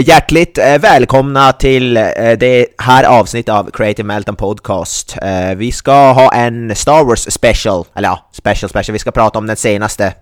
Hjärtligt 0.00 0.58
eh, 0.58 0.78
välkomna 0.78 1.52
till 1.52 1.96
eh, 1.96 2.02
det 2.38 2.66
här 2.78 3.04
avsnittet 3.04 3.54
av 3.54 3.70
Creative 3.70 4.06
Melton 4.06 4.36
Podcast. 4.36 5.16
Eh, 5.22 5.54
vi 5.54 5.72
ska 5.72 6.12
ha 6.12 6.34
en 6.34 6.76
Star 6.76 7.04
Wars 7.04 7.32
special, 7.32 7.84
eller 7.94 8.08
ja, 8.08 8.28
special 8.32 8.68
special. 8.68 8.92
Vi 8.92 8.98
ska 8.98 9.10
prata 9.10 9.38
om 9.38 9.46
den 9.46 9.56
senaste 9.56 10.14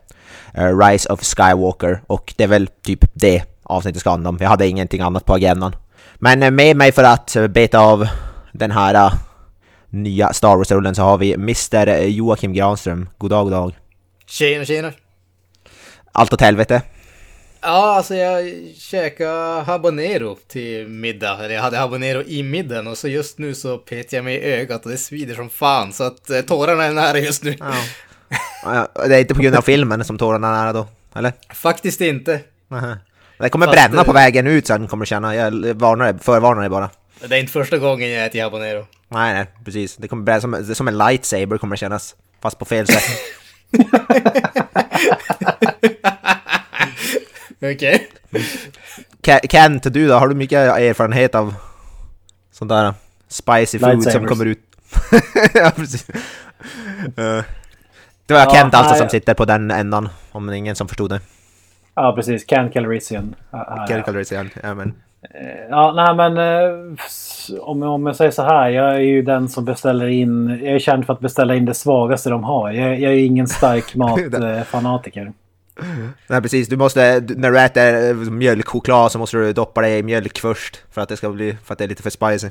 eh, 0.55 0.79
Rise 0.79 1.12
of 1.12 1.20
Skywalker 1.23 2.02
och 2.06 2.34
det 2.37 2.45
är 2.45 2.48
väl 2.48 2.66
typ 2.66 3.05
det 3.15 3.42
avsnittet 3.62 4.01
ska 4.01 4.10
handla 4.10 4.29
om. 4.29 4.38
Jag 4.41 4.48
hade 4.48 4.68
ingenting 4.68 5.01
annat 5.01 5.24
på 5.24 5.34
agendan. 5.34 5.77
Men 6.15 6.43
eh, 6.43 6.51
med 6.51 6.77
mig 6.77 6.93
för 6.93 7.04
att 7.04 7.37
eh, 7.37 7.46
beta 7.46 7.79
av 7.79 8.09
den 8.52 8.70
här 8.70 8.95
eh, 8.95 9.12
nya 9.91 10.32
Star 10.32 10.56
Wars-rullen 10.56 10.95
så 10.95 11.02
har 11.02 11.18
vi 11.18 11.34
Mr 11.34 12.02
Joakim 12.02 12.52
Granström. 12.52 13.09
God 13.18 13.30
dag, 13.30 13.45
god 13.45 13.52
dag. 13.52 13.79
Tjena, 14.27 14.65
tjena. 14.65 14.93
Allt 16.12 16.32
åt 16.32 16.41
helvete. 16.41 16.82
Ja, 17.66 17.96
alltså 17.96 18.14
jag 18.14 18.54
käkade 18.78 19.62
habanero 19.62 20.38
till 20.48 20.88
middag. 20.88 21.38
Eller 21.45 21.54
jag 21.54 21.62
hade 21.62 21.77
habanero 21.77 22.23
i 22.23 22.43
middagen 22.43 22.87
och 22.87 22.98
så 22.98 23.09
just 23.09 23.38
nu 23.38 23.54
så 23.54 23.79
petar 23.79 24.16
jag 24.16 24.24
mig 24.24 24.34
i 24.34 24.52
ögat 24.52 24.84
och 24.84 24.90
det 24.90 24.96
svider 24.96 25.34
som 25.34 25.51
fan. 25.51 25.93
Så 25.93 26.04
att 26.04 26.30
eh, 26.30 26.40
tårarna 26.40 26.84
är 26.84 26.93
nära 26.93 27.18
just 27.18 27.43
nu. 27.43 27.56
Ja. 27.60 27.74
Det 29.09 29.16
är 29.16 29.21
inte 29.21 29.34
på 29.34 29.43
grund 29.43 29.56
av 29.56 29.62
filmen 29.62 30.04
som 30.04 30.18
tårarna 30.18 30.48
är 30.48 30.52
nära 30.52 30.73
då, 30.73 30.87
eller? 31.15 31.32
Faktiskt 31.54 32.01
inte. 32.01 32.40
Aha. 32.71 32.96
Det 33.38 33.48
kommer 33.48 33.66
Fast, 33.66 33.76
bränna 33.76 34.01
eh, 34.01 34.06
på 34.06 34.12
vägen 34.12 34.46
ut 34.46 34.66
sen 34.66 34.88
kommer 34.88 35.04
du 35.04 35.06
känna, 35.06 35.34
jag 35.34 35.74
varnar 35.74 36.12
dig, 36.12 36.23
förvarnar 36.23 36.60
dig 36.60 36.71
bara. 36.71 36.90
Det 37.28 37.37
är 37.37 37.40
inte 37.40 37.52
första 37.52 37.78
gången 37.78 38.10
jag 38.10 38.26
äter 38.26 38.43
habanero. 38.43 38.87
Nej 39.09 39.34
nej, 39.34 39.46
precis. 39.65 39.96
Det 39.96 40.09
kommer 40.09 40.23
bränna 40.23 40.40
som, 40.40 40.51
det 40.51 40.74
som 40.74 40.88
en 40.88 40.99
lightsaber 40.99 41.59
kommer 41.59 41.76
det 41.76 41.80
kännas. 41.80 42.15
Fast 42.43 42.59
på 42.59 42.65
fel 42.65 42.87
sätt. 42.87 43.02
Okej. 47.74 48.09
Ke- 49.23 49.49
Kent, 49.51 49.93
du 49.95 50.09
då? 50.09 50.15
Har 50.15 50.29
du 50.29 50.35
mycket 50.35 50.59
erfarenhet 50.59 51.35
av 51.35 51.55
sånt 52.52 52.69
där 52.69 52.95
spicy 53.29 53.79
food 53.79 54.02
som 54.02 54.27
kommer 54.27 54.45
ut? 54.46 54.61
ja 55.55 55.73
precis. 55.77 56.09
Eh, 56.09 57.45
det 58.27 58.35
var 58.35 58.41
Ja, 58.41 58.51
Kent 58.55 58.74
alltså 58.74 58.93
nej. 58.93 58.99
som 59.01 59.09
sitter 59.09 59.35
på 59.35 59.45
den 59.45 59.71
ändan, 59.71 60.09
om 60.33 60.46
det 60.46 60.52
är 60.52 60.57
ingen 60.57 60.77
som 60.77 60.88
förstod 60.88 61.11
det. 61.11 61.21
Ja, 61.95 62.13
precis. 62.16 62.45
Can 62.45 62.71
Calrissian. 62.71 63.35
Ja. 63.51 63.87
Calrissian, 64.06 64.50
ja 64.62 64.75
men. 64.75 64.94
Ja, 65.71 65.93
nej 65.93 66.15
men 66.15 66.39
eh, 66.39 66.94
om, 67.61 67.83
om 67.83 68.06
jag 68.06 68.16
säger 68.16 68.31
så 68.31 68.43
här. 68.43 68.69
Jag 68.69 68.94
är 68.94 68.99
ju 69.00 69.22
den 69.22 69.49
som 69.49 69.65
beställer 69.65 70.06
in. 70.06 70.49
Jag 70.49 70.75
är 70.75 70.78
känd 70.78 71.06
för 71.06 71.12
att 71.12 71.21
beställa 71.21 71.55
in 71.55 71.65
det 71.65 71.75
svagaste 71.75 72.31
de 72.31 72.44
har. 72.44 72.71
Jag, 72.71 73.00
jag 73.00 73.12
är 73.12 73.16
ju 73.16 73.25
ingen 73.25 73.47
stark 73.47 73.94
matfanatiker. 73.94 75.33
Nej 76.28 76.43
precis, 76.43 76.69
du 76.69 76.77
måste, 76.77 77.25
när 77.37 77.50
du 77.50 77.61
äter 77.61 78.11
eh, 78.11 78.15
mjölkchoklad 78.15 79.12
så 79.12 79.19
måste 79.19 79.37
du 79.37 79.53
doppa 79.53 79.81
det 79.81 79.99
i 79.99 80.03
mjölk 80.03 80.39
först. 80.39 80.83
För 80.91 81.00
att 81.00 81.09
det 81.09 81.17
ska 81.17 81.31
bli, 81.31 81.56
för 81.65 81.72
att 81.72 81.78
det 81.78 81.84
är 81.84 81.89
lite 81.89 82.03
för 82.03 82.11
spicy. 82.11 82.49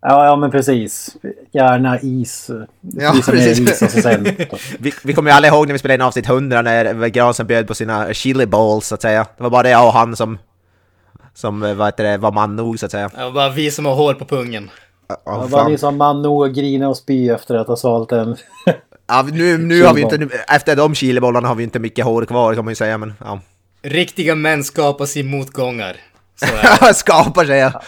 Ja, 0.00 0.26
ja 0.26 0.36
men 0.36 0.50
precis. 0.50 1.16
Gärna 1.52 2.00
is. 2.00 2.50
Ja, 2.80 3.14
precis. 3.26 3.60
is 3.60 3.82
och 3.82 3.90
så 3.90 4.00
sen. 4.00 4.24
Vi, 4.78 4.92
vi 5.04 5.12
kommer 5.14 5.30
ju 5.30 5.36
alla 5.36 5.48
ihåg 5.48 5.66
när 5.66 5.72
vi 5.72 5.78
spelade 5.78 5.94
in 5.94 6.00
avsnitt 6.02 6.28
100 6.28 6.62
när 6.62 7.08
Granström 7.08 7.46
bjöd 7.46 7.66
på 7.66 7.74
sina 7.74 8.12
chili 8.14 8.46
balls 8.46 8.86
så 8.86 8.94
att 8.94 9.02
säga. 9.02 9.26
Det 9.36 9.42
var 9.42 9.50
bara 9.50 9.62
det 9.62 9.70
jag 9.70 9.86
och 9.86 9.92
han 9.92 10.16
som, 10.16 10.38
som 11.34 11.62
eh, 11.62 11.74
vad 11.74 11.86
heter 11.88 12.04
det, 12.04 12.16
var 12.18 12.32
man 12.32 12.56
nog 12.56 12.78
så 12.78 12.86
att 12.86 12.92
säga. 12.92 13.10
Var 13.16 13.32
bara 13.32 13.50
vi 13.50 13.70
som 13.70 13.86
har 13.86 13.94
hår 13.94 14.14
på 14.14 14.24
pungen. 14.24 14.70
Ja, 15.08 15.16
Ja, 15.24 15.40
fan. 15.40 15.50
var 15.50 15.68
ni 15.68 15.78
som 15.78 15.96
man 15.96 16.22
nog 16.22 16.54
grina 16.54 16.88
och 16.88 16.96
spy 16.96 17.28
efter 17.28 17.54
att 17.54 17.66
ha 17.68 17.76
svalt 17.76 18.12
en. 18.12 18.36
ja, 19.06 19.22
nu, 19.32 19.58
nu 19.58 19.82
har 19.82 19.94
vi 19.94 20.00
inte, 20.00 20.18
nu, 20.18 20.28
efter 20.48 20.76
de 20.76 20.94
chilibollarna 20.94 21.48
har 21.48 21.54
vi 21.54 21.62
inte 21.64 21.78
mycket 21.78 22.04
hår 22.04 22.24
kvar 22.24 22.54
kan 22.54 22.64
man 22.64 22.72
ju 22.72 22.76
säga 22.76 22.98
men 22.98 23.14
ja. 23.20 23.40
Riktiga 23.82 24.34
män 24.34 24.64
skapas 24.64 25.16
i 25.16 25.22
motgångar. 25.22 25.96
Så 26.36 26.46
är 26.46 26.86
det. 26.88 26.94
skapar 26.94 27.44
sig 27.44 27.58
ja. 27.58 27.82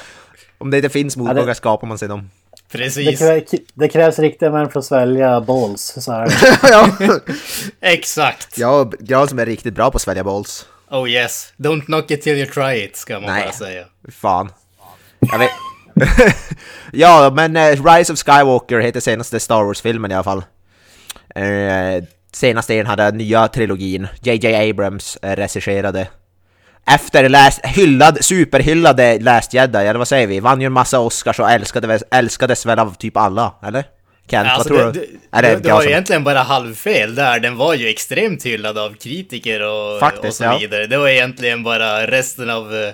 Om 0.58 0.70
det 0.70 0.76
inte 0.76 0.88
finns 0.88 1.16
motgångar 1.16 1.46
det- 1.46 1.54
skapar 1.54 1.86
man 1.86 1.98
sig 1.98 2.08
dem. 2.08 2.30
Det, 2.72 2.78
Precis. 2.78 3.18
krä, 3.18 3.42
det 3.74 3.88
krävs 3.88 4.18
riktiga 4.18 4.50
män 4.50 4.70
för 4.70 4.78
att 4.78 4.84
svälja 4.86 5.40
balls. 5.40 5.94
Så 6.00 6.12
här. 6.12 6.28
ja, 6.70 6.90
Exakt. 7.80 8.58
ja 8.58 8.90
Granström 9.00 9.38
är 9.38 9.46
riktigt 9.46 9.74
bra 9.74 9.90
på 9.90 9.96
att 9.96 10.02
svälja 10.02 10.24
balls. 10.24 10.66
Oh 10.90 11.10
yes. 11.10 11.52
Don't 11.56 11.84
knock 11.84 12.10
it 12.10 12.22
till 12.22 12.36
you 12.36 12.46
try 12.46 12.84
it, 12.84 12.96
ska 12.96 13.14
man 13.14 13.22
Nej. 13.22 13.42
bara 13.42 13.52
säga. 13.52 13.84
Fan. 14.08 14.52
Jag 15.20 15.38
vet. 15.38 15.50
ja, 16.92 17.32
men 17.34 17.56
eh, 17.56 17.84
Rise 17.94 18.12
of 18.12 18.18
Skywalker 18.18 18.78
heter 18.80 19.00
senaste 19.00 19.40
Star 19.40 19.62
Wars-filmen 19.64 20.10
i 20.10 20.14
alla 20.14 20.24
fall. 20.24 20.44
Eh, 21.36 22.04
senaste 22.32 22.74
i 22.74 22.76
den 22.76 22.86
här 22.86 23.12
nya 23.12 23.48
trilogin. 23.48 24.08
JJ 24.22 24.70
Abrams 24.70 25.16
eh, 25.22 25.36
regisserade. 25.36 26.08
Efter 26.90 27.28
läst, 27.28 27.66
hyllad, 27.66 28.24
superhyllade 28.24 29.18
Last 29.18 29.54
Jedi, 29.54 29.78
eller 29.78 29.98
vad 29.98 30.08
säger 30.08 30.26
vi? 30.26 30.40
Vann 30.40 30.60
ju 30.60 30.66
en 30.66 30.72
massa 30.72 31.00
Oscars 31.00 31.40
och 31.40 31.50
älskade, 31.50 32.00
älskades 32.10 32.66
väl 32.66 32.78
av 32.78 32.94
typ 32.94 33.16
alla, 33.16 33.54
eller? 33.66 33.84
Kent, 34.30 34.48
Alltså, 34.48 34.74
vad 34.74 34.80
tror 34.82 34.92
det, 34.92 35.00
du? 35.00 35.18
det, 35.30 35.38
Är 35.38 35.42
det, 35.42 35.56
det 35.56 35.72
var 35.72 35.86
egentligen 35.86 36.24
bara 36.24 36.38
halvfel 36.38 37.14
där. 37.14 37.40
Den 37.40 37.56
var 37.56 37.74
ju 37.74 37.88
extremt 37.88 38.46
hyllad 38.46 38.78
av 38.78 38.94
kritiker 38.94 39.60
och, 39.60 40.00
Faktiskt, 40.00 40.24
och 40.24 40.34
så 40.34 40.44
ja. 40.44 40.58
vidare. 40.58 40.86
Det 40.86 40.98
var 40.98 41.08
egentligen 41.08 41.62
bara 41.62 42.06
resten 42.06 42.50
av 42.50 42.74
eh, 42.74 42.92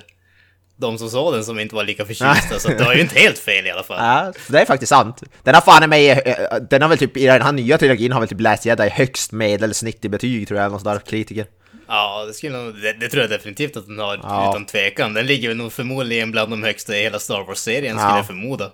de 0.82 0.98
som 0.98 1.10
såg 1.10 1.34
den 1.34 1.44
som 1.44 1.58
inte 1.58 1.74
var 1.74 1.84
lika 1.84 2.04
förtjusta. 2.04 2.58
så 2.58 2.68
det 2.68 2.84
var 2.84 2.94
ju 2.94 3.00
inte 3.00 3.18
helt 3.20 3.38
fel 3.38 3.66
i 3.66 3.70
alla 3.70 3.82
fall. 3.82 3.98
Ja, 4.00 4.32
det 4.48 4.58
är 4.60 4.64
faktiskt 4.64 4.90
sant. 4.90 5.22
Den 5.42 5.54
har 5.54 5.62
fan 5.62 5.90
med 5.90 6.20
eh, 6.26 6.34
den 6.70 6.82
har 6.82 6.88
väl 6.88 6.98
typ, 6.98 7.16
i 7.16 7.26
den 7.26 7.42
här 7.42 7.52
nya 7.52 7.78
trilogin 7.78 8.12
har 8.12 8.20
väl 8.20 8.28
typ 8.28 8.40
Last 8.40 8.66
Jedi 8.66 8.88
högst 8.88 9.32
medelsnitt 9.32 10.04
i 10.04 10.08
betyg 10.08 10.48
tror 10.48 10.58
jag, 10.58 10.64
eller 10.64 10.72
något 10.72 10.82
sånt 10.82 11.04
där, 11.04 11.10
kritiker. 11.10 11.46
Ja, 11.88 12.24
det, 12.26 12.32
skulle 12.34 12.58
det, 12.58 12.92
det 13.00 13.08
tror 13.08 13.20
jag 13.20 13.30
definitivt 13.30 13.76
att 13.76 13.86
den 13.86 13.98
har, 13.98 14.20
Ja. 14.22 14.50
utan 14.50 14.66
tvekan. 14.66 15.14
Den 15.14 15.26
ligger 15.26 15.54
nog 15.54 15.72
förmodligen 15.72 16.30
bland 16.30 16.50
de 16.52 16.62
högsta 16.62 16.96
i 16.96 17.02
hela 17.02 17.18
Star 17.18 17.44
Wars-serien, 17.46 17.96
Ja. 17.96 18.02
skulle 18.02 18.18
jag 18.18 18.26
förmoda. 18.26 18.70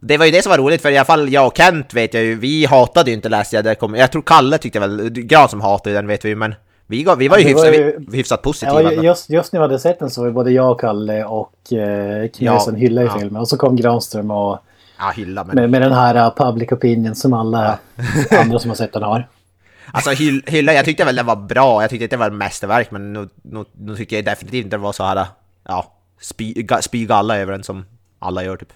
Det 0.00 0.16
var 0.16 0.26
ju 0.26 0.32
det 0.32 0.42
som 0.42 0.50
var 0.50 0.58
roligt, 0.58 0.82
för 0.82 0.90
i 0.90 0.96
alla 0.98 1.04
fall 1.04 1.32
jag 1.32 1.46
och 1.46 1.56
Kent 1.56 1.94
vet 1.94 2.14
jag 2.14 2.22
ju, 2.22 2.34
vi 2.34 2.64
hatade 2.66 3.10
ju 3.10 3.14
inte 3.16 3.28
Last 3.28 3.52
Jedi. 3.52 3.74
Jag 3.96 4.12
tror 4.12 4.22
Kalle 4.22 4.58
tyckte 4.58 4.80
väl, 4.80 5.10
Gran 5.10 5.48
som 5.48 5.60
hatade 5.60 5.94
den 5.96 6.06
vet 6.06 6.24
vi 6.24 6.28
ju, 6.28 6.36
men 6.36 6.54
vi, 6.90 7.04
gav- 7.04 7.18
vi 7.18 7.28
var 7.28 7.38
ju 7.38 7.42
Ja, 7.42 7.48
hyfsat, 7.48 7.66
var 7.66 7.74
ju- 7.74 8.06
hyfsat 8.12 8.42
positiva. 8.42 8.82
Ja, 8.82 9.02
just, 9.02 9.30
just 9.30 9.52
när 9.52 9.60
vi 9.60 9.64
hade 9.64 9.78
sett 9.78 9.98
den 9.98 10.10
så 10.10 10.22
var 10.22 10.30
både 10.30 10.50
jag 10.50 10.70
och 10.72 10.80
Kalle 10.80 11.24
och 11.24 11.72
eh, 11.72 12.28
Knösen 12.28 12.74
Ja, 12.74 12.80
hyllade 12.80 13.06
i 13.06 13.10
ja. 13.10 13.18
filmen. 13.18 13.40
Och 13.40 13.48
så 13.48 13.56
kom 13.56 13.76
Granström 13.76 14.30
och 14.30 14.58
Ja, 14.98 15.12
hylla 15.16 15.44
men... 15.44 15.54
med, 15.56 15.70
med 15.70 15.82
den 15.82 15.92
här 15.92 16.26
uh, 16.26 16.34
public 16.36 16.72
opinion 16.72 17.14
som 17.14 17.32
alla 17.32 17.78
andra 18.40 18.58
som 18.58 18.70
har 18.70 18.76
sett 18.76 18.92
den 18.92 19.02
har. 19.02 19.28
Alltså 19.92 20.10
hyll, 20.10 20.42
hylla, 20.46 20.72
jag 20.74 20.84
tyckte 20.84 21.04
väl 21.04 21.16
den 21.16 21.26
var 21.26 21.36
bra, 21.36 21.82
jag 21.82 21.90
tyckte 21.90 22.04
inte 22.04 22.16
det 22.16 22.20
var 22.20 22.26
ett 22.26 22.32
mästerverk, 22.32 22.90
men 22.90 23.12
nu, 23.12 23.28
nu, 23.42 23.64
nu 23.72 23.96
tycker 23.96 24.16
jag 24.16 24.24
definitivt 24.24 24.64
inte 24.64 24.76
det 24.76 24.80
var 24.82 24.92
så 24.92 25.04
här, 25.04 25.26
ja, 25.68 25.92
spy, 26.20 26.52
ga, 26.52 26.82
spy 26.82 27.06
galla 27.06 27.36
över 27.38 27.52
den 27.52 27.62
som 27.62 27.84
alla 28.18 28.44
gör 28.44 28.56
typ. 28.56 28.72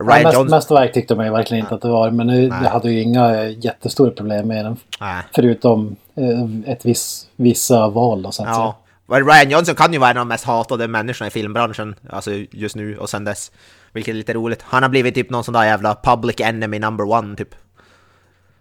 Ja, 0.00 0.06
Ryan 0.06 0.22
mest, 0.22 0.34
Johnson... 0.34 0.56
mästerverk 0.56 0.92
tyckte 0.92 1.14
man 1.14 1.26
ju 1.26 1.32
verkligen 1.32 1.64
inte 1.64 1.74
att 1.74 1.82
det 1.82 1.88
var. 1.88 2.10
Men 2.10 2.26
nu, 2.26 2.48
det 2.48 2.68
hade 2.68 2.90
ju 2.90 3.02
inga 3.02 3.48
jättestora 3.48 4.10
problem 4.10 4.48
med 4.48 4.64
den. 4.64 4.76
Nej. 5.00 5.22
Förutom 5.34 5.96
eh, 6.16 6.72
ett 6.72 6.84
viss, 6.84 7.26
vissa 7.36 7.88
val 7.88 8.22
då, 8.22 8.32
så 8.32 8.42
att 8.42 8.48
säga. 8.48 8.58
Ja. 8.58 8.78
Men 9.06 9.26
Ryan 9.26 9.50
Johnson 9.50 9.74
kan 9.74 9.92
ju 9.92 9.98
vara 9.98 10.10
en 10.10 10.16
av 10.16 10.20
de 10.20 10.28
mest 10.28 10.44
hatade 10.44 10.88
människorna 10.88 11.28
i 11.28 11.30
filmbranschen, 11.30 11.94
alltså 12.10 12.30
just 12.50 12.76
nu 12.76 12.98
och 12.98 13.10
sen 13.10 13.24
dess. 13.24 13.52
Vilket 13.92 14.12
är 14.12 14.16
lite 14.16 14.32
roligt. 14.32 14.62
Han 14.62 14.82
har 14.82 14.90
blivit 14.90 15.14
typ 15.14 15.30
någon 15.30 15.44
sån 15.44 15.54
där 15.54 15.64
jävla 15.64 15.94
public 16.02 16.40
enemy 16.40 16.78
number 16.78 17.08
one 17.08 17.36
typ. 17.36 17.54
Och 17.54 17.56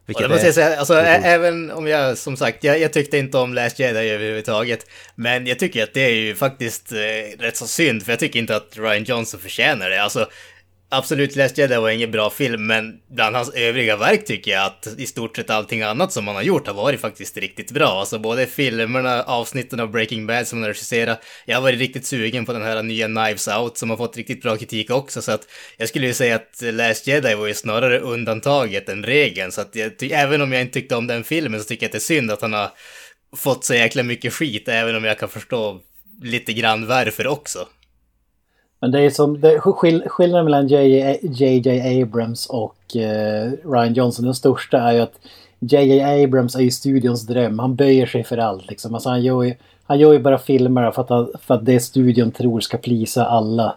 Vilket 0.06 0.24
det 0.24 0.30
måste 0.30 0.54
säga, 0.54 0.80
alltså, 0.80 0.94
även 1.00 1.72
om 1.72 1.88
jag 1.88 2.18
som 2.18 2.38
sagt, 2.38 2.64
jag, 2.64 2.80
jag 2.80 2.94
tyckte 2.94 3.18
inte 3.18 3.38
om 3.38 3.54
Last 3.54 3.80
Jedi 3.80 4.10
överhuvudtaget. 4.10 4.86
Men 5.16 5.48
jag 5.48 5.60
tycker 5.60 5.84
att 5.84 5.94
det 5.94 6.02
är 6.02 6.16
ju 6.16 6.36
faktiskt 6.36 6.92
eh, 6.92 7.40
rätt 7.40 7.58
så 7.58 7.68
synd, 7.68 8.04
för 8.04 8.12
jag 8.12 8.20
tycker 8.20 8.40
inte 8.40 8.56
att 8.56 8.78
Ryan 8.78 9.04
Johnson 9.04 9.40
förtjänar 9.40 9.90
det. 9.90 10.04
Alltså, 10.04 10.28
absolut, 10.90 11.36
Last 11.36 11.58
Jedi 11.58 11.76
var 11.76 11.90
ingen 11.90 12.12
bra 12.12 12.30
film, 12.30 12.68
men 12.68 13.00
bland 13.10 13.36
hans 13.36 13.54
övriga 13.54 13.98
verk 13.98 14.26
tycker 14.26 14.52
jag 14.52 14.66
att 14.66 14.88
i 14.98 15.06
stort 15.06 15.36
sett 15.36 15.50
allting 15.50 15.82
annat 15.82 16.12
som 16.12 16.28
han 16.28 16.36
har 16.36 16.44
gjort 16.44 16.68
har 16.68 16.74
varit 16.74 17.02
faktiskt 17.02 17.38
riktigt 17.38 17.72
bra. 17.72 18.00
Alltså 18.00 18.20
både 18.20 18.46
filmerna, 18.46 19.24
avsnitten 19.24 19.80
av 19.80 19.92
Breaking 19.92 20.28
Bad 20.28 20.48
som 20.48 20.58
han 20.58 20.64
har 20.64 20.70
regisserat. 20.70 21.24
Jag 21.46 21.58
har 21.58 21.62
varit 21.62 21.80
riktigt 21.80 22.06
sugen 22.06 22.46
på 22.46 22.54
den 22.54 22.62
här 22.62 22.84
nya 22.84 23.06
Knives 23.08 23.48
Out 23.48 23.78
som 23.78 23.90
har 23.90 23.98
fått 23.98 24.18
riktigt 24.18 24.42
bra 24.42 24.58
kritik 24.58 24.90
också, 24.90 25.22
så 25.22 25.32
att 25.32 25.48
jag 25.78 25.90
skulle 25.90 26.08
ju 26.08 26.14
säga 26.14 26.36
att 26.36 26.62
Last 26.62 27.08
Jedi 27.08 27.36
var 27.36 27.48
ju 27.48 27.54
snarare 27.54 28.00
undantaget 28.00 28.90
än 28.90 29.04
regeln. 29.04 29.52
Så 29.52 29.62
att 29.62 29.76
jag 29.76 30.00
ty- 30.00 30.12
även 30.12 30.42
om 30.42 30.52
jag 30.52 30.62
inte 30.62 30.74
tyckte 30.74 30.96
om 30.96 31.08
den 31.08 31.24
filmen 31.24 31.60
så 31.60 31.66
tycker 31.66 31.84
jag 31.84 31.88
att 31.88 31.92
det 31.92 31.98
är 31.98 32.00
synd 32.00 32.32
att 32.32 32.42
han 32.42 32.54
har 32.54 32.70
fått 33.38 33.66
så 33.66 33.74
jäkla 33.74 34.04
mycket 34.04 34.34
skit, 34.34 34.68
även 34.68 34.96
om 34.96 35.04
jag 35.04 35.20
kan 35.20 35.30
förstå 35.30 35.82
lite 36.24 36.54
grann 36.54 36.88
varför 36.88 37.28
också. 37.28 37.68
Men 38.80 38.92
det 38.92 39.02
är 39.02 39.10
som, 39.10 39.42
det, 39.42 39.60
skill, 39.60 40.04
skillnaden 40.08 40.46
mellan 40.46 40.68
JJ 40.68 42.02
Abrams 42.04 42.46
och 42.46 42.96
eh, 42.96 43.52
Ryan 43.66 43.94
Johnson, 43.94 44.26
den 44.26 44.36
största 44.36 44.78
är 44.78 44.94
ju 44.94 45.00
att 45.00 45.20
JJ 45.60 46.24
Abrams 46.24 46.56
är 46.56 46.60
ju 46.60 46.72
studions 46.72 47.28
dröm. 47.28 47.60
Han 47.60 47.76
böjer 47.76 48.06
sig 48.06 48.24
för 48.24 48.38
allt 48.38 48.70
liksom. 48.70 48.94
Alltså 48.94 49.10
han, 49.10 49.24
gör 49.24 49.44
ju, 49.44 49.56
han 49.84 50.00
gör 50.00 50.14
ju 50.14 50.20
bara 50.20 50.38
filmer 50.38 50.92
för 50.92 51.02
att, 51.02 51.42
för 51.42 51.54
att 51.54 51.66
det 51.66 51.80
studion 51.80 52.32
tror 52.32 52.60
ska 52.60 52.78
plisa 52.78 53.26
alla. 53.26 53.76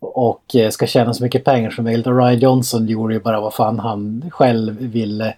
Och 0.00 0.56
eh, 0.56 0.70
ska 0.70 0.86
tjäna 0.86 1.14
så 1.14 1.22
mycket 1.22 1.44
pengar 1.44 1.70
som 1.70 1.84
möjligt. 1.84 2.06
Och 2.06 2.18
Ryan 2.18 2.38
Johnson 2.38 2.86
gjorde 2.86 3.14
ju 3.14 3.20
bara 3.20 3.40
vad 3.40 3.54
fan 3.54 3.78
han 3.78 4.30
själv 4.30 4.76
ville. 4.80 5.34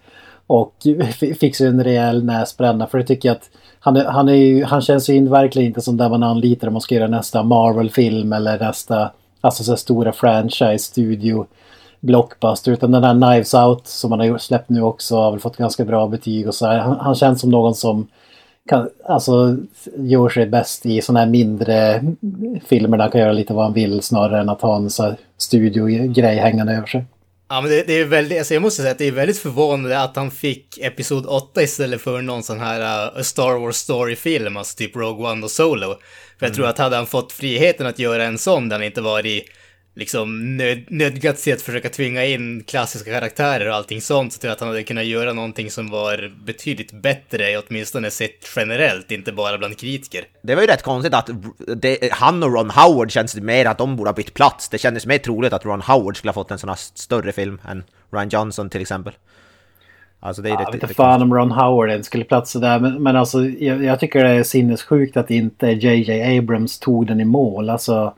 Och 0.51 0.75
fick 1.39 1.55
sig 1.55 1.67
en 1.67 1.83
rejäl 1.83 2.23
näsbränna. 2.23 2.87
För 2.87 2.97
det 2.97 3.03
tycker 3.03 3.29
jag 3.29 3.35
att 3.35 3.49
han, 3.79 3.97
är, 3.97 4.05
han, 4.05 4.29
är 4.29 4.33
ju, 4.33 4.63
han 4.63 4.81
känns 4.81 5.09
ju 5.09 5.27
verkligen 5.27 5.67
inte 5.67 5.81
som 5.81 5.97
den 5.97 6.11
man 6.11 6.23
anlitar 6.23 6.67
om 6.67 6.73
man 6.73 6.81
ska 6.81 6.95
göra 6.95 7.07
nästa 7.07 7.43
Marvel-film 7.43 8.33
eller 8.33 8.59
nästa 8.59 9.11
alltså 9.41 9.63
så 9.63 9.77
stora 9.77 10.11
franchise-studio 10.11 11.45
blockbuster. 11.99 12.71
Utan 12.71 12.91
den 12.91 13.03
här 13.03 13.13
Knives 13.13 13.53
Out 13.53 13.87
som 13.87 14.11
han 14.11 14.19
har 14.19 14.37
släppt 14.37 14.69
nu 14.69 14.81
också 14.81 15.15
har 15.15 15.31
väl 15.31 15.39
fått 15.39 15.57
ganska 15.57 15.85
bra 15.85 16.07
betyg 16.07 16.47
och 16.47 16.55
så 16.55 16.65
här. 16.65 16.79
Han, 16.79 16.99
han 16.99 17.15
känns 17.15 17.41
som 17.41 17.49
någon 17.49 17.75
som 17.75 18.07
kan, 18.69 18.89
alltså, 19.05 19.57
gör 19.97 20.29
sig 20.29 20.45
bäst 20.45 20.85
i 20.85 21.01
sådana 21.01 21.19
här 21.19 21.27
mindre 21.27 22.03
filmer 22.65 22.97
där 22.97 23.03
han 23.03 23.11
kan 23.11 23.21
göra 23.21 23.31
lite 23.31 23.53
vad 23.53 23.63
han 23.63 23.73
vill 23.73 24.01
snarare 24.01 24.41
än 24.41 24.49
att 24.49 24.61
ha 24.61 24.75
en 24.75 24.89
så 24.89 25.03
här 25.03 25.15
studiogrej 25.37 26.37
hängande 26.37 26.73
över 26.73 26.87
sig. 26.87 27.05
Ja, 27.51 27.61
men 27.61 27.69
det, 27.71 27.83
det 27.83 27.93
är 27.93 28.05
väldigt, 28.05 28.37
alltså 28.37 28.53
jag 28.53 28.61
måste 28.61 28.81
säga 28.81 28.91
att 28.91 28.97
det 28.97 29.07
är 29.07 29.11
väldigt 29.11 29.39
förvånande 29.39 30.01
att 30.01 30.15
han 30.15 30.31
fick 30.31 30.77
Episod 30.77 31.25
8 31.25 31.63
istället 31.63 32.01
för 32.01 32.21
någon 32.21 32.43
sån 32.43 32.59
här 32.59 33.11
uh, 33.17 33.21
Star 33.21 33.59
Wars 33.59 33.75
Story-film, 33.75 34.57
alltså 34.57 34.77
typ 34.77 34.95
Rogue 34.95 35.31
One 35.31 35.43
och 35.43 35.51
Solo. 35.51 35.87
För 36.39 36.45
jag 36.45 36.47
mm. 36.47 36.55
tror 36.55 36.67
att 36.67 36.77
hade 36.77 36.95
han 36.95 37.07
fått 37.07 37.31
friheten 37.31 37.87
att 37.87 37.99
göra 37.99 38.23
en 38.23 38.37
sån 38.37 38.69
där 38.69 38.75
han 38.75 38.83
inte 38.83 39.01
varit 39.01 39.45
liksom 39.93 40.57
nöd, 40.57 40.83
nödgats 40.87 41.43
till 41.43 41.53
att 41.53 41.61
försöka 41.61 41.89
tvinga 41.89 42.25
in 42.25 42.63
klassiska 42.63 43.11
karaktärer 43.11 43.69
och 43.69 43.75
allting 43.75 44.01
sånt 44.01 44.33
så 44.33 44.39
tror 44.39 44.49
jag 44.49 44.53
att 44.53 44.59
han 44.59 44.69
hade 44.69 44.83
kunnat 44.83 45.05
göra 45.05 45.33
någonting 45.33 45.71
som 45.71 45.89
var 45.89 46.31
betydligt 46.45 46.91
bättre, 46.91 47.57
åtminstone 47.57 48.11
sett 48.11 48.47
generellt, 48.55 49.11
inte 49.11 49.31
bara 49.31 49.57
bland 49.57 49.77
kritiker. 49.77 50.23
Det 50.41 50.55
var 50.55 50.61
ju 50.61 50.67
rätt 50.67 50.83
konstigt 50.83 51.13
att 51.13 51.29
det, 51.77 52.11
han 52.11 52.43
och 52.43 52.53
Ron 52.53 52.69
Howard 52.69 53.11
känns 53.11 53.33
det 53.33 53.41
mer 53.41 53.65
att 53.65 53.77
de 53.77 53.95
borde 53.95 54.09
ha 54.09 54.15
bytt 54.15 54.33
plats. 54.33 54.69
Det 54.69 54.77
kändes 54.77 55.05
mer 55.05 55.17
troligt 55.17 55.53
att 55.53 55.65
Ron 55.65 55.81
Howard 55.81 56.17
skulle 56.17 56.29
ha 56.29 56.33
fått 56.33 56.51
en 56.51 56.59
sån 56.59 56.69
här 56.69 56.79
större 56.93 57.31
film 57.31 57.61
än 57.67 57.83
Ryan 58.11 58.29
Johnson 58.29 58.69
till 58.69 58.81
exempel. 58.81 59.13
Alltså 60.23 60.41
det 60.41 60.49
är 60.49 60.53
ja, 60.53 60.61
jag 60.61 60.71
vet 60.71 60.83
inte 60.83 60.93
fan 60.93 61.21
om 61.21 61.33
Ron 61.33 61.51
Howard 61.51 61.89
ens 61.89 62.05
skulle 62.05 62.23
platsa 62.23 62.59
där, 62.59 62.79
men, 62.79 63.03
men 63.03 63.15
alltså 63.15 63.45
jag, 63.45 63.83
jag 63.83 63.99
tycker 63.99 64.23
det 64.23 64.29
är 64.29 64.43
sinnessjukt 64.43 65.17
att 65.17 65.31
inte 65.31 65.67
JJ 65.67 66.37
Abrams 66.37 66.79
tog 66.79 67.07
den 67.07 67.21
i 67.21 67.25
mål. 67.25 67.69
Alltså 67.69 68.13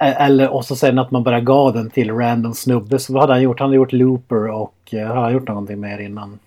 eller 0.00 0.48
och 0.48 0.64
så 0.64 0.76
sen 0.76 0.98
att 0.98 1.10
man 1.10 1.22
bara 1.22 1.40
gav 1.40 1.72
den 1.72 1.90
till 1.90 2.10
random 2.10 2.54
snubbe. 2.54 2.98
Så 2.98 3.12
vad 3.12 3.22
hade 3.22 3.32
han 3.32 3.42
gjort? 3.42 3.60
Han 3.60 3.68
hade 3.68 3.76
gjort 3.76 3.92
Looper 3.92 4.46
och 4.50 4.94
uh, 4.94 5.04
har 5.04 5.22
han 5.22 5.32
gjort 5.32 5.48
någonting 5.48 5.80
mer 5.80 5.98
innan? 5.98 6.38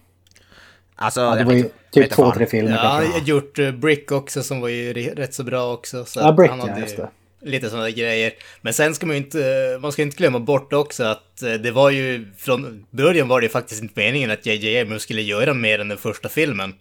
Alltså, 0.95 1.21
ja, 1.21 1.35
det 1.35 1.43
var 1.43 1.53
ju 1.53 1.69
typ 1.91 2.11
två, 2.11 2.31
tre 2.31 2.45
filmer 2.45 2.71
Ja, 2.71 2.77
han 2.77 3.11
har 3.11 3.19
gjort 3.19 3.59
uh, 3.59 3.71
Brick 3.71 4.11
också 4.11 4.43
som 4.43 4.61
var 4.61 4.69
ju 4.69 4.93
rätt 4.93 5.33
så 5.33 5.43
bra 5.43 5.73
också. 5.73 6.05
Så 6.05 6.19
ja, 6.19 6.31
Brick, 6.31 6.51
ja, 6.51 6.79
just 6.79 6.97
det. 6.97 7.09
Lite 7.41 7.69
sådana 7.69 7.89
grejer. 7.89 8.31
Men 8.61 8.73
sen 8.73 8.95
ska 8.95 9.05
man 9.05 9.15
ju 9.15 9.21
inte, 9.21 9.77
man 9.81 9.91
ska 9.91 10.01
inte 10.01 10.17
glömma 10.17 10.39
bort 10.39 10.73
också 10.73 11.03
att 11.03 11.37
det 11.37 11.71
var 11.71 11.89
ju, 11.89 12.27
från 12.37 12.85
början 12.89 13.27
var 13.27 13.41
det 13.41 13.45
ju 13.45 13.49
faktiskt 13.49 13.81
inte 13.81 13.99
meningen 13.99 14.31
att 14.31 14.45
JJ 14.45 14.79
Abrams 14.79 15.03
skulle 15.03 15.21
göra 15.21 15.53
mer 15.53 15.79
än 15.79 15.87
den 15.87 15.97
första 15.97 16.29
filmen. 16.29 16.73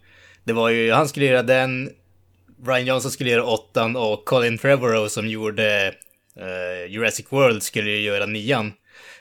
Det 0.45 0.53
var 0.53 0.69
ju, 0.69 0.93
han 0.93 1.09
skulle 1.09 1.27
göra 1.27 1.43
den, 1.43 1.91
Ryan 2.67 2.87
Johnson 2.87 3.11
skulle 3.11 3.31
göra 3.31 3.45
åttan 3.45 3.97
och 3.97 4.25
Colin 4.25 4.59
Trevorrow 4.59 5.09
som 5.09 5.29
gjorde 5.29 5.95
uh, 6.41 6.93
Jurassic 6.93 7.27
World 7.31 7.63
skulle 7.63 7.91
ju 7.91 8.01
göra 8.01 8.27
nian. 8.27 8.73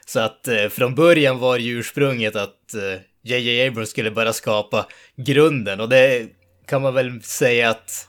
Så 0.06 0.20
att 0.20 0.48
uh, 0.48 0.70
från 0.70 0.96
början 0.96 1.40
var 1.40 1.58
ju 1.58 1.80
ursprunget 1.80 2.36
att 2.36 2.74
eh, 2.74 3.02
J.J. 3.24 3.62
Uh, 3.62 3.68
Abrams 3.68 3.90
skulle 3.90 4.12
bara 4.12 4.34
skapa 4.34 4.88
grunden 5.16 5.80
och 5.80 5.90
det 5.90 6.28
kan 6.66 6.82
man 6.82 6.94
väl 6.94 7.22
säga 7.22 7.70
att 7.70 8.08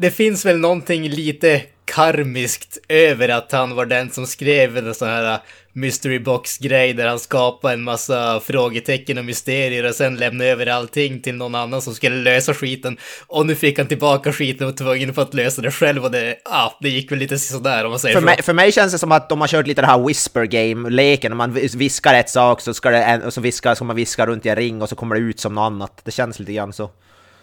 det 0.00 0.10
finns 0.10 0.46
väl 0.46 0.58
någonting 0.58 1.08
lite 1.08 1.62
karmiskt 1.84 2.78
över 2.88 3.28
att 3.28 3.52
han 3.52 3.74
var 3.74 3.86
den 3.86 4.10
som 4.10 4.26
skrev 4.26 4.76
en 4.76 4.94
sån 4.94 5.08
här 5.08 5.38
mystery 5.72 6.18
box-grej 6.18 6.92
där 6.92 7.08
han 7.08 7.18
skapade 7.18 7.74
en 7.74 7.82
massa 7.82 8.40
frågetecken 8.40 9.18
och 9.18 9.24
mysterier 9.24 9.88
och 9.88 9.94
sen 9.94 10.16
lämnade 10.16 10.50
över 10.50 10.66
allting 10.66 11.22
till 11.22 11.34
någon 11.34 11.54
annan 11.54 11.82
som 11.82 11.94
skulle 11.94 12.16
lösa 12.16 12.54
skiten. 12.54 12.96
Och 13.26 13.46
nu 13.46 13.54
fick 13.54 13.78
han 13.78 13.86
tillbaka 13.86 14.32
skiten 14.32 14.66
och 14.66 14.72
var 14.72 14.76
tvungen 14.76 15.14
för 15.14 15.22
att 15.22 15.34
lösa 15.34 15.62
det 15.62 15.70
själv 15.70 16.04
och 16.04 16.10
det, 16.10 16.36
ah, 16.44 16.70
det 16.80 16.88
gick 16.88 17.12
väl 17.12 17.18
lite 17.18 17.38
sådär 17.38 17.84
om 17.84 17.90
man 17.90 18.00
säger 18.00 18.14
för 18.14 18.20
så. 18.20 18.24
Mig, 18.24 18.42
för 18.42 18.52
mig 18.52 18.72
känns 18.72 18.92
det 18.92 18.98
som 18.98 19.12
att 19.12 19.28
de 19.28 19.40
har 19.40 19.48
kört 19.48 19.66
lite 19.66 19.80
det 19.80 19.86
här 19.86 20.06
whisper 20.06 20.44
game-leken, 20.44 21.32
om 21.32 21.38
man 21.38 21.52
viskar 21.52 22.14
ett 22.14 22.30
sak 22.30 22.60
så 22.60 22.74
ska, 22.74 22.90
det, 22.90 23.22
och 23.26 23.34
så 23.34 23.40
viskar, 23.40 23.74
så 23.74 23.84
man 23.84 23.96
viska 23.96 24.26
runt 24.26 24.46
i 24.46 24.48
en 24.48 24.56
ring 24.56 24.82
och 24.82 24.88
så 24.88 24.96
kommer 24.96 25.14
det 25.14 25.20
ut 25.20 25.40
som 25.40 25.54
något 25.54 25.62
annat. 25.62 26.00
Det 26.04 26.10
känns 26.10 26.38
lite 26.38 26.52
grann 26.52 26.72
så. 26.72 26.90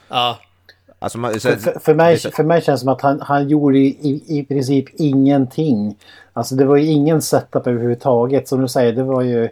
Ja. 0.09 0.39
Alltså, 1.05 1.39
så, 1.39 1.49
för, 1.49 1.79
för, 1.79 1.93
mig, 1.93 2.17
för 2.17 2.43
mig 2.43 2.61
känns 2.61 2.81
det 2.81 2.83
som 2.83 2.93
att 2.93 3.01
han, 3.01 3.21
han 3.21 3.47
gjorde 3.49 3.77
i, 3.77 4.23
i 4.27 4.45
princip 4.47 4.85
ingenting. 4.93 5.97
Alltså 6.33 6.55
det 6.55 6.65
var 6.65 6.75
ju 6.75 6.85
ingen 6.85 7.21
setup 7.21 7.67
överhuvudtaget. 7.67 8.47
Som 8.47 8.61
du 8.61 8.67
säger, 8.67 8.93
det 8.93 9.03
var 9.03 9.21
ju... 9.21 9.49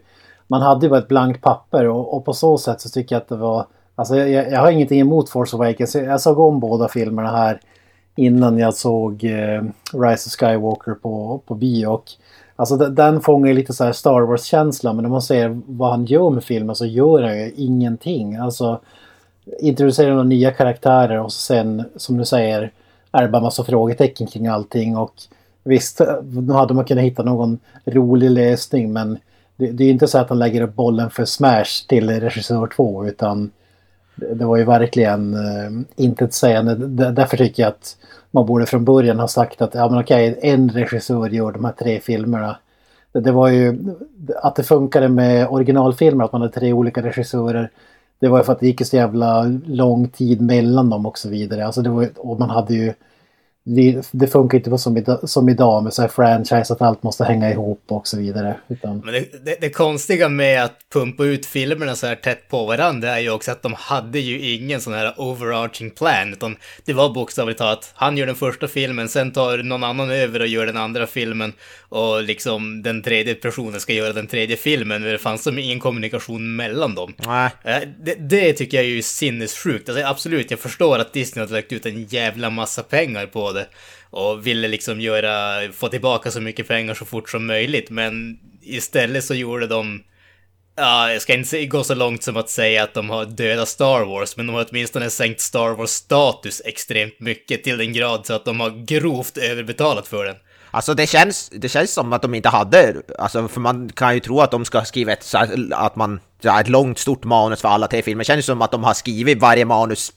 Man 0.47 0.61
hade 0.61 0.85
ju 0.85 0.89
bara 0.89 0.99
ett 0.99 1.07
blankt 1.07 1.41
papper 1.41 1.87
och, 1.87 2.13
och 2.13 2.25
på 2.25 2.33
så 2.33 2.57
sätt 2.57 2.81
så 2.81 2.89
tycker 2.89 3.15
jag 3.15 3.21
att 3.21 3.29
det 3.29 3.35
var... 3.35 3.65
Alltså 3.95 4.15
jag, 4.15 4.51
jag 4.51 4.59
har 4.59 4.71
ingenting 4.71 4.99
emot 4.99 5.29
Force 5.29 5.55
Awakens. 5.55 5.95
Jag 5.95 6.21
såg 6.21 6.39
om 6.39 6.59
båda 6.59 6.87
filmerna 6.87 7.31
här 7.31 7.59
innan 8.15 8.57
jag 8.57 8.73
såg 8.73 9.23
eh, 9.23 9.63
Rise 9.93 10.27
of 10.27 10.33
Skywalker 10.39 10.93
på, 10.93 11.41
på 11.45 11.55
bio. 11.55 11.87
Och, 11.87 12.03
alltså 12.55 12.77
den, 12.77 13.21
fångar 13.21 13.53
lite 13.53 13.73
så 13.73 13.83
här 13.83 13.91
Star 13.91 14.21
Wars-känsla 14.21 14.93
men 14.93 15.05
om 15.05 15.11
man 15.11 15.21
ser 15.21 15.61
vad 15.65 15.91
han 15.91 16.05
gör 16.05 16.29
med 16.29 16.43
filmen 16.43 16.75
så 16.75 16.85
gör 16.85 17.21
han 17.21 17.37
ju 17.37 17.51
ingenting. 17.55 18.35
Alltså 18.35 18.79
introducerar 19.59 20.09
några 20.09 20.23
nya 20.23 20.51
karaktärer 20.51 21.19
och 21.19 21.33
sen 21.33 21.83
som 21.95 22.17
du 22.17 22.25
säger 22.25 22.71
är 23.11 23.21
det 23.21 23.27
bara 23.27 23.41
massa 23.41 23.63
frågetecken 23.63 24.27
kring 24.27 24.47
allting 24.47 24.97
och 24.97 25.13
visst, 25.63 26.01
nu 26.23 26.53
hade 26.53 26.73
man 26.73 26.85
kunnat 26.85 27.03
hitta 27.03 27.23
någon 27.23 27.59
rolig 27.85 28.31
lösning 28.31 28.93
men 28.93 29.17
det, 29.55 29.71
det 29.71 29.83
är 29.83 29.89
inte 29.89 30.07
så 30.07 30.17
att 30.17 30.29
han 30.29 30.39
lägger 30.39 30.61
upp 30.61 30.75
bollen 30.75 31.09
för 31.09 31.25
Smash 31.25 31.87
till 31.87 32.09
regissör 32.09 32.67
2 32.67 33.07
utan 33.07 33.51
det 34.15 34.45
var 34.45 34.57
ju 34.57 34.63
verkligen 34.63 35.33
uh, 35.33 35.81
intetsägande. 35.95 36.75
Därför 37.11 37.37
tycker 37.37 37.63
jag 37.63 37.69
att 37.69 37.97
man 38.31 38.45
borde 38.45 38.65
från 38.65 38.85
början 38.85 39.19
ha 39.19 39.27
sagt 39.27 39.61
att 39.61 39.75
ja 39.75 39.89
men 39.89 39.99
okej, 39.99 40.39
en 40.41 40.69
regissör 40.69 41.29
gör 41.29 41.51
de 41.51 41.65
här 41.65 41.71
tre 41.71 41.99
filmerna. 41.99 42.57
Det, 43.11 43.19
det 43.19 43.31
var 43.31 43.47
ju 43.47 43.95
att 44.35 44.55
det 44.55 44.63
funkade 44.63 45.09
med 45.09 45.47
originalfilmer, 45.47 46.25
att 46.25 46.31
man 46.31 46.41
hade 46.41 46.53
tre 46.53 46.73
olika 46.73 47.01
regissörer 47.01 47.69
det 48.23 48.29
var 48.29 48.37
ju 48.37 48.43
för 48.43 48.53
att 48.53 48.59
det 48.59 48.67
gick 48.67 48.85
så 48.85 48.95
jävla 48.95 49.43
lång 49.65 50.07
tid 50.07 50.41
mellan 50.41 50.89
dem 50.89 51.05
och 51.05 51.17
så 51.17 51.29
vidare. 51.29 51.65
Alltså 51.65 51.81
det 51.81 51.89
var, 51.89 52.09
och 52.17 52.39
man 52.39 52.49
hade 52.49 52.73
ju 52.73 52.93
det, 53.65 54.09
det 54.11 54.27
funkar 54.27 54.57
inte 54.57 54.77
som, 54.77 55.17
som 55.23 55.49
idag 55.49 55.83
med 55.83 55.93
så 55.93 56.01
här 56.01 56.09
franchise 56.09 56.73
att 56.73 56.81
allt 56.81 57.03
måste 57.03 57.23
hänga 57.23 57.51
ihop 57.51 57.83
och 57.87 58.07
så 58.07 58.17
vidare. 58.17 58.55
Utan... 58.67 59.01
Men 59.05 59.13
det, 59.13 59.45
det, 59.45 59.57
det, 59.61 59.69
konstiga 59.69 60.29
med 60.29 60.63
att 60.63 60.77
pumpa 60.93 61.23
ut 61.23 61.45
filmerna 61.45 61.95
så 61.95 62.07
här 62.07 62.15
tätt 62.15 62.49
på 62.49 62.65
varandra 62.65 63.09
är 63.09 63.19
ju 63.19 63.29
också 63.29 63.51
att 63.51 63.61
de 63.61 63.73
hade 63.77 64.19
ju 64.19 64.55
ingen 64.55 64.81
sån 64.81 64.93
här 64.93 65.13
overarching 65.17 65.91
plan, 65.91 66.33
utan 66.33 66.55
det 66.85 66.93
var 66.93 67.13
bokstavligt 67.13 67.59
talat, 67.59 67.91
han 67.95 68.17
gör 68.17 68.25
den 68.25 68.35
första 68.35 68.67
filmen, 68.67 69.09
sen 69.09 69.31
tar 69.31 69.57
någon 69.57 69.83
annan 69.83 70.11
över 70.11 70.39
och 70.39 70.47
gör 70.47 70.65
den 70.65 70.77
andra 70.77 71.07
filmen 71.07 71.53
och 71.89 72.23
liksom 72.23 72.83
den 72.83 73.01
tredje 73.01 73.35
personen 73.35 73.79
ska 73.79 73.93
göra 73.93 74.13
den 74.13 74.27
tredje 74.27 74.57
filmen, 74.57 75.01
men 75.01 75.11
det 75.11 75.17
fanns 75.17 75.43
som 75.43 75.59
ingen 75.59 75.79
kommunikation 75.79 76.55
mellan 76.55 76.95
dem. 76.95 77.13
Nej. 77.25 77.49
Eh, 77.63 77.81
det, 78.03 78.15
det 78.15 78.53
tycker 78.53 78.77
jag 78.77 78.85
är 78.85 78.89
ju 78.89 79.01
sinnessjukt. 79.01 79.89
Alltså 79.89 80.05
absolut, 80.05 80.51
jag 80.51 80.59
förstår 80.59 80.99
att 80.99 81.13
Disney 81.13 81.45
har 81.45 81.53
lagt 81.53 81.71
ut 81.71 81.85
en 81.85 82.03
jävla 82.03 82.49
massa 82.49 82.83
pengar 82.83 83.25
på 83.25 83.52
det 83.53 83.67
och 84.09 84.47
ville 84.47 84.67
liksom 84.67 85.01
göra, 85.01 85.71
få 85.71 85.87
tillbaka 85.87 86.31
så 86.31 86.41
mycket 86.41 86.67
pengar 86.67 86.93
så 86.93 87.05
fort 87.05 87.29
som 87.29 87.45
möjligt. 87.45 87.89
Men 87.89 88.39
istället 88.61 89.23
så 89.23 89.33
gjorde 89.33 89.67
de, 89.67 90.03
ja, 90.75 91.11
jag 91.11 91.21
ska 91.21 91.33
inte 91.33 91.65
gå 91.65 91.83
så 91.83 91.95
långt 91.95 92.23
som 92.23 92.37
att 92.37 92.49
säga 92.49 92.83
att 92.83 92.93
de 92.93 93.09
har 93.09 93.25
dödat 93.25 93.67
Star 93.67 94.05
Wars, 94.05 94.37
men 94.37 94.47
de 94.47 94.53
har 94.55 94.67
åtminstone 94.69 95.09
sänkt 95.09 95.41
Star 95.41 95.69
Wars 95.69 95.89
status 95.89 96.61
extremt 96.65 97.19
mycket 97.19 97.63
till 97.63 97.77
den 97.77 97.93
grad 97.93 98.25
så 98.25 98.33
att 98.33 98.45
de 98.45 98.59
har 98.59 98.85
grovt 98.85 99.37
överbetalat 99.37 100.07
för 100.07 100.25
den. 100.25 100.35
Alltså 100.71 100.93
det 100.93 101.07
känns, 101.07 101.49
det 101.49 101.69
känns 101.69 101.93
som 101.93 102.13
att 102.13 102.21
de 102.21 102.33
inte 102.33 102.49
hade, 102.49 102.95
alltså 103.19 103.47
för 103.47 103.59
man 103.59 103.89
kan 103.89 104.13
ju 104.13 104.19
tro 104.19 104.41
att 104.41 104.51
de 104.51 104.65
ska 104.65 104.85
skriva 104.85 105.11
ett, 105.13 105.33
att 105.71 105.95
man, 105.95 106.19
ett 106.59 106.69
långt 106.69 106.99
stort 106.99 107.23
manus 107.23 107.61
för 107.61 107.69
alla 107.69 107.87
tre 107.87 108.01
filmer. 108.01 108.23
Det 108.23 108.27
känns 108.27 108.45
som 108.45 108.61
att 108.61 108.71
de 108.71 108.83
har 108.83 108.93
skrivit 108.93 109.39
varje 109.39 109.65
manus 109.65 110.11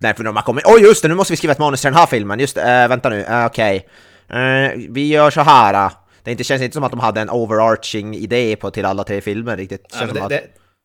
Därför 0.00 0.24
de 0.24 0.36
har 0.36 0.42
kommit, 0.42 0.64
oj 0.66 0.80
oh, 0.80 0.82
just 0.82 1.02
det, 1.02 1.08
nu 1.08 1.14
måste 1.14 1.32
vi 1.32 1.36
skriva 1.36 1.52
ett 1.52 1.58
manus 1.58 1.80
till 1.80 1.88
den 1.88 1.98
här 1.98 2.06
filmen, 2.06 2.40
just 2.40 2.56
äh, 2.56 2.88
vänta 2.88 3.08
nu, 3.08 3.22
äh, 3.22 3.46
okej. 3.46 3.86
Okay. 4.28 4.66
Äh, 4.66 4.72
vi 4.88 5.08
gör 5.08 5.30
så 5.30 5.40
här. 5.40 5.74
Äh. 5.86 5.92
Det 6.22 6.30
inte, 6.30 6.44
känns 6.44 6.62
inte 6.62 6.74
som 6.74 6.84
att 6.84 6.90
de 6.90 7.00
hade 7.00 7.20
en 7.20 7.30
overarching 7.30 8.14
idé 8.14 8.56
på 8.56 8.70
till 8.70 8.84
alla 8.84 9.04
tre 9.04 9.20
filmer 9.20 9.56
riktigt. 9.56 9.96
Ja, 10.00 10.06
det, 10.06 10.22
att... 10.22 10.28
det, 10.28 10.42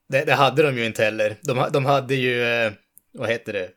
det, 0.10 0.26
det, 0.26 0.34
hade 0.34 0.64
de 0.64 0.78
ju 0.78 0.86
inte 0.86 1.04
heller. 1.04 1.36
De, 1.42 1.68
de 1.74 1.86
hade 1.86 2.16
ju... 2.16 2.72
vad 3.14 3.30
heter 3.30 3.54
det? 3.54 3.70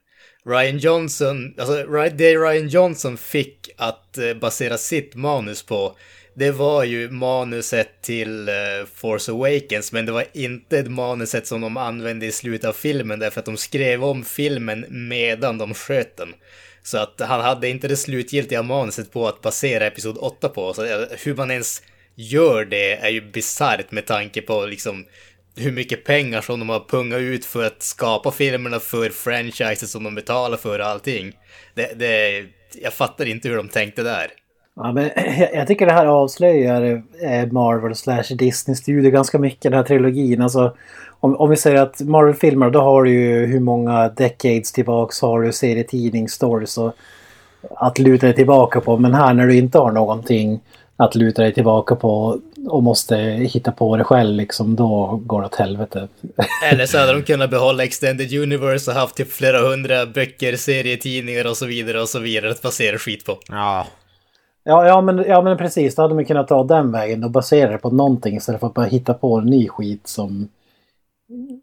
Ryan 0.49 0.79
Johnson, 0.79 1.55
alltså 1.59 1.85
det 2.11 2.35
Ryan 2.35 2.69
Johnson 2.69 3.17
fick 3.17 3.71
att 3.77 4.19
eh, 4.19 4.35
basera 4.35 4.79
sitt 4.79 5.15
manus 5.15 5.63
på, 5.63 5.97
det 6.39 6.51
var 6.51 6.85
ju 6.85 7.11
manuset 7.11 8.03
till 8.03 8.49
uh, 8.49 8.87
Force 8.95 9.33
Awakens, 9.33 9.93
men 9.93 10.07
det 10.07 10.13
var 10.13 10.25
inte 10.33 10.83
manuset 10.83 11.47
som 11.47 11.61
de 11.61 11.77
använde 11.77 12.27
i 12.27 12.33
slutet 12.33 12.69
av 12.69 12.73
filmen, 12.73 13.19
därför 13.19 13.41
att 13.41 13.47
de 13.47 13.57
skrev 13.57 14.05
om 14.05 14.25
filmen 14.25 14.85
medan 14.89 15.59
de 15.59 15.75
sköt 15.75 16.17
den. 16.17 16.35
Så 16.83 16.99
att 16.99 17.21
han 17.21 17.41
hade 17.41 17.69
inte 17.69 17.89
det 17.89 17.97
slutgiltiga 17.97 18.63
manuset 18.63 19.13
på 19.13 19.29
att 19.29 19.41
basera 19.41 19.87
Episod 19.87 20.19
8 20.19 20.49
på, 20.49 20.75
så 20.75 20.85
eh, 20.85 21.07
hur 21.25 21.35
man 21.35 21.51
ens 21.51 21.83
gör 22.15 22.65
det 22.65 22.93
är 22.93 23.09
ju 23.09 23.21
bisarrt 23.21 23.91
med 23.91 24.07
tanke 24.07 24.43
på 24.43 24.67
liksom 24.67 25.07
hur 25.57 25.73
mycket 25.73 26.05
pengar 26.05 26.41
som 26.41 26.61
de 26.61 26.69
har 26.69 26.85
pungat 26.89 27.21
ut 27.21 27.45
för 27.45 27.65
att 27.65 27.83
skapa 27.83 28.33
filmerna 28.33 28.81
för 28.81 29.11
franchises 29.11 29.91
som 29.91 30.05
de 30.05 30.15
betalar 30.15 30.57
för 30.57 30.79
och 30.79 30.87
allting. 30.87 31.33
Det, 31.75 31.99
det, 31.99 32.45
jag 32.75 32.95
fattar 32.95 33.27
inte 33.27 33.49
hur 33.49 33.57
de 33.57 33.69
tänkte 33.69 34.03
där. 34.03 34.31
Ja, 34.79 34.93
men 34.93 35.11
jag 35.55 35.67
tycker 35.67 35.87
det 35.87 35.93
här 35.93 36.07
avslöjar 36.07 37.03
eh, 37.23 37.53
Marvel 37.53 37.95
slash 37.95 38.35
Disney 38.39 38.75
Studio 38.75 39.11
ganska 39.11 39.39
mycket, 39.39 39.63
den 39.63 39.73
här 39.73 39.83
trilogin. 39.83 40.43
Alltså, 40.43 40.75
om, 41.21 41.37
om 41.37 41.51
vi 41.51 41.57
säger 41.57 41.83
att 41.83 42.01
Marvel-filmer, 42.01 42.71
då 42.71 42.81
har 42.81 43.03
du 43.03 43.11
ju 43.11 43.47
hur 43.47 43.61
många 43.61 44.09
decades 44.09 44.73
tillbaks 44.73 45.21
har 45.21 45.43
du 45.43 45.53
serietidningsstories 45.53 46.79
att 47.77 47.99
luta 47.99 48.27
dig 48.27 48.35
tillbaka 48.35 48.81
på. 48.81 48.97
Men 48.97 49.15
här 49.15 49.35
när 49.35 49.47
du 49.47 49.57
inte 49.57 49.79
har 49.79 49.93
någonting 49.93 50.61
att 50.97 51.15
luta 51.15 51.43
dig 51.43 51.55
tillbaka 51.55 51.97
på 51.97 52.41
och 52.69 52.83
måste 52.83 53.17
hitta 53.17 53.73
på 53.73 53.97
det 53.97 54.05
själv 54.05 54.37
liksom, 54.37 54.77
då 54.77 55.21
går 55.27 55.41
det 55.41 55.47
åt 55.47 55.55
helvete. 55.55 56.09
Eller 56.73 56.87
så 56.87 56.99
hade 56.99 57.13
de 57.13 57.23
kunnat 57.23 57.51
behålla 57.51 57.85
Extended 57.85 58.33
Universe 58.33 58.91
och 58.91 58.97
haft 58.97 59.17
typ 59.17 59.33
flera 59.33 59.69
hundra 59.69 60.07
böcker, 60.07 60.57
serietidningar 60.57 61.47
och 61.47 61.57
så 61.57 61.67
vidare 61.67 62.01
och 62.01 62.09
så 62.09 62.19
vidare 62.19 62.51
att 62.51 62.63
basera 62.63 62.99
skit 62.99 63.25
på. 63.25 63.39
Ja. 63.49 63.87
Ja, 64.69 64.87
ja, 64.87 65.01
men, 65.01 65.25
ja 65.29 65.43
men 65.43 65.57
precis, 65.57 65.95
då 65.95 66.03
hade 66.03 66.15
man 66.15 66.25
kunnat 66.25 66.49
ta 66.49 66.65
den 66.65 66.93
vägen 66.93 67.25
och 67.25 67.31
basera 67.31 67.73
det 67.73 67.79
på 67.79 67.91
någonting 67.91 68.37
istället 68.37 68.61
för 68.61 68.67
att 68.67 68.75
bara 68.75 68.87
hitta 68.87 69.15
på 69.15 69.39
en 69.39 69.47
ny 69.47 69.69
skit 69.69 70.07
som 70.07 70.49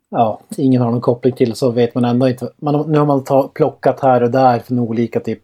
ja, 0.09 0.39
ingen 0.57 0.81
har 0.81 0.91
någon 0.91 1.01
koppling 1.01 1.33
till 1.33 1.55
så 1.55 1.71
vet 1.71 1.95
man 1.95 2.05
ändå 2.05 2.29
inte. 2.29 2.50
Man, 2.57 2.91
nu 2.91 2.97
har 2.97 3.05
man 3.05 3.24
ta, 3.24 3.47
plockat 3.47 4.00
här 4.00 4.24
och 4.24 4.31
där 4.31 4.59
från 4.59 4.79
olika 4.79 5.19
typ 5.19 5.39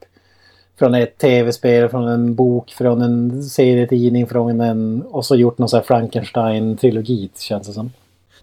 från 0.79 0.95
ett 0.95 1.17
tv-spel, 1.17 1.89
från 1.89 2.07
en 2.07 2.35
bok, 2.35 2.71
från 2.71 3.01
en 3.01 3.43
serietidning, 3.43 4.27
från 4.27 4.61
en... 4.61 5.01
Och 5.01 5.25
så 5.25 5.35
gjort 5.35 5.57
någon 5.57 5.69
sån 5.69 5.77
här 5.77 5.85
Frankenstein-trilogi, 5.85 7.29
känns 7.39 7.67
det 7.67 7.73
som. 7.73 7.91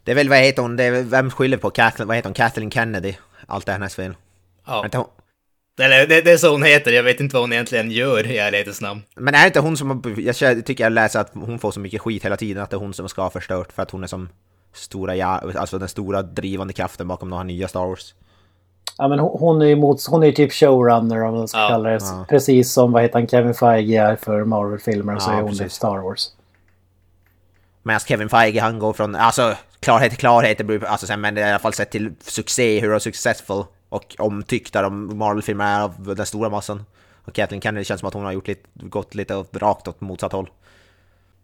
Det 0.04 0.10
är 0.10 0.14
väl, 0.14 0.28
vad 0.28 0.38
heter 0.38 0.62
hon, 0.62 0.76
det 0.76 0.84
är, 0.84 1.02
vem 1.02 1.30
skyller 1.30 1.56
på 1.56 1.70
Kathleen, 1.70 2.08
vad 2.08 2.16
heter 2.16 2.28
hon, 2.28 2.34
Kathleen 2.34 2.70
Kennedy? 2.70 3.14
Allt 3.46 3.66
det 3.66 3.72
här 3.72 3.78
hennes 3.78 3.94
fel. 3.94 4.14
Ja. 4.66 4.84
Inte 4.84 4.98
hon... 4.98 5.06
Eller 5.78 6.06
det, 6.06 6.20
det, 6.20 6.32
är 6.32 6.36
så 6.36 6.50
hon 6.50 6.62
heter, 6.62 6.92
jag 6.92 7.02
vet 7.02 7.20
inte 7.20 7.34
vad 7.34 7.42
hon 7.42 7.52
egentligen 7.52 7.90
gör 7.90 8.26
i 8.26 8.38
ärlighetens 8.38 8.80
namn. 8.80 9.02
Men 9.16 9.34
är 9.34 9.40
det 9.40 9.46
inte 9.46 9.60
hon 9.60 9.76
som, 9.76 10.14
jag 10.18 10.66
tycker 10.66 10.84
jag 10.84 10.92
läser 10.92 11.20
att 11.20 11.30
hon 11.34 11.58
får 11.58 11.70
så 11.70 11.80
mycket 11.80 12.00
skit 12.00 12.24
hela 12.24 12.36
tiden, 12.36 12.62
att 12.62 12.70
det 12.70 12.76
är 12.76 12.78
hon 12.78 12.94
som 12.94 13.08
ska 13.08 13.22
ha 13.22 13.30
förstört 13.30 13.72
för 13.72 13.82
att 13.82 13.90
hon 13.90 14.02
är 14.02 14.06
som 14.06 14.28
stora, 14.72 15.16
ja, 15.16 15.42
alltså 15.56 15.78
den 15.78 15.88
stora 15.88 16.22
drivande 16.22 16.72
kraften 16.72 17.08
bakom 17.08 17.30
de 17.30 17.36
här 17.36 17.44
nya 17.44 17.68
Star 17.68 17.86
Wars. 17.86 18.14
Ja 18.98 19.08
men 19.08 19.18
hon 19.18 19.62
är 19.62 19.66
ju 19.66 19.76
mot, 19.76 20.06
hon 20.06 20.24
är 20.24 20.32
typ 20.32 20.52
showrunner 20.52 21.22
om 21.22 21.34
man 21.34 21.48
ska 21.48 21.58
ja, 21.58 21.68
kalla 21.68 21.88
det. 21.88 21.98
Ja. 22.00 22.26
Precis 22.28 22.72
som 22.72 22.92
vad 22.92 23.02
heter 23.02 23.18
han, 23.18 23.28
Kevin 23.28 23.54
Feige 23.54 24.02
är 24.02 24.16
för 24.16 24.44
Marvel-filmer 24.44 25.14
och 25.14 25.22
så 25.22 25.30
ja, 25.30 25.34
är 25.34 25.42
hon 25.42 25.56
det 25.56 25.68
Star 25.68 25.98
Wars. 25.98 26.28
Medan 27.82 28.00
Kevin 28.00 28.28
Feige 28.28 28.60
han 28.60 28.78
går 28.78 28.92
från, 28.92 29.14
alltså 29.14 29.54
klarhet 29.80 30.10
till 30.10 30.18
klarhet, 30.18 30.84
alltså 30.86 31.16
men 31.16 31.38
i 31.38 31.42
alla 31.42 31.58
fall 31.58 31.72
sett 31.72 31.90
till 31.90 32.12
succé, 32.20 32.80
hur 32.80 32.98
successful 32.98 33.64
och 33.88 34.16
omtyckta 34.18 34.82
de 34.82 35.18
Marvel-filmerna 35.18 35.70
är 35.70 35.82
av 35.82 36.14
den 36.16 36.26
stora 36.26 36.48
massan. 36.48 36.84
Och 37.24 37.32
Kathleen 37.32 37.60
Kennedy 37.60 37.84
känns 37.84 38.00
som 38.00 38.08
att 38.08 38.14
hon 38.14 38.24
har 38.24 38.32
gjort 38.32 38.48
lite, 38.48 38.68
gått 38.74 39.14
lite 39.14 39.44
rakt 39.52 39.88
åt 39.88 40.00
motsatt 40.00 40.32
håll. 40.32 40.50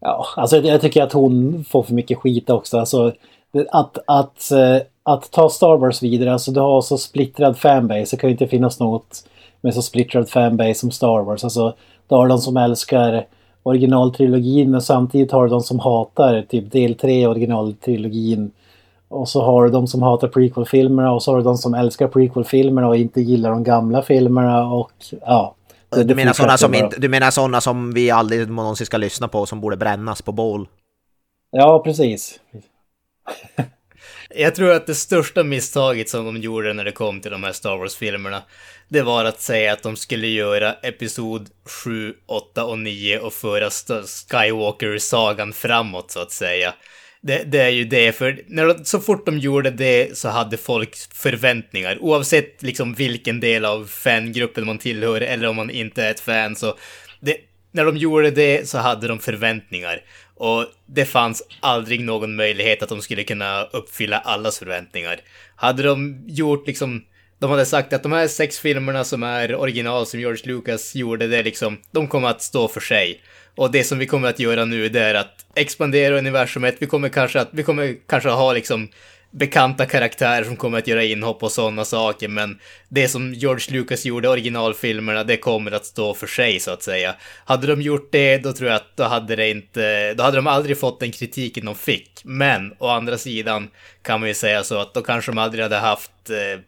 Ja, 0.01 0.27
alltså 0.37 0.57
jag 0.57 0.81
tycker 0.81 1.03
att 1.03 1.13
hon 1.13 1.65
får 1.65 1.83
för 1.83 1.95
mycket 1.95 2.19
skit 2.19 2.51
också. 2.51 2.79
Alltså, 2.79 3.13
att, 3.71 3.99
att, 4.07 4.51
eh, 4.51 4.77
att 5.03 5.31
ta 5.31 5.49
Star 5.49 5.77
Wars 5.77 6.03
vidare, 6.03 6.33
alltså 6.33 6.51
du 6.53 6.61
har 6.61 6.81
så 6.81 6.99
splittrad 6.99 7.59
fanbase, 7.59 8.17
det 8.17 8.21
kan 8.21 8.31
ju 8.31 8.33
inte 8.33 8.47
finnas 8.47 8.81
något 8.81 9.29
med 9.61 9.75
så 9.75 9.83
splittrad 9.83 10.29
fanbase 10.29 10.75
som 10.75 10.91
Star 10.91 11.23
Wars. 11.23 11.45
Alltså, 11.45 11.75
du 12.09 12.15
har 12.15 12.29
de 12.29 12.39
som 12.39 12.57
älskar 12.57 13.27
originaltrilogin 13.63 14.71
men 14.71 14.83
samtidigt 14.83 15.33
har 15.33 15.45
du 15.45 15.51
de 15.51 15.61
som 15.61 15.79
hatar 15.79 16.43
typ 16.43 16.73
del 16.73 16.95
3 16.95 17.27
originaltrilogin. 17.27 18.51
Och 19.15 19.29
så 19.29 19.43
har 19.43 19.65
du 19.65 19.71
de 19.71 19.87
som 19.87 20.03
hatar 20.03 20.29
prequel-filmerna 20.29 21.13
och 21.13 21.23
så 21.23 21.31
har 21.31 21.39
du 21.39 21.45
de 21.45 21.57
som 21.57 21.75
älskar 21.75 22.09
prequel-filmerna 22.09 22.89
och 22.89 22.97
inte 22.97 23.21
gillar 23.21 23.51
de 23.51 23.65
gamla 23.65 24.03
filmerna 24.03 24.67
och 24.67 24.93
ja. 25.21 25.55
Det, 25.89 26.05
du, 26.05 26.15
menar 26.15 26.33
sådana 26.33 26.59
som 26.59 26.75
inte, 26.75 27.01
du 27.01 27.09
menar 27.09 27.31
sådana 27.31 27.61
som 27.61 27.93
vi 27.95 28.11
aldrig 28.11 28.51
någonsin 28.51 28.87
ska 28.87 28.97
lyssna 28.97 29.29
på 29.29 29.47
som 29.47 29.61
borde 29.61 29.77
brännas 29.77 30.23
på 30.23 30.33
bål? 30.33 30.69
Ja, 31.51 31.83
precis. 31.85 32.41
Jag 34.37 34.55
tror 34.55 34.73
att 34.73 34.87
det 34.87 34.95
största 34.95 35.45
misstaget 35.45 36.09
som 36.09 36.25
de 36.25 36.37
gjorde 36.37 36.73
när 36.73 36.85
det 36.85 36.93
kom 36.93 37.21
till 37.21 37.31
de 37.31 37.45
här 37.45 37.53
Star 37.53 37.77
Wars-filmerna, 37.77 38.43
det 38.89 39.03
var 39.03 39.25
att 39.25 39.41
säga 39.41 39.73
att 39.73 39.83
de 39.83 39.97
skulle 39.97 40.27
göra 40.27 40.73
Episod 40.73 41.49
7, 41.85 42.15
8 42.27 42.65
och 42.65 42.79
9 42.79 43.19
och 43.19 43.33
föra 43.33 43.71
Skywalker-sagan 44.31 45.53
framåt, 45.53 46.11
så 46.11 46.21
att 46.21 46.31
säga. 46.31 46.75
Det, 47.27 47.45
det, 47.45 47.61
är 47.61 47.69
ju 47.69 47.85
det, 47.85 48.13
för 48.13 48.43
när, 48.47 48.85
så 48.85 49.01
fort 49.01 49.27
de 49.27 49.39
gjorde 49.39 49.71
det 49.71 50.19
så 50.19 50.29
hade 50.29 50.57
folk 50.57 50.97
förväntningar. 51.13 51.99
Oavsett 52.01 52.63
liksom 52.63 52.95
vilken 52.95 53.41
del 53.41 53.65
av 53.65 53.87
fangruppen 53.87 54.67
man 54.67 54.79
tillhör 54.79 55.21
eller 55.21 55.49
om 55.49 55.57
man 55.57 55.71
inte 55.71 56.03
är 56.03 56.11
ett 56.11 56.21
fan 56.21 56.57
så... 56.57 56.77
Det, 57.21 57.37
när 57.73 57.85
de 57.85 57.97
gjorde 57.97 58.31
det 58.31 58.69
så 58.69 58.79
hade 58.79 59.09
de 59.09 59.19
förväntningar. 59.19 60.03
Och 60.35 60.67
det 60.87 61.05
fanns 61.05 61.43
aldrig 61.61 62.01
någon 62.01 62.37
möjlighet 62.37 62.83
att 62.83 62.89
de 62.89 63.03
skulle 63.03 63.25
kunna 63.25 63.65
uppfylla 63.65 64.19
allas 64.19 64.59
förväntningar. 64.59 65.21
Hade 65.57 65.83
de 65.83 66.25
gjort 66.27 66.67
liksom 66.67 67.05
de 67.39 67.51
hade 67.51 67.67
sagt 67.67 67.93
att 67.93 68.03
de 68.03 68.13
här 68.13 68.29
sex 68.29 68.59
filmerna 68.59 69.05
som 69.05 69.23
är 69.23 69.55
original 69.55 70.07
som 70.07 70.21
George 70.21 70.43
Lucas 70.45 70.95
gjorde, 70.95 71.27
det 71.27 71.43
liksom, 71.43 71.79
de 71.91 72.09
kommer 72.09 72.29
att 72.29 72.43
stå 72.43 72.69
för 72.69 72.81
sig. 72.81 73.21
Och 73.57 73.71
det 73.71 73.85
som 73.85 73.99
vi 73.99 74.07
kommer 74.07 74.29
att 74.29 74.39
göra 74.39 74.65
nu, 74.65 74.89
det 74.89 75.01
är 75.01 75.15
att 75.15 75.47
expandera 75.55 76.19
universumet. 76.19 76.77
Vi 76.79 76.87
kommer 76.87 77.09
kanske 77.09 77.41
att, 77.41 77.49
vi 77.51 77.63
kommer 77.63 77.97
kanske 78.07 78.31
att 78.31 78.39
ha 78.39 78.53
liksom 78.53 78.89
bekanta 79.31 79.87
karaktärer 79.87 80.45
som 80.45 80.57
kommer 80.57 80.79
att 80.79 80.87
göra 80.87 81.05
inhopp 81.05 81.43
och 81.43 81.53
sådana 81.53 81.85
saker, 81.85 82.29
men 82.29 82.59
det 82.89 83.09
som 83.09 83.35
George 83.35 83.79
Lucas 83.79 84.05
gjorde, 84.05 84.29
originalfilmerna, 84.29 85.25
det 85.25 85.37
kommer 85.37 85.73
att 85.73 85.87
stå 85.87 86.15
för 86.15 86.27
sig 86.27 86.61
så 86.61 86.71
att 86.71 86.83
säga. 86.83 87.15
Hade 87.45 87.67
de 87.67 87.83
gjort 87.83 88.09
det, 88.13 88.39
då 88.39 88.53
tror 88.53 88.71
jag 88.71 88.77
att 88.77 88.97
då 88.97 89.05
hade 89.05 89.37
det 89.37 89.51
inte, 89.51 90.15
då 90.15 90.23
hade 90.23 90.37
de 90.37 90.47
aldrig 90.47 90.79
fått 90.79 91.01
den 91.01 91.13
kritiken 91.13 91.65
de 91.65 91.75
fick. 91.75 92.21
Men 92.25 92.75
å 92.79 92.89
andra 92.89 93.19
sidan 93.19 93.71
kan 94.03 94.21
man 94.21 94.29
ju 94.29 94.35
säga 94.35 94.65
så 94.65 94.79
att 94.79 94.95
då 94.95 95.03
kanske 95.03 95.31
de 95.31 95.39
aldrig 95.39 95.63
hade 95.63 95.77
haft 95.77 96.31
eh, 96.31 96.61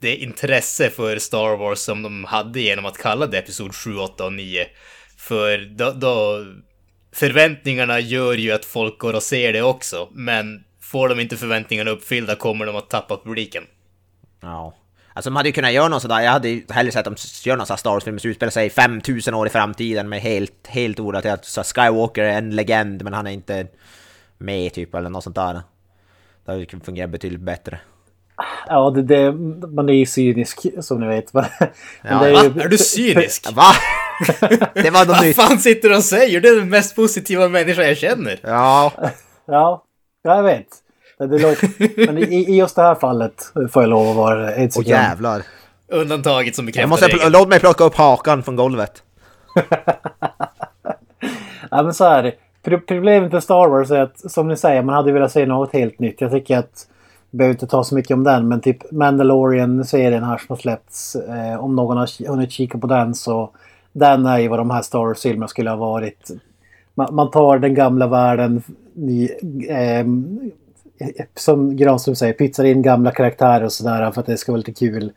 det 0.00 0.16
intresse 0.16 0.90
för 0.90 1.18
Star 1.18 1.56
Wars 1.56 1.78
som 1.78 2.02
de 2.02 2.24
hade 2.24 2.60
genom 2.60 2.86
att 2.86 2.98
kalla 2.98 3.26
det 3.26 3.38
Episod 3.38 3.74
7, 3.74 3.96
8 3.96 4.24
och 4.24 4.32
9. 4.32 4.66
För 5.22 5.58
då, 5.58 5.90
då 5.90 6.44
förväntningarna 7.12 8.00
gör 8.00 8.34
ju 8.34 8.52
att 8.52 8.64
folk 8.64 8.98
går 8.98 9.14
och 9.14 9.22
ser 9.22 9.52
det 9.52 9.62
också, 9.62 10.08
men 10.12 10.64
får 10.80 11.08
de 11.08 11.20
inte 11.20 11.36
förväntningarna 11.36 11.90
uppfyllda 11.90 12.34
kommer 12.34 12.66
de 12.66 12.76
att 12.76 12.90
tappa 12.90 13.20
publiken. 13.24 13.62
Ja. 14.40 14.74
Alltså 15.12 15.30
de 15.30 15.36
hade 15.36 15.48
ju 15.48 15.52
kunnat 15.52 15.72
göra 15.72 15.88
något 15.88 16.02
sådär, 16.02 16.20
jag 16.20 16.30
hade 16.30 16.48
ju 16.48 16.62
hellre 16.68 16.92
sett 16.92 17.06
att 17.06 17.16
de 17.16 17.48
gör 17.48 17.56
någon 17.56 17.66
sån 17.66 17.74
här 17.74 17.78
Star 17.78 17.90
Wars-film 17.90 18.18
som 18.18 18.30
utspelar 18.30 18.50
sig 18.50 18.70
5000 18.70 19.34
år 19.34 19.46
i 19.46 19.50
framtiden 19.50 20.08
med 20.08 20.20
helt, 20.20 20.66
helt 20.66 21.00
orelaterat. 21.00 21.44
Så 21.44 21.62
Skywalker 21.62 22.24
är 22.24 22.38
en 22.38 22.56
legend 22.56 23.02
men 23.02 23.12
han 23.12 23.26
är 23.26 23.30
inte 23.30 23.66
med 24.38 24.72
typ 24.72 24.94
eller 24.94 25.10
något 25.10 25.24
sånt 25.24 25.36
där. 25.36 25.60
Det 26.44 26.52
hade 26.52 26.66
fungerat 26.84 27.10
betydligt 27.10 27.40
bättre. 27.40 27.78
Ja, 28.66 28.90
det, 28.90 29.02
det, 29.02 29.32
man 29.66 29.88
är 29.88 29.92
ju 29.92 30.06
cynisk 30.06 30.66
som 30.80 31.00
ni 31.00 31.06
vet. 31.06 31.34
Men, 31.34 31.44
ja, 32.02 32.26
är, 32.26 32.30
ju... 32.30 32.60
är, 32.60 32.68
du 32.68 32.78
cynisk? 32.78 33.52
Va? 33.52 33.72
Det 34.74 34.90
var 34.90 35.06
något 35.06 35.22
nytt. 35.22 35.36
Vad 35.36 35.48
fan 35.48 35.58
sitter 35.58 35.88
du 35.88 35.96
och 35.96 36.04
säger? 36.04 36.40
Du 36.40 36.56
är 36.56 36.60
den 36.60 36.68
mest 36.68 36.96
positiva 36.96 37.48
människa 37.48 37.82
jag 37.82 37.96
känner. 37.96 38.40
Ja. 38.42 38.92
Ja, 39.46 39.84
jag 40.22 40.42
vet. 40.42 40.66
Det 41.18 41.38
låter, 41.38 42.06
men 42.06 42.18
i, 42.18 42.34
i 42.34 42.56
just 42.56 42.76
det 42.76 42.82
här 42.82 42.94
fallet 42.94 43.52
får 43.70 43.82
jag 43.82 43.90
lov 43.90 44.08
att 44.08 44.16
vara 44.16 44.48
sekund. 44.50 44.72
Åh 44.76 44.88
jävlar. 44.88 45.42
Undantaget 45.88 46.56
som 46.56 46.66
bekräftar 46.66 46.82
jag 46.82 46.88
måste, 46.88 47.06
regeln. 47.06 47.32
Låt 47.32 47.48
mig 47.48 47.60
plocka 47.60 47.84
upp 47.84 47.94
hakan 47.94 48.42
från 48.42 48.56
golvet. 48.56 49.02
ja 51.70 51.82
men 51.82 51.94
så 51.94 52.04
här. 52.04 52.34
Problemet 52.86 53.32
med 53.32 53.42
Star 53.42 53.68
Wars 53.68 53.90
är 53.90 54.00
att 54.00 54.32
som 54.32 54.48
ni 54.48 54.56
säger 54.56 54.82
man 54.82 54.94
hade 54.94 55.12
velat 55.12 55.32
se 55.32 55.46
något 55.46 55.72
helt 55.72 55.98
nytt. 55.98 56.20
Jag 56.20 56.30
tycker 56.30 56.58
att 56.58 56.86
vi 57.30 57.38
behöver 57.38 57.54
inte 57.54 57.66
ta 57.66 57.84
så 57.84 57.94
mycket 57.94 58.14
om 58.14 58.24
den 58.24 58.48
men 58.48 58.60
typ 58.60 58.92
Mandalorian-serien 58.92 60.24
här 60.24 60.38
som 60.38 60.46
har 60.48 60.56
släppts. 60.56 61.16
Eh, 61.16 61.64
om 61.64 61.76
någon 61.76 61.96
har 61.96 62.28
hunnit 62.28 62.52
kika 62.52 62.78
på 62.78 62.86
den 62.86 63.14
så 63.14 63.50
den 63.92 64.26
är 64.26 64.38
ju 64.38 64.48
vad 64.48 64.58
de 64.58 64.70
här 64.70 64.82
Star 64.82 64.98
Wars-filmerna 64.98 65.48
skulle 65.48 65.70
ha 65.70 65.76
varit. 65.76 66.30
Man, 66.94 67.14
man 67.14 67.30
tar 67.30 67.58
den 67.58 67.74
gamla 67.74 68.06
världen 68.06 68.62
ny, 68.94 69.28
ehm, 69.68 70.50
eh, 70.98 71.26
som 71.34 71.76
Granström 71.76 72.16
säger, 72.16 72.32
pytsar 72.32 72.64
in 72.64 72.82
gamla 72.82 73.10
karaktärer 73.10 73.64
och 73.64 73.72
sådär 73.72 74.10
för 74.10 74.20
att 74.20 74.26
det 74.26 74.36
ska 74.36 74.52
vara 74.52 74.58
lite 74.58 74.72
kul. 74.72 75.12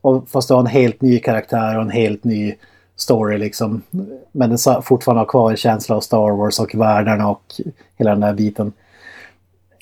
Och 0.00 0.28
fast 0.28 0.48
du 0.48 0.54
har 0.54 0.60
en 0.60 0.66
helt 0.66 1.00
ny 1.00 1.18
karaktär 1.18 1.76
och 1.76 1.82
en 1.82 1.90
helt 1.90 2.24
ny 2.24 2.54
story 2.96 3.38
liksom. 3.38 3.82
Men 4.32 4.50
den 4.50 4.82
fortfarande 4.82 5.20
har 5.20 5.26
kvar 5.26 5.50
en 5.50 5.56
känsla 5.56 5.96
av 5.96 6.00
Star 6.00 6.30
Wars 6.30 6.60
och 6.60 6.74
världarna 6.74 7.28
och 7.28 7.42
hela 7.96 8.10
den 8.10 8.20
där 8.20 8.34
biten. 8.34 8.72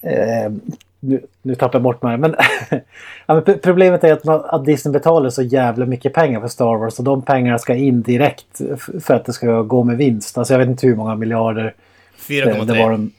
Eh, 0.02 0.52
nu, 1.00 1.26
nu 1.42 1.54
tappar 1.54 1.74
jag 1.74 1.82
bort 1.82 2.02
mig. 2.02 2.16
Men, 2.18 2.34
ja, 3.26 3.34
men 3.34 3.58
problemet 3.62 4.04
är 4.04 4.12
att, 4.12 4.24
man, 4.24 4.40
att 4.44 4.64
Disney 4.64 4.92
betalar 4.92 5.30
så 5.30 5.42
jävla 5.42 5.86
mycket 5.86 6.12
pengar 6.12 6.40
för 6.40 6.48
Star 6.48 6.76
Wars 6.76 6.98
och 6.98 7.04
de 7.04 7.22
pengarna 7.22 7.58
ska 7.58 7.74
in 7.74 8.02
direkt 8.02 8.60
för 9.00 9.14
att 9.14 9.24
det 9.24 9.32
ska 9.32 9.62
gå 9.62 9.84
med 9.84 9.96
vinst. 9.96 10.38
Alltså 10.38 10.54
jag 10.54 10.58
vet 10.58 10.68
inte 10.68 10.86
hur 10.86 10.96
många 10.96 11.14
miljarder 11.14 11.74
4,3. 12.18 13.10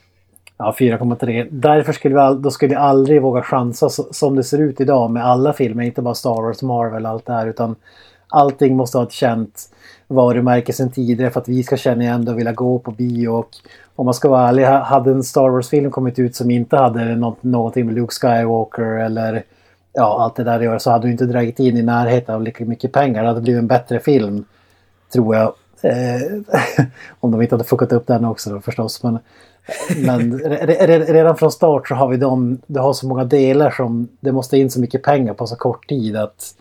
Ja, 0.58 0.76
4,3. 0.80 1.48
Därför 1.52 1.94
skulle 1.94 2.16
vi, 2.16 2.22
all, 2.22 2.42
då 2.42 2.52
skulle 2.52 2.70
vi 2.70 2.76
aldrig 2.76 3.22
våga 3.22 3.42
chansa 3.42 3.90
så, 3.90 4.08
som 4.12 4.36
det 4.36 4.44
ser 4.44 4.58
ut 4.58 4.82
idag 4.82 5.12
med 5.12 5.26
alla 5.26 5.54
filmer, 5.54 5.84
inte 5.84 6.02
bara 6.02 6.16
Star 6.16 6.42
Wars, 6.42 6.62
Marvel, 6.62 7.06
allt 7.06 7.26
det 7.26 7.34
här, 7.34 7.48
utan 7.48 7.76
allting 8.28 8.76
måste 8.76 8.98
ha 8.98 9.06
ett 9.06 9.12
känt 9.12 9.70
varumärke 10.10 10.74
sen 10.74 10.92
tidigare 10.92 11.32
för 11.32 11.42
att 11.42 11.48
vi 11.48 11.64
ska 11.64 11.78
känna 11.78 12.04
igen 12.04 12.26
det 12.26 12.32
och 12.32 12.40
vilja 12.40 12.52
gå 12.52 12.80
på 12.80 12.92
bio. 12.92 13.30
Och 13.30 13.50
om 13.96 14.06
man 14.06 14.14
ska 14.14 14.30
vara 14.30 14.50
ärlig, 14.50 14.64
hade 14.64 15.12
en 15.12 15.24
Star 15.24 15.50
Wars-film 15.50 15.92
kommit 15.92 16.20
ut 16.20 16.36
som 16.36 16.52
inte 16.52 16.78
hade 16.78 17.16
något, 17.16 17.44
någonting 17.44 17.86
med 17.86 17.96
Luke 17.96 18.14
Skywalker 18.14 18.84
eller 18.84 19.44
ja, 19.94 20.22
allt 20.22 20.36
det 20.36 20.44
där 20.44 20.58
att 20.58 20.64
göra 20.64 20.80
så 20.80 20.92
hade 20.92 21.08
du 21.08 21.12
inte 21.12 21.26
dragit 21.26 21.60
in 21.60 21.78
i 21.78 21.82
närheten 21.82 22.36
av 22.36 22.44
lika 22.44 22.66
mycket 22.66 22.92
pengar. 22.92 23.22
Det 23.22 23.28
hade 23.28 23.42
blivit 23.42 23.60
en 23.60 23.68
bättre 23.68 24.00
film, 24.00 24.46
tror 25.14 25.36
jag. 25.36 25.54
Eh, 25.82 26.22
om 27.20 27.32
de 27.32 27.42
inte 27.42 27.56
hade 27.56 27.64
fuckat 27.64 27.92
upp 27.92 28.08
den 28.08 28.26
också 28.26 28.50
då 28.50 28.62
förstås. 28.62 29.04
Men, 29.04 29.20
men 30.06 30.40
redan 31.06 31.38
från 31.38 31.52
start 31.52 31.88
så 31.88 31.96
har 31.96 32.08
vi 32.08 32.18
de, 32.18 32.58
det 32.68 32.80
har 32.80 32.94
så 32.94 33.08
många 33.08 33.24
delar 33.24 33.72
som 33.72 34.08
det 34.20 34.32
måste 34.32 34.58
in 34.58 34.72
så 34.72 34.80
mycket 34.80 35.04
pengar 35.04 35.34
på 35.34 35.48
så 35.48 35.56
kort 35.56 35.90
tid 35.90 36.16
att 36.16 36.56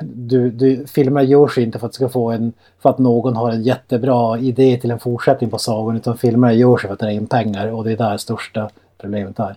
du, 0.00 0.50
du, 0.50 0.86
filmer 0.86 1.22
görs 1.22 1.58
inte 1.58 1.78
för 1.78 1.86
att, 1.86 1.94
ska 1.94 2.08
få 2.08 2.30
en, 2.30 2.52
för 2.82 2.90
att 2.90 2.98
någon 2.98 3.36
har 3.36 3.50
en 3.50 3.62
jättebra 3.62 4.38
idé 4.38 4.78
till 4.80 4.90
en 4.90 4.98
fortsättning 4.98 5.50
på 5.50 5.58
sagan 5.58 5.96
utan 5.96 6.18
filmer 6.18 6.52
görs 6.52 6.82
för 6.82 6.88
att 6.88 6.98
dra 6.98 7.10
in 7.10 7.26
pengar 7.26 7.68
och 7.68 7.84
det 7.84 7.92
är 7.92 7.96
där 7.96 8.16
största 8.16 8.70
problemet 8.98 9.38
är. 9.38 9.56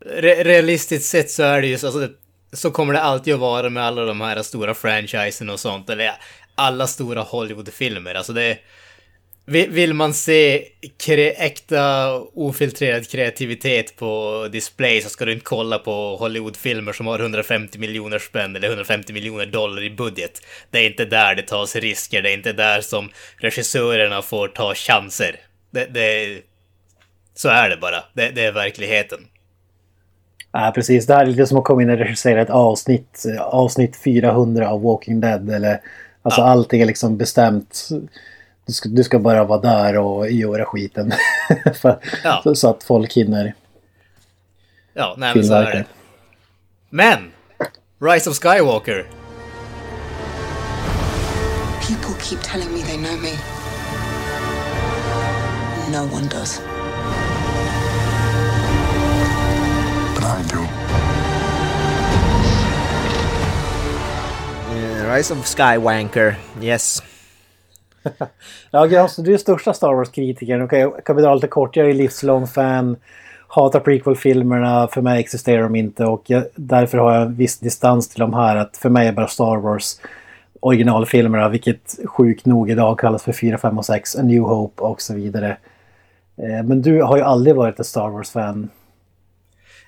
Re 0.00 0.44
realistiskt 0.44 1.10
sett 1.10 1.30
så 1.30 1.42
är 1.42 1.60
det 1.60 1.66
ju 1.66 1.78
så, 1.78 1.86
alltså, 1.86 2.08
så 2.52 2.70
kommer 2.70 2.94
det 2.94 3.00
alltid 3.00 3.34
att 3.34 3.40
vara 3.40 3.70
med 3.70 3.82
alla 3.82 4.04
de 4.04 4.20
här 4.20 4.42
stora 4.42 4.74
franchisen 4.74 5.50
och 5.50 5.60
sånt, 5.60 5.90
eller 5.90 6.10
alla 6.54 6.86
stora 6.86 7.22
Hollywoodfilmer. 7.22 8.14
Alltså 8.14 8.32
det 8.32 8.58
vill 9.46 9.94
man 9.94 10.14
se 10.14 10.64
äkta 11.36 12.14
ofiltrerad 12.20 13.08
kreativitet 13.08 13.96
på 13.96 14.48
display 14.52 15.00
så 15.00 15.08
ska 15.08 15.24
du 15.24 15.32
inte 15.32 15.44
kolla 15.44 15.78
på 15.78 16.16
Hollywoodfilmer 16.16 16.92
som 16.92 17.06
har 17.06 17.18
150 17.18 17.78
miljoner 17.78 18.18
spänn 18.18 18.56
eller 18.56 18.68
150 18.68 19.12
miljoner 19.12 19.46
dollar 19.46 19.82
i 19.82 19.90
budget. 19.90 20.40
Det 20.70 20.78
är 20.78 20.86
inte 20.86 21.04
där 21.04 21.34
det 21.34 21.42
tas 21.42 21.76
risker, 21.76 22.22
det 22.22 22.30
är 22.30 22.34
inte 22.34 22.52
där 22.52 22.80
som 22.80 23.08
regissörerna 23.36 24.22
får 24.22 24.48
ta 24.48 24.74
chanser. 24.74 25.36
Det, 25.70 25.84
det, 25.84 26.38
så 27.34 27.48
är 27.48 27.70
det 27.70 27.76
bara, 27.76 28.04
det, 28.12 28.30
det 28.30 28.44
är 28.44 28.52
verkligheten. 28.52 29.18
Ja, 30.52 30.72
precis. 30.74 31.06
Det 31.06 31.14
här 31.14 31.22
är 31.22 31.26
lite 31.26 31.46
som 31.46 31.58
att 31.58 31.64
komma 31.64 31.82
in 31.82 31.90
och 31.90 31.98
regissera 31.98 32.40
ett 32.40 32.50
avsnitt, 32.50 33.24
avsnitt 33.40 33.96
400 33.96 34.70
av 34.70 34.82
Walking 34.82 35.20
Dead. 35.20 35.50
Eller, 35.50 35.80
alltså 36.22 36.40
ja. 36.40 36.46
allting 36.46 36.80
är 36.80 36.86
liksom 36.86 37.16
bestämt 37.16 37.88
du 38.70 38.74
ska, 38.74 38.88
du 38.88 39.04
ska 39.04 39.18
bara 39.18 39.44
vara 39.44 39.60
där 39.60 39.98
och 39.98 40.30
göra 40.30 40.64
skiten. 40.64 41.12
För, 41.74 41.98
ja. 42.24 42.40
så, 42.44 42.54
så, 42.54 42.70
att 42.70 42.82
folk 42.82 43.12
hinner. 43.12 43.54
Ja, 44.94 45.14
nej 45.18 45.32
men 45.34 45.44
så 45.44 45.54
är 45.54 45.64
det. 45.64 45.84
Men! 46.90 47.32
Rise 48.00 48.30
of 48.30 48.38
Skywalker. 48.38 49.06
People 51.80 52.14
keep 52.22 52.38
telling 52.42 52.72
me 52.72 52.82
they 52.82 52.96
know 52.96 53.18
me. 53.22 53.32
No 55.90 56.04
one 56.14 56.28
does. 56.28 56.60
But 60.14 60.24
I 60.24 60.42
do. 60.48 60.66
Rise 65.16 65.30
of 65.32 65.38
Skywanker, 65.38 66.36
yes. 66.60 67.02
ja, 68.70 68.86
Gras, 68.86 69.16
du 69.16 69.34
är 69.34 69.38
största 69.38 69.74
Star 69.74 69.94
Wars-kritikern. 69.94 70.62
Okay, 70.62 70.90
kan 71.04 71.16
vi 71.16 71.22
dra 71.22 71.34
lite 71.34 71.46
kort. 71.46 71.76
Jag 71.76 71.90
är 71.90 71.94
livslång 71.94 72.46
fan. 72.46 72.96
Hatar 73.48 73.80
prequel-filmerna. 73.80 74.88
För 74.88 75.02
mig 75.02 75.20
existerar 75.20 75.62
de 75.62 75.76
inte 75.76 76.04
och 76.04 76.22
jag, 76.26 76.44
därför 76.54 76.98
har 76.98 77.14
jag 77.14 77.22
en 77.22 77.34
viss 77.34 77.58
distans 77.58 78.08
till 78.08 78.20
de 78.20 78.34
här. 78.34 78.56
Att 78.56 78.76
för 78.76 78.88
mig 78.88 79.08
är 79.08 79.12
bara 79.12 79.28
Star 79.28 79.56
Wars 79.56 79.96
originalfilmerna, 80.60 81.48
vilket 81.48 81.98
sjukt 82.04 82.46
nog 82.46 82.70
idag 82.70 82.98
kallas 82.98 83.22
för 83.22 83.32
4, 83.32 83.58
5 83.58 83.78
och 83.78 83.86
6, 83.86 84.16
A 84.16 84.22
New 84.22 84.42
Hope 84.42 84.82
och 84.82 85.02
så 85.02 85.14
vidare. 85.14 85.56
Eh, 86.36 86.64
men 86.64 86.82
du 86.82 87.02
har 87.02 87.16
ju 87.16 87.22
aldrig 87.22 87.56
varit 87.56 87.80
ett 87.80 87.86
Star 87.86 88.08
Wars-fan. 88.08 88.70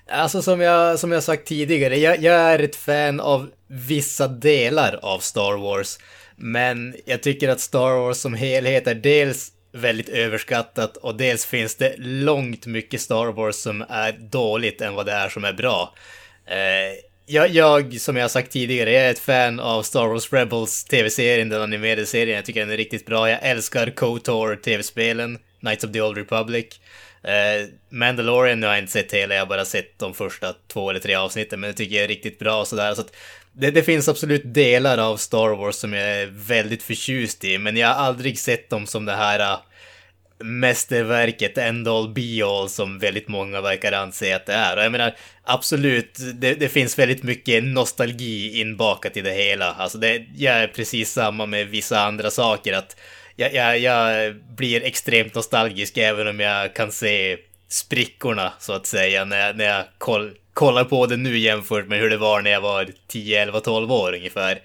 Alltså 0.07 0.41
som 0.41 0.61
jag, 0.61 0.99
som 0.99 1.11
jag 1.11 1.23
sagt 1.23 1.47
tidigare, 1.47 1.97
jag, 1.97 2.19
jag 2.19 2.35
är 2.35 2.59
ett 2.59 2.75
fan 2.75 3.19
av 3.19 3.49
vissa 3.67 4.27
delar 4.27 4.99
av 5.01 5.19
Star 5.19 5.57
Wars. 5.57 5.97
Men 6.35 6.95
jag 7.05 7.23
tycker 7.23 7.49
att 7.49 7.59
Star 7.59 7.97
Wars 7.97 8.17
som 8.17 8.33
helhet 8.33 8.87
är 8.87 8.95
dels 8.95 9.51
väldigt 9.71 10.09
överskattat 10.09 10.97
och 10.97 11.15
dels 11.15 11.45
finns 11.45 11.75
det 11.75 11.95
långt 11.97 12.65
mycket 12.65 13.01
Star 13.01 13.25
Wars 13.25 13.55
som 13.55 13.85
är 13.89 14.11
dåligt 14.11 14.81
än 14.81 14.93
vad 14.93 15.05
det 15.05 15.11
är 15.11 15.29
som 15.29 15.43
är 15.43 15.53
bra. 15.53 15.93
Eh, 16.45 16.99
jag, 17.25 17.49
jag, 17.49 18.01
som 18.01 18.15
jag 18.15 18.31
sagt 18.31 18.51
tidigare, 18.51 18.91
jag 18.91 19.05
är 19.05 19.11
ett 19.11 19.19
fan 19.19 19.59
av 19.59 19.83
Star 19.83 20.07
Wars 20.07 20.33
Rebels 20.33 20.83
tv-serien, 20.83 21.49
den 21.49 21.61
animerade 21.61 22.05
serien. 22.05 22.35
Jag 22.35 22.45
tycker 22.45 22.59
den 22.59 22.71
är 22.71 22.77
riktigt 22.77 23.05
bra. 23.05 23.29
Jag 23.29 23.39
älskar 23.41 23.89
KOTOR 23.89 24.55
tv-spelen, 24.55 25.39
Knights 25.59 25.83
of 25.83 25.91
the 25.91 26.01
Old 26.01 26.17
Republic. 26.17 26.65
Eh, 27.23 27.67
Mandalorian 27.89 28.59
nu 28.59 28.67
har 28.67 28.73
jag 28.73 28.83
inte 28.83 28.91
sett 28.91 29.13
hela, 29.13 29.35
jag 29.35 29.41
har 29.41 29.47
bara 29.47 29.65
sett 29.65 29.99
de 29.99 30.13
första 30.13 30.55
två 30.67 30.89
eller 30.89 30.99
tre 30.99 31.15
avsnitten, 31.15 31.59
men 31.59 31.69
det 31.69 31.73
tycker 31.77 31.95
jag 31.95 32.03
är 32.03 32.07
riktigt 32.07 32.39
bra 32.39 32.59
och 32.59 32.67
sådär. 32.67 32.93
Så 32.93 33.01
att 33.01 33.15
det, 33.53 33.71
det, 33.71 33.83
finns 33.83 34.09
absolut 34.09 34.53
delar 34.53 34.97
av 34.97 35.17
Star 35.17 35.49
Wars 35.49 35.75
som 35.75 35.93
jag 35.93 36.09
är 36.09 36.25
väldigt 36.25 36.83
förtjust 36.83 37.43
i, 37.43 37.57
men 37.57 37.77
jag 37.77 37.87
har 37.87 38.05
aldrig 38.05 38.39
sett 38.39 38.69
dem 38.69 38.87
som 38.87 39.05
det 39.05 39.15
här 39.15 39.39
uh, 39.53 39.59
mästerverket, 40.43 41.57
end 41.57 41.87
all 41.87 42.13
be 42.13 42.45
all, 42.45 42.69
som 42.69 42.99
väldigt 42.99 43.27
många 43.27 43.61
verkar 43.61 43.91
anse 43.91 44.35
att 44.35 44.45
det 44.45 44.53
är. 44.53 44.77
Och 44.77 44.83
jag 44.83 44.91
menar, 44.91 45.15
absolut, 45.43 46.19
det, 46.33 46.53
det 46.53 46.69
finns 46.69 46.99
väldigt 46.99 47.23
mycket 47.23 47.63
nostalgi 47.63 48.61
inbakat 48.61 49.17
i 49.17 49.21
det 49.21 49.33
hela. 49.33 49.73
Alltså, 49.73 49.97
det, 49.97 50.25
jag 50.35 50.55
är 50.55 50.67
precis 50.67 51.11
samma 51.11 51.45
med 51.45 51.67
vissa 51.67 51.99
andra 51.99 52.31
saker, 52.31 52.73
att 52.73 52.95
jag, 53.35 53.53
jag, 53.53 53.79
jag 53.79 54.35
blir 54.35 54.83
extremt 54.83 55.35
nostalgisk 55.35 55.97
även 55.97 56.27
om 56.27 56.39
jag 56.39 56.75
kan 56.75 56.91
se 56.91 57.37
sprickorna, 57.67 58.53
så 58.59 58.73
att 58.73 58.85
säga, 58.85 59.25
när 59.25 59.47
jag, 59.47 59.57
när 59.57 59.65
jag 59.65 59.85
koll, 59.97 60.31
kollar 60.53 60.83
på 60.83 61.05
det 61.05 61.17
nu 61.17 61.37
jämfört 61.37 61.87
med 61.87 61.99
hur 61.99 62.09
det 62.09 62.17
var 62.17 62.41
när 62.41 62.51
jag 62.51 62.61
var 62.61 62.87
10, 63.07 63.41
11, 63.41 63.59
12 63.59 63.91
år 63.91 64.13
ungefär. 64.13 64.59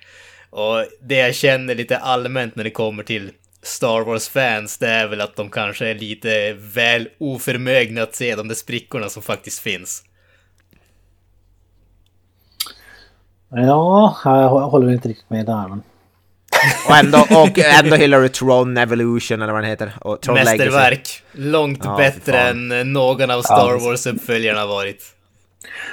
Och 0.51 0.85
det 1.01 1.15
jag 1.15 1.35
känner 1.35 1.75
lite 1.75 1.99
allmänt 1.99 2.57
när 2.57 2.65
det 2.65 2.71
kommer 2.71 3.03
till 3.03 3.31
Star 3.63 4.01
Wars-fans, 4.01 4.79
det 4.79 4.89
är 4.89 5.07
väl 5.07 5.21
att 5.21 5.37
de 5.37 5.51
kanske 5.51 5.89
är 5.89 5.95
lite 5.95 6.53
väl 6.53 7.09
oförmögna 7.19 8.03
att 8.03 8.15
se 8.15 8.37
de 8.37 8.49
där 8.49 8.55
sprickorna 8.55 9.09
som 9.09 9.23
faktiskt 9.23 9.59
finns. 9.59 10.05
Ja, 13.51 14.17
jag 14.25 14.49
håller 14.49 14.93
inte 14.93 15.09
riktigt 15.09 15.31
med 15.31 15.47
där. 15.47 15.69
Men... 15.69 15.83
och, 16.89 16.97
ändå, 16.97 17.19
och 17.19 17.59
ändå 17.59 17.97
Hillary 17.97 18.29
Tron 18.29 18.77
Evolution 18.77 19.43
eller 19.43 19.53
vad 19.53 19.63
den 19.63 19.71
heter. 19.71 19.93
Och 20.01 20.21
Tron 20.21 20.35
Mästerverk. 20.35 21.23
Legacy. 21.33 21.51
Långt 21.51 21.85
ja, 21.85 21.97
bättre 21.97 22.39
än 22.39 22.93
någon 22.93 23.31
av 23.31 23.43
Star 23.43 23.79
Wars-uppföljarna 23.79 24.67
varit. 24.67 25.15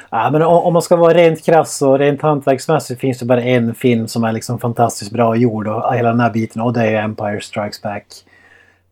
Ja, 0.09 0.29
men 0.31 0.41
om 0.41 0.73
man 0.73 0.81
ska 0.81 0.95
vara 0.95 1.13
rent 1.13 1.45
krass 1.45 1.81
och 1.81 1.99
rent 1.99 2.21
hantverksmässigt 2.21 3.01
finns 3.01 3.19
det 3.19 3.25
bara 3.25 3.41
en 3.41 3.75
film 3.75 4.07
som 4.07 4.23
är 4.23 4.31
liksom 4.31 4.59
fantastiskt 4.59 5.11
bra 5.11 5.35
gjord 5.35 5.67
och 5.67 5.95
hela 5.95 6.09
den 6.09 6.19
här 6.19 6.29
biten 6.29 6.61
och 6.61 6.73
det 6.73 6.81
är 6.81 7.03
Empire 7.03 7.41
Strikes 7.41 7.81
Back. 7.81 8.05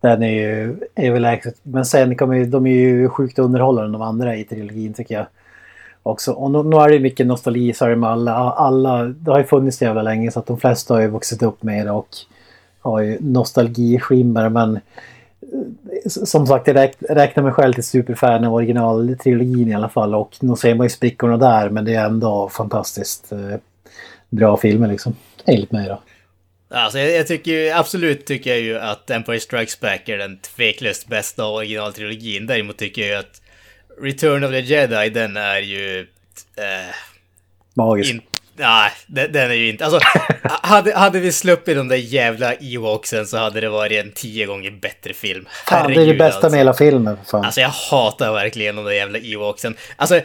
Den 0.01 0.23
är 0.23 0.29
ju 0.29 0.79
överlägset. 0.95 1.55
Men 1.63 1.85
sen 1.85 2.15
kommer 2.15 2.35
ju, 2.35 2.45
de 2.45 2.67
är 2.67 2.71
ju 2.71 3.09
sjukt 3.09 3.39
underhållande 3.39 3.91
de 3.91 4.01
andra 4.01 4.35
i 4.35 4.43
trilogin 4.43 4.93
tycker 4.93 5.15
jag. 5.15 5.25
Också. 6.03 6.31
Och 6.31 6.51
nu, 6.51 6.63
nu 6.63 6.77
är 6.77 6.89
det 6.89 6.99
mycket 6.99 7.27
nostalgi 7.27 7.73
så 7.73 7.85
är 7.85 7.89
det 7.89 7.95
med 7.95 8.09
alla, 8.09 8.33
alla. 8.33 9.03
Det 9.03 9.31
har 9.31 9.37
ju 9.37 9.43
funnits 9.43 9.81
jävla 9.81 10.01
länge 10.01 10.31
så 10.31 10.39
att 10.39 10.45
de 10.45 10.57
flesta 10.57 10.93
har 10.93 11.01
ju 11.01 11.07
vuxit 11.07 11.43
upp 11.43 11.63
med 11.63 11.85
det 11.85 11.91
och 11.91 12.07
har 12.79 12.99
ju 12.99 13.17
nostalgiskimmer 13.21 14.49
men 14.49 14.79
som 16.05 16.47
sagt, 16.47 16.67
jag 16.67 16.91
räknar 17.09 17.43
mig 17.43 17.51
själv 17.51 17.73
till 17.73 17.83
superfan 17.83 18.45
av 18.45 18.53
originaltrilogin 18.53 19.71
i 19.71 19.73
alla 19.73 19.89
fall 19.89 20.15
och 20.15 20.37
nu 20.39 20.55
ser 20.55 20.75
man 20.75 20.85
ju 20.85 20.89
sprickorna 20.89 21.37
där 21.37 21.69
men 21.69 21.85
det 21.85 21.93
är 21.93 22.05
ändå 22.05 22.49
fantastiskt 22.49 23.31
eh, 23.31 23.55
bra 24.29 24.57
filmer 24.57 24.87
liksom. 24.87 25.15
Enligt 25.45 25.71
mig 25.71 25.87
då. 25.87 26.01
Alltså 26.69 26.99
jag, 26.99 27.11
jag, 27.11 27.27
tycker 27.27 27.75
absolut 27.75 28.25
tycker 28.25 28.49
jag 28.49 28.59
ju 28.59 28.79
att 28.79 29.09
Empire 29.09 29.39
Strikes 29.39 29.79
Back 29.79 30.09
är 30.09 30.17
den 30.17 30.37
tveklöst 30.37 31.07
bästa 31.07 31.45
originaltrilogin. 31.47 32.47
Däremot 32.47 32.77
tycker 32.77 33.01
jag 33.01 33.09
ju 33.09 33.15
att 33.15 33.41
Return 34.01 34.43
of 34.43 34.51
the 34.51 34.59
Jedi, 34.59 35.09
den 35.09 35.37
är 35.37 35.59
ju... 35.59 35.99
Eh, 36.57 36.95
Magisk. 37.73 38.13
In, 38.13 38.21
nej, 38.55 38.91
den, 39.07 39.51
är 39.51 39.53
ju 39.53 39.69
inte... 39.69 39.85
Alltså, 39.85 39.99
hade, 40.43 40.95
hade 40.95 41.19
vi 41.19 41.31
sluppit 41.31 41.77
de 41.77 41.87
där 41.87 41.95
jävla 41.95 42.53
Ewoksen 42.53 43.27
så 43.27 43.37
hade 43.37 43.61
det 43.61 43.69
varit 43.69 44.05
en 44.05 44.11
tio 44.11 44.45
gånger 44.45 44.71
bättre 44.71 45.13
film. 45.13 45.47
Fan, 45.65 45.93
det 45.93 46.01
är 46.01 46.05
det 46.05 46.13
bästa 46.13 46.35
alltså. 46.35 46.49
med 46.49 46.59
hela 46.59 46.73
filmen. 46.73 47.17
Fan. 47.31 47.45
Alltså 47.45 47.61
jag 47.61 47.69
hatar 47.69 48.33
verkligen 48.33 48.75
de 48.75 48.85
där 48.85 48.91
jävla 48.91 49.19
Ewoksen. 49.19 49.75
Alltså, 49.95 50.15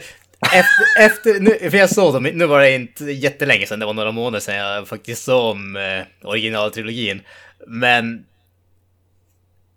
efter, 0.41 0.85
efter 0.99 1.39
nu, 1.39 1.69
för 1.69 1.77
jag 1.77 1.89
såg 1.89 2.13
dem, 2.13 2.23
nu 2.23 2.45
var 2.45 2.59
det 2.59 2.71
inte 2.71 3.05
jättelänge 3.05 3.65
sedan, 3.65 3.79
det 3.79 3.85
var 3.85 3.93
några 3.93 4.11
månader 4.11 4.39
sedan 4.39 4.55
jag 4.55 4.87
faktiskt 4.87 5.23
såg 5.23 5.51
om 5.51 5.75
eh, 5.75 6.27
originaltrilogin. 6.27 7.21
Men... 7.67 8.25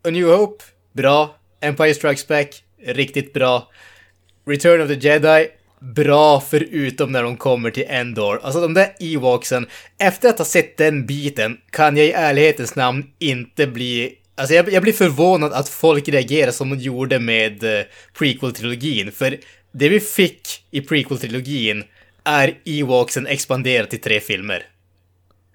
A 0.05 0.11
New 0.11 0.29
Hope, 0.29 0.65
bra. 0.93 1.37
Empire 1.61 1.95
Strikes 1.95 2.29
Back, 2.29 2.63
riktigt 2.87 3.33
bra. 3.33 3.69
Return 4.47 4.81
of 4.81 4.89
the 4.89 4.95
Jedi, 4.95 5.49
bra 5.83 6.41
förutom 6.41 7.13
när 7.13 7.23
de 7.23 7.37
kommer 7.37 7.71
till 7.71 7.87
Endor. 7.89 8.41
Alltså 8.43 8.61
de 8.61 8.75
där 8.75 8.93
Ewoksen, 9.01 9.67
efter 9.99 10.29
att 10.29 10.39
ha 10.39 10.45
sett 10.45 10.77
den 10.77 11.07
biten 11.07 11.59
kan 11.71 11.97
jag 11.97 12.07
i 12.07 12.13
ärlighetens 12.13 12.75
namn 12.75 13.05
inte 13.19 13.67
bli 13.67 14.19
Alltså 14.35 14.55
jag, 14.55 14.73
jag 14.73 14.83
blir 14.83 14.93
förvånad 14.93 15.53
att 15.53 15.69
folk 15.69 16.09
reagerar 16.09 16.51
som 16.51 16.71
de 16.71 16.79
gjorde 16.79 17.19
med 17.19 17.65
eh, 17.65 17.85
prequel-trilogin, 18.15 19.11
för 19.11 19.39
det 19.73 19.89
vi 19.89 20.01
fick 20.01 20.65
i 20.71 20.81
prequel-trilogin 20.81 21.85
är 22.25 22.59
Ewoksen 22.65 23.27
expanderat 23.27 23.91
till 23.91 24.01
tre 24.01 24.21
filmer. 24.21 24.67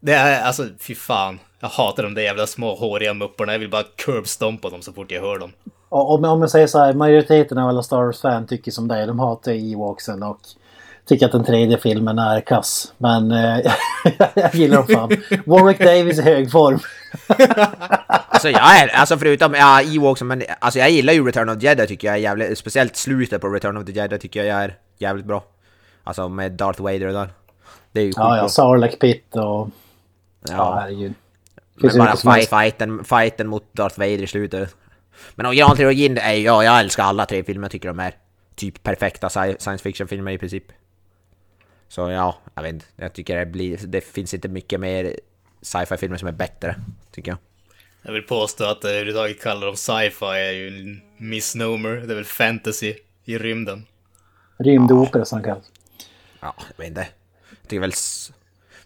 Det 0.01 0.13
är 0.13 0.41
alltså, 0.41 0.67
fy 0.79 0.95
fan. 0.95 1.39
Jag 1.59 1.69
hatar 1.69 2.03
de 2.03 2.13
där 2.13 2.21
jävla 2.21 2.47
små 2.47 2.75
håriga 2.75 3.13
mupparna. 3.13 3.51
Jag 3.51 3.59
vill 3.59 3.69
bara 3.69 3.83
curbstompa 3.83 4.69
dem 4.69 4.81
så 4.81 4.93
fort 4.93 5.11
jag 5.11 5.21
hör 5.21 5.39
dem. 5.39 5.51
Om, 5.89 6.25
om 6.25 6.41
jag 6.41 6.49
säger 6.49 6.67
så 6.67 6.79
här, 6.79 6.93
majoriteten 6.93 7.57
av 7.57 7.69
alla 7.69 7.83
Star 7.83 8.03
Wars-fan 8.03 8.47
tycker 8.47 8.71
som 8.71 8.87
dig. 8.87 9.07
De 9.07 9.19
hatar 9.19 9.51
Ewoksen 9.51 10.23
och 10.23 10.39
tycker 11.05 11.25
att 11.25 11.31
den 11.31 11.43
tredje 11.43 11.77
filmen 11.77 12.19
är 12.19 12.41
kass. 12.41 12.93
Men 12.97 13.31
eh, 13.31 13.59
jag 14.33 14.55
gillar 14.55 14.77
dem 14.77 14.87
fan. 14.87 15.09
Warwick 15.45 15.79
Davis 15.79 16.19
i 16.19 16.21
hög 16.21 16.51
form. 16.51 16.79
alltså 18.27 18.49
jag 18.49 18.79
är, 18.79 18.87
alltså 18.87 19.17
förutom 19.17 19.53
ja, 19.53 19.81
Ewoksen, 19.81 20.27
men 20.27 20.43
alltså 20.59 20.79
jag 20.79 20.89
gillar 20.89 21.13
ju 21.13 21.25
Return 21.25 21.49
of 21.49 21.59
the 21.59 21.65
Jedi 21.65 21.87
tycker 21.87 22.07
jag 22.07 22.15
är 22.15 22.21
jävligt, 22.21 22.57
speciellt 22.57 22.95
slutet 22.95 23.41
på 23.41 23.49
Return 23.49 23.77
of 23.77 23.85
the 23.85 23.91
Jedi 23.91 24.19
tycker 24.19 24.43
jag 24.43 24.63
är 24.63 24.77
jävligt 24.97 25.25
bra. 25.25 25.43
Alltså 26.03 26.29
med 26.29 26.51
Darth 26.51 26.81
Vader 26.81 27.07
och 27.07 27.13
där. 27.13 27.29
Det 27.91 27.99
är 27.99 28.05
ju 28.05 28.13
Ja, 28.15 28.37
ja, 28.37 28.49
Sarlacc 28.49 28.99
Pit 28.99 29.35
och... 29.35 29.41
Ja, 29.41 29.69
ja 30.47 30.79
herregud. 30.81 31.13
Men 31.75 31.97
bara 31.97 32.15
fight, 32.15 32.49
fighten, 32.49 33.03
fighten 33.03 33.47
mot 33.47 33.73
Darth 33.73 33.99
Vader 33.99 34.23
i 34.23 34.27
slutet. 34.27 34.75
Men 35.35 35.45
originaltrilogin, 35.45 36.17
är, 36.17 36.33
ja, 36.33 36.63
jag 36.63 36.79
älskar 36.79 37.03
alla 37.03 37.25
tre 37.25 37.43
filmer, 37.43 37.65
jag 37.65 37.71
tycker 37.71 37.87
de 37.87 37.99
är 37.99 38.15
typ 38.55 38.83
perfekta 38.83 39.29
science 39.29 39.77
fiction-filmer 39.77 40.31
i 40.31 40.37
princip. 40.37 40.63
Så 41.87 42.11
ja, 42.11 42.37
jag 42.55 42.63
vet 42.63 42.73
inte. 42.73 42.85
Jag 42.95 43.13
tycker 43.13 43.37
det, 43.37 43.45
blir, 43.45 43.77
det 43.77 44.01
finns 44.01 44.33
inte 44.33 44.47
mycket 44.47 44.79
mer 44.79 45.19
sci-fi-filmer 45.61 46.17
som 46.17 46.27
är 46.27 46.31
bättre, 46.31 46.75
tycker 47.11 47.31
jag. 47.31 47.37
Jag 48.01 48.13
vill 48.13 48.23
påstå 48.23 48.63
att 48.63 48.81
det 48.81 48.89
överhuvudtaget 48.89 49.41
kallar 49.41 49.67
dem 49.67 49.75
sci-fi 49.75 50.25
är 50.25 50.51
ju 50.51 50.67
en 50.67 51.01
misnomer. 51.17 51.89
Det 51.89 52.13
är 52.13 52.15
väl 52.15 52.25
fantasy 52.25 52.95
i 53.25 53.37
rymden. 53.37 53.85
Rymdopera 54.59 55.21
ja. 55.21 55.25
som 55.25 55.43
kallas. 55.43 55.71
Ja, 56.39 56.55
jag 56.57 56.77
vet 56.77 56.87
inte. 56.87 57.07
Jag 57.49 57.69
tycker 57.69 57.79
väl... 57.79 57.93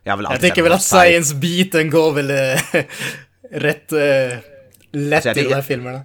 Jag, 0.03 0.17
vill 0.17 0.27
jag 0.29 0.41
tycker 0.41 0.61
väl 0.61 0.71
att 0.71 0.83
science-biten 0.83 1.89
går 1.89 2.11
väl 2.11 2.29
äh, 2.29 2.83
rätt 3.51 3.91
äh, 3.91 3.99
lätt 4.91 5.25
alltså, 5.25 5.41
i 5.41 5.43
de 5.43 5.53
här 5.53 5.61
filmerna. 5.61 6.01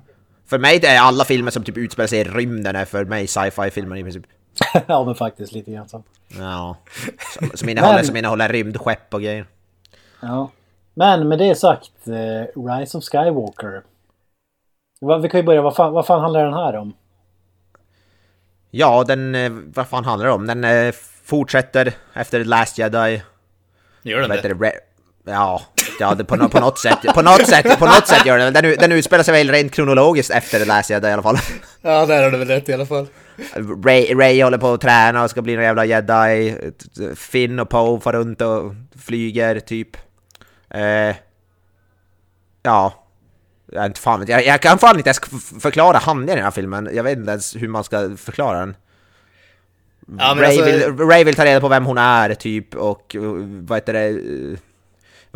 För 0.46 0.58
mig 0.58 0.80
är 0.86 1.00
alla 1.00 1.24
filmer 1.24 1.50
som 1.50 1.64
typ 1.64 1.76
utspelar 1.76 2.06
sig 2.06 2.18
i 2.18 2.24
rymden 2.24 2.76
är 2.76 2.84
för 2.84 3.04
mig 3.04 3.26
sci-fi 3.26 3.70
filmer 3.70 3.96
i 3.96 4.02
princip. 4.02 4.26
ja 4.86 5.04
men 5.04 5.14
faktiskt 5.14 5.52
lite 5.52 5.72
grann 5.72 5.88
så. 5.88 6.02
Ja. 6.38 6.76
Som, 7.34 7.50
som, 7.54 7.68
innehåller, 7.68 7.94
men... 7.94 8.04
som 8.04 8.16
innehåller 8.16 8.48
rymdskepp 8.48 9.14
och 9.14 9.22
grejer. 9.22 9.46
Ja. 10.20 10.50
Men 10.94 11.28
med 11.28 11.38
det 11.38 11.54
sagt, 11.54 12.08
uh, 12.08 12.68
Rise 12.68 12.98
of 12.98 13.04
Skywalker. 13.04 13.82
Vi 15.22 15.28
kan 15.28 15.40
ju 15.40 15.46
börja, 15.46 15.62
vad 15.62 15.76
fan, 15.76 15.92
vad 15.92 16.06
fan 16.06 16.20
handlar 16.20 16.44
den 16.44 16.54
här 16.54 16.76
om? 16.76 16.94
Ja, 18.70 19.04
den... 19.04 19.34
Eh, 19.34 19.52
vad 19.52 19.88
fan 19.88 20.04
handlar 20.04 20.26
det 20.26 20.32
om? 20.32 20.46
Den 20.46 20.64
uh, 20.64 20.92
fortsätter 21.24 21.94
efter 22.12 22.44
Last 22.44 22.78
Jedi. 22.78 23.22
Gör 24.02 24.20
den 24.20 24.30
det? 24.30 24.54
det? 24.54 24.72
Ja, 25.28 25.62
ja 26.00 26.14
det, 26.14 26.24
på, 26.24 26.48
på 26.48 26.60
något 26.60 26.78
sätt. 26.78 26.98
På 27.14 27.22
något 27.22 27.46
sätt, 27.46 27.78
på 27.78 27.86
något 27.86 28.08
sätt 28.08 28.26
gör 28.26 28.38
den 28.38 28.52
Den, 28.52 28.76
den 28.78 28.92
utspelar 28.92 29.24
sig 29.24 29.34
väl 29.34 29.50
rent 29.50 29.72
kronologiskt 29.72 30.30
efter 30.30 30.58
The 30.58 30.64
Last 30.64 30.90
Jedi 30.90 31.08
i 31.08 31.12
alla 31.12 31.22
fall. 31.22 31.38
Ja, 31.82 32.06
där 32.06 32.22
har 32.22 32.30
du 32.30 32.38
väl 32.38 32.48
rätt 32.48 32.68
i 32.68 32.72
alla 32.72 32.86
fall. 32.86 33.06
Ray, 33.84 34.14
Ray 34.14 34.42
håller 34.42 34.58
på 34.58 34.72
att 34.72 34.80
träna 34.80 35.24
och 35.24 35.30
ska 35.30 35.42
bli 35.42 35.54
någon 35.54 35.64
jävla 35.64 35.84
jedi. 35.84 36.56
Finn 37.16 37.58
och 37.58 37.68
Poe 37.68 38.00
far 38.00 38.12
runt 38.12 38.40
och 38.40 38.74
flyger, 39.04 39.60
typ. 39.60 39.96
Eh, 40.70 41.16
ja. 42.62 43.02
Jag, 43.72 43.86
inte 43.86 44.00
fan, 44.00 44.24
jag, 44.28 44.46
jag 44.46 44.60
kan 44.60 44.78
fan 44.78 44.96
inte 44.96 45.08
ens 45.08 45.20
förklara 45.62 45.98
handlingen 45.98 46.32
i 46.32 46.36
den 46.36 46.44
här 46.44 46.50
filmen. 46.50 46.88
Jag 46.92 47.04
vet 47.04 47.18
inte 47.18 47.30
ens 47.30 47.56
hur 47.56 47.68
man 47.68 47.84
ska 47.84 48.16
förklara 48.16 48.58
den. 48.58 48.76
Ja, 50.18 50.36
Ray, 50.38 50.44
alltså... 50.44 50.64
vill, 50.64 51.08
Ray 51.08 51.24
vill 51.24 51.34
ta 51.34 51.44
reda 51.44 51.60
på 51.60 51.68
vem 51.68 51.84
hon 51.84 51.98
är, 51.98 52.34
typ, 52.34 52.74
och 52.74 53.16
vad 53.60 53.76
heter 53.76 53.92
det? 53.92 54.20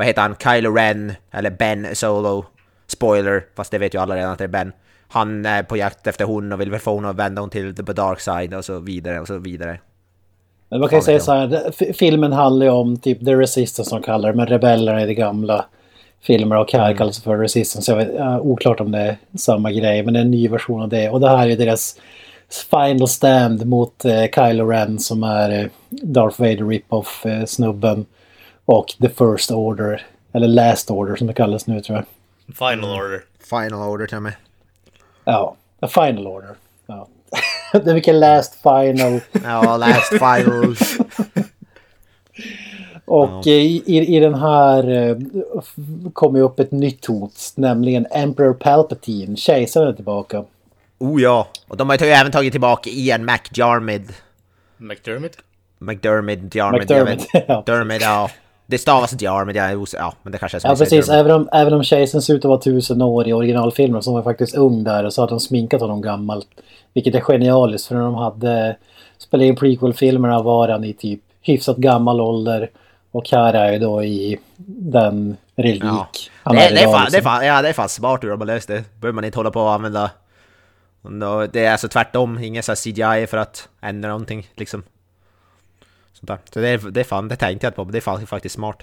Vad 0.00 0.06
heter 0.06 0.22
han? 0.22 0.36
Kylo 0.36 0.74
Ren, 0.74 1.12
eller 1.30 1.50
Ben 1.50 1.86
Solo. 1.92 2.44
Spoiler, 2.86 3.44
fast 3.56 3.70
det 3.70 3.78
vet 3.78 3.94
ju 3.94 3.98
alla 3.98 4.16
redan 4.16 4.32
att 4.32 4.38
det 4.38 4.44
är 4.44 4.48
Ben 4.48 4.72
han 5.08 5.46
är 5.46 5.62
på 5.62 5.76
jakt 5.76 6.06
efter 6.06 6.24
hon 6.24 6.52
och 6.52 6.60
vill 6.60 6.70
väl 6.70 6.80
få 6.80 6.94
hon 6.94 7.04
att 7.04 7.16
vända 7.16 7.40
hon 7.40 7.50
till 7.50 7.74
the 7.74 7.82
dark 7.82 8.20
side 8.20 8.54
och 8.54 8.64
så 8.64 8.78
vidare 8.78 9.20
och 9.20 9.26
så 9.26 9.38
vidare. 9.38 9.78
Men 10.68 10.80
man 10.80 10.88
kan 10.88 10.98
ju 10.98 11.02
säga 11.02 11.20
så 11.20 11.32
här, 11.32 11.92
filmen 11.92 12.32
handlar 12.32 12.66
ju 12.66 12.72
om 12.72 12.96
typ 12.96 13.24
The 13.24 13.34
Resistance 13.34 13.90
som 13.90 14.02
kallar 14.02 14.28
det, 14.28 14.36
men 14.36 14.46
rebellerna 14.46 15.02
i 15.02 15.06
det 15.06 15.14
gamla 15.14 15.64
filmer 16.20 16.56
och 16.56 16.72
här 16.72 16.84
mm. 16.84 16.96
kallas 16.96 17.22
för 17.22 17.36
Resistance. 17.36 17.92
Jag 17.92 17.96
vet, 17.96 18.40
oklart 18.40 18.80
om 18.80 18.90
det 18.90 18.98
är 18.98 19.16
samma 19.38 19.72
grej, 19.72 20.02
men 20.02 20.14
det 20.14 20.20
är 20.20 20.24
en 20.24 20.30
ny 20.30 20.48
version 20.48 20.82
av 20.82 20.88
det. 20.88 21.10
Och 21.10 21.20
det 21.20 21.28
här 21.28 21.48
är 21.48 21.56
deras 21.56 21.96
final 22.70 23.08
stand 23.08 23.66
mot 23.66 24.04
uh, 24.04 24.24
Kylo 24.34 24.66
Ren 24.66 24.98
som 24.98 25.22
är 25.22 25.62
uh, 25.62 25.70
Darth 25.90 26.40
Vader 26.40 26.68
rip-off 26.68 27.26
uh, 27.26 27.44
snubben. 27.44 28.06
Och 28.64 28.86
The 29.00 29.08
First 29.08 29.50
Order, 29.50 30.06
eller 30.32 30.48
Last 30.48 30.90
Order 30.90 31.16
som 31.16 31.26
det 31.26 31.34
kallas 31.34 31.66
nu 31.66 31.80
tror 31.80 31.98
jag. 31.98 32.06
Final 32.56 32.90
Order. 32.90 33.24
Final 33.50 33.88
Order 33.88 34.06
till 34.06 34.16
och 34.16 34.22
med. 34.22 34.34
Ja, 35.24 35.56
a 35.80 35.88
final 35.88 36.26
order. 36.26 36.56
Ja. 36.86 37.08
det 37.72 37.90
är 37.90 37.94
mycket 37.94 38.14
last 38.14 38.62
final. 38.62 39.20
ja, 39.44 39.76
last 39.76 40.08
final. 40.08 40.76
Och 43.04 43.46
ja. 43.46 43.52
i, 43.52 43.82
i, 43.86 44.16
i 44.16 44.20
den 44.20 44.34
här 44.34 44.88
uh, 44.90 45.18
kommer 46.12 46.38
ju 46.38 46.44
upp 46.44 46.60
ett 46.60 46.72
nytt 46.72 47.06
hot, 47.06 47.52
nämligen 47.54 48.06
Emperor 48.10 48.54
Palpatine, 48.54 49.36
kejsaren 49.36 49.88
är 49.88 49.92
tillbaka. 49.92 50.44
Oh 50.98 51.22
ja, 51.22 51.48
och 51.68 51.76
de 51.76 51.88
har 51.88 51.98
ju 51.98 52.06
även 52.06 52.32
tagit 52.32 52.52
tillbaka 52.52 52.90
Ian 52.90 53.24
McDermid. 53.24 54.12
McDermid? 54.76 55.36
McDermid, 55.78 56.54
Jarmid, 56.54 56.80
McDermid, 56.80 57.20
ja. 57.48 57.62
Dermid, 57.66 58.02
ja. 58.02 58.30
Det 58.70 58.78
stavas 58.78 59.22
Jar, 59.22 59.44
men 59.44 59.54
jag 59.54 59.86
ja, 59.92 60.12
men 60.22 60.32
det 60.32 60.38
kanske 60.38 60.58
är 60.58 60.60
som 60.60 60.70
Ja, 60.70 60.76
precis. 60.76 61.08
Även 61.08 61.32
om, 61.32 61.48
även 61.52 61.72
om 61.72 61.82
kejsaren 61.82 62.22
ser 62.22 62.34
ut 62.34 62.44
att 62.44 62.48
vara 62.48 62.60
tusen 62.60 63.02
år 63.02 63.28
i 63.28 63.32
originalfilmen 63.32 64.02
så 64.02 64.12
var 64.12 64.22
faktiskt 64.22 64.54
ung 64.54 64.84
där 64.84 65.04
och 65.04 65.12
så 65.12 65.22
hade 65.22 65.32
de 65.32 65.40
sminkat 65.40 65.80
honom 65.80 66.02
gammalt. 66.02 66.48
Vilket 66.92 67.14
är 67.14 67.20
genialiskt 67.20 67.88
för 67.88 67.94
när 67.94 68.02
de 68.02 68.14
hade 68.14 68.76
spelat 69.18 69.44
in 69.44 69.56
prequel-filmerna 69.56 70.42
var 70.42 70.68
han 70.68 70.84
i 70.84 70.92
typ 70.92 71.20
hyfsat 71.42 71.76
gammal 71.76 72.20
ålder. 72.20 72.70
Och 73.10 73.28
här 73.30 73.54
är 73.54 73.72
ju 73.72 73.78
då 73.78 74.04
i 74.04 74.38
den 74.66 75.36
relik 75.56 75.84
ja. 75.84 76.08
han 76.42 76.56
det, 76.56 76.62
är, 76.62 76.74
det, 76.74 76.80
är 76.80 76.84
fan, 76.84 77.00
liksom. 77.00 77.12
det, 77.12 77.18
är 77.18 77.22
fan, 77.22 77.46
ja, 77.46 77.62
det 77.62 77.68
är 77.68 77.72
fan 77.72 77.88
smart 77.88 78.24
hur 78.24 78.30
de 78.30 78.40
har 78.40 78.46
löst 78.46 78.68
det. 78.68 78.84
behöver 79.00 79.14
man 79.14 79.24
inte 79.24 79.38
hålla 79.38 79.50
på 79.50 79.60
och 79.60 79.72
använda... 79.72 80.10
Det 81.52 81.64
är 81.64 81.72
alltså 81.72 81.88
tvärtom, 81.88 82.38
ingen 82.38 82.62
så 82.62 82.74
CGI 82.74 83.26
för 83.30 83.36
att 83.36 83.68
ändra 83.80 84.08
någonting 84.08 84.48
liksom. 84.54 84.82
Sånt 86.20 86.28
där. 86.28 86.38
Så 86.52 86.60
det 86.60 86.68
är, 86.68 86.90
det 86.90 87.00
är 87.00 87.04
fan, 87.04 87.28
det 87.28 87.36
tänkte 87.36 87.66
jag 87.66 87.74
på, 87.74 87.84
men 87.84 87.92
det 87.92 87.98
är 87.98 88.26
faktiskt 88.26 88.54
smart. 88.54 88.82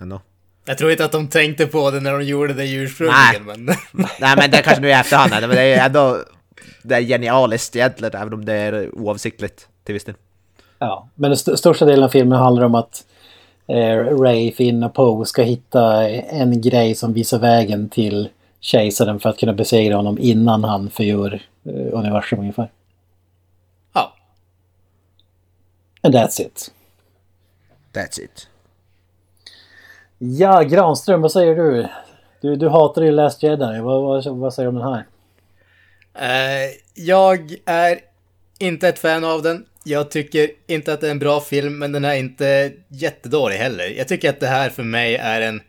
Ändå. 0.00 0.20
Jag 0.64 0.78
tror 0.78 0.90
inte 0.90 1.04
att 1.04 1.12
de 1.12 1.28
tänkte 1.28 1.66
på 1.66 1.90
det 1.90 2.00
när 2.00 2.12
de 2.12 2.24
gjorde 2.24 2.54
det 2.54 2.72
ursprungligen, 2.72 3.44
men... 3.44 3.64
Nej, 4.20 4.36
men 4.36 4.50
det 4.50 4.62
kanske 4.62 4.80
nu 4.82 4.88
i 4.88 4.92
efterhand, 4.92 5.30
men 5.40 5.50
det 5.50 5.62
är 5.62 5.86
ändå... 5.86 6.24
Det 6.82 6.94
är 6.94 7.00
genialiskt 7.00 7.76
egentligen, 7.76 8.20
även 8.20 8.32
om 8.32 8.44
det 8.44 8.54
är 8.54 8.94
oavsiktligt 8.94 9.68
till 9.84 9.92
viss 9.92 10.04
del. 10.04 10.14
Ja, 10.78 11.08
men 11.14 11.30
den 11.30 11.36
st 11.36 11.56
största 11.56 11.84
delen 11.84 12.04
av 12.04 12.08
filmen 12.08 12.38
handlar 12.38 12.64
om 12.64 12.74
att 12.74 13.04
eh, 13.66 13.96
Ray, 14.20 14.52
Finn 14.52 14.82
och 14.82 14.94
Poe 14.94 15.26
ska 15.26 15.42
hitta 15.42 16.08
en 16.08 16.60
grej 16.60 16.94
som 16.94 17.12
visar 17.12 17.38
vägen 17.38 17.88
till 17.88 18.28
kejsaren 18.60 19.20
för 19.20 19.30
att 19.30 19.38
kunna 19.38 19.52
besegra 19.52 19.96
honom 19.96 20.18
innan 20.18 20.64
han 20.64 20.90
förgör 20.90 21.42
eh, 21.64 21.98
universum 21.98 22.38
ungefär. 22.38 22.70
Ja. 23.92 24.12
And 26.02 26.14
that's 26.14 26.40
it. 26.40 26.72
That's 27.98 28.20
it. 28.20 28.48
Ja, 30.18 30.62
Granström, 30.62 31.22
vad 31.22 31.32
säger 31.32 31.56
du? 31.56 31.88
Du, 32.40 32.56
du 32.56 32.68
hatar 32.68 33.02
ju 33.02 33.10
Last 33.10 33.42
Jedi. 33.42 33.80
Vad, 33.80 34.02
vad, 34.02 34.38
vad 34.38 34.54
säger 34.54 34.70
du 34.70 34.78
om 34.78 34.82
den 34.82 34.92
här? 34.92 35.04
Uh, 36.18 36.74
jag 36.94 37.54
är 37.64 37.98
inte 38.58 38.88
ett 38.88 38.98
fan 38.98 39.24
av 39.24 39.42
den. 39.42 39.64
Jag 39.84 40.10
tycker 40.10 40.50
inte 40.66 40.92
att 40.92 41.00
det 41.00 41.06
är 41.06 41.10
en 41.10 41.18
bra 41.18 41.40
film, 41.40 41.78
men 41.78 41.92
den 41.92 42.04
är 42.04 42.14
inte 42.14 42.72
jättedålig 42.88 43.56
heller. 43.56 43.86
Jag 43.96 44.08
tycker 44.08 44.30
att 44.30 44.40
det 44.40 44.46
här 44.46 44.70
för 44.70 44.82
mig 44.82 45.16
är 45.16 45.40
en 45.40 45.60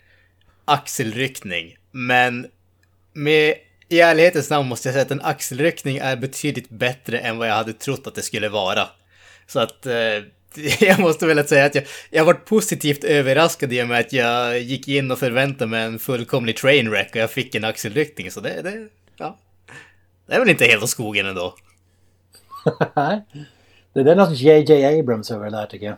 axelryckning. 0.65 1.77
Men 1.91 2.47
med, 3.13 3.55
i 3.87 3.99
ärlighetens 3.99 4.49
namn 4.49 4.69
måste 4.69 4.87
jag 4.87 4.93
säga 4.93 5.05
att 5.05 5.11
en 5.11 5.21
axelryckning 5.21 5.97
är 5.97 6.15
betydligt 6.15 6.69
bättre 6.69 7.19
än 7.19 7.37
vad 7.37 7.47
jag 7.47 7.55
hade 7.55 7.73
trott 7.73 8.07
att 8.07 8.15
det 8.15 8.21
skulle 8.21 8.49
vara. 8.49 8.87
Så 9.47 9.59
att 9.59 9.85
eh, 9.85 9.93
jag 10.79 10.99
måste 10.99 11.25
väl 11.25 11.47
säga 11.47 11.65
att 11.65 11.75
jag, 11.75 11.83
jag 12.09 12.25
varit 12.25 12.45
positivt 12.45 13.03
överraskad 13.03 13.73
i 13.73 13.83
och 13.83 13.87
med 13.87 13.99
att 13.99 14.13
jag 14.13 14.59
gick 14.59 14.87
in 14.87 15.11
och 15.11 15.19
förväntade 15.19 15.71
mig 15.71 15.83
en 15.83 15.99
fullkomlig 15.99 16.57
trainwreck 16.57 17.09
och 17.11 17.21
jag 17.21 17.31
fick 17.31 17.55
en 17.55 17.63
axelryckning. 17.63 18.31
Så 18.31 18.39
det, 18.39 18.61
det, 18.61 18.87
ja. 19.17 19.37
det 20.27 20.33
är 20.33 20.39
väl 20.39 20.49
inte 20.49 20.65
helt 20.65 20.83
åt 20.83 20.89
skogen 20.89 21.25
ändå. 21.25 21.55
det 23.93 24.11
är 24.11 24.15
något 24.15 24.39
JJ 24.39 24.99
Abrams 24.99 25.31
över 25.31 25.45
det 25.45 25.57
där 25.57 25.65
tycker 25.65 25.85
jag. 25.85 25.97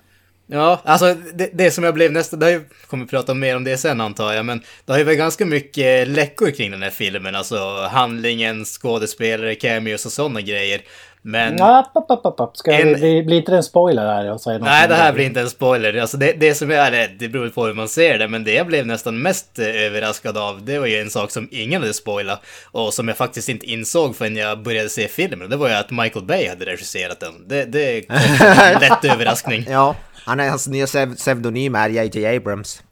Ja, 0.53 0.81
alltså 0.85 1.13
det, 1.33 1.49
det 1.53 1.71
som 1.71 1.83
jag 1.83 1.93
blev 1.93 2.11
nästan, 2.11 2.39
det 2.39 2.45
har 2.45 2.51
ju, 2.51 2.63
kommer 2.87 3.05
prata 3.05 3.33
mer 3.33 3.55
om 3.55 3.63
det 3.63 3.77
sen 3.77 4.01
antar 4.01 4.33
jag, 4.33 4.45
men 4.45 4.61
det 4.85 4.91
har 4.91 4.99
ju 4.99 5.05
varit 5.05 5.17
ganska 5.17 5.45
mycket 5.45 6.07
läckor 6.07 6.51
kring 6.51 6.71
den 6.71 6.83
här 6.83 6.89
filmen, 6.89 7.35
alltså 7.35 7.87
handlingen, 7.91 8.65
skådespelare, 8.65 9.55
cameos 9.55 10.05
och 10.05 10.11
sådana 10.11 10.41
grejer. 10.41 10.81
Men... 11.21 11.57
Ja, 11.57 11.91
pop, 11.93 12.07
pop, 12.07 12.37
pop. 12.37 12.57
Ska 12.57 12.71
en... 12.71 12.93
bli, 12.93 13.23
blir 13.23 13.37
inte 13.37 13.51
det 13.51 13.57
en 13.57 13.63
spoiler 13.63 14.05
här? 14.05 14.31
Och 14.31 14.41
säga 14.41 14.57
Nej, 14.57 14.87
det 14.87 14.95
här 14.95 15.13
blir 15.13 15.25
inte 15.25 15.41
en 15.41 15.49
spoiler. 15.49 16.01
Alltså 16.01 16.17
det, 16.17 16.33
det 16.33 16.55
som 16.55 16.71
är, 16.71 17.15
det 17.19 17.29
beror 17.29 17.49
på 17.49 17.65
hur 17.65 17.73
man 17.73 17.89
ser 17.89 18.19
det, 18.19 18.27
men 18.27 18.43
det 18.43 18.53
jag 18.53 18.67
blev 18.67 18.87
nästan 18.87 19.21
mest 19.21 19.59
eh, 19.59 19.65
överraskad 19.65 20.37
av, 20.37 20.65
det 20.65 20.79
var 20.79 20.87
ju 20.87 20.97
en 20.97 21.09
sak 21.09 21.31
som 21.31 21.47
ingen 21.51 21.81
hade 21.81 21.93
spoilat 21.93 22.41
och 22.71 22.93
som 22.93 23.07
jag 23.07 23.17
faktiskt 23.17 23.49
inte 23.49 23.65
insåg 23.65 24.15
förrän 24.15 24.35
jag 24.35 24.63
började 24.63 24.89
se 24.89 25.07
filmen. 25.07 25.49
Det 25.49 25.57
var 25.57 25.67
ju 25.67 25.73
att 25.73 25.91
Michael 25.91 26.25
Bay 26.25 26.49
hade 26.49 26.65
regisserat 26.65 27.19
den. 27.19 27.47
Det, 27.47 27.65
det 27.65 28.01
kom 28.01 28.15
en 28.61 28.79
lätt 28.81 29.05
överraskning. 29.05 29.65
Ja, 29.69 29.95
han 30.25 30.39
är, 30.39 30.49
hans 30.49 30.67
nya 30.67 30.87
pseudonym 31.15 31.75
är 31.75 31.89
J.J. 31.89 32.37
Abrams. 32.37 32.83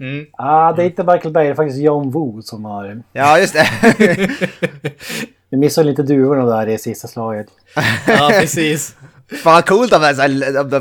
Mm. 0.00 0.26
Ah, 0.32 0.72
det 0.72 0.82
är 0.82 0.86
inte 0.86 1.04
Michael 1.04 1.32
Bay, 1.32 1.44
det 1.44 1.50
är 1.50 1.54
faktiskt 1.54 1.82
John 1.82 2.10
Woo 2.10 2.42
som 2.42 2.64
har... 2.64 3.02
Ja, 3.12 3.38
just 3.38 3.54
det. 3.54 3.68
Vi 5.52 5.58
missade 5.58 5.88
lite 5.88 6.02
duvorna 6.02 6.44
där 6.44 6.68
i 6.68 6.78
sista 6.78 7.08
slaget. 7.08 7.46
ja, 8.06 8.30
precis. 8.40 8.96
Fan 9.42 9.62
coolt 9.62 9.92
om 9.92 10.00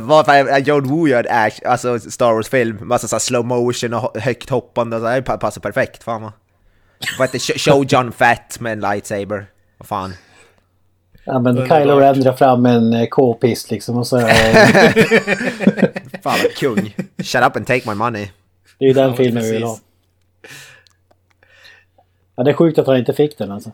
vad 0.08 0.68
John 0.68 0.88
Woo 0.88 1.08
gör 1.08 1.28
alltså 1.66 2.00
Star 2.00 2.34
Wars-film. 2.34 2.78
Massa 2.82 3.08
så 3.08 3.20
slow 3.20 3.46
motion 3.46 3.94
och 3.94 4.18
högt 4.18 4.50
hoppande 4.50 4.96
och 4.96 5.02
så. 5.02 5.10
Det 5.10 5.22
passar 5.22 5.62
perfekt. 5.62 6.04
Fan 6.04 6.22
vad. 6.22 6.32
Vad 7.20 7.30
heter 7.30 7.60
Show 7.60 7.86
John 7.86 8.12
Fett 8.12 8.60
med 8.60 8.74
en 8.74 8.80
lightsaber. 8.80 9.46
Vad 9.78 9.88
fan. 9.88 10.14
Ja 11.26 11.40
men 11.40 11.56
Kylo 11.56 12.00
Ren 12.00 12.20
drar 12.20 12.34
fram 12.34 12.66
en 12.66 12.94
eh, 12.94 13.08
k-pist 13.08 13.72
liksom 13.72 13.98
och 13.98 14.08
så... 14.08 14.20
fan 16.24 16.40
vad 16.44 16.56
kung. 16.58 16.96
Shut 17.18 17.44
up 17.44 17.56
and 17.56 17.68
take 17.68 17.90
my 17.90 17.96
money. 17.96 18.30
Det 18.80 18.86
är 18.86 18.88
ju 18.88 18.94
den 18.94 19.10
ja, 19.10 19.16
filmen 19.16 19.44
vi 19.44 19.52
vill 19.52 19.64
ha. 19.64 19.78
Ja, 22.36 22.44
det 22.44 22.52
är 22.52 22.56
sjukt 22.56 22.80
att 22.80 22.88
han 22.88 22.98
inte 22.98 23.14
fick 23.14 23.38
den 23.38 23.52
alltså. 23.52 23.72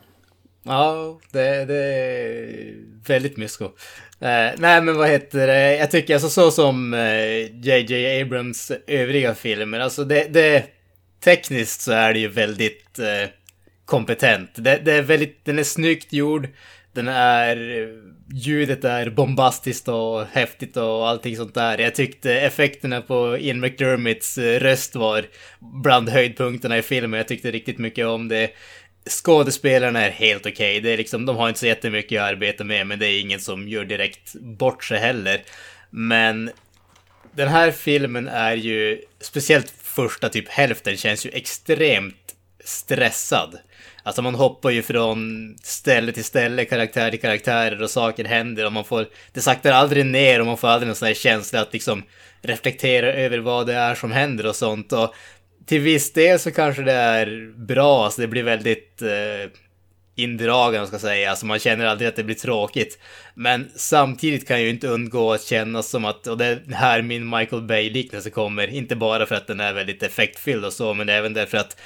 Ja, 0.68 1.20
det, 1.32 1.66
det 1.66 1.76
är 1.76 2.74
väldigt 3.08 3.38
mysko. 3.38 3.66
Uh, 3.66 3.72
nej, 4.58 4.82
men 4.82 4.98
vad 4.98 5.10
heter 5.10 5.48
det? 5.48 5.78
Jag 5.78 5.92
tycker 5.92 6.14
alltså 6.14 6.30
så 6.30 6.52
som 6.52 6.94
eh, 6.94 7.66
JJ 7.66 8.18
uh, 8.18 8.22
Abrams 8.22 8.72
övriga 8.88 9.36
filmer, 9.36 9.80
alltså 9.80 10.04
det, 10.04 10.34
det 10.34 10.66
tekniskt 11.24 11.82
så 11.82 11.92
är 11.92 12.14
det 12.14 12.20
ju 12.20 12.28
väldigt 12.28 13.00
uh, 13.00 13.30
kompetent. 13.86 14.50
Det, 14.56 14.82
det, 14.86 14.94
är 14.94 15.02
väldigt, 15.02 15.46
den 15.46 15.60
är 15.60 15.64
snyggt 15.64 16.14
gjord. 16.14 16.48
Den 16.94 17.08
är, 17.08 17.88
ljudet 18.34 18.84
är 18.84 19.10
bombastiskt 19.10 19.88
och 19.88 20.26
häftigt 20.26 20.78
och 20.78 21.08
allting 21.08 21.36
sånt 21.36 21.54
där. 21.54 21.78
Jag 21.78 21.96
tyckte 21.96 22.34
effekterna 22.34 23.02
på 23.02 23.38
Ian 23.38 23.60
McDermotts 23.60 24.38
röst 24.38 24.96
var 24.96 25.26
bland 25.84 26.10
höjdpunkterna 26.10 26.78
i 26.78 26.82
filmen. 26.82 27.18
Jag 27.18 27.28
tyckte 27.28 27.52
riktigt 27.52 27.78
mycket 27.78 28.06
om 28.06 28.28
det. 28.28 28.50
Skådespelarna 29.10 30.02
är 30.06 30.12
helt 30.12 30.46
okej. 30.46 30.52
Okay. 30.52 30.80
Det 30.80 30.90
är 30.90 30.98
liksom, 30.98 31.26
de 31.26 31.36
har 31.36 31.48
inte 31.48 31.60
så 31.60 31.68
jättemycket 31.68 32.22
att 32.22 32.30
arbeta 32.30 32.64
med, 32.64 32.88
men 32.88 33.00
det 33.00 33.08
är 33.08 33.22
ingen 33.22 33.40
som 33.40 33.68
gör 33.68 33.86
direkt 33.86 34.34
bort 34.34 34.84
sig 34.84 35.00
heller. 35.00 35.42
Men 35.90 36.52
den 37.32 37.48
här 37.48 37.72
filmen 37.72 38.28
är 38.28 38.56
ju, 38.56 39.02
speciellt 39.22 39.74
första 39.82 40.30
typ 40.30 40.50
hälften, 40.50 40.98
känns 40.98 41.26
ju 41.26 41.30
extremt 41.30 42.36
stressad. 42.64 43.58
Alltså 44.04 44.22
man 44.22 44.36
hoppar 44.36 44.70
ju 44.70 44.84
från 44.84 45.56
ställe 45.64 46.12
till 46.12 46.24
ställe, 46.24 46.66
karaktär 46.66 47.10
till 47.10 47.22
karaktär 47.22 47.82
och 47.82 47.90
saker 47.90 48.26
händer 48.26 48.66
och 48.66 48.74
man 48.74 48.86
får, 48.86 49.08
det 49.34 49.42
saktar 49.42 49.72
aldrig 49.72 50.06
ner 50.06 50.40
och 50.40 50.46
man 50.46 50.58
får 50.58 50.68
aldrig 50.68 50.88
någon 50.88 50.96
sån 50.96 51.08
här 51.08 51.16
känsla 51.16 51.62
att 51.62 51.74
liksom 51.74 52.04
reflektera 52.42 53.14
över 53.14 53.38
vad 53.38 53.68
det 53.68 53.74
är 53.74 53.96
som 53.96 54.12
händer 54.12 54.46
och 54.46 54.56
sånt. 54.56 54.94
Och 54.94 55.16
till 55.68 55.82
viss 55.82 56.14
del 56.14 56.40
så 56.40 56.52
kanske 56.52 56.84
det 56.84 56.94
är 56.94 57.54
bra, 57.56 58.10
så 58.10 58.22
det 58.22 58.28
blir 58.28 58.44
väldigt 58.44 59.02
eh, 59.02 59.52
indragande 60.16 60.88
ska 60.88 61.00
säga, 61.00 61.30
alltså 61.30 61.46
man 61.46 61.60
känner 61.60 61.86
aldrig 61.86 62.08
att 62.08 62.16
det 62.16 62.24
blir 62.24 62.36
tråkigt. 62.36 63.00
Men 63.34 63.72
samtidigt 63.76 64.48
kan 64.48 64.58
jag 64.58 64.64
ju 64.64 64.70
inte 64.70 64.88
undgå 64.88 65.34
att 65.34 65.44
känna 65.44 65.84
som 65.84 66.06
att, 66.06 66.28
och 66.28 66.38
det 66.38 66.46
är 66.46 66.74
här 66.74 67.02
min 67.02 67.30
Michael 67.30 67.62
Bay-liknelse 67.62 68.30
kommer, 68.30 68.68
inte 68.68 68.96
bara 68.96 69.26
för 69.26 69.36
att 69.36 69.48
den 69.48 69.60
är 69.60 69.74
väldigt 69.74 70.04
effektfylld 70.04 70.66
och 70.66 70.74
så, 70.74 70.94
men 70.94 71.10
även 71.10 71.34
därför 71.34 71.58
att 71.58 71.78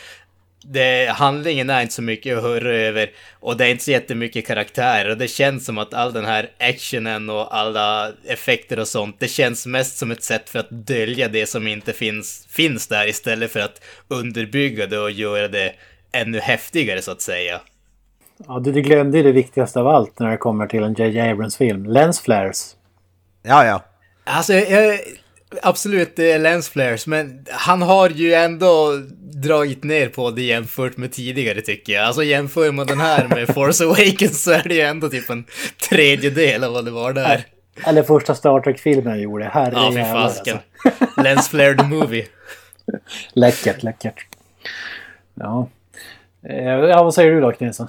det, 0.64 1.10
handlingen 1.10 1.70
är 1.70 1.82
inte 1.82 1.94
så 1.94 2.02
mycket 2.02 2.38
att 2.38 2.44
höra 2.44 2.74
över 2.76 3.12
och 3.40 3.58
det 3.58 3.66
är 3.66 3.70
inte 3.70 3.84
så 3.84 3.92
jättemycket 3.92 4.48
karaktärer 4.48 5.10
och 5.10 5.18
det 5.18 5.28
känns 5.28 5.66
som 5.66 5.78
att 5.78 5.94
all 5.94 6.14
den 6.14 6.26
här 6.26 6.50
actionen 6.60 7.30
och 7.30 7.58
alla 7.58 8.12
effekter 8.28 8.80
och 8.80 8.88
sånt, 8.88 9.16
det 9.20 9.28
känns 9.28 9.66
mest 9.66 9.98
som 9.98 10.12
ett 10.12 10.24
sätt 10.24 10.50
för 10.50 10.60
att 10.60 10.70
dölja 10.70 11.28
det 11.28 11.46
som 11.46 11.68
inte 11.68 11.94
finns, 11.94 12.48
finns 12.50 12.88
där 12.88 13.08
istället 13.08 13.52
för 13.52 13.60
att 13.60 13.82
underbygga 14.08 14.88
det 14.88 15.00
och 15.00 15.12
göra 15.12 15.48
det 15.48 15.74
ännu 16.12 16.40
häftigare 16.40 17.02
så 17.02 17.12
att 17.12 17.22
säga. 17.22 17.62
Ja, 18.48 18.60
du 18.60 18.72
glömde 18.72 19.22
det 19.22 19.32
viktigaste 19.32 19.80
av 19.80 19.88
allt 19.88 20.20
när 20.20 20.32
det 20.32 20.38
kommer 20.38 20.68
till 20.68 20.84
en 20.84 20.94
J.J. 20.94 21.20
Abrams-film. 21.20 21.86
Lens 21.86 22.22
flares. 22.22 22.76
Ja, 23.44 23.66
ja. 23.66 23.84
Alltså, 24.24 24.54
jag, 24.54 25.00
absolut 25.62 26.16
det 26.16 26.32
är 26.32 26.40
lens 26.40 26.70
flares, 26.70 27.08
men 27.08 27.46
han 27.52 27.82
har 27.82 28.10
ju 28.10 28.34
ändå 28.34 29.02
dragit 29.34 29.84
ner 29.84 30.10
på 30.10 30.32
det 30.32 30.42
jämfört 30.42 30.98
med 30.98 31.12
tidigare 31.12 31.62
tycker 31.62 31.94
jag. 31.94 32.06
Alltså 32.06 32.24
jämför 32.24 32.72
man 32.72 32.88
den 32.88 33.00
här 33.00 33.28
med 33.28 33.48
Force 33.54 33.84
Awakens 33.84 34.44
så 34.44 34.52
är 34.52 34.64
det 34.64 34.76
ju 34.76 34.82
ändå 34.82 35.10
typ 35.10 35.30
en 35.30 35.46
tredjedel 35.90 36.64
av 36.64 36.74
vad 36.74 36.86
det 36.86 36.92
var 36.92 37.14
där. 37.14 37.46
Eller 37.86 38.04
första 38.04 38.36
Star 38.36 38.60
Trek-filmen 38.60 39.14
jag 39.14 39.22
gjorde. 39.22 39.46
Herre 39.46 39.74
Ja, 39.74 39.92
fy 39.92 40.12
fasken. 40.12 40.58
Alltså. 40.84 41.22
Lens 41.22 41.50
Flare 41.50 41.78
the 41.78 41.84
Movie. 41.84 42.26
läckert, 43.34 43.84
läckert. 43.84 44.26
Ja. 45.34 45.70
Eh, 46.50 46.66
ja, 46.66 47.04
vad 47.04 47.14
säger 47.14 47.32
du 47.32 47.42
då, 47.42 47.52
Knesen? 47.52 47.88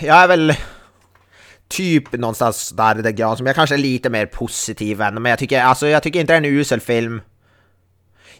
Jag 0.00 0.22
är 0.22 0.28
väl 0.28 0.54
typ 1.76 2.12
någonstans 2.12 2.70
där 2.70 2.94
det 2.94 3.12
gran 3.12 3.36
som 3.36 3.46
jag 3.46 3.54
kanske 3.54 3.76
är 3.76 3.78
lite 3.78 4.10
mer 4.10 4.26
positiv 4.26 5.00
än, 5.00 5.14
men 5.14 5.30
jag 5.30 5.38
tycker, 5.38 5.62
alltså, 5.62 5.86
jag 5.86 6.02
tycker 6.02 6.20
inte 6.20 6.32
det 6.32 6.36
är 6.36 6.50
en 6.50 6.58
usel 6.58 6.80
film. 6.80 7.20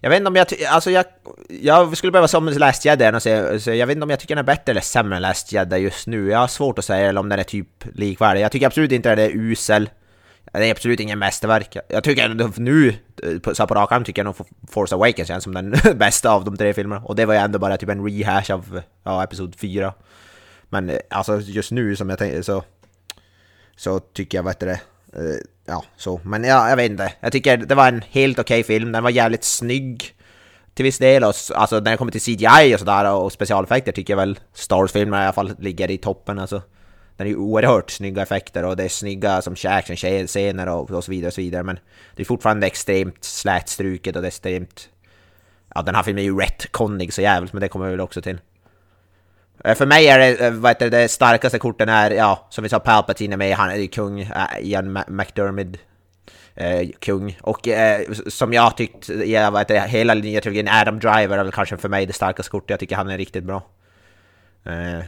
Jag 0.01 0.11
vet 0.11 0.17
inte 0.17 0.29
om 0.29 0.37
jag... 0.37 0.47
Alltså 0.69 0.91
jag... 0.91 1.05
Jag 1.49 1.97
skulle 1.97 2.13
behöva 2.13 2.29
se 2.29 2.37
om 2.37 2.49
Last 2.49 2.85
Jedi 2.85 3.11
och 3.15 3.23
se, 3.23 3.61
så 3.61 3.71
jag 3.73 3.87
vet 3.87 3.95
inte 3.95 4.05
om 4.05 4.11
jag 4.11 4.21
tycker 4.21 4.35
den 4.35 4.43
är 4.43 4.47
bättre 4.47 4.71
eller 4.71 4.81
sämre 4.81 5.17
än 5.17 5.23
Last 5.23 5.53
Jedi 5.53 5.77
just 5.77 6.07
nu. 6.07 6.29
Jag 6.29 6.39
har 6.39 6.47
svårt 6.47 6.79
att 6.79 6.85
säga 6.85 7.09
eller 7.09 7.21
om 7.21 7.29
den 7.29 7.39
är 7.39 7.45
typ 7.45 7.85
likvärdig. 7.95 8.41
Jag 8.41 8.53
tycker 8.53 8.67
absolut 8.67 8.93
inte 8.93 9.13
att 9.13 9.19
är 9.19 9.31
usel. 9.31 9.91
Det 10.53 10.67
är 10.67 10.71
absolut 10.71 11.01
ingen 11.01 11.19
mästerverk. 11.19 11.77
Jag 11.89 12.05
tycker 12.05 12.25
ändå 12.25 12.51
nu, 12.57 12.95
så 13.53 13.67
på 13.67 13.75
rak 13.75 13.93
arm 13.93 14.05
tycker 14.05 14.25
jag 14.25 14.27
nog 14.27 14.47
Force 14.71 14.95
Awakens 14.95 15.29
känns 15.29 15.45
som 15.45 15.55
den 15.55 15.75
bästa 15.95 16.31
av 16.31 16.45
de 16.45 16.57
tre 16.57 16.75
filmerna. 16.75 17.03
Och 17.05 17.17
det 17.17 17.27
var 17.27 17.35
ju 17.35 17.41
ändå 17.41 17.59
bara 17.59 17.77
typ 17.77 17.89
en 17.89 18.05
rehash 18.05 18.55
av 18.55 18.81
ja, 19.05 19.25
Episod 19.25 19.55
4. 19.59 19.95
Men 20.69 20.91
eh, 20.91 20.99
alltså 21.11 21.41
just 21.41 21.71
nu 21.71 21.97
som 21.97 22.11
jag 22.11 22.19
tänkte 22.19 22.43
så... 22.43 22.65
Så 23.77 24.01
tycker 24.01 24.39
jag, 24.39 24.43
vad 24.43 24.53
heter 24.53 24.67
det? 24.67 24.81
Eh, 25.13 25.41
ja, 25.67 25.85
så. 25.97 26.21
Men 26.25 26.45
ja, 26.45 26.69
jag 26.69 26.77
vet 26.77 26.91
inte. 26.91 27.13
Jag 27.21 27.33
tycker 27.33 27.57
det 27.57 27.75
var 27.75 27.89
en 27.89 28.03
helt 28.11 28.39
okej 28.39 28.61
okay 28.61 28.79
film. 28.79 28.93
Den 28.93 29.03
var 29.03 29.11
jävligt 29.11 29.45
snygg 29.45 30.15
till 30.75 30.85
viss 30.85 30.99
del. 30.99 31.25
Och, 31.25 31.35
alltså 31.55 31.81
när 31.81 31.91
det 31.91 31.97
kommer 31.97 32.13
till 32.13 32.21
CGI 32.21 32.75
och 32.75 32.79
sådär 32.79 33.15
och 33.15 33.33
specialeffekter 33.33 33.93
tycker 33.93 34.13
jag 34.13 34.19
väl 34.19 34.39
Stars-filmerna 34.53 35.23
i 35.23 35.25
alla 35.25 35.33
fall 35.33 35.53
ligger 35.59 35.91
i 35.91 35.99
toppen. 35.99 36.39
Alltså. 36.39 36.63
Den 37.17 37.27
är 37.27 37.31
ju 37.31 37.37
oerhört 37.37 37.91
snygga 37.91 38.23
effekter 38.23 38.65
och 38.65 38.77
det 38.77 38.85
är 38.85 38.89
snygga 38.89 39.43
som 39.43 39.57
actionscener 39.65 40.69
och, 40.69 40.91
och 40.91 41.05
så 41.05 41.11
vidare 41.11 41.29
och 41.29 41.35
så 41.35 41.41
vidare. 41.41 41.63
Men 41.63 41.79
det 42.17 42.23
är 42.23 42.27
fortfarande 42.27 42.67
extremt 42.67 43.25
slätstruket 43.25 44.17
och 44.17 44.23
det 44.23 44.27
är 44.27 44.29
extremt... 44.29 44.89
Ja, 45.75 45.83
den 45.83 45.95
här 45.95 46.03
filmen 46.03 46.25
är 46.25 46.27
ju 46.27 46.39
rätt 46.39 46.73
konnig 46.73 47.13
så 47.13 47.23
jävligt, 47.23 47.53
men 47.53 47.61
det 47.61 47.69
kommer 47.69 47.85
vi 47.85 47.91
väl 47.91 48.01
också 48.01 48.23
till. 48.23 48.39
Eh, 49.65 49.75
för 49.75 49.87
mig 49.87 50.09
är 50.09 50.19
det, 50.19 50.47
eh, 50.47 50.53
vad 50.53 50.71
heter 50.71 50.91
det, 50.91 51.09
starkaste 51.09 51.59
korten 51.59 51.89
är, 51.89 52.11
ja, 52.11 52.47
som 52.51 52.63
vi 52.63 52.69
sa, 52.69 52.79
Palpatine 52.79 53.33
är 53.33 53.37
med, 53.37 53.57
han 53.57 53.71
är 53.71 53.87
kung, 53.87 54.21
äh, 54.21 54.29
Ian 54.61 54.99
McDermid. 55.09 55.79
Eh, 56.55 56.89
kung. 56.99 57.39
Och 57.43 57.69
eh, 57.69 58.13
som 58.29 58.53
jag 58.53 58.77
tyckt, 58.77 59.09
ja, 59.09 59.51
vad 59.51 59.61
heter 59.61 59.75
det, 59.75 59.81
hela 59.81 60.15
nya 60.15 60.41
trilogin, 60.41 60.69
Adam 60.69 60.99
Driver 60.99 61.39
är 61.39 61.45
väl 61.45 61.53
kanske 61.53 61.77
för 61.77 61.89
mig 61.89 62.07
det 62.07 62.13
starkaste 62.13 62.51
kortet, 62.51 62.71
jag 62.71 62.81
tycker 62.81 62.97
han 62.97 63.11
är 63.11 63.19
riktigt 63.19 63.45
bra. 63.45 63.63
Eh, 64.65 65.05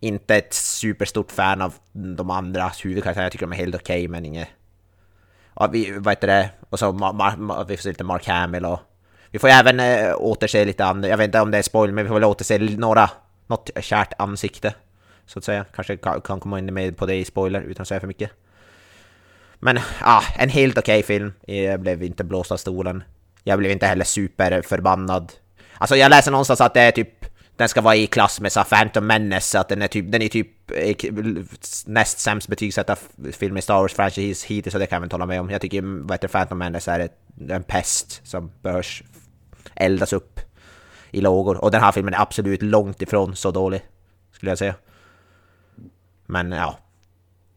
inte 0.00 0.36
ett 0.36 0.54
superstort 0.54 1.32
fan 1.32 1.62
av 1.62 1.74
de 1.92 2.30
andra 2.30 2.72
huvudkaraktärerna. 2.82 3.24
Jag 3.24 3.32
tycker 3.32 3.46
de 3.46 3.52
är 3.52 3.56
helt 3.56 3.74
okej, 3.74 3.96
okay, 3.96 4.08
men 4.08 4.24
inget... 4.24 4.48
Ja, 5.54 5.66
vi, 5.72 5.98
vad 5.98 6.12
heter 6.12 6.26
det? 6.26 6.50
Och 6.70 6.78
så 6.78 6.92
vi 7.68 7.76
får 7.76 7.82
se 7.82 7.88
lite 7.88 8.04
Mark 8.04 8.26
Hamill 8.26 8.64
och... 8.64 8.80
Vi 9.30 9.38
får 9.38 9.48
även 9.48 9.80
äh, 9.80 10.14
återse 10.16 10.64
lite 10.64 10.84
andra, 10.84 11.08
jag 11.08 11.16
vet 11.16 11.24
inte 11.24 11.40
om 11.40 11.50
det 11.50 11.58
är 11.58 11.62
spoil, 11.62 11.92
men 11.92 12.04
vi 12.04 12.08
får 12.08 12.14
väl 12.14 12.24
återse 12.24 12.58
några, 12.58 13.10
något 13.46 13.70
kärt 13.80 14.12
ansikte. 14.18 14.74
Så 15.26 15.38
att 15.38 15.44
säga. 15.44 15.64
Kanske 15.74 15.96
kan, 15.96 16.20
komma 16.20 16.58
in 16.58 16.74
med 16.74 16.96
på 16.96 17.06
det 17.06 17.14
i 17.14 17.24
spoiler 17.24 17.60
utan 17.60 17.82
att 17.82 17.88
säga 17.88 18.00
för 18.00 18.06
mycket. 18.06 18.30
Men 19.58 19.78
ja, 20.00 20.22
en 20.36 20.48
helt 20.48 20.78
okej 20.78 20.98
okay 20.98 21.02
film. 21.02 21.32
Jag 21.46 21.80
blev 21.80 22.02
inte 22.02 22.24
blåst 22.24 22.52
av 22.52 22.56
stolen. 22.56 23.04
Jag 23.44 23.58
blev 23.58 23.72
inte 23.72 23.86
heller 23.86 24.04
superförbannad. 24.04 25.32
Alltså 25.78 25.96
jag 25.96 26.10
läser 26.10 26.30
någonstans 26.30 26.60
att 26.60 26.74
det 26.74 26.80
är 26.80 26.90
typ 26.92 27.26
den 27.56 27.68
ska 27.68 27.80
vara 27.80 27.96
i 27.96 28.06
klass 28.06 28.40
med 28.40 28.52
så 28.52 28.64
Phantom 28.64 29.06
Menace, 29.06 29.60
att 29.60 29.68
den 29.68 29.82
är 29.82 29.88
typ, 29.88 30.12
den 30.12 30.22
är 30.22 30.28
typ 30.28 30.70
eh, 30.70 30.96
näst 31.86 32.18
sämst 32.18 32.48
betygsatta 32.48 32.96
film 33.32 33.56
i 33.56 33.62
Star 33.62 33.80
Wars 33.80 33.94
franchise 33.94 34.46
hittills, 34.48 34.74
och 34.74 34.80
det 34.80 34.86
kan 34.86 34.96
jag 34.96 35.00
väl 35.00 35.10
hålla 35.10 35.26
med 35.26 35.40
om. 35.40 35.50
Jag 35.50 35.60
tycker, 35.60 35.82
vad 35.82 36.12
heter 36.12 36.28
Phantom 36.28 36.58
Menace 36.58 36.92
är 36.92 37.00
ett, 37.00 37.18
en 37.48 37.62
pest 37.62 38.20
som 38.24 38.50
behörs 38.62 39.02
eldas 39.74 40.12
upp 40.12 40.40
i 41.16 41.20
lågor. 41.20 41.64
Och 41.64 41.70
den 41.70 41.80
här 41.80 41.92
filmen 41.92 42.14
är 42.14 42.20
absolut 42.20 42.62
långt 42.62 43.02
ifrån 43.02 43.36
så 43.36 43.50
dålig, 43.50 43.80
skulle 44.32 44.50
jag 44.50 44.58
säga. 44.58 44.74
Men 46.26 46.52
ja, 46.52 46.78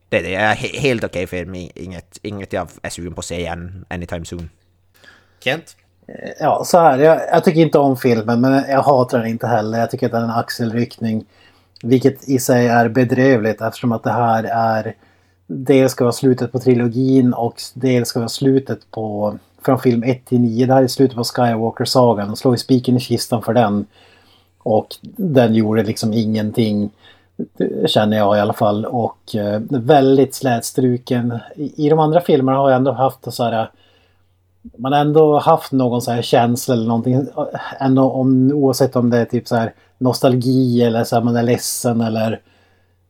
det, 0.10 0.20
det 0.20 0.36
är 0.36 0.56
helt 0.56 1.04
okej 1.04 1.24
okay 1.24 1.40
film, 1.40 1.56
inget, 1.76 2.20
inget 2.22 2.54
jag 2.54 2.68
är 2.82 2.90
sugen 2.90 3.14
på 3.14 3.20
att 3.20 3.26
se 3.26 3.40
igen 3.40 3.86
anytime 3.90 4.26
soon. 4.26 4.50
Kent? 5.40 5.76
Eh, 6.08 6.30
ja, 6.40 6.64
så 6.66 6.80
här. 6.80 6.98
Jag, 6.98 7.22
jag, 7.32 7.44
tycker 7.44 7.62
inte 7.62 7.80
om 7.80 7.98
filmen 7.98 8.42
men 8.42 8.64
jag 8.70 8.82
hatar 8.82 9.20
den 9.20 9.28
inte 9.28 9.48
heller. 9.48 9.80
Jag 9.80 9.92
tycker 9.92 10.06
att 10.06 10.12
den 10.12 10.22
är 10.22 10.26
en 10.26 10.32
axelryckning. 10.32 11.26
Vilket 11.84 12.30
i 12.30 12.40
sig 12.40 12.68
är 12.68 12.90
bedrövligt 12.90 13.62
eftersom 13.62 13.92
att 13.92 14.04
det 14.04 14.12
här 14.12 14.44
är... 14.44 14.96
Dels 15.48 15.92
ska 15.92 16.04
vara 16.04 16.12
slutet 16.12 16.52
på 16.52 16.60
trilogin 16.60 17.34
och 17.34 17.56
dels 17.74 18.10
ska 18.10 18.20
vara 18.20 18.30
slutet 18.30 18.92
på... 18.92 19.38
Från 19.62 19.80
film 19.80 20.04
1 20.04 20.26
till 20.26 20.40
9. 20.40 20.66
Det 20.66 20.74
här 20.74 20.84
är 20.84 20.88
slutet 20.88 21.18
på 21.18 21.24
Skywalker-sagan. 21.24 22.28
De 22.28 22.36
slår 22.36 22.54
ju 22.54 22.58
spiken 22.58 22.98
i 22.98 23.00
kistan 23.00 23.42
för 23.42 23.54
den. 23.54 23.86
Och 24.58 24.88
den 25.02 25.56
gjorde 25.56 25.84
liksom 25.84 26.14
ingenting. 26.14 26.90
Känner 27.86 28.18
jag 28.18 28.38
i 28.38 28.40
alla 28.40 28.54
fall. 28.54 28.86
Och 28.86 29.36
eh, 29.36 29.62
väldigt 29.70 30.36
slätstruken. 30.36 31.40
I, 31.56 31.86
I 31.86 31.90
de 31.90 32.00
andra 32.00 32.22
filmerna 32.22 32.58
har 32.58 32.70
jag 32.70 32.78
ändå 32.78 32.92
haft 32.92 33.34
så 33.34 33.44
här 33.44 33.70
man 34.78 34.94
har 34.94 35.00
ändå 35.00 35.40
haft 35.40 35.72
någon 35.72 36.02
så 36.02 36.12
här 36.12 36.22
känsla 36.22 36.74
eller 36.74 36.88
någonting. 36.88 37.26
Ändå 37.80 38.12
om, 38.12 38.52
oavsett 38.52 38.96
om 38.96 39.10
det 39.10 39.18
är 39.18 39.26
typ 39.26 39.48
så 39.48 39.56
här 39.56 39.74
nostalgi 39.98 40.84
eller 40.84 41.04
så 41.04 41.16
här 41.16 41.24
man 41.24 41.36
är 41.36 41.44
ledsen 41.44 42.02
eller 42.02 42.42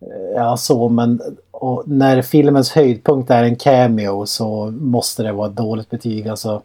eh, 0.02 0.36
ja 0.36 0.58
så 0.58 0.90
men 0.90 1.22
och 1.60 1.84
när 1.88 2.22
filmens 2.22 2.72
höjdpunkt 2.72 3.32
är 3.32 3.44
en 3.44 3.56
cameo 3.56 4.26
så 4.26 4.66
måste 4.66 5.24
det 5.24 5.32
vara 5.32 5.48
ett 5.48 5.56
dåligt 5.56 5.90
betyg 5.90 6.28
alltså. 6.28 6.62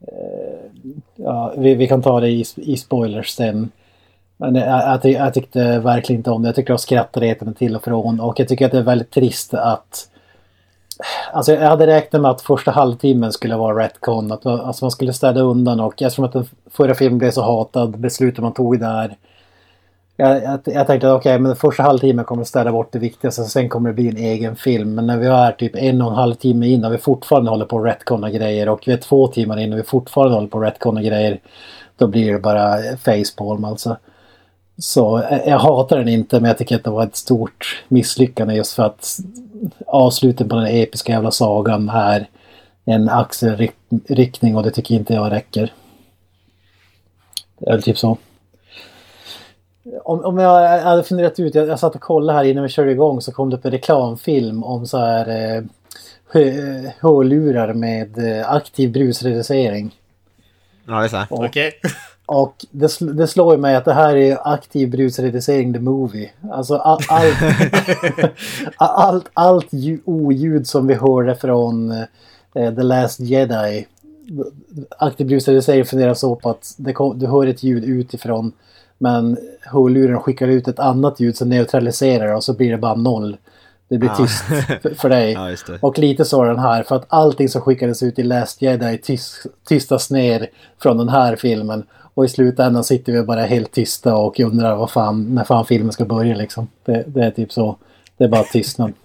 Eh, 0.00 0.92
ja, 1.16 1.54
vi, 1.56 1.74
vi 1.74 1.86
kan 1.86 2.02
ta 2.02 2.20
det 2.20 2.28
i, 2.28 2.44
i 2.56 2.76
spoilers 2.76 3.30
sen. 3.30 3.70
Men 4.36 4.54
jag, 4.54 5.00
jag, 5.04 5.12
jag 5.12 5.34
tyckte 5.34 5.78
verkligen 5.78 6.20
inte 6.20 6.30
om 6.30 6.42
det. 6.42 6.48
Jag 6.48 6.56
tycker 6.56 6.72
jag 6.72 6.80
skrattade 6.80 7.54
till 7.58 7.76
och 7.76 7.84
från 7.84 8.20
och 8.20 8.40
jag 8.40 8.48
tycker 8.48 8.66
att 8.66 8.72
det 8.72 8.78
är 8.78 8.82
väldigt 8.82 9.10
trist 9.10 9.54
att 9.54 10.08
Alltså 11.32 11.52
jag 11.52 11.68
hade 11.68 11.86
räknat 11.86 12.22
med 12.22 12.30
att 12.30 12.42
första 12.42 12.70
halvtimmen 12.70 13.32
skulle 13.32 13.56
vara 13.56 13.84
retcon. 13.84 14.32
Att 14.32 14.46
alltså 14.46 14.84
man 14.84 14.90
skulle 14.90 15.12
städa 15.12 15.40
undan 15.40 15.80
och 15.80 16.02
eftersom 16.02 16.24
att 16.24 16.32
den 16.32 16.46
förra 16.70 16.94
filmen 16.94 17.18
blev 17.18 17.30
så 17.30 17.42
hatad, 17.42 17.98
beslutet 17.98 18.42
man 18.42 18.54
tog 18.54 18.80
där. 18.80 19.16
Jag, 20.16 20.42
jag, 20.42 20.60
jag 20.64 20.86
tänkte 20.86 21.10
okej, 21.10 21.16
okay, 21.16 21.38
men 21.38 21.44
den 21.48 21.56
första 21.56 21.82
halvtimmen 21.82 22.24
kommer 22.24 22.42
att 22.42 22.48
städa 22.48 22.72
bort 22.72 22.92
det 22.92 22.98
viktigaste. 22.98 23.42
Sen 23.42 23.68
kommer 23.68 23.88
det 23.88 23.94
bli 23.94 24.08
en 24.08 24.16
egen 24.16 24.56
film. 24.56 24.94
Men 24.94 25.06
när 25.06 25.18
vi 25.18 25.26
är 25.26 25.52
typ 25.52 25.76
en 25.76 26.02
och 26.02 26.10
en 26.10 26.16
halv 26.16 26.34
timme 26.34 26.66
in 26.66 26.84
och 26.84 26.92
vi 26.92 26.98
fortfarande 26.98 27.50
håller 27.50 27.64
på 27.64 27.78
att 27.78 27.86
retconna 27.86 28.30
grejer 28.30 28.68
och 28.68 28.82
vi 28.86 28.92
är 28.92 28.96
två 28.96 29.28
timmar 29.28 29.58
in 29.58 29.72
och 29.72 29.78
vi 29.78 29.82
fortfarande 29.82 30.34
håller 30.34 30.48
på 30.48 30.58
att 30.58 30.66
retconna 30.66 31.02
grejer. 31.02 31.40
Då 31.96 32.06
blir 32.06 32.32
det 32.32 32.38
bara 32.38 32.96
facepalm 32.96 33.64
alltså. 33.64 33.96
Så 34.78 35.18
eh, 35.18 35.48
jag 35.48 35.58
hatar 35.58 35.98
den 35.98 36.08
inte 36.08 36.40
men 36.40 36.48
jag 36.48 36.58
tycker 36.58 36.76
att 36.76 36.84
det 36.84 36.90
var 36.90 37.04
ett 37.04 37.16
stort 37.16 37.84
misslyckande 37.88 38.54
just 38.54 38.72
för 38.72 38.82
att 38.82 39.18
avslutet 39.86 40.48
på 40.48 40.56
den 40.56 40.66
episka 40.66 41.12
jävla 41.12 41.30
sagan 41.30 41.88
är 41.88 42.28
en 42.84 43.08
axelryckning 43.08 44.56
och 44.56 44.62
det 44.62 44.70
tycker 44.70 44.94
inte 44.94 45.14
jag 45.14 45.32
räcker. 45.32 45.72
Eller 47.66 47.80
typ 47.80 47.98
så. 47.98 48.18
Om, 50.04 50.24
om 50.24 50.38
jag 50.38 50.80
hade 50.80 51.02
funderat 51.02 51.40
ut, 51.40 51.54
jag, 51.54 51.68
jag 51.68 51.78
satt 51.78 51.94
och 51.94 52.00
kollade 52.00 52.38
här 52.38 52.44
innan 52.44 52.62
vi 52.62 52.68
körde 52.68 52.90
igång 52.90 53.20
så 53.20 53.32
kom 53.32 53.50
det 53.50 53.56
upp 53.56 53.64
en 53.64 53.70
reklamfilm 53.70 54.64
om 54.64 54.86
så 54.86 54.98
här 54.98 55.28
eh, 55.28 55.62
hörlurar 57.00 57.72
med 57.72 58.18
eh, 58.18 58.50
aktiv 58.50 58.92
brusreducering. 58.92 59.94
Ja, 60.86 60.98
det 60.98 61.04
är 61.04 61.08
så. 61.08 61.24
Okej. 61.30 61.46
Okay. 61.68 61.90
Och 62.26 62.66
det, 62.70 62.98
det 63.00 63.26
slår 63.26 63.54
ju 63.54 63.60
mig 63.60 63.76
att 63.76 63.84
det 63.84 63.92
här 63.92 64.16
är 64.16 64.52
aktiv 64.54 64.90
brusreducering 64.90 65.72
the 65.72 65.80
movie. 65.80 66.30
Alltså 66.52 66.76
all, 66.76 67.00
allt, 67.08 67.36
allt, 68.76 69.30
allt 69.34 69.70
oljud 70.04 70.66
som 70.66 70.86
vi 70.86 70.94
hörde 70.94 71.34
från 71.34 71.90
uh, 71.92 72.74
The 72.74 72.82
Last 72.82 73.20
Jedi. 73.20 73.86
Aktiv 74.98 75.26
brusreducering 75.26 75.84
funderar 75.84 76.14
så 76.14 76.36
på 76.36 76.50
att 76.50 76.74
det 76.76 76.92
kom, 76.92 77.18
du 77.18 77.26
hör 77.26 77.46
ett 77.46 77.62
ljud 77.62 77.84
utifrån 77.84 78.52
men 78.98 79.36
hörluren 79.60 80.20
skickar 80.20 80.48
ut 80.48 80.68
ett 80.68 80.78
annat 80.78 81.20
ljud 81.20 81.36
som 81.36 81.48
neutraliserar 81.48 82.34
och 82.34 82.44
så 82.44 82.54
blir 82.54 82.70
det 82.70 82.78
bara 82.78 82.94
noll. 82.94 83.36
Det 83.88 83.98
blir 83.98 84.08
tyst 84.08 84.44
för, 84.44 84.94
för 84.94 85.08
dig. 85.08 85.32
Ja, 85.68 85.78
och 85.80 85.98
lite 85.98 86.24
så 86.24 86.44
den 86.44 86.58
här. 86.58 86.82
För 86.82 86.96
att 86.96 87.06
allting 87.08 87.48
som 87.48 87.60
skickades 87.60 88.02
ut 88.02 88.18
i 88.18 88.22
Last 88.22 88.62
Jedi 88.62 88.98
tyst, 88.98 89.46
tystas 89.68 90.10
ner 90.10 90.50
från 90.78 90.98
den 90.98 91.08
här 91.08 91.36
filmen. 91.36 91.84
Och 92.14 92.24
i 92.24 92.28
slutändan 92.28 92.84
sitter 92.84 93.12
vi 93.12 93.22
bara 93.22 93.42
helt 93.42 93.72
tysta 93.72 94.16
och 94.16 94.40
undrar 94.40 94.76
vad 94.76 94.90
fan, 94.90 95.34
när 95.34 95.44
fan 95.44 95.64
filmen 95.64 95.92
ska 95.92 96.04
börja 96.04 96.36
liksom. 96.36 96.68
Det, 96.84 97.04
det 97.06 97.24
är 97.24 97.30
typ 97.30 97.52
så. 97.52 97.76
Det 98.16 98.24
är 98.24 98.28
bara 98.28 98.42
tystnad. 98.42 98.92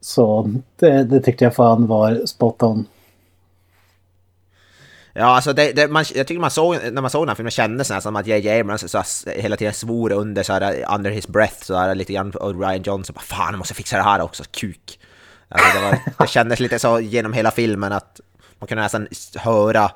Så 0.00 0.50
det, 0.76 1.04
det 1.04 1.20
tyckte 1.20 1.44
jag 1.44 1.54
fan 1.54 1.86
var 1.86 2.26
spot 2.26 2.62
on. 2.62 2.86
Ja, 5.14 5.24
alltså 5.26 5.52
det, 5.52 5.72
det, 5.72 5.88
man, 5.88 6.04
jag 6.14 6.26
tycker 6.26 6.40
man 6.40 6.50
såg, 6.50 6.76
när 6.92 7.02
man 7.02 7.10
såg 7.10 7.22
den 7.22 7.28
här 7.28 7.34
filmen 7.34 7.50
kändes 7.50 7.88
det 7.88 8.00
som 8.00 8.16
att 8.16 8.26
J.J. 8.26 8.60
Abrams 8.60 8.90
så, 8.90 9.02
så, 9.02 9.30
hela 9.30 9.56
tiden 9.56 9.74
svor 9.74 10.12
under 10.12 10.42
så 10.42 10.52
här, 10.52 10.94
under 10.94 11.10
his 11.10 11.28
breath 11.28 11.64
så 11.64 11.76
här, 11.76 11.94
lite 11.94 12.12
grann 12.12 12.30
och 12.30 12.60
Ryan 12.60 12.82
Johnson 12.82 13.14
bara 13.14 13.20
fan 13.20 13.48
jag 13.50 13.58
måste 13.58 13.74
fixa 13.74 13.96
det 13.96 14.02
här 14.02 14.20
också, 14.20 14.44
kuk. 14.50 14.98
Alltså, 15.48 15.78
det, 15.78 15.84
var, 15.84 15.98
det 16.18 16.26
kändes 16.30 16.60
lite 16.60 16.78
så 16.78 17.00
genom 17.00 17.32
hela 17.32 17.50
filmen 17.50 17.92
att 17.92 18.20
man 18.58 18.68
kunde 18.68 18.82
nästan 18.82 19.08
höra 19.36 19.90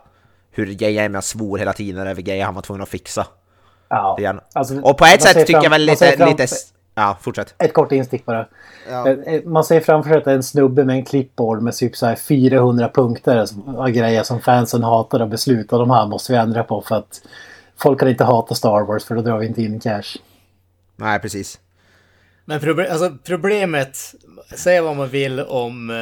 hur 0.50 0.66
J.J. 0.66 1.22
svor 1.22 1.58
hela 1.58 1.72
tiden 1.72 2.06
över 2.06 2.22
grejer 2.22 2.44
han 2.44 2.54
var 2.54 2.62
tvungen 2.62 2.82
att 2.82 2.88
fixa. 2.88 3.26
Ja. 3.88 4.40
Alltså, 4.52 4.80
och 4.80 4.98
på 4.98 5.04
ett 5.04 5.22
sätt 5.22 5.36
tycker 5.36 5.52
fram, 5.52 5.62
jag 5.62 5.70
väl 5.70 5.82
lite, 5.82 6.16
fram, 6.16 6.28
lite... 6.28 6.46
Ja, 6.98 7.18
fortsätt. 7.20 7.54
Ett 7.58 7.72
kort 7.72 7.92
instick 7.92 8.24
bara. 8.24 8.46
Ja. 8.90 9.08
Eh, 9.08 9.34
eh, 9.34 9.42
man 9.44 9.64
ser 9.64 9.80
framför 9.80 10.10
sig 10.10 10.18
att 10.18 10.24
det 10.24 10.30
är 10.30 10.34
en 10.34 10.42
snubbe 10.42 10.84
med 10.84 10.96
en 10.96 11.04
clipboard 11.04 11.62
med 11.62 11.74
typ 11.74 11.96
så 11.96 12.14
400 12.16 12.90
punkter 12.94 13.46
av 13.66 13.90
grejer 13.90 14.22
som 14.22 14.40
fansen 14.40 14.82
hatar 14.82 15.20
och 15.20 15.28
beslut. 15.28 15.72
Och 15.72 15.78
de 15.78 15.90
här 15.90 16.06
måste 16.06 16.32
vi 16.32 16.38
ändra 16.38 16.64
på 16.64 16.82
för 16.82 16.96
att 16.96 17.22
folk 17.76 18.00
kan 18.00 18.08
inte 18.08 18.24
hata 18.24 18.54
Star 18.54 18.86
Wars 18.86 19.04
för 19.04 19.14
då 19.14 19.22
drar 19.22 19.38
vi 19.38 19.46
inte 19.46 19.62
in 19.62 19.80
cash. 19.80 20.16
Nej, 20.96 21.18
precis. 21.18 21.60
Men 22.44 22.60
proble 22.60 22.90
alltså, 22.90 23.16
problemet, 23.24 23.98
säga 24.54 24.82
vad 24.82 24.96
man 24.96 25.08
vill 25.08 25.40
om 25.40 25.90
uh, 25.90 25.96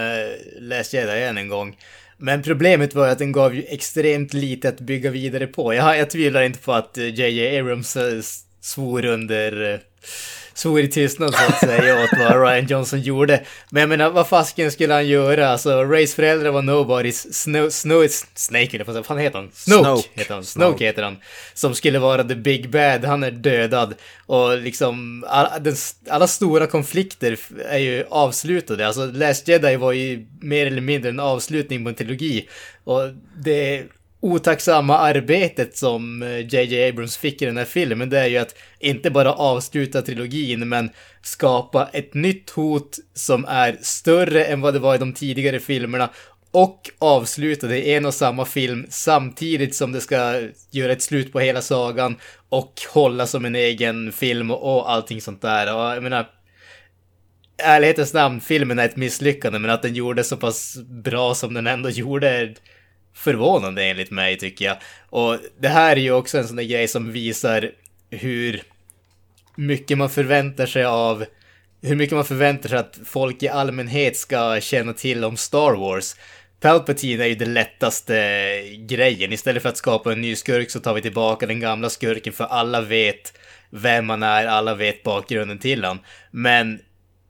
Last 0.61 0.94
Jedi 0.94 1.24
än 1.24 1.38
en 1.38 1.48
gång. 1.48 1.76
Men 2.16 2.42
problemet 2.42 2.94
var 2.94 3.09
att 3.09 3.18
den 3.18 3.33
gav 3.33 3.54
ju 3.54 3.62
extremt 3.62 4.35
lite 4.35 4.68
att 4.68 4.80
bygga 4.80 5.11
vidare 5.11 5.46
på. 5.46 5.74
Jag, 5.74 5.98
jag 5.98 6.11
tvivlar 6.11 6.42
inte 6.42 6.59
på 6.59 6.72
att 6.72 6.96
JJ 6.96 7.59
Abrams 7.59 7.96
svor 8.61 9.04
under 9.04 9.80
svor 10.55 10.81
i 10.81 10.88
tystnad 10.88 11.35
så 11.35 11.53
att 11.53 11.61
säga 11.61 12.05
åt 12.05 12.11
vad 12.19 12.43
Ryan 12.43 12.67
Johnson 12.67 13.00
gjorde. 13.00 13.44
Men 13.71 13.81
jag 13.81 13.88
menar, 13.88 14.11
vad 14.11 14.29
fasken 14.29 14.73
skulle 14.73 14.94
han 14.94 15.09
göra? 15.09 15.48
Alltså, 15.48 15.85
Rays 15.85 16.15
föräldrar 16.15 16.50
var 16.50 16.63
nobodies. 16.63 17.42
Snow, 17.42 17.71
Snow, 17.71 18.07
Snake, 18.35 18.77
eller 18.77 18.85
vad 18.85 19.07
fan 19.07 19.19
heter 19.19 19.38
han? 19.38 19.50
Snoke, 19.52 19.85
Snoke. 19.85 20.09
heter 20.15 20.35
han. 20.35 20.44
Snoke, 20.44 20.69
Snoke 20.69 20.85
heter 20.85 21.02
han. 21.02 21.17
Som 21.55 21.75
skulle 21.75 21.98
vara 21.98 22.25
the 22.25 22.35
big 22.35 22.71
bad, 22.71 23.05
han 23.05 23.23
är 23.23 23.31
dödad. 23.31 23.94
Och 24.27 24.59
liksom, 24.59 25.25
alla, 25.29 25.59
den, 25.59 25.75
alla 26.09 26.27
stora 26.27 26.67
konflikter 26.67 27.38
är 27.69 27.79
ju 27.79 28.05
avslutade. 28.11 28.87
Alltså, 28.87 29.07
Last 29.07 29.48
Jedi 29.48 29.77
var 29.77 29.92
ju 29.92 30.27
mer 30.40 30.67
eller 30.67 30.81
mindre 30.81 31.11
en 31.11 31.21
avslutning 31.21 31.85
på 31.85 31.88
en 31.88 31.94
trilogi. 31.94 32.48
Och 32.85 33.00
det 33.37 33.85
otacksamma 34.25 34.98
arbetet 34.98 35.77
som 35.77 36.22
eh, 36.22 36.38
JJ 36.38 36.88
Abrams 36.88 37.16
fick 37.16 37.42
i 37.42 37.44
den 37.44 37.56
här 37.56 37.64
filmen, 37.64 38.10
det 38.10 38.18
är 38.18 38.27
ju 38.27 38.38
att 38.38 38.54
inte 38.79 39.10
bara 39.10 39.33
avsluta 39.33 40.02
trilogin, 40.02 40.68
men 40.68 40.90
skapa 41.22 41.88
ett 41.92 42.14
nytt 42.14 42.50
hot 42.50 42.98
som 43.14 43.44
är 43.44 43.79
större 43.81 44.44
än 44.44 44.60
vad 44.60 44.75
det 44.75 44.79
var 44.79 44.94
i 44.94 44.98
de 44.98 45.12
tidigare 45.12 45.60
filmerna 45.60 46.10
och 46.50 46.90
avsluta 46.98 47.66
det 47.66 47.79
i 47.79 47.94
en 47.94 48.06
och 48.06 48.14
samma 48.14 48.44
film 48.44 48.87
samtidigt 48.88 49.75
som 49.75 49.92
det 49.92 50.00
ska 50.00 50.48
göra 50.70 50.92
ett 50.92 51.02
slut 51.02 51.33
på 51.33 51.40
hela 51.40 51.62
sagan 51.62 52.16
och 52.48 52.72
hålla 52.92 53.27
som 53.27 53.44
en 53.44 53.54
egen 53.54 54.12
film 54.12 54.50
och 54.50 54.90
allting 54.90 55.20
sånt 55.20 55.42
där. 55.42 55.75
Och 55.75 55.96
jag 55.96 56.02
menar, 56.02 56.27
ärlighetens 57.58 58.14
namn, 58.14 58.40
filmen 58.40 58.79
är 58.79 58.85
ett 58.85 58.96
misslyckande, 58.96 59.58
men 59.58 59.70
att 59.70 59.83
den 59.83 59.94
gjorde 59.94 60.25
så 60.25 60.37
pass 60.37 60.77
bra 61.04 61.35
som 61.35 61.54
den 61.54 61.66
ändå 61.66 61.90
gjorde 61.90 62.54
förvånande 63.15 63.85
enligt 63.85 64.10
mig 64.10 64.38
tycker 64.38 64.65
jag. 64.65 64.77
Och 65.10 65.38
det 65.58 65.69
här 65.69 65.96
är 65.96 66.00
ju 66.00 66.12
också 66.12 66.38
en 66.38 66.48
sån 66.48 66.56
där 66.56 66.65
grej 66.65 66.88
som 66.88 67.12
visar 67.12 67.71
hur 68.10 68.62
mycket 69.56 69.98
man 69.98 70.10
förväntar 70.10 70.67
sig 70.67 70.85
av 70.85 71.25
hur 71.85 71.96
mycket 71.96 72.15
man 72.15 72.25
förväntar 72.25 72.69
sig 72.69 72.79
att 72.79 72.98
folk 73.04 73.42
i 73.42 73.48
allmänhet 73.48 74.17
ska 74.17 74.60
känna 74.60 74.92
till 74.92 75.25
om 75.25 75.37
Star 75.37 75.75
Wars. 75.75 76.15
Palpatine 76.60 77.25
är 77.25 77.27
ju 77.27 77.35
den 77.35 77.54
lättaste 77.54 78.15
grejen. 78.79 79.33
Istället 79.33 79.62
för 79.62 79.69
att 79.69 79.77
skapa 79.77 80.12
en 80.12 80.21
ny 80.21 80.37
skurk 80.37 80.71
så 80.71 80.81
tar 80.81 80.94
vi 80.94 81.02
tillbaka 81.02 81.46
den 81.46 81.60
gamla 81.60 81.90
skurken 81.90 82.33
för 82.33 82.44
alla 82.44 82.81
vet 82.81 83.38
vem 83.71 84.06
man 84.06 84.23
är, 84.23 84.46
alla 84.46 84.75
vet 84.75 85.02
bakgrunden 85.02 85.58
till 85.58 85.85
honom. 85.85 86.04
Men 86.31 86.81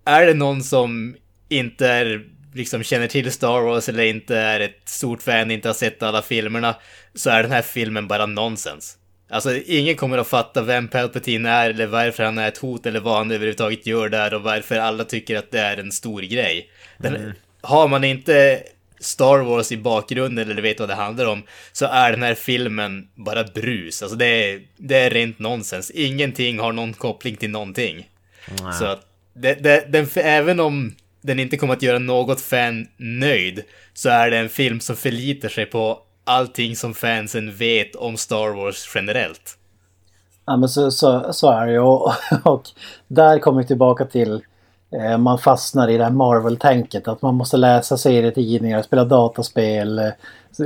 är 0.05 0.27
det 0.27 0.35
någon 0.35 0.63
som 0.63 1.17
inte 1.49 1.89
är, 1.89 2.25
liksom 2.55 2.83
känner 2.83 3.07
till 3.07 3.33
Star 3.33 3.61
Wars 3.61 3.89
eller 3.89 4.05
inte 4.05 4.37
är 4.37 4.61
ett 4.61 4.81
stort 4.85 5.23
fan, 5.23 5.51
inte 5.51 5.69
har 5.69 5.75
sett 5.75 6.03
alla 6.03 6.23
filmerna, 6.23 6.77
så 7.15 7.31
är 7.31 7.43
den 7.43 7.53
här 7.53 7.63
filmen 7.63 8.09
bara 8.09 8.27
nonsens. 8.27 8.99
Alltså, 9.31 9.57
ingen 9.57 9.97
kommer 9.97 10.19
att 10.19 10.29
fatta 10.29 10.63
vem 10.63 10.89
Palpatine 10.89 11.47
är 11.47 11.71
eller 11.71 11.87
varför 11.87 12.25
han 12.25 12.39
är 12.39 12.49
ett 12.49 12.59
hot 12.59 12.87
eller 12.87 13.01
vad 13.01 13.17
han 13.17 13.31
överhuvudtaget 13.31 13.87
gör 13.87 14.09
där 14.09 14.35
och 14.35 14.43
varför 14.43 14.77
alla 14.77 15.05
tycker 15.05 15.37
att 15.37 15.51
det 15.51 15.61
är 15.61 15.77
en 15.77 15.93
stor 15.93 16.23
grej. 16.23 16.71
Den, 16.99 17.17
mm. 17.17 17.33
Har 17.61 17.89
man 17.89 18.05
inte 18.05 18.63
Star 19.01 19.39
Wars 19.39 19.73
i 19.73 19.77
bakgrunden 19.77 20.51
eller 20.51 20.63
vet 20.63 20.81
vad 20.81 20.89
det 20.89 20.95
handlar 20.95 21.27
om, 21.27 21.43
så 21.73 21.87
är 21.87 22.11
den 22.11 22.23
här 22.23 22.35
filmen 22.35 23.09
bara 23.15 23.45
brus. 23.45 24.03
Alltså 24.03 24.17
det 24.17 24.27
är, 24.27 24.63
det 24.77 24.97
är 24.97 25.11
rent 25.11 25.39
nonsens. 25.39 25.91
Ingenting 25.91 26.59
har 26.59 26.73
någon 26.73 26.93
koppling 26.93 27.37
till 27.37 27.51
någonting. 27.51 28.09
Mm. 28.61 28.73
Så 28.73 28.99
det, 29.35 29.55
det, 29.55 29.93
den, 29.93 30.09
även 30.15 30.61
om 30.61 30.95
den 31.25 31.41
inte 31.41 31.57
kommer 31.57 31.73
att 31.73 31.83
göra 31.83 31.99
något 31.99 32.41
fan 32.41 32.87
nöjd, 32.97 33.63
så 33.95 34.09
är 34.09 34.31
det 34.31 34.39
en 34.39 34.49
film 34.49 34.81
som 34.81 34.97
förlitar 34.97 35.49
sig 35.49 35.67
på 35.67 35.99
allting 36.25 36.77
som 36.77 36.95
fansen 36.95 37.57
vet 37.57 37.97
om 37.97 38.17
Star 38.17 38.57
Wars 38.57 38.93
generellt. 38.95 39.59
Ja 40.47 40.57
men 40.57 40.69
så, 40.69 40.91
så, 40.91 41.33
så 41.33 41.51
är 41.51 41.67
det 41.67 41.73
ju 41.73 41.79
och, 41.79 42.13
och 42.45 42.63
där 43.09 43.39
kommer 43.39 43.61
vi 43.61 43.67
tillbaka 43.67 44.05
till 44.05 44.43
eh, 44.91 45.19
man 45.19 45.39
fastnar 45.39 45.89
i 45.89 45.97
det 45.97 46.05
här 46.05 46.11
Marvel-tänket 46.11 47.09
att 47.09 47.23
man 47.23 47.35
måste 47.35 47.57
läsa 47.57 47.97
serietidningar, 47.97 48.83
spela 48.83 49.05
dataspel, 49.05 49.99
eh, 49.99 50.13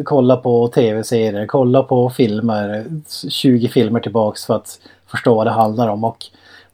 kolla 0.04 0.36
på 0.36 0.68
tv-serier, 0.68 1.46
kolla 1.46 1.82
på 1.82 2.10
filmer, 2.10 2.84
20 3.30 3.68
filmer 3.68 4.00
tillbaks 4.00 4.46
för 4.46 4.54
att 4.54 4.80
förstå 5.06 5.34
vad 5.34 5.46
det 5.46 5.50
handlar 5.50 5.88
om. 5.88 6.04
Och 6.04 6.24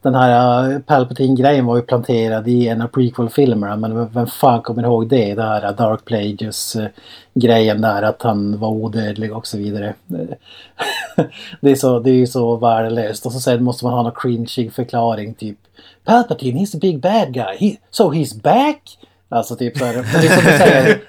den 0.05 0.15
här 0.15 0.69
uh, 0.69 0.79
Palpatine-grejen 0.79 1.65
var 1.65 1.75
ju 1.75 1.81
planterad 1.81 2.47
i 2.47 2.67
en 2.67 2.81
av 2.81 2.87
prequel-filmerna 2.87 3.75
men 3.75 4.09
vem 4.09 4.27
fan 4.27 4.61
kommer 4.61 4.83
ihåg 4.83 5.07
det? 5.07 5.33
Det 5.33 5.43
här 5.43 5.65
uh, 5.69 5.75
Dark 5.75 6.05
Plagueis-grejen 6.05 7.81
där 7.81 8.03
att 8.03 8.21
han 8.21 8.59
var 8.59 8.69
odödlig 8.69 9.33
och 9.33 9.47
så 9.47 9.57
vidare. 9.57 9.93
det, 11.61 11.71
är 11.71 11.75
så, 11.75 11.99
det 11.99 12.09
är 12.09 12.15
ju 12.15 12.27
så 12.27 12.55
värdelöst 12.55 13.25
och 13.25 13.31
så 13.31 13.39
sen 13.39 13.63
måste 13.63 13.85
man 13.85 13.93
ha 13.93 14.03
någon 14.03 14.11
cringing 14.15 14.71
förklaring 14.71 15.33
typ 15.33 15.57
Palpatine, 16.03 16.59
he's 16.59 16.75
a 16.75 16.79
big 16.81 16.99
bad 16.99 17.33
guy. 17.33 17.57
He, 17.59 17.77
so 17.91 18.11
he's 18.11 18.41
back? 18.41 18.97
Alltså 19.29 19.55
typ 19.55 19.77
så 19.77 19.85
här, 19.85 19.93
det 19.93 20.27
är 20.27 20.41
som 20.41 20.51
du 20.51 20.57
säger. 20.57 20.99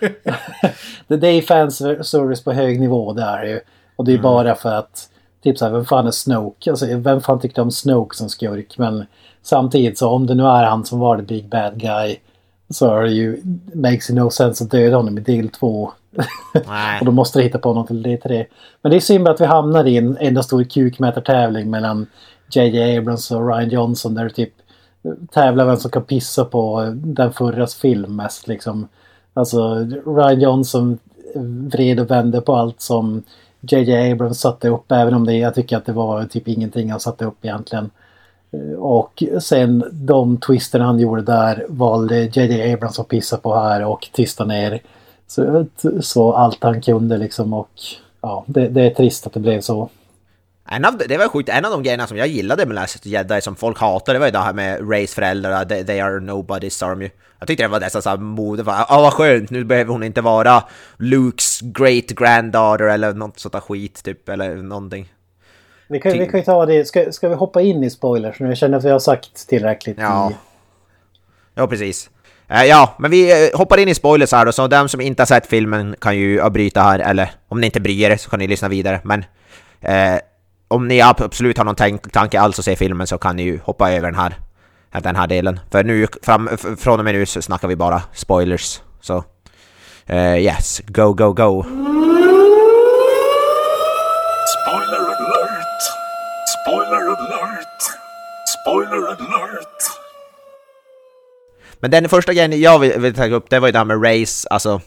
det 1.16 1.28
är 1.28 1.42
fanservice 1.42 2.44
på 2.44 2.52
hög 2.52 2.80
nivå 2.80 3.12
det 3.12 3.22
är 3.22 3.44
ju. 3.44 3.60
Och 3.96 4.04
det 4.04 4.10
är 4.10 4.18
mm. 4.18 4.22
bara 4.22 4.54
för 4.54 4.74
att 4.74 5.08
Typ 5.46 5.58
såhär, 5.58 5.72
vem 5.72 5.84
fan 5.84 6.06
är 6.06 6.10
Snoke? 6.10 6.70
Alltså, 6.70 6.86
vem 6.96 7.20
fan 7.20 7.40
tyckte 7.40 7.62
om 7.62 7.70
Snoke 7.70 8.16
som 8.16 8.28
skurk? 8.28 8.78
Men 8.78 9.06
samtidigt 9.42 9.98
så 9.98 10.08
om 10.08 10.26
det 10.26 10.34
nu 10.34 10.42
är 10.42 10.64
han 10.64 10.84
som 10.84 10.98
var 10.98 11.16
the 11.16 11.22
big 11.22 11.48
bad 11.48 11.80
guy 11.80 12.16
så 12.70 12.96
är 12.96 13.02
det 13.02 13.10
ju, 13.10 13.42
makes 13.74 14.10
it 14.10 14.16
no 14.16 14.30
sense 14.30 14.64
att 14.64 14.70
döda 14.70 14.96
honom 14.96 15.18
i 15.18 15.20
del 15.20 15.48
två. 15.48 15.92
och 17.00 17.06
då 17.06 17.12
måste 17.12 17.38
du 17.38 17.42
hitta 17.42 17.58
på 17.58 17.74
något 17.74 17.86
till 17.86 18.02
del 18.02 18.20
tre. 18.20 18.46
Men 18.82 18.90
det 18.90 18.96
är 18.96 19.00
synd 19.00 19.28
att 19.28 19.40
vi 19.40 19.44
hamnar 19.44 19.84
i 19.84 19.96
en 19.96 20.16
enda 20.20 20.42
stor 20.42 20.64
kukmätartävling 20.64 21.70
mellan 21.70 22.06
JJ 22.50 22.98
Abrams 22.98 23.30
och 23.30 23.48
Ryan 23.48 23.70
Johnson 23.70 24.14
där 24.14 24.28
typ 24.28 24.52
tävlar 25.32 25.66
vem 25.66 25.76
som 25.76 25.90
kan 25.90 26.04
pissa 26.04 26.44
på 26.44 26.92
den 26.94 27.32
förras 27.32 27.74
film 27.74 28.16
mest 28.16 28.48
liksom. 28.48 28.88
Alltså 29.34 29.74
Ryan 30.06 30.40
Johnson 30.40 30.98
vred 31.70 32.00
och 32.00 32.10
vände 32.10 32.40
på 32.40 32.54
allt 32.54 32.80
som 32.80 33.22
JJ 33.72 34.12
Abrams 34.12 34.40
satte 34.40 34.68
upp 34.68 34.92
även 34.92 35.14
om 35.14 35.26
det, 35.26 35.34
jag 35.34 35.54
tycker 35.54 35.76
att 35.76 35.86
det 35.86 35.92
var 35.92 36.24
typ 36.24 36.48
ingenting 36.48 36.90
han 36.90 37.00
satte 37.00 37.24
upp 37.24 37.44
egentligen. 37.44 37.90
Eh, 38.52 38.78
och 38.78 39.22
sen 39.40 39.84
de 39.92 40.36
twisterna 40.36 40.84
han 40.84 40.98
gjorde 40.98 41.22
där 41.22 41.66
valde 41.68 42.22
JJ 42.24 42.72
Abrams 42.72 42.98
att 42.98 43.08
pissa 43.08 43.36
på 43.36 43.54
här 43.54 43.84
och 43.84 44.08
tysta 44.12 44.44
ner. 44.44 44.80
Så, 45.26 45.66
så 46.00 46.32
allt 46.32 46.62
han 46.62 46.80
kunde 46.80 47.16
liksom 47.16 47.52
och 47.52 47.70
ja, 48.20 48.44
det, 48.46 48.68
det 48.68 48.82
är 48.82 48.90
trist 48.90 49.26
att 49.26 49.32
det 49.32 49.40
blev 49.40 49.60
så. 49.60 49.88
En 50.68 50.84
av, 50.84 50.98
det 51.08 51.18
var 51.18 51.28
sjukt, 51.28 51.48
en 51.48 51.64
av 51.64 51.70
de 51.70 51.82
grejerna 51.82 52.06
som 52.06 52.16
jag 52.16 52.28
gillade 52.28 52.66
med 52.66 52.74
Last 52.74 53.06
Jedi 53.06 53.40
som 53.40 53.56
folk 53.56 53.78
hatar, 53.78 54.12
det 54.12 54.18
var 54.18 54.26
ju 54.26 54.32
det 54.32 54.38
här 54.38 54.52
med 54.52 54.90
Rays 54.90 55.14
föräldrar, 55.14 55.64
they, 55.64 55.84
they 55.84 56.00
are 56.00 56.20
nobody, 56.20 56.70
sa 56.70 56.88
de 56.88 57.02
ju. 57.02 57.10
Jag 57.38 57.48
tyckte 57.48 57.64
det 57.64 57.68
var 57.68 57.80
nästan 57.80 58.02
såhär 58.02 58.16
mode, 58.16 58.62
ja 58.66 58.86
vad 58.90 59.12
skönt, 59.12 59.50
nu 59.50 59.64
behöver 59.64 59.92
hon 59.92 60.02
inte 60.02 60.20
vara 60.20 60.62
Lukes 60.96 61.60
great 61.60 62.06
granddaughter 62.06 62.84
eller 62.84 63.12
något 63.12 63.38
sånt 63.38 63.52
där 63.52 63.60
skit 63.60 64.02
typ, 64.04 64.28
eller 64.28 64.56
någonting. 64.56 65.12
Vi 65.88 66.00
kan, 66.00 66.12
vi 66.12 66.26
kan 66.26 66.40
ju 66.40 66.44
ta 66.44 66.66
det, 66.66 66.84
ska, 66.84 67.12
ska 67.12 67.28
vi 67.28 67.34
hoppa 67.34 67.62
in 67.62 67.84
i 67.84 67.90
spoilers 67.90 68.40
nu? 68.40 68.48
Jag 68.48 68.56
känner 68.56 68.78
att 68.78 68.84
vi 68.84 68.90
har 68.90 68.98
sagt 68.98 69.48
tillräckligt. 69.48 69.96
Ja, 70.00 70.30
i... 70.30 70.34
ja 71.54 71.66
precis. 71.66 72.10
Uh, 72.50 72.64
ja, 72.64 72.94
men 72.98 73.10
vi 73.10 73.48
uh, 73.48 73.58
hoppar 73.58 73.78
in 73.78 73.88
i 73.88 73.94
spoilers 73.94 74.32
här 74.32 74.46
då, 74.46 74.52
så 74.52 74.66
de 74.66 74.88
som 74.88 75.00
inte 75.00 75.22
har 75.22 75.26
sett 75.26 75.46
filmen 75.46 75.96
kan 76.00 76.16
ju 76.16 76.40
avbryta 76.40 76.80
här, 76.80 76.98
eller 76.98 77.30
om 77.48 77.60
ni 77.60 77.66
inte 77.66 77.80
bryr 77.80 78.10
er 78.10 78.16
så 78.16 78.30
kan 78.30 78.38
ni 78.38 78.46
lyssna 78.46 78.68
vidare, 78.68 79.00
men 79.04 79.20
uh, 79.84 80.18
om 80.68 80.88
ni 80.88 81.00
absolut 81.00 81.58
har 81.58 81.64
någon 81.64 81.74
tank 81.74 82.12
tanke 82.12 82.40
alls 82.40 82.58
att 82.58 82.64
se 82.64 82.76
filmen 82.76 83.06
så 83.06 83.18
kan 83.18 83.36
ni 83.36 83.42
ju 83.42 83.58
hoppa 83.64 83.92
över 83.92 84.10
den 84.10 84.20
här, 84.20 84.34
den 85.02 85.16
här 85.16 85.26
delen. 85.26 85.60
För 85.70 85.84
nu, 85.84 86.06
fram, 86.22 86.48
från 86.78 86.98
och 86.98 87.04
med 87.04 87.14
nu 87.14 87.26
så 87.26 87.42
snackar 87.42 87.68
vi 87.68 87.76
bara 87.76 88.02
spoilers. 88.12 88.80
Så 89.00 89.24
uh, 90.10 90.38
yes, 90.38 90.80
go, 90.86 91.12
go, 91.12 91.32
go. 91.32 91.62
Spoiler 94.46 94.98
alert! 94.98 95.82
Spoiler 96.62 97.06
alert! 97.06 97.82
Spoiler 98.62 99.06
alert! 99.06 99.82
Men 101.80 101.90
den 101.90 102.08
första 102.08 102.32
grejen 102.32 102.60
jag 102.60 102.78
vill, 102.78 103.00
vill 103.00 103.14
ta 103.14 103.26
upp, 103.26 103.50
det 103.50 103.60
var 103.60 103.68
ju 103.68 103.72
det 103.72 103.78
här 103.78 103.84
med 103.84 104.04
Race, 104.04 104.48
alltså 104.50 104.80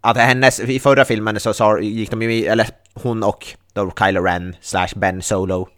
att 0.00 0.16
hennes, 0.16 0.60
i 0.60 0.78
förra 0.78 1.04
filmen 1.04 1.40
så 1.40 1.54
sa, 1.54 1.78
gick 1.80 2.10
de 2.10 2.22
ju, 2.22 2.46
eller 2.46 2.68
hon 2.94 3.22
och 3.22 3.46
då 3.72 3.92
Kylo 3.98 4.22
Ren 4.22 4.56
slash 4.60 4.88
Ben 4.96 5.22
Solo 5.22 5.68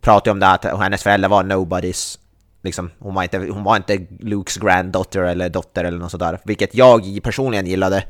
pratade 0.00 0.30
om 0.30 0.40
det 0.40 0.48
att 0.48 0.64
hennes 0.64 1.02
föräldrar 1.02 1.28
var 1.28 1.42
nobodies. 1.42 2.18
Liksom, 2.62 2.90
hon, 2.98 3.14
var 3.14 3.22
inte, 3.22 3.38
hon 3.38 3.64
var 3.64 3.76
inte 3.76 4.06
Lukes 4.20 4.56
granddotter 4.56 5.22
eller 5.22 5.48
dotter 5.48 5.84
eller 5.84 5.98
något 5.98 6.10
sådär. 6.10 6.38
Vilket 6.44 6.74
jag 6.74 7.18
personligen 7.22 7.66
gillade. 7.66 8.04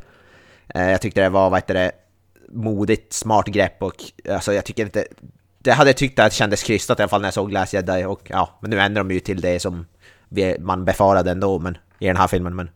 Eh, 0.75 0.91
jag 0.91 1.01
tyckte 1.01 1.21
det 1.21 1.29
var, 1.29 1.51
vad 1.51 1.59
heter 1.59 1.75
det, 1.75 1.93
modigt, 2.53 3.13
smart 3.13 3.47
grepp 3.47 3.83
och 3.83 3.95
alltså 4.31 4.53
jag 4.53 4.65
tycker 4.65 4.85
inte... 4.85 5.07
Det 5.61 5.73
hade 5.73 5.91
jag 5.91 5.97
tyckt 5.97 6.19
att 6.19 6.31
det 6.31 6.37
kändes 6.37 6.63
krystat 6.63 6.99
i 6.99 7.03
alla 7.03 7.09
fall 7.09 7.21
när 7.21 7.27
jag 7.27 7.35
såg 7.35 7.53
Last 7.53 7.73
Jedi 7.73 8.05
och 8.05 8.21
ja, 8.25 8.59
men 8.61 8.71
nu 8.71 8.81
ändrar 8.81 9.05
de 9.05 9.15
ju 9.15 9.21
till 9.21 9.41
det 9.41 9.61
som 9.61 9.87
man 10.59 10.85
befarade 10.85 11.31
ändå 11.31 11.59
men, 11.59 11.79
i 11.99 12.07
den 12.07 12.17
här 12.17 12.27
filmen. 12.27 12.57
Men 12.57 12.71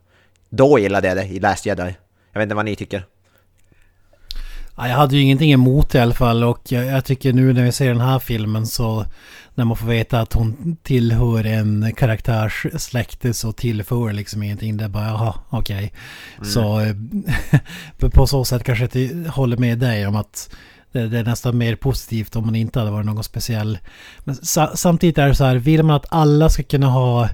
då 0.49 0.79
gillade 0.79 1.07
jag 1.07 1.17
det 1.17 1.25
i 1.25 1.39
Last 1.39 1.65
Jedi. 1.65 1.95
Jag 2.33 2.39
vet 2.39 2.45
inte 2.45 2.55
vad 2.55 2.65
ni 2.65 2.75
tycker. 2.75 3.05
Ja, 4.75 4.87
jag 4.87 4.95
hade 4.95 5.15
ju 5.15 5.21
ingenting 5.21 5.51
emot 5.51 5.89
det 5.89 5.97
i 5.97 6.01
alla 6.01 6.13
fall 6.13 6.43
och 6.43 6.59
jag, 6.71 6.85
jag, 6.85 7.05
tycker 7.05 7.33
nu 7.33 7.53
när 7.53 7.63
vi 7.63 7.71
ser 7.71 7.87
den 7.87 8.01
här 8.01 8.19
filmen 8.19 8.67
så 8.67 9.05
när 9.55 9.65
man 9.65 9.77
får 9.77 9.87
veta 9.87 10.19
att 10.19 10.33
hon 10.33 10.77
tillhör 10.83 11.45
en 11.45 11.93
karaktärssläkte 11.97 13.33
så 13.33 13.51
tillför 13.51 14.13
liksom 14.13 14.43
ingenting. 14.43 14.77
Det 14.77 14.83
är 14.83 14.89
bara 14.89 15.07
jaha, 15.07 15.33
okej. 15.49 15.75
Okay. 15.75 15.89
Mm. 16.37 16.49
Så 16.49 16.79
eh, 16.79 18.09
på 18.13 18.27
så 18.27 18.45
sätt 18.45 18.63
kanske 18.63 18.99
jag 18.99 19.31
håller 19.31 19.57
med 19.57 19.79
dig 19.79 20.07
om 20.07 20.15
att 20.15 20.55
det, 20.91 21.07
det, 21.07 21.19
är 21.19 21.23
nästan 21.23 21.57
mer 21.57 21.75
positivt 21.75 22.35
om 22.35 22.45
man 22.45 22.55
inte 22.55 22.79
hade 22.79 22.91
varit 22.91 23.05
någon 23.05 23.23
speciell. 23.23 23.77
Men 24.19 24.35
sa, 24.35 24.71
samtidigt 24.75 25.17
är 25.17 25.27
det 25.27 25.35
så 25.35 25.43
här, 25.43 25.55
vill 25.55 25.83
man 25.83 25.95
att 25.95 26.05
alla 26.09 26.49
ska 26.49 26.63
kunna 26.63 26.87
ha 26.87 27.29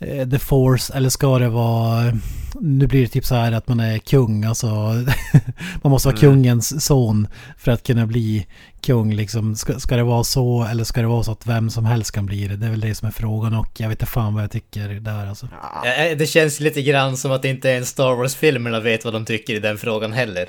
the 0.00 0.38
force 0.38 0.92
eller 0.94 1.08
ska 1.08 1.38
det 1.38 1.48
vara... 1.48 2.12
Nu 2.60 2.86
blir 2.86 3.00
det 3.02 3.08
typ 3.08 3.24
så 3.24 3.34
här 3.34 3.52
att 3.52 3.68
man 3.68 3.80
är 3.80 3.98
kung, 3.98 4.44
alltså 4.44 4.66
man 5.82 5.90
måste 5.90 6.08
vara 6.08 6.18
mm. 6.18 6.32
kungens 6.32 6.84
son 6.84 7.28
för 7.58 7.72
att 7.72 7.82
kunna 7.82 8.06
bli 8.06 8.46
kung 8.80 9.14
liksom. 9.14 9.56
Ska, 9.56 9.80
ska, 9.80 9.96
det 9.96 10.02
vara 10.02 10.24
så 10.24 10.64
eller 10.64 10.84
ska 10.84 11.00
det 11.00 11.06
vara 11.06 11.22
så 11.22 11.32
att 11.32 11.46
vem 11.46 11.70
som 11.70 11.84
helst 11.84 12.12
kan 12.12 12.26
bli 12.26 12.48
det? 12.48 12.56
Det 12.56 12.66
är 12.66 12.70
väl 12.70 12.80
det 12.80 12.94
som 12.94 13.08
är 13.08 13.12
frågan 13.12 13.54
och 13.54 13.68
jag 13.76 13.88
vet 13.88 14.00
inte 14.00 14.12
fan 14.12 14.34
vad 14.34 14.42
jag 14.42 14.50
tycker 14.50 14.88
där 14.88 15.26
alltså. 15.26 15.48
Ja, 15.84 16.14
det 16.14 16.26
känns 16.26 16.60
lite 16.60 16.82
grann 16.82 17.16
som 17.16 17.32
att 17.32 17.44
inte 17.44 17.68
ens 17.68 17.88
Star 17.88 18.14
Wars-filmerna 18.14 18.80
vet 18.80 19.04
vad 19.04 19.14
de 19.14 19.24
tycker 19.24 19.54
i 19.54 19.58
den 19.58 19.78
frågan 19.78 20.12
heller. 20.12 20.48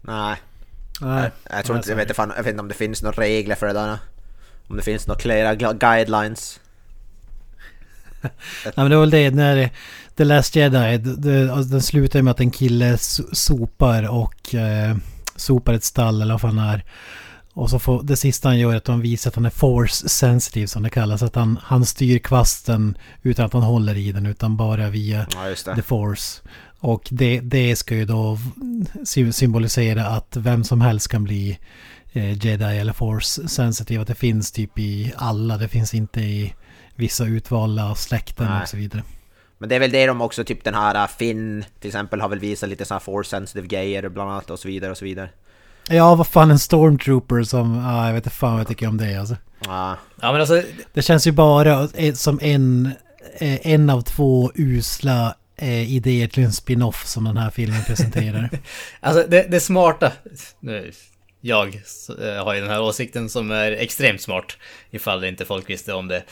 Nej. 0.00 0.36
Nej. 1.00 1.30
Jag, 1.44 1.58
jag 1.58 1.64
tror 1.64 1.76
inte, 1.76 1.90
jag 1.90 1.96
vet, 1.96 2.16
fan, 2.16 2.32
jag 2.36 2.42
vet 2.42 2.50
inte 2.50 2.62
om 2.62 2.68
det 2.68 2.74
finns 2.74 3.02
några 3.02 3.22
regler 3.22 3.54
för 3.54 3.66
det 3.66 3.72
där. 3.72 3.98
Om 4.68 4.76
det 4.76 4.82
finns 4.82 5.06
några 5.06 5.20
klara 5.20 5.54
guidelines. 5.74 6.60
Nej 8.64 8.72
men 8.76 8.90
det 8.90 8.96
var 8.96 9.02
väl 9.02 9.10
det 9.10 9.30
när 9.30 9.70
The 10.16 10.24
Last 10.24 10.56
Jedi, 10.56 10.76
alltså, 11.50 11.70
den 11.70 11.82
slutar 11.82 12.22
med 12.22 12.30
att 12.30 12.40
en 12.40 12.50
kille 12.50 12.98
sopar 13.32 14.08
och 14.08 14.54
eh, 14.54 14.96
sopar 15.36 15.74
ett 15.74 15.84
stall 15.84 16.22
eller 16.22 16.34
vad 16.34 16.40
fan 16.40 16.58
är. 16.58 16.84
Och 17.54 17.70
så 17.70 17.78
får, 17.78 18.02
det 18.02 18.16
sista 18.16 18.48
han 18.48 18.58
gör 18.58 18.72
är 18.72 18.76
att 18.76 18.86
han 18.86 19.00
visar 19.00 19.30
att 19.30 19.34
han 19.34 19.46
är 19.46 19.50
force 19.50 20.08
sensitive 20.08 20.66
som 20.66 20.82
det 20.82 20.90
kallas. 20.90 21.22
Att 21.22 21.34
han, 21.34 21.58
han 21.62 21.86
styr 21.86 22.18
kvasten 22.18 22.98
utan 23.22 23.46
att 23.46 23.52
han 23.52 23.62
håller 23.62 23.96
i 23.96 24.12
den 24.12 24.26
utan 24.26 24.56
bara 24.56 24.90
via 24.90 25.26
ja, 25.66 25.74
the 25.74 25.82
force. 25.82 26.42
Och 26.78 27.08
det, 27.10 27.40
det 27.40 27.76
ska 27.76 27.94
ju 27.94 28.04
då 28.04 28.38
symbolisera 29.32 30.06
att 30.06 30.36
vem 30.36 30.64
som 30.64 30.80
helst 30.80 31.08
kan 31.08 31.24
bli 31.24 31.58
eh, 32.12 32.46
jedi 32.46 32.78
eller 32.78 32.92
force 32.92 33.48
sensitive. 33.48 34.02
Att 34.02 34.08
det 34.08 34.14
finns 34.14 34.52
typ 34.52 34.78
i 34.78 35.12
alla. 35.16 35.56
Det 35.56 35.68
finns 35.68 35.94
inte 35.94 36.20
i 36.20 36.54
vissa 37.00 37.24
utvalda 37.24 37.94
släkten 37.94 38.46
Nej. 38.46 38.62
och 38.62 38.68
så 38.68 38.76
vidare. 38.76 39.02
Men 39.58 39.68
det 39.68 39.74
är 39.74 39.80
väl 39.80 39.90
det 39.90 40.06
de 40.06 40.20
också, 40.20 40.44
typ 40.44 40.64
den 40.64 40.74
här 40.74 40.94
äh, 40.94 41.06
Finn 41.06 41.64
till 41.80 41.88
exempel 41.88 42.20
har 42.20 42.28
väl 42.28 42.38
visat 42.38 42.68
lite 42.68 42.84
sådana 42.84 43.00
force 43.00 43.30
sensitive 43.30 43.66
grejer 43.66 44.08
bland 44.08 44.30
annat 44.30 44.50
och 44.50 44.58
så 44.58 44.68
vidare 44.68 44.90
och 44.90 44.98
så 44.98 45.04
vidare. 45.04 45.30
Ja, 45.88 46.14
vad 46.14 46.26
fan 46.26 46.50
en 46.50 46.58
stormtrooper 46.58 47.42
som, 47.42 47.86
ah, 47.86 48.06
jag 48.06 48.14
vet 48.14 48.24
inte 48.24 48.36
fan 48.36 48.52
vad 48.52 48.60
jag 48.60 48.68
tycker 48.68 48.88
om 48.88 48.96
det 48.96 49.16
alltså. 49.16 49.36
Ja. 49.64 49.96
ja 50.20 50.32
men 50.32 50.40
alltså. 50.40 50.62
Det 50.92 51.02
känns 51.02 51.26
ju 51.26 51.32
bara 51.32 51.88
som 52.14 52.38
en, 52.42 52.92
eh, 53.38 53.66
en 53.66 53.90
av 53.90 54.00
två 54.00 54.52
usla 54.54 55.34
eh, 55.56 55.92
idéer 55.92 56.28
till 56.28 56.44
en 56.44 56.52
spin-off 56.52 57.06
som 57.06 57.24
den 57.24 57.36
här 57.36 57.50
filmen 57.50 57.84
presenterar. 57.86 58.50
alltså 59.00 59.26
det, 59.28 59.42
det 59.50 59.60
smarta, 59.60 60.12
nu 60.60 60.92
jag 61.40 61.82
eh, 62.18 62.44
har 62.44 62.54
ju 62.54 62.60
den 62.60 62.70
här 62.70 62.82
åsikten 62.82 63.28
som 63.28 63.50
är 63.50 63.72
extremt 63.72 64.20
smart. 64.20 64.56
Ifall 64.90 65.24
inte 65.24 65.44
folk 65.44 65.70
visste 65.70 65.92
om 65.92 66.08
det. 66.08 66.22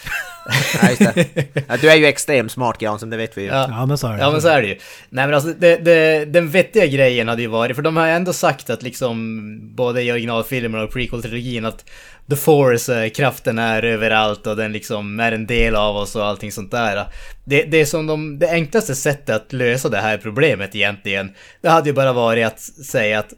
ja, 0.82 0.88
just 0.90 1.14
det. 1.14 1.78
du 1.80 1.90
är 1.90 1.96
ju 1.96 2.06
extremt 2.06 2.52
smart 2.52 2.82
Jansson, 2.82 3.10
det 3.10 3.16
vet 3.16 3.38
vi 3.38 3.42
ju. 3.42 3.48
Ja, 3.48 3.66
ja 3.68 3.86
men 3.86 3.98
så 3.98 4.06
är 4.06 4.12
det. 4.12 4.18
Ja 4.18 4.30
men 4.30 4.42
så 4.42 4.48
är 4.48 4.62
det 4.62 4.68
ju. 4.68 4.78
Nej 5.08 5.26
men 5.26 5.34
alltså 5.34 5.52
det, 5.52 5.76
det, 5.76 6.24
den 6.24 6.50
vettiga 6.50 6.86
grejen 6.86 7.28
hade 7.28 7.42
ju 7.42 7.48
varit, 7.48 7.76
för 7.76 7.82
de 7.82 7.96
har 7.96 8.06
ändå 8.06 8.32
sagt 8.32 8.70
att 8.70 8.82
liksom 8.82 9.76
både 9.76 10.02
i 10.02 10.12
originalfilmen 10.12 10.80
och 10.80 10.90
prequel-trilogin 10.90 11.66
att 11.66 11.84
The 12.30 12.36
Force, 12.36 13.10
kraften 13.10 13.58
är 13.58 13.82
överallt 13.82 14.46
och 14.46 14.56
den 14.56 14.72
liksom 14.72 15.20
är 15.20 15.32
en 15.32 15.46
del 15.46 15.76
av 15.76 15.96
oss 15.96 16.16
och 16.16 16.24
allting 16.24 16.52
sånt 16.52 16.70
där. 16.70 17.06
Det, 17.44 17.62
det 17.62 17.80
är 17.80 17.84
som 17.84 18.06
de, 18.06 18.38
det 18.38 18.50
enklaste 18.50 18.94
sättet 18.94 19.36
att 19.36 19.52
lösa 19.52 19.88
det 19.88 19.98
här 19.98 20.18
problemet 20.18 20.74
egentligen, 20.74 21.30
det 21.60 21.68
hade 21.68 21.88
ju 21.88 21.94
bara 21.94 22.12
varit 22.12 22.46
att 22.46 22.60
säga 22.60 23.18
att 23.18 23.34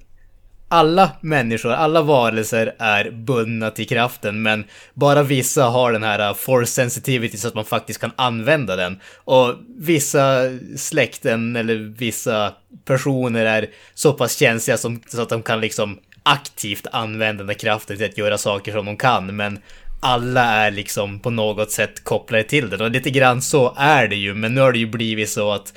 alla 0.72 1.10
människor, 1.20 1.72
alla 1.72 2.02
varelser 2.02 2.74
är 2.78 3.10
bundna 3.10 3.70
till 3.70 3.88
kraften, 3.88 4.42
men 4.42 4.64
bara 4.94 5.22
vissa 5.22 5.64
har 5.64 5.92
den 5.92 6.02
här 6.02 6.28
uh, 6.28 6.34
force 6.34 6.72
sensitivity 6.72 7.36
så 7.36 7.48
att 7.48 7.54
man 7.54 7.64
faktiskt 7.64 8.00
kan 8.00 8.12
använda 8.16 8.76
den. 8.76 9.00
Och 9.14 9.54
vissa 9.78 10.42
släkten 10.76 11.56
eller 11.56 11.74
vissa 11.74 12.52
personer 12.84 13.46
är 13.46 13.70
så 13.94 14.12
pass 14.12 14.36
känsliga 14.36 14.76
som, 14.76 15.00
så 15.08 15.22
att 15.22 15.28
de 15.28 15.42
kan 15.42 15.60
liksom 15.60 15.98
aktivt 16.22 16.86
använda 16.92 17.42
den 17.42 17.48
här 17.48 17.58
kraften 17.58 17.96
till 17.96 18.06
att 18.06 18.18
göra 18.18 18.38
saker 18.38 18.72
som 18.72 18.86
de 18.86 18.96
kan, 18.96 19.36
men 19.36 19.58
alla 20.00 20.44
är 20.44 20.70
liksom 20.70 21.20
på 21.20 21.30
något 21.30 21.70
sätt 21.70 22.04
kopplade 22.04 22.44
till 22.44 22.70
den. 22.70 22.80
Och 22.80 22.90
lite 22.90 23.10
grann 23.10 23.42
så 23.42 23.74
är 23.76 24.08
det 24.08 24.16
ju, 24.16 24.34
men 24.34 24.54
nu 24.54 24.60
har 24.60 24.72
det 24.72 24.78
ju 24.78 24.86
blivit 24.86 25.30
så 25.30 25.52
att 25.52 25.72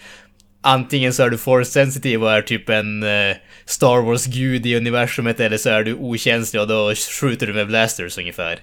antingen 0.64 1.14
så 1.14 1.24
är 1.24 1.30
du 1.30 1.38
force 1.38 1.72
sensitive 1.72 2.26
och 2.26 2.32
är 2.32 2.42
typ 2.42 2.70
en 2.70 3.04
eh, 3.04 3.36
Star 3.66 4.02
Wars-gud 4.02 4.66
i 4.66 4.76
universumet 4.76 5.40
eller 5.40 5.58
så 5.58 5.70
är 5.70 5.84
du 5.84 5.94
okänslig 5.94 6.62
och 6.62 6.68
då 6.68 6.94
skjuter 6.96 7.48
du 7.48 7.54
med 7.54 7.68
blasters 7.68 8.18
ungefär. 8.18 8.60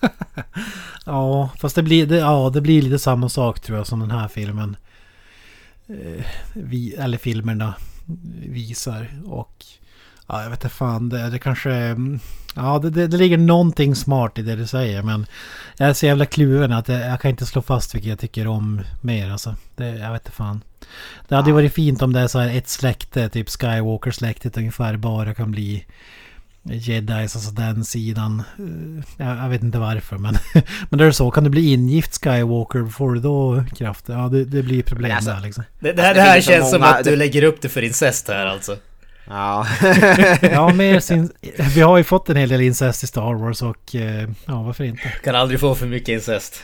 ja, 1.06 1.50
fast 1.60 1.76
det 1.76 1.82
blir, 1.82 2.06
det, 2.06 2.16
ja, 2.16 2.50
det 2.54 2.60
blir 2.60 2.82
lite 2.82 2.98
samma 2.98 3.28
sak 3.28 3.60
tror 3.60 3.78
jag 3.78 3.86
som 3.86 4.00
den 4.00 4.10
här 4.10 4.28
filmen. 4.28 4.76
Eh, 5.88 6.24
vi, 6.54 6.94
eller 6.94 7.18
filmerna 7.18 7.74
visar. 8.46 9.08
Och 9.24 9.64
ja, 10.26 10.42
jag 10.42 10.50
vet 10.50 10.64
inte 10.64 10.74
fan, 10.74 11.08
det, 11.08 11.30
det 11.30 11.38
kanske... 11.38 11.96
Ja, 12.56 12.78
det, 12.78 12.90
det, 12.90 13.06
det, 13.06 13.16
ligger 13.16 13.38
någonting 13.38 13.94
smart 13.94 14.38
i 14.38 14.42
det 14.42 14.56
du 14.56 14.66
säger 14.66 15.02
men 15.02 15.26
jag 15.76 15.88
är 15.88 15.92
så 15.92 16.06
jävla 16.06 16.26
kluven 16.26 16.72
att 16.72 16.88
jag, 16.88 17.00
jag 17.00 17.20
kan 17.20 17.30
inte 17.30 17.46
slå 17.46 17.62
fast 17.62 17.94
vilket 17.94 18.10
jag 18.10 18.18
tycker 18.18 18.46
om 18.46 18.82
mer 19.00 19.30
alltså. 19.30 19.56
Det, 19.76 19.88
jag 19.88 20.12
vet 20.12 20.22
inte 20.22 20.36
fan. 20.36 20.62
Det 21.28 21.34
hade 21.34 21.48
ju 21.48 21.54
varit 21.54 21.74
fint 21.74 22.02
om 22.02 22.12
det 22.12 22.20
är 22.20 22.26
så 22.26 22.38
här 22.38 22.56
ett 22.56 22.68
släkte, 22.68 23.28
typ 23.28 23.48
Skywalker-släktet 23.48 24.56
ungefär 24.56 24.96
bara 24.96 25.34
kan 25.34 25.50
bli 25.50 25.84
Jedis, 26.66 27.36
alltså 27.36 27.50
den 27.50 27.84
sidan. 27.84 28.42
Eh, 28.58 29.26
jag, 29.26 29.38
jag 29.38 29.48
vet 29.48 29.62
inte 29.62 29.78
varför 29.78 30.18
men... 30.18 30.36
men 30.90 30.98
det 30.98 31.04
är 31.04 31.10
så, 31.10 31.30
kan 31.30 31.44
du 31.44 31.50
bli 31.50 31.72
ingift 31.72 32.24
Skywalker, 32.24 32.86
får 32.90 33.14
du 33.14 33.20
då 33.20 33.64
kraft? 33.76 34.04
Ja, 34.08 34.28
det, 34.28 34.44
det 34.44 34.62
blir 34.62 34.82
problem 34.82 35.16
alltså, 35.16 35.30
där 35.30 35.40
liksom. 35.40 35.64
Det, 35.80 35.92
det 35.92 36.02
här, 36.02 36.14
det 36.14 36.20
här 36.20 36.40
känns 36.40 36.70
som 36.70 36.82
att 36.82 37.04
du 37.04 37.16
lägger 37.16 37.42
upp 37.42 37.62
det 37.62 37.68
för 37.68 37.82
incest 37.82 38.28
här 38.28 38.46
alltså. 38.46 38.76
Ja. 39.26 39.66
ja, 40.42 40.72
mer 40.72 41.00
sin, 41.00 41.32
vi 41.74 41.80
har 41.80 41.98
ju 41.98 42.04
fått 42.04 42.28
en 42.28 42.36
hel 42.36 42.48
del 42.48 42.60
incest 42.60 43.04
i 43.04 43.06
Star 43.06 43.34
Wars 43.34 43.62
och 43.62 43.94
eh, 43.94 44.28
ja, 44.46 44.62
varför 44.62 44.84
inte? 44.84 45.02
Kan 45.24 45.34
aldrig 45.34 45.60
få 45.60 45.74
för 45.74 45.86
mycket 45.86 46.08
incest. 46.08 46.62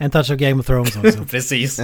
En 0.00 0.10
touch 0.10 0.30
of 0.30 0.36
Game 0.36 0.60
of 0.60 0.66
Thrones 0.66 0.96
också. 0.96 1.24
Precis. 1.30 1.80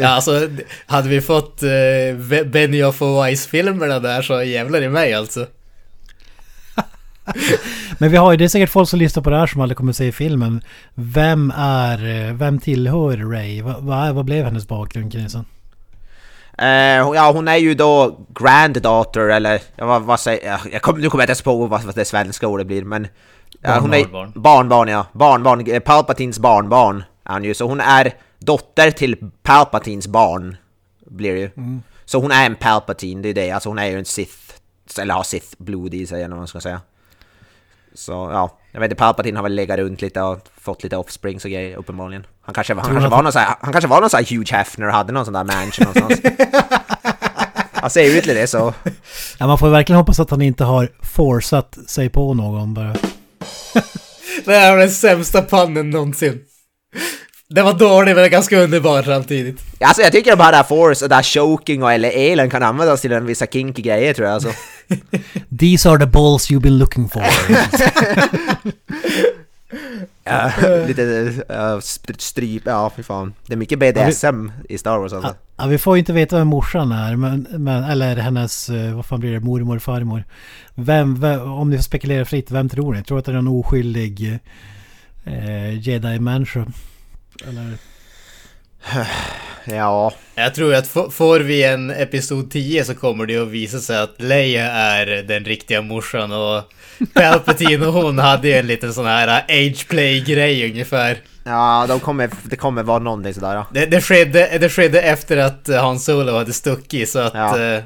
Ja, 0.00 0.08
alltså, 0.08 0.48
hade 0.86 1.08
vi 1.08 1.20
fått 1.20 1.62
uh, 1.62 2.44
Benioff 2.44 3.02
och 3.02 3.24
Weiss-filmerna 3.24 3.98
där 3.98 4.22
så 4.22 4.42
jävlar 4.42 4.82
i 4.82 4.88
mig 4.88 5.14
alltså. 5.14 5.46
Men 7.98 8.10
vi 8.10 8.16
har 8.16 8.30
ju, 8.32 8.36
det 8.36 8.44
är 8.44 8.48
säkert 8.48 8.70
folk 8.70 8.88
som 8.88 8.98
lyssnar 8.98 9.22
på 9.22 9.30
det 9.30 9.36
här 9.36 9.46
som 9.46 9.60
aldrig 9.60 9.76
kommer 9.76 9.92
att 9.92 9.96
se 9.96 10.12
filmen. 10.12 10.62
Vem 10.94 11.52
är, 11.56 12.26
eh, 12.28 12.34
vem 12.34 12.58
tillhör 12.58 13.16
Ray? 13.16 13.62
Vad, 13.62 13.82
vad, 13.82 14.14
vad 14.14 14.24
blev 14.24 14.44
hennes 14.44 14.68
bakgrund 14.68 15.12
Knisan? 15.12 15.44
Uh, 16.62 17.14
ja, 17.14 17.32
hon 17.34 17.48
är 17.48 17.56
ju 17.56 17.74
då 17.74 18.18
granddaughter 18.34 19.20
eller 19.20 19.62
vad, 19.76 20.02
vad 20.02 20.20
säger 20.20 20.50
jag? 20.50 20.60
jag 20.72 20.82
kom, 20.82 21.00
nu 21.00 21.10
kommer 21.10 21.22
jag 21.22 21.24
inte 21.24 21.30
ens 21.30 21.42
på 21.42 21.66
vad, 21.66 21.82
vad 21.82 21.94
det 21.94 22.04
svenska 22.04 22.48
ordet 22.48 22.66
blir 22.66 22.84
men... 22.84 23.08
Ja, 23.60 23.78
hon 23.80 23.94
är 23.94 24.38
barnbarn 24.38 24.88
ja. 24.88 25.06
Barnbarn, 25.12 25.80
Palpatins 25.80 26.38
barnbarn 26.38 27.04
är 27.24 27.32
hon 27.32 27.44
ju. 27.44 27.54
Så 27.54 27.66
hon 27.66 27.80
är 27.80 28.14
dotter 28.38 28.90
till 28.90 29.30
Palpatins 29.42 30.08
barn. 30.08 30.56
Blir 31.06 31.32
det 31.32 31.40
ju. 31.40 31.50
Mm. 31.56 31.82
Så 32.04 32.20
hon 32.20 32.30
är 32.30 32.46
en 32.46 32.54
Palpatine, 32.54 33.22
det 33.22 33.28
är 33.28 33.34
det. 33.34 33.50
Alltså 33.50 33.68
hon 33.68 33.78
är 33.78 33.86
ju 33.86 33.98
en 33.98 34.04
Sith. 34.04 34.54
Eller 35.00 35.14
har 35.14 35.22
Sith-blod 35.22 35.94
i 35.94 36.06
sig 36.06 36.22
eller 36.22 36.28
vad 36.28 36.38
man 36.38 36.48
ska 36.48 36.60
säga. 36.60 36.80
Så 37.98 38.12
ja, 38.12 38.58
jag 38.72 38.80
vet 38.80 38.90
inte, 38.90 38.98
Palpatine 38.98 39.36
har 39.36 39.42
väl 39.42 39.54
legat 39.54 39.78
runt 39.78 40.02
lite 40.02 40.22
och 40.22 40.38
fått 40.60 40.82
lite 40.82 40.96
offsprings 40.96 41.44
och 41.44 41.50
grejer 41.50 41.76
uppenbarligen. 41.76 42.26
Han 42.42 42.54
kanske, 42.54 42.74
han 42.74 42.84
kanske, 42.84 43.08
var, 43.08 43.22
någon 43.22 43.32
sån 43.32 43.42
här, 43.42 43.54
han 43.60 43.72
kanske 43.72 43.88
var 43.88 44.00
någon 44.00 44.10
sån 44.10 44.18
här 44.18 44.36
Hugh 44.36 44.52
Hefner 44.52 44.86
och 44.86 44.92
hade 44.92 45.12
någon 45.12 45.24
sån 45.24 45.34
där 45.34 45.44
mansion 45.44 45.86
någonstans. 45.86 46.20
han 47.72 47.90
ser 47.90 48.18
ut 48.18 48.24
det 48.24 48.46
så. 48.46 48.74
Ja, 49.38 49.46
man 49.46 49.58
får 49.58 49.68
verkligen 49.70 49.98
hoppas 49.98 50.20
att 50.20 50.30
han 50.30 50.42
inte 50.42 50.64
har 50.64 50.90
forceat 51.02 51.78
sig 51.86 52.08
på 52.08 52.34
någon 52.34 52.74
bara. 52.74 52.96
det 54.44 54.56
här 54.58 54.70
var 54.70 54.78
den 54.78 54.90
sämsta 54.90 55.42
pannen 55.42 55.90
någonsin. 55.90 56.40
Det 57.50 57.62
var 57.62 57.74
dålig 57.74 58.14
men 58.16 58.30
ganska 58.30 58.58
underbar 58.58 59.02
samtidigt. 59.02 59.64
Alltså 59.80 60.02
jag 60.02 60.12
tycker 60.12 60.36
bara 60.36 60.50
det 60.50 60.56
här 60.56 60.64
force 60.64 61.04
och 61.04 61.08
det 61.08 61.14
här 61.14 61.22
choking 61.22 61.82
och 61.82 61.92
eller 61.92 62.10
elen 62.14 62.50
kan 62.50 62.62
användas 62.62 63.00
till 63.00 63.12
en 63.12 63.26
vissa 63.26 63.46
kinky 63.46 63.82
grejer 63.82 64.14
tror 64.14 64.26
jag 64.28 64.34
alltså. 64.34 64.50
These 65.58 65.90
are 65.90 65.98
the 65.98 66.06
balls 66.06 66.50
you've 66.50 66.60
been 66.60 66.78
looking 66.78 67.08
for. 67.08 67.22
ja, 70.24 70.52
lite 70.86 71.02
uh, 71.02 71.80
stryp, 72.18 72.62
ja 72.66 72.92
fy 72.96 73.02
fan. 73.02 73.34
Det 73.46 73.52
är 73.52 73.56
mycket 73.56 73.78
BDSM 73.78 74.50
i 74.68 74.78
Star 74.78 74.98
Wars 74.98 75.12
alltså. 75.12 75.34
Ja, 75.56 75.66
vi 75.66 75.78
får 75.78 75.96
ju 75.96 75.98
inte 75.98 76.12
veta 76.12 76.38
vem 76.38 76.48
morsan 76.48 76.92
är, 76.92 77.16
men, 77.16 77.46
men, 77.50 77.84
eller 77.84 78.16
hennes, 78.16 78.70
uh, 78.70 78.96
vad 78.96 79.06
fan 79.06 79.20
blir 79.20 79.32
det, 79.32 79.40
mormor, 79.40 79.78
farmor. 79.78 80.24
Vem, 80.74 81.20
vem, 81.20 81.52
om 81.52 81.70
ni 81.70 81.76
får 81.76 81.82
spekulera 81.82 82.24
fritt, 82.24 82.50
vem 82.50 82.68
tror 82.68 82.94
ni? 82.94 83.02
Tror 83.02 83.18
att 83.18 83.24
det 83.24 83.32
är 83.32 83.36
en 83.36 83.48
oskyldig 83.48 84.40
uh, 85.26 85.78
jedi-människa? 85.78 86.66
Eller? 87.46 87.78
Ja. 89.64 90.12
Jag 90.34 90.54
tror 90.54 90.74
att 90.74 90.88
får 90.88 91.40
vi 91.40 91.64
en 91.64 91.90
Episod 91.90 92.50
10 92.50 92.84
så 92.84 92.94
kommer 92.94 93.26
det 93.26 93.36
att 93.36 93.48
visa 93.48 93.78
sig 93.78 93.98
att 93.98 94.14
Leia 94.16 94.64
är 94.72 95.06
den 95.06 95.44
riktiga 95.44 95.82
morsan 95.82 96.32
och 96.32 96.72
Palpatine 97.14 97.86
och 97.86 97.92
hon 97.92 98.18
hade 98.18 98.48
ju 98.48 98.54
en 98.54 98.66
liten 98.66 98.94
sån 98.94 99.06
här 99.06 99.44
age 99.48 99.88
play 99.88 100.20
grej 100.20 100.70
ungefär. 100.70 101.18
Ja, 101.44 101.84
de 101.88 102.00
kommer, 102.00 102.30
det 102.44 102.56
kommer 102.56 102.82
vara 102.82 102.98
någonting 102.98 103.34
sådär 103.34 103.54
ja. 103.54 103.66
Det, 103.72 103.86
det, 103.86 104.00
skedde, 104.00 104.58
det 104.58 104.68
skedde 104.68 105.00
efter 105.00 105.36
att 105.36 105.68
Han 105.80 105.98
Solo 105.98 106.32
hade 106.32 106.52
stuckit 106.52 107.08
så 107.08 107.18
att... 107.18 107.34
Ja. 107.34 107.58
Uh... 107.58 107.82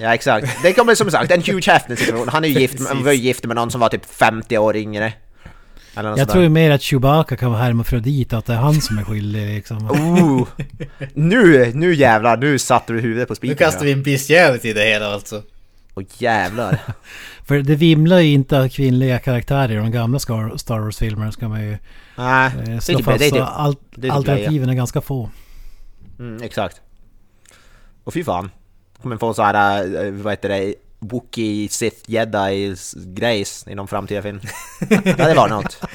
Ja 0.00 0.14
exakt. 0.14 0.62
Det 0.62 0.72
kommer 0.72 0.94
som 0.94 1.10
sagt 1.10 1.30
en 1.30 1.42
Hugh 1.42 1.70
Hefner 1.70 1.96
situation. 1.96 2.28
Han 2.28 2.44
är 2.44 2.48
ju 2.48 2.60
gift, 2.60 2.80
med, 2.80 2.96
var 2.96 3.12
gift 3.12 3.44
med 3.44 3.56
någon 3.56 3.70
som 3.70 3.80
var 3.80 3.88
typ 3.88 4.14
50 4.14 4.58
år 4.58 4.76
yngre. 4.76 5.12
Jag 6.04 6.28
tror 6.28 6.42
ju 6.42 6.48
mer 6.48 6.70
att 6.70 6.82
Chewbacca 6.82 7.36
kan 7.36 7.50
vara 7.50 7.62
hermafrodit 7.62 8.32
att 8.32 8.46
det 8.46 8.52
är 8.52 8.56
han 8.56 8.80
som 8.80 8.98
är 8.98 9.04
skyldig 9.04 9.54
liksom. 9.54 9.90
Oh, 9.90 10.48
nu, 11.14 11.72
nu 11.74 11.94
jävlar, 11.94 12.36
nu 12.36 12.58
satte 12.58 12.92
du 12.92 13.00
huvudet 13.00 13.28
på 13.28 13.34
spiken. 13.34 13.52
Nu 13.52 13.64
kastar 13.64 13.84
vi 13.84 13.92
en 13.92 14.02
bestiality 14.02 14.68
i 14.68 14.72
det 14.72 14.84
hela 14.84 15.06
alltså. 15.06 15.42
Åh 15.94 16.04
jävlar. 16.18 16.80
För 17.44 17.58
det 17.58 17.74
vimlar 17.74 18.18
ju 18.18 18.32
inte 18.32 18.60
av 18.60 18.68
kvinnliga 18.68 19.18
karaktärer 19.18 19.72
i 19.72 19.76
de 19.76 19.90
gamla 19.90 20.18
Star 20.18 20.78
Wars-filmerna 20.78 21.32
ska 21.32 21.48
man 21.48 21.62
ju 21.62 21.78
Nej, 22.16 22.52
eh, 22.68 22.78
slå 22.78 22.98
fast. 22.98 23.18
Det, 23.18 23.30
det, 23.30 23.44
Al 23.44 23.76
det, 23.94 24.10
alternativen 24.10 24.68
är 24.68 24.74
ganska 24.74 25.00
få. 25.00 25.30
Mm, 26.18 26.42
exakt. 26.42 26.80
Och 28.04 28.14
fy 28.14 28.24
fan. 28.24 28.50
Kommer 29.02 29.16
få 29.16 29.34
så 29.34 29.42
här, 29.42 30.04
eh, 30.04 30.12
vad 30.12 30.32
heter 30.32 30.48
det, 30.48 30.74
Wookie 31.00 31.68
Sith 31.68 32.10
Jedi 32.10 32.74
grejs 32.94 33.64
i 33.68 33.74
någon 33.74 33.88
framtida 33.88 34.22
film. 34.22 34.40
det 34.88 35.34
var 35.36 35.48
något. 35.48 35.80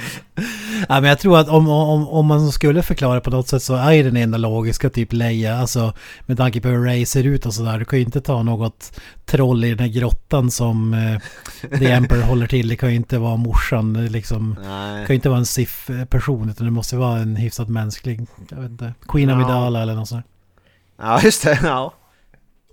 Ja, 0.89 1.01
men 1.01 1.09
jag 1.09 1.19
tror 1.19 1.39
att 1.39 1.49
om, 1.49 1.69
om, 1.69 2.07
om 2.07 2.25
man 2.25 2.51
skulle 2.51 2.83
förklara 2.83 3.21
på 3.21 3.29
något 3.29 3.47
sätt 3.47 3.63
så 3.63 3.75
är 3.75 4.03
den 4.03 4.17
enda 4.17 4.37
logiska 4.37 4.89
typ 4.89 5.13
Leia. 5.13 5.57
Alltså 5.57 5.93
med 6.25 6.37
tanke 6.37 6.61
på 6.61 6.67
hur 6.67 6.85
Ray 6.85 7.05
ser 7.05 7.23
ut 7.23 7.45
och 7.45 7.53
sådär. 7.53 7.79
Du 7.79 7.85
kan 7.85 7.99
ju 7.99 8.05
inte 8.05 8.21
ta 8.21 8.43
något 8.43 8.99
troll 9.25 9.63
i 9.63 9.69
den 9.69 9.79
här 9.79 9.87
grottan 9.87 10.51
som 10.51 10.93
eh, 10.93 11.77
The 11.79 11.91
Emperor 11.91 12.21
håller 12.21 12.47
till. 12.47 12.67
Det 12.67 12.75
kan 12.75 12.89
ju 12.89 12.95
inte 12.95 13.17
vara 13.17 13.35
morsan 13.35 14.05
liksom. 14.05 14.55
Nej. 14.63 14.99
Det 14.99 15.05
kan 15.07 15.13
ju 15.13 15.15
inte 15.15 15.29
vara 15.29 15.39
en 15.39 15.45
Sith-person 15.45 16.49
utan 16.49 16.65
det 16.65 16.71
måste 16.71 16.95
vara 16.95 17.19
en 17.19 17.35
hyfsat 17.35 17.69
mänsklig, 17.69 18.27
jag 18.49 18.57
vet 18.57 18.71
inte, 18.71 18.93
Queen 19.07 19.29
ja. 19.29 19.35
Amidala 19.35 19.81
eller 19.81 19.95
något 19.95 20.09
sånt. 20.09 20.25
Ja, 20.97 21.21
just 21.21 21.43
det. 21.43 21.59
Ja. 21.63 21.93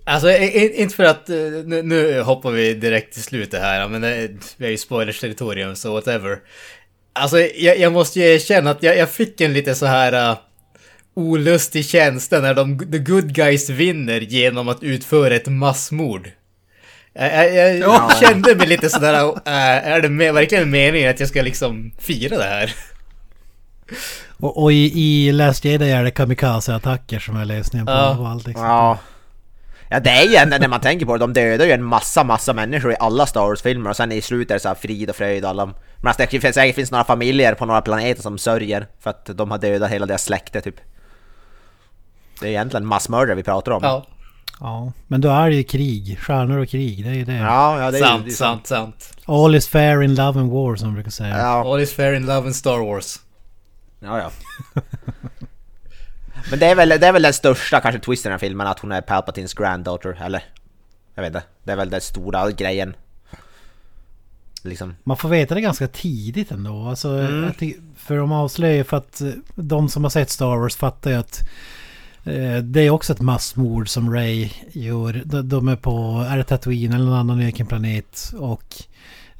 Alltså 0.05 0.37
inte 0.37 0.97
för 0.97 1.05
att, 1.05 1.31
eh, 1.31 1.37
nu, 1.65 1.83
nu, 1.83 2.21
hoppar 2.21 2.51
vi 2.51 2.75
direkt 2.75 3.13
till 3.13 3.23
slutet 3.23 3.61
här, 3.61 3.89
men 3.89 4.01
det, 4.01 4.29
vi 4.57 4.67
är 4.67 4.71
ju 4.71 4.77
spoilers 4.77 5.21
territorium 5.21 5.77
så 5.77 5.93
whatever. 5.93 6.39
Alltså 7.13 7.39
jag, 7.41 7.79
jag 7.79 7.93
måste 7.93 8.21
ju 8.21 8.27
erkänna 8.27 8.71
att 8.71 8.83
jag, 8.83 8.97
jag 8.97 9.11
fick 9.11 9.41
en 9.41 9.53
lite 9.53 9.75
så 9.75 9.87
här 9.87 10.31
uh, 10.31 10.39
olustig 11.15 11.85
känsla 11.85 12.41
när 12.41 12.55
de 12.55 12.79
the 12.79 12.99
good 12.99 13.35
guys 13.35 13.71
vinner 13.71 14.21
genom 14.21 14.69
att 14.69 14.83
utföra 14.83 15.35
ett 15.35 15.47
massmord. 15.47 16.31
Jag, 17.13 17.55
jag, 17.55 17.77
jag 17.77 17.79
ja. 17.79 18.11
kände 18.21 18.55
mig 18.55 18.67
lite 18.67 18.91
sådär, 18.91 19.25
uh, 19.25 19.39
är 19.47 20.01
det 20.01 20.09
med, 20.09 20.35
verkligen 20.35 20.71
meningen 20.71 21.11
att 21.11 21.21
jag 21.21 21.29
ska 21.29 21.43
liksom 21.43 21.93
fira 21.99 22.39
det 22.39 22.45
här? 22.45 22.75
Och, 24.41 24.63
och 24.63 24.73
i, 24.73 24.93
i 25.01 25.33
Last 25.33 25.65
Jedi 25.65 25.91
är 25.91 26.05
det 26.05 26.11
kamikaze-attacker 26.11 27.19
som 27.19 27.37
är 27.37 27.45
lösningen 27.45 27.87
på 27.87 27.93
ja. 27.93 28.29
allt 28.29 28.47
liksom. 28.47 28.67
Ja. 28.67 28.99
Ja 29.93 30.01
det 30.01 30.11
är 30.11 30.23
ju 30.23 30.59
när 30.59 30.69
man 30.69 30.81
tänker 30.81 31.07
på 31.07 31.13
det, 31.13 31.19
de 31.19 31.33
dödar 31.33 31.67
ju 31.67 31.73
en 31.73 31.85
massa, 31.85 32.25
massa 32.25 32.53
människor 32.53 32.93
i 32.93 32.97
alla 33.01 33.27
Star 33.27 33.41
Wars-filmer 33.41 33.91
och 33.91 33.97
sen 33.97 34.13
i 34.13 34.23
slutet 34.23 34.51
är 34.51 34.55
det 34.55 34.61
så 34.61 34.69
här 34.69 34.75
frid 34.75 35.11
och 35.11 35.17
fröjd 35.17 35.45
alla. 35.45 35.67
Men 35.67 35.75
alltså, 36.03 36.27
det 36.31 36.41
finns, 36.41 36.55
säkert 36.55 36.75
finns 36.75 36.91
några 36.91 37.05
familjer 37.05 37.55
på 37.55 37.67
några 37.67 37.81
planeter 37.83 38.23
som 38.23 38.39
sörjer 38.39 38.87
för 39.01 39.11
att 39.11 39.31
de 39.35 39.51
har 39.51 39.59
dödat 39.59 39.91
hela 39.91 40.07
deras 40.07 40.25
släkte 40.25 40.61
typ. 40.61 40.77
Det 42.41 42.47
är 42.47 42.51
egentligen 42.51 42.87
massmördare 42.87 43.35
vi 43.35 43.43
pratar 43.43 43.73
om. 43.73 43.81
Ja. 43.83 44.07
Ja, 44.61 44.93
men 45.07 45.21
då 45.21 45.29
är 45.29 45.51
det 45.51 45.57
ju 45.57 45.63
krig. 45.63 46.19
Stjärnor 46.19 46.59
och 46.59 46.69
krig, 46.69 47.05
det 47.05 47.11
är 47.11 47.15
ju 47.15 47.25
det. 47.25 47.37
Ja, 47.37 47.81
ja 47.81 47.91
det 47.91 47.99
är 47.99 48.03
sant, 48.03 48.25
det 48.25 48.31
är 48.31 48.35
sant, 48.35 48.67
sant. 48.67 49.13
All 49.25 49.55
is 49.55 49.69
fair 49.69 50.03
in 50.03 50.15
love 50.15 50.41
and 50.41 50.51
war 50.51 50.77
som 50.77 50.89
man 50.89 50.95
brukar 50.95 51.11
säga. 51.11 51.39
Ja. 51.39 51.73
All 51.75 51.81
is 51.81 51.95
fair 51.95 52.13
in 52.13 52.27
love 52.27 52.47
and 52.47 52.57
Star 52.57 52.79
Wars. 52.79 53.21
Ja, 54.01 54.19
ja. 54.19 54.31
Men 56.51 56.59
det 56.59 56.67
är, 56.67 56.75
väl, 56.75 56.89
det 56.89 57.07
är 57.07 57.13
väl 57.13 57.23
den 57.23 57.33
största 57.33 57.81
kanske 57.81 58.01
twisten 58.01 58.29
i 58.29 58.31
den 58.31 58.33
här 58.33 58.49
filmen, 58.49 58.67
att 58.67 58.79
hon 58.79 58.93
är 58.93 59.01
Palpatines 59.01 59.55
granddaughter, 59.55 60.19
eller? 60.25 60.45
Jag 61.15 61.23
vet 61.23 61.35
inte. 61.35 61.47
Det 61.63 61.73
är 61.73 61.77
väl 61.77 61.91
den 61.91 62.01
stora 62.01 62.51
grejen. 62.51 62.95
Liksom. 64.63 64.95
Man 65.05 65.17
får 65.17 65.29
veta 65.29 65.55
det 65.55 65.61
ganska 65.61 65.89
tidigt 65.89 66.51
ändå. 66.51 66.83
Alltså, 66.89 67.09
mm. 67.09 67.53
för 67.97 68.17
de 68.17 68.33
avslöjar 68.33 68.85
för 68.85 68.97
att 68.97 69.21
eh, 69.21 69.31
de 69.55 69.89
som 69.89 70.05
har 70.05 70.11
sett 70.11 70.31
Star 70.31 70.57
Wars 70.57 70.77
fattar 70.77 71.11
ju 71.11 71.17
att 71.17 71.41
eh, 72.25 72.57
det 72.57 72.81
är 72.81 72.91
också 72.91 73.13
ett 73.13 73.21
massmord 73.21 73.89
som 73.89 74.15
Ray 74.15 74.51
gör. 74.73 75.23
De, 75.25 75.49
de 75.49 75.69
är 75.69 75.77
på, 75.77 76.27
är 76.31 76.37
det 76.37 76.45
Tatooine 76.45 76.93
eller 76.93 77.05
någon 77.05 77.19
annan 77.19 77.41
egen 77.41 77.67
planet 77.67 78.33
och 78.39 78.75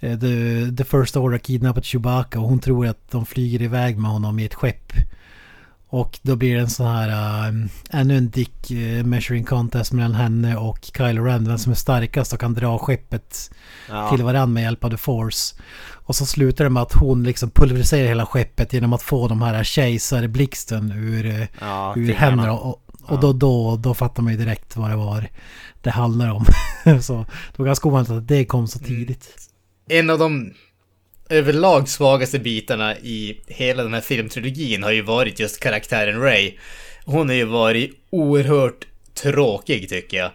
eh, 0.01 0.21
the, 0.21 0.77
the 0.77 0.85
First 0.85 1.17
Order 1.17 1.39
kidnappat 1.39 1.85
Chewbacca 1.85 2.41
och 2.41 2.49
hon 2.49 2.61
tror 2.61 2.87
att 2.87 3.11
de 3.11 3.27
flyger 3.27 3.63
iväg 3.63 3.99
med 3.99 4.11
honom 4.11 4.39
i 4.39 4.45
ett 4.45 4.55
skepp. 4.55 4.93
Och 5.93 6.19
då 6.23 6.37
blir 6.37 6.55
det 6.55 6.61
en 6.61 6.71
sån 6.71 6.87
här 6.87 7.09
uh, 7.51 7.67
ännu 7.91 8.17
en 8.17 8.31
dick 8.31 8.71
uh, 8.71 9.05
measuring 9.05 9.45
contest 9.45 9.93
mellan 9.93 10.15
henne 10.15 10.57
och 10.57 10.91
Kylo 10.97 11.25
Ren. 11.25 11.49
Vem 11.49 11.59
som 11.59 11.73
är 11.73 11.77
starkast 11.77 12.33
och 12.33 12.41
kan 12.41 12.55
dra 12.55 12.79
skeppet 12.79 13.51
ja. 13.89 14.11
till 14.11 14.25
varandra 14.25 14.47
med 14.47 14.63
hjälp 14.63 14.85
av 14.85 14.91
The 14.91 14.97
Force. 14.97 15.57
Och 15.93 16.17
så 16.17 16.27
slutar 16.27 16.65
det 16.65 16.71
med 16.71 16.83
att 16.83 16.93
hon 16.93 17.23
liksom 17.23 17.51
pulveriserar 17.51 18.09
hela 18.09 18.27
skeppet 18.27 18.73
genom 18.73 18.93
att 18.93 19.03
få 19.03 19.29
de 19.29 19.43
här 19.43 19.65
kejsarblixten 19.65 20.93
ur, 20.93 21.27
uh, 21.27 21.47
ja, 21.61 21.95
ur 21.97 22.13
händerna. 22.13 22.53
Och, 22.53 22.83
och 23.03 23.17
ja. 23.17 23.17
då, 23.21 23.33
då, 23.33 23.77
då 23.77 23.95
fattar 23.95 24.23
man 24.23 24.33
ju 24.33 24.39
direkt 24.39 24.77
vad 24.77 24.91
det 24.91 24.97
var 24.97 25.29
det 25.83 25.91
handlar 25.91 26.31
om. 26.31 26.45
så 27.03 27.27
det 27.53 27.59
var 27.59 27.67
ganska 27.67 27.89
ovanligt 27.89 28.11
att 28.11 28.29
det 28.29 28.45
kom 28.45 28.69
så 28.69 28.79
tidigt. 28.79 29.37
En 29.89 30.11
av 30.11 30.19
de 30.19 30.53
överlag 31.31 31.89
svagaste 31.89 32.39
bitarna 32.39 32.99
i 32.99 33.41
hela 33.47 33.83
den 33.83 33.95
här 33.95 34.01
filmtrilogin 34.01 34.83
har 34.83 34.91
ju 34.91 35.03
varit 35.03 35.41
just 35.41 35.61
karaktären 35.61 36.21
Ray. 36.21 36.55
Hon 37.05 37.29
har 37.29 37.37
ju 37.37 37.45
varit 37.45 37.91
oerhört 38.11 38.87
tråkig 39.23 39.89
tycker 39.89 40.17
jag. 40.17 40.31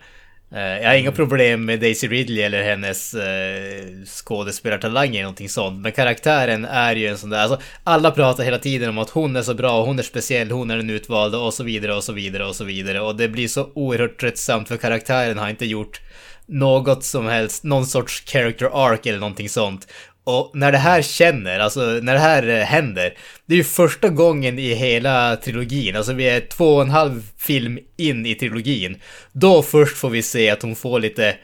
Eh, 0.51 0.81
jag 0.81 0.89
har 0.89 0.95
inga 0.95 1.07
mm. 1.07 1.15
problem 1.15 1.65
med 1.65 1.79
Daisy 1.79 2.07
Ridley 2.07 2.43
eller 2.43 2.63
hennes 2.63 3.13
eh, 3.13 3.85
skådespelartalang 4.05 5.09
eller 5.09 5.21
någonting 5.21 5.49
sånt. 5.49 5.81
Men 5.81 5.91
karaktären 5.91 6.65
är 6.65 6.95
ju 6.95 7.07
en 7.07 7.17
sån 7.17 7.29
där, 7.29 7.39
alltså 7.39 7.61
alla 7.83 8.11
pratar 8.11 8.43
hela 8.43 8.59
tiden 8.59 8.89
om 8.89 8.97
att 8.97 9.09
hon 9.09 9.35
är 9.35 9.41
så 9.41 9.53
bra, 9.53 9.85
hon 9.85 9.99
är 9.99 10.03
speciell, 10.03 10.51
hon 10.51 10.71
är 10.71 10.77
den 10.77 10.89
utvalda 10.89 11.37
och 11.37 11.53
så 11.53 11.63
vidare 11.63 11.93
och 11.93 12.03
så 12.03 12.13
vidare 12.13 12.45
och 12.45 12.55
så 12.55 12.63
vidare. 12.63 13.01
Och 13.01 13.15
det 13.15 13.27
blir 13.27 13.47
så 13.47 13.69
oerhört 13.73 14.19
tröttsamt 14.19 14.67
för 14.67 14.77
karaktären 14.77 15.37
har 15.37 15.49
inte 15.49 15.65
gjort 15.65 16.01
något 16.45 17.03
som 17.03 17.25
helst, 17.25 17.63
någon 17.63 17.85
sorts 17.85 18.23
character 18.25 18.69
arc 18.73 19.05
eller 19.05 19.19
någonting 19.19 19.49
sånt. 19.49 19.87
Och 20.27 20.51
när 20.53 20.71
det 20.71 20.77
här 20.77 21.01
känner, 21.01 21.59
alltså 21.59 21.81
när 21.81 22.13
det 22.13 22.19
här 22.19 22.47
eh, 22.47 22.65
händer, 22.65 23.13
det 23.45 23.53
är 23.53 23.57
ju 23.57 23.63
första 23.63 24.09
gången 24.09 24.59
i 24.59 24.73
hela 24.73 25.35
trilogin, 25.35 25.95
alltså 25.95 26.13
vi 26.13 26.29
är 26.29 26.39
två 26.39 26.75
och 26.75 26.81
en 26.81 26.89
halv 26.89 27.23
film 27.37 27.79
in 27.97 28.25
i 28.25 28.35
trilogin. 28.35 29.01
Då 29.31 29.61
först 29.61 29.97
får 29.97 30.09
vi 30.09 30.23
se 30.23 30.49
att 30.49 30.61
hon 30.61 30.75
får 30.75 30.99
lite 30.99 31.35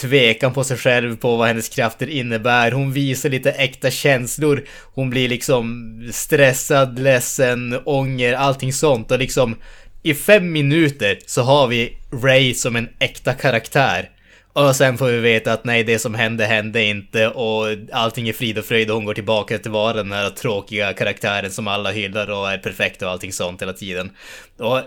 tvekan 0.00 0.52
på 0.52 0.64
sig 0.64 0.76
själv 0.76 1.16
på 1.16 1.36
vad 1.36 1.48
hennes 1.48 1.68
krafter 1.68 2.08
innebär. 2.08 2.72
Hon 2.72 2.92
visar 2.92 3.28
lite 3.28 3.50
äkta 3.50 3.90
känslor. 3.90 4.64
Hon 4.94 5.10
blir 5.10 5.28
liksom 5.28 6.08
stressad, 6.12 6.98
ledsen, 6.98 7.80
ånger, 7.84 8.34
allting 8.34 8.72
sånt. 8.72 9.10
Och 9.10 9.18
liksom 9.18 9.56
i 10.02 10.14
fem 10.14 10.52
minuter 10.52 11.18
så 11.26 11.42
har 11.42 11.66
vi 11.66 11.96
Ray 12.22 12.54
som 12.54 12.76
en 12.76 12.88
äkta 12.98 13.34
karaktär. 13.34 14.10
Och 14.52 14.76
sen 14.76 14.98
får 14.98 15.06
vi 15.06 15.20
veta 15.20 15.52
att 15.52 15.64
nej, 15.64 15.84
det 15.84 15.98
som 15.98 16.14
hände 16.14 16.44
hände 16.44 16.82
inte 16.82 17.28
och 17.28 17.66
allting 17.92 18.28
är 18.28 18.32
frid 18.32 18.58
och 18.58 18.64
fröjd 18.64 18.90
och 18.90 18.96
hon 18.96 19.04
går 19.04 19.14
tillbaka 19.14 19.58
till 19.58 19.66
att 19.68 19.72
vara 19.72 19.92
den 19.92 20.12
här 20.12 20.30
tråkiga 20.30 20.92
karaktären 20.92 21.50
som 21.50 21.68
alla 21.68 21.90
hyllar 21.90 22.30
och 22.30 22.50
är 22.50 22.58
perfekt 22.58 23.02
och 23.02 23.10
allting 23.10 23.32
sånt 23.32 23.62
hela 23.62 23.72
tiden. 23.72 24.10
Och 24.58 24.80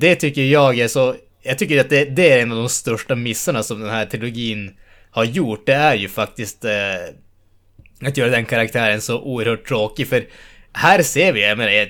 det 0.00 0.14
tycker 0.14 0.42
jag 0.42 0.78
är 0.78 0.88
så... 0.88 1.14
Jag 1.42 1.58
tycker 1.58 1.80
att 1.80 1.90
det, 1.90 2.04
det 2.04 2.32
är 2.32 2.42
en 2.42 2.52
av 2.52 2.58
de 2.58 2.68
största 2.68 3.14
missarna 3.14 3.62
som 3.62 3.80
den 3.80 3.90
här 3.90 4.06
trilogin 4.06 4.74
har 5.10 5.24
gjort. 5.24 5.66
Det 5.66 5.74
är 5.74 5.94
ju 5.94 6.08
faktiskt 6.08 6.64
eh, 6.64 6.70
att 8.02 8.16
göra 8.16 8.30
den 8.30 8.44
karaktären 8.44 9.00
så 9.00 9.20
oerhört 9.20 9.68
tråkig. 9.68 10.08
För 10.08 10.26
här 10.72 11.02
ser 11.02 11.32
vi, 11.32 11.42
jag 11.42 11.58
menar, 11.58 11.88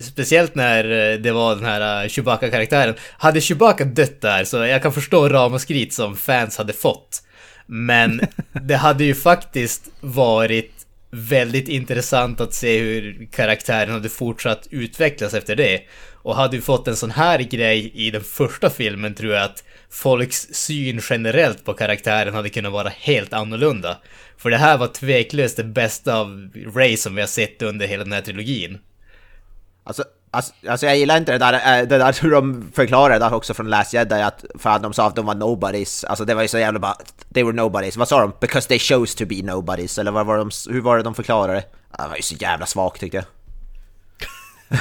Speciellt 0.00 0.54
när 0.54 1.12
eh, 1.12 1.18
det 1.18 1.32
var 1.32 1.54
den 1.54 1.64
här 1.64 2.02
eh, 2.02 2.08
Chewbacca-karaktären. 2.08 2.94
Hade 3.18 3.40
Chewbacca 3.40 3.84
dött 3.84 4.20
där 4.20 4.44
så 4.44 4.56
jag 4.56 4.82
kan 4.82 4.92
förstå 4.92 5.28
ramaskrit 5.28 5.92
som 5.92 6.16
fans 6.16 6.58
hade 6.58 6.72
fått. 6.72 7.22
Men 7.66 8.20
det 8.52 8.76
hade 8.76 9.04
ju 9.04 9.14
faktiskt 9.14 9.88
varit 10.00 10.72
väldigt 11.10 11.68
intressant 11.68 12.40
att 12.40 12.54
se 12.54 12.78
hur 12.78 13.28
karaktären 13.32 13.90
hade 13.90 14.08
fortsatt 14.08 14.66
utvecklas 14.70 15.34
efter 15.34 15.56
det. 15.56 15.80
Och 16.22 16.36
hade 16.36 16.56
vi 16.56 16.62
fått 16.62 16.88
en 16.88 16.96
sån 16.96 17.10
här 17.10 17.38
grej 17.38 17.90
i 17.94 18.10
den 18.10 18.24
första 18.24 18.70
filmen 18.70 19.14
tror 19.14 19.32
jag 19.32 19.44
att 19.44 19.64
folks 19.90 20.48
syn 20.52 21.00
generellt 21.10 21.64
på 21.64 21.72
karaktären 21.72 22.34
hade 22.34 22.48
kunnat 22.48 22.72
vara 22.72 22.88
helt 22.88 23.32
annorlunda. 23.32 23.98
För 24.36 24.50
det 24.50 24.56
här 24.56 24.78
var 24.78 24.86
tveklöst 24.86 25.56
det 25.56 25.64
bästa 25.64 26.16
av 26.16 26.48
Ray 26.74 26.96
som 26.96 27.14
vi 27.14 27.20
har 27.20 27.28
sett 27.28 27.62
under 27.62 27.86
hela 27.86 28.04
den 28.04 28.12
här 28.12 28.22
trilogin. 28.22 28.78
Alltså, 29.90 30.04
Alltså, 30.32 30.52
alltså, 30.68 30.86
jag 30.86 30.96
gillar 30.98 31.16
inte 31.16 31.32
det 31.32 31.38
där, 31.38 31.52
eh, 31.52 31.88
det 31.88 31.98
där 31.98 32.18
hur 32.22 32.30
de 32.30 32.70
förklarade 32.74 33.28
det 33.28 33.34
också 33.34 33.54
från 33.54 33.70
Last 33.70 33.92
Jedi 33.92 34.22
att 34.22 34.44
för 34.58 34.70
att 34.70 34.82
de 34.82 34.92
sa 34.92 35.06
att 35.06 35.16
de 35.16 35.26
var 35.26 35.34
nobodies, 35.34 36.04
alltså 36.04 36.24
det 36.24 36.34
var 36.34 36.42
ju 36.42 36.48
så 36.48 36.58
jävla 36.58 36.78
bara 36.78 36.96
They 37.34 37.42
were 37.44 37.52
nobodies, 37.52 37.96
vad 37.96 38.08
sa 38.08 38.20
de? 38.20 38.32
Because 38.40 38.68
they 38.68 38.78
chose 38.78 39.18
to 39.18 39.26
be 39.26 39.42
nobodies, 39.42 39.98
eller 39.98 40.10
vad 40.10 40.26
var 40.26 40.38
de, 40.38 40.50
hur 40.68 40.80
var 40.80 40.96
det 40.96 41.02
de 41.02 41.14
förklarade? 41.14 41.62
Ah, 41.90 42.02
det 42.02 42.08
var 42.08 42.16
ju 42.16 42.22
så 42.22 42.34
jävla 42.34 42.66
svagt 42.66 43.00
tyckte 43.00 43.16
jag. 43.16 43.24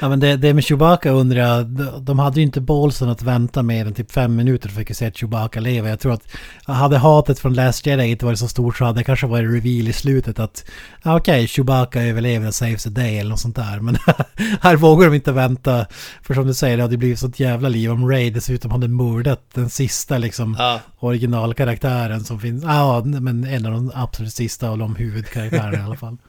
Ja 0.00 0.08
men 0.08 0.20
det, 0.20 0.36
det 0.36 0.54
med 0.54 0.64
Chewbacca 0.64 1.10
undrar 1.10 1.40
jag, 1.40 1.66
de 2.02 2.18
hade 2.18 2.40
ju 2.40 2.46
inte 2.46 2.60
bålsen 2.60 3.08
att 3.08 3.22
vänta 3.22 3.62
mer 3.62 3.86
än 3.86 3.94
typ 3.94 4.12
fem 4.12 4.36
minuter 4.36 4.68
för 4.68 4.80
att 4.90 4.96
se 4.96 5.06
att 5.06 5.16
Chewbacca 5.16 5.60
lever. 5.60 5.90
Jag 5.90 6.00
tror 6.00 6.12
att 6.12 6.26
hade 6.64 6.98
hatet 6.98 7.38
från 7.38 7.54
Last 7.54 7.86
Jedi 7.86 8.06
inte 8.06 8.24
varit 8.24 8.38
så 8.38 8.48
stort 8.48 8.76
så 8.76 8.84
hade 8.84 9.00
det 9.00 9.04
kanske 9.04 9.26
varit 9.26 9.50
reveal 9.50 9.88
i 9.88 9.92
slutet 9.92 10.38
att 10.38 10.64
ja, 11.02 11.16
okej, 11.16 11.34
okay, 11.34 11.46
Chewbacca 11.46 12.02
överlever 12.02 12.48
och 12.48 12.54
saves 12.54 12.82
the 12.82 12.90
day 12.90 13.18
eller 13.18 13.30
något 13.30 13.40
sånt 13.40 13.56
där. 13.56 13.80
Men 13.80 13.96
här 14.60 14.76
vågar 14.76 15.06
de 15.06 15.14
inte 15.14 15.32
vänta. 15.32 15.86
För 16.22 16.34
som 16.34 16.46
du 16.46 16.54
säger, 16.54 16.76
det 16.76 16.82
hade 16.82 16.96
blivit 16.96 17.18
sånt 17.18 17.40
jävla 17.40 17.68
liv 17.68 17.90
om 17.90 18.10
Ray 18.10 18.30
dessutom 18.30 18.70
hade 18.70 18.88
mördat 18.88 19.40
den 19.54 19.70
sista 19.70 20.18
liksom 20.18 20.56
ja. 20.58 20.80
originalkaraktären 20.98 22.24
som 22.24 22.40
finns. 22.40 22.64
Ja, 22.64 23.02
men 23.04 23.44
en 23.44 23.66
av 23.66 23.72
de 23.72 23.92
absolut 23.94 24.34
sista 24.34 24.68
av 24.68 24.78
de 24.78 24.96
huvudkaraktärerna 24.96 25.78
i 25.78 25.82
alla 25.82 25.96
fall. 25.96 26.16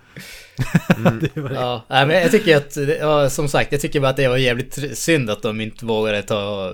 Mm. 0.97 1.19
det 1.33 1.41
det. 1.41 1.55
Ja, 1.55 1.85
men 1.89 2.09
jag 2.09 2.31
tycker 2.31 2.57
att, 2.57 2.77
ja, 2.99 3.29
som 3.29 3.47
sagt, 3.47 3.71
jag 3.71 3.81
tycker 3.81 3.99
bara 3.99 4.09
att 4.09 4.17
det 4.17 4.27
var 4.27 4.37
jävligt 4.37 4.97
synd 4.97 5.29
att 5.29 5.41
de 5.41 5.61
inte 5.61 5.85
vågade 5.85 6.21
ta 6.21 6.73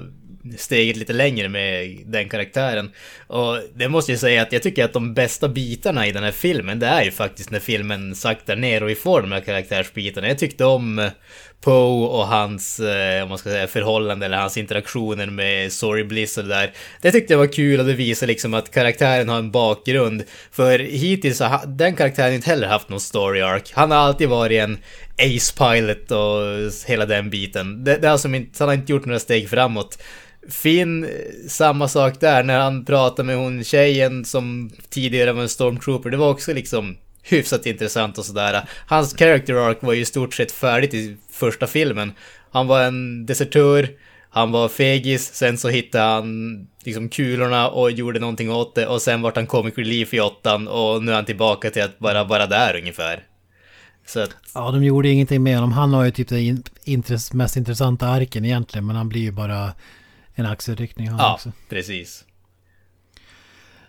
steget 0.57 0.97
lite 0.97 1.13
längre 1.13 1.49
med 1.49 1.97
den 2.05 2.29
karaktären. 2.29 2.91
Och 3.27 3.57
det 3.75 3.89
måste 3.89 4.11
jag 4.11 4.19
säga 4.19 4.41
att 4.41 4.51
jag 4.51 4.63
tycker 4.63 4.85
att 4.85 4.93
de 4.93 5.13
bästa 5.13 5.47
bitarna 5.47 6.07
i 6.07 6.11
den 6.11 6.23
här 6.23 6.31
filmen, 6.31 6.79
det 6.79 6.87
är 6.87 7.03
ju 7.03 7.11
faktiskt 7.11 7.51
när 7.51 7.59
filmen 7.59 8.15
saktar 8.15 8.55
ner 8.55 8.83
och 8.83 8.91
i 8.91 8.95
form 8.95 9.29
med 9.29 9.45
karaktärsbitarna. 9.45 10.27
Jag 10.27 10.39
tyckte 10.39 10.65
om 10.65 11.09
Poe 11.61 12.07
och 12.07 12.27
hans, 12.27 12.79
eh, 12.79 13.23
om 13.23 13.29
man 13.29 13.37
ska 13.37 13.49
säga, 13.49 13.67
förhållande 13.67 14.25
eller 14.25 14.37
hans 14.37 14.57
interaktioner 14.57 15.27
med 15.27 15.71
Sorry 15.71 16.03
Bliss 16.03 16.37
och 16.37 16.43
det 16.43 16.49
där. 16.49 16.71
Det 17.01 17.11
tyckte 17.11 17.33
jag 17.33 17.37
var 17.37 17.53
kul 17.53 17.79
och 17.79 17.85
det 17.85 17.93
visar 17.93 18.27
liksom 18.27 18.53
att 18.53 18.71
karaktären 18.71 19.29
har 19.29 19.37
en 19.37 19.51
bakgrund. 19.51 20.23
För 20.51 20.79
hittills 20.79 21.39
har 21.39 21.65
den 21.67 21.95
karaktären 21.95 22.33
inte 22.33 22.49
heller 22.49 22.67
haft 22.67 22.89
någon 22.89 22.99
story 22.99 23.41
arc. 23.41 23.71
Han 23.73 23.91
har 23.91 23.97
alltid 23.97 24.29
varit 24.29 24.61
en 24.61 24.77
Ace 25.17 25.53
Pilot 25.57 26.11
och 26.11 26.71
hela 26.87 27.05
den 27.05 27.29
biten. 27.29 27.83
Det, 27.83 27.97
det 27.97 28.07
är 28.07 28.11
alltså 28.11 28.27
inte, 28.27 28.63
han 28.63 28.67
har 28.67 28.75
inte 28.75 28.91
gjort 28.91 29.05
några 29.05 29.19
steg 29.19 29.49
framåt. 29.49 29.97
Finn, 30.49 31.03
eh, 31.03 31.09
samma 31.47 31.87
sak 31.87 32.19
där 32.19 32.43
när 32.43 32.59
han 32.59 32.85
pratar 32.85 33.23
med 33.23 33.37
hon 33.37 33.63
tjejen 33.63 34.25
som 34.25 34.71
tidigare 34.89 35.31
var 35.31 35.41
en 35.41 35.49
stormtrooper. 35.49 36.09
Det 36.09 36.17
var 36.17 36.29
också 36.29 36.53
liksom 36.53 36.97
hyfsat 37.23 37.65
intressant 37.65 38.17
och 38.17 38.25
sådär. 38.25 38.63
Hans 38.87 39.17
character 39.17 39.53
arc 39.53 39.77
var 39.81 39.93
ju 39.93 40.01
i 40.01 40.05
stort 40.05 40.33
sett 40.33 40.51
färdigt 40.51 40.93
i 40.93 41.17
första 41.31 41.67
filmen. 41.67 42.13
Han 42.51 42.67
var 42.67 42.83
en 42.83 43.25
desertör, 43.25 43.89
han 44.29 44.51
var 44.51 44.69
fegis, 44.69 45.33
sen 45.33 45.57
så 45.57 45.69
hittade 45.69 46.03
han 46.03 46.67
liksom 46.83 47.09
kulorna 47.09 47.69
och 47.69 47.91
gjorde 47.91 48.19
någonting 48.19 48.51
åt 48.51 48.75
det 48.75 48.87
och 48.87 49.01
sen 49.01 49.21
vart 49.21 49.35
han 49.35 49.47
comic 49.47 49.77
relief 49.77 50.13
i 50.13 50.19
åttan 50.19 50.67
och 50.67 51.03
nu 51.03 51.11
är 51.11 51.15
han 51.15 51.25
tillbaka 51.25 51.69
till 51.69 51.83
att 51.83 51.99
bara 51.99 52.23
vara 52.23 52.47
där 52.47 52.75
ungefär. 52.75 53.23
Så 54.05 54.19
att... 54.19 54.35
Ja, 54.53 54.71
de 54.71 54.83
gjorde 54.83 55.09
ingenting 55.09 55.43
med 55.43 55.55
honom. 55.55 55.71
Han 55.71 55.93
har 55.93 56.05
ju 56.05 56.11
typ 56.11 56.29
den 56.29 56.63
intress 56.83 57.33
mest 57.33 57.57
intressanta 57.57 58.07
arken 58.07 58.45
egentligen, 58.45 58.87
men 58.87 58.95
han 58.95 59.09
blir 59.09 59.21
ju 59.21 59.31
bara 59.31 59.73
en 60.35 60.45
axelryckning 60.45 61.09
han 61.09 61.19
ja, 61.19 61.33
också. 61.33 61.51
precis. 61.69 62.25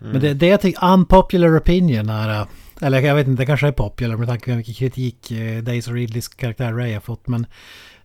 Mm. 0.01 0.11
Men 0.11 0.21
det, 0.21 0.33
det 0.33 0.47
jag 0.47 0.61
tycker, 0.61 0.85
unpopular 0.85 1.59
opinion 1.59 2.09
är 2.09 2.47
eller 2.83 3.01
jag 3.01 3.15
vet 3.15 3.27
inte, 3.27 3.41
det 3.41 3.45
kanske 3.45 3.67
är 3.67 3.71
popular 3.71 4.17
med 4.17 4.27
tanke 4.27 4.45
på 4.45 4.51
hur 4.51 4.57
mycket 4.57 4.77
kritik 4.77 5.31
eh, 5.31 5.63
Days 5.63 5.87
of 5.87 5.93
Ridleys 5.93 6.27
karaktär 6.27 6.73
Ray 6.73 6.93
har 6.93 7.01
fått. 7.01 7.27
Men 7.27 7.45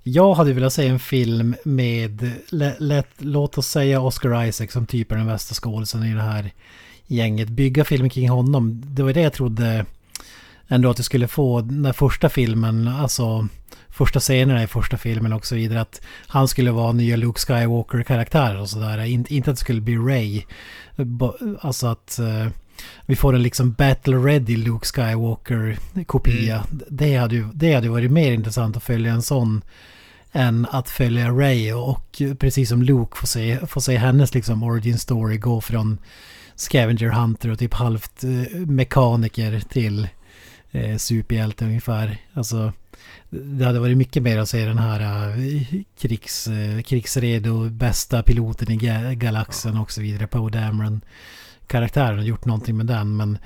jag 0.02 0.34
hade 0.34 0.52
velat 0.52 0.72
se 0.72 0.86
en 0.86 0.98
film 0.98 1.56
med, 1.64 2.30
let, 2.78 3.08
låt 3.18 3.58
oss 3.58 3.66
säga 3.66 4.00
Oscar 4.00 4.44
Isaac 4.44 4.68
som 4.70 4.86
typ 4.86 5.12
är 5.12 5.16
den 5.16 5.26
bästa 5.26 5.54
skådisen 5.54 6.02
i 6.02 6.14
det 6.14 6.22
här 6.22 6.50
gänget. 7.06 7.48
Bygga 7.48 7.84
filmen 7.84 8.10
kring 8.10 8.28
honom. 8.28 8.82
Det 8.86 9.02
var 9.02 9.12
det 9.12 9.20
jag 9.20 9.32
trodde 9.32 9.86
ändå 10.68 10.90
att 10.90 10.96
du 10.96 11.02
skulle 11.02 11.28
få 11.28 11.60
när 11.60 11.92
första 11.92 12.28
filmen, 12.28 12.88
alltså 12.88 13.48
första 13.88 14.20
scenerna 14.20 14.62
i 14.62 14.66
första 14.66 14.96
filmen 14.96 15.32
och 15.32 15.46
så 15.46 15.54
vidare. 15.54 15.80
Att 15.80 16.00
han 16.26 16.48
skulle 16.48 16.70
vara 16.70 16.92
nya 16.92 17.16
Luke 17.16 17.40
Skywalker-karaktärer 17.40 18.60
och 18.60 18.70
sådär. 18.70 19.04
In, 19.04 19.26
inte 19.28 19.50
att 19.50 19.56
det 19.56 19.60
skulle 19.60 19.80
bli 19.80 19.96
Ray. 19.96 20.42
Alltså 21.60 21.86
att... 21.86 22.18
Eh, 22.18 22.46
vi 23.06 23.16
får 23.16 23.34
en 23.34 23.42
liksom 23.42 23.72
battle 23.72 24.16
ready 24.16 24.56
Luke 24.56 24.86
Skywalker-kopia. 24.86 26.56
Mm. 26.56 26.82
Det, 26.88 27.16
hade 27.16 27.34
ju, 27.34 27.48
det 27.54 27.74
hade 27.74 27.88
varit 27.88 28.10
mer 28.10 28.32
intressant 28.32 28.76
att 28.76 28.82
följa 28.82 29.12
en 29.12 29.22
sån 29.22 29.62
än 30.32 30.66
att 30.70 30.90
följa 30.90 31.30
Ray 31.30 31.72
och 31.72 32.22
precis 32.38 32.68
som 32.68 32.82
Luke 32.82 33.16
får 33.16 33.26
se, 33.26 33.58
får 33.66 33.80
se 33.80 33.96
hennes 33.96 34.34
liksom 34.34 34.62
origin 34.62 34.98
story 34.98 35.36
gå 35.36 35.60
från 35.60 35.98
Scavenger 36.54 37.08
Hunter 37.08 37.50
och 37.50 37.58
typ 37.58 37.74
halvt 37.74 38.24
eh, 38.24 38.58
mekaniker 38.58 39.60
till 39.60 40.08
eh, 40.70 40.96
superhjälte 40.96 41.64
ungefär. 41.64 42.18
Alltså 42.34 42.72
det 43.30 43.64
hade 43.64 43.80
varit 43.80 43.96
mycket 43.96 44.22
mer 44.22 44.38
att 44.38 44.48
se 44.48 44.64
den 44.64 44.78
här 44.78 45.28
uh, 45.28 45.62
krigs, 45.98 46.48
uh, 46.48 46.82
krigsredo, 46.82 47.70
bästa 47.70 48.22
piloten 48.22 48.70
i 48.70 48.76
galaxen 49.14 49.76
och 49.76 49.92
så 49.92 50.00
vidare, 50.00 50.26
Poe 50.26 50.50
Dameron 50.50 51.00
karaktären 51.68 52.18
och 52.18 52.24
gjort 52.24 52.44
någonting 52.44 52.76
med 52.76 52.86
den. 52.86 53.16
Men 53.16 53.38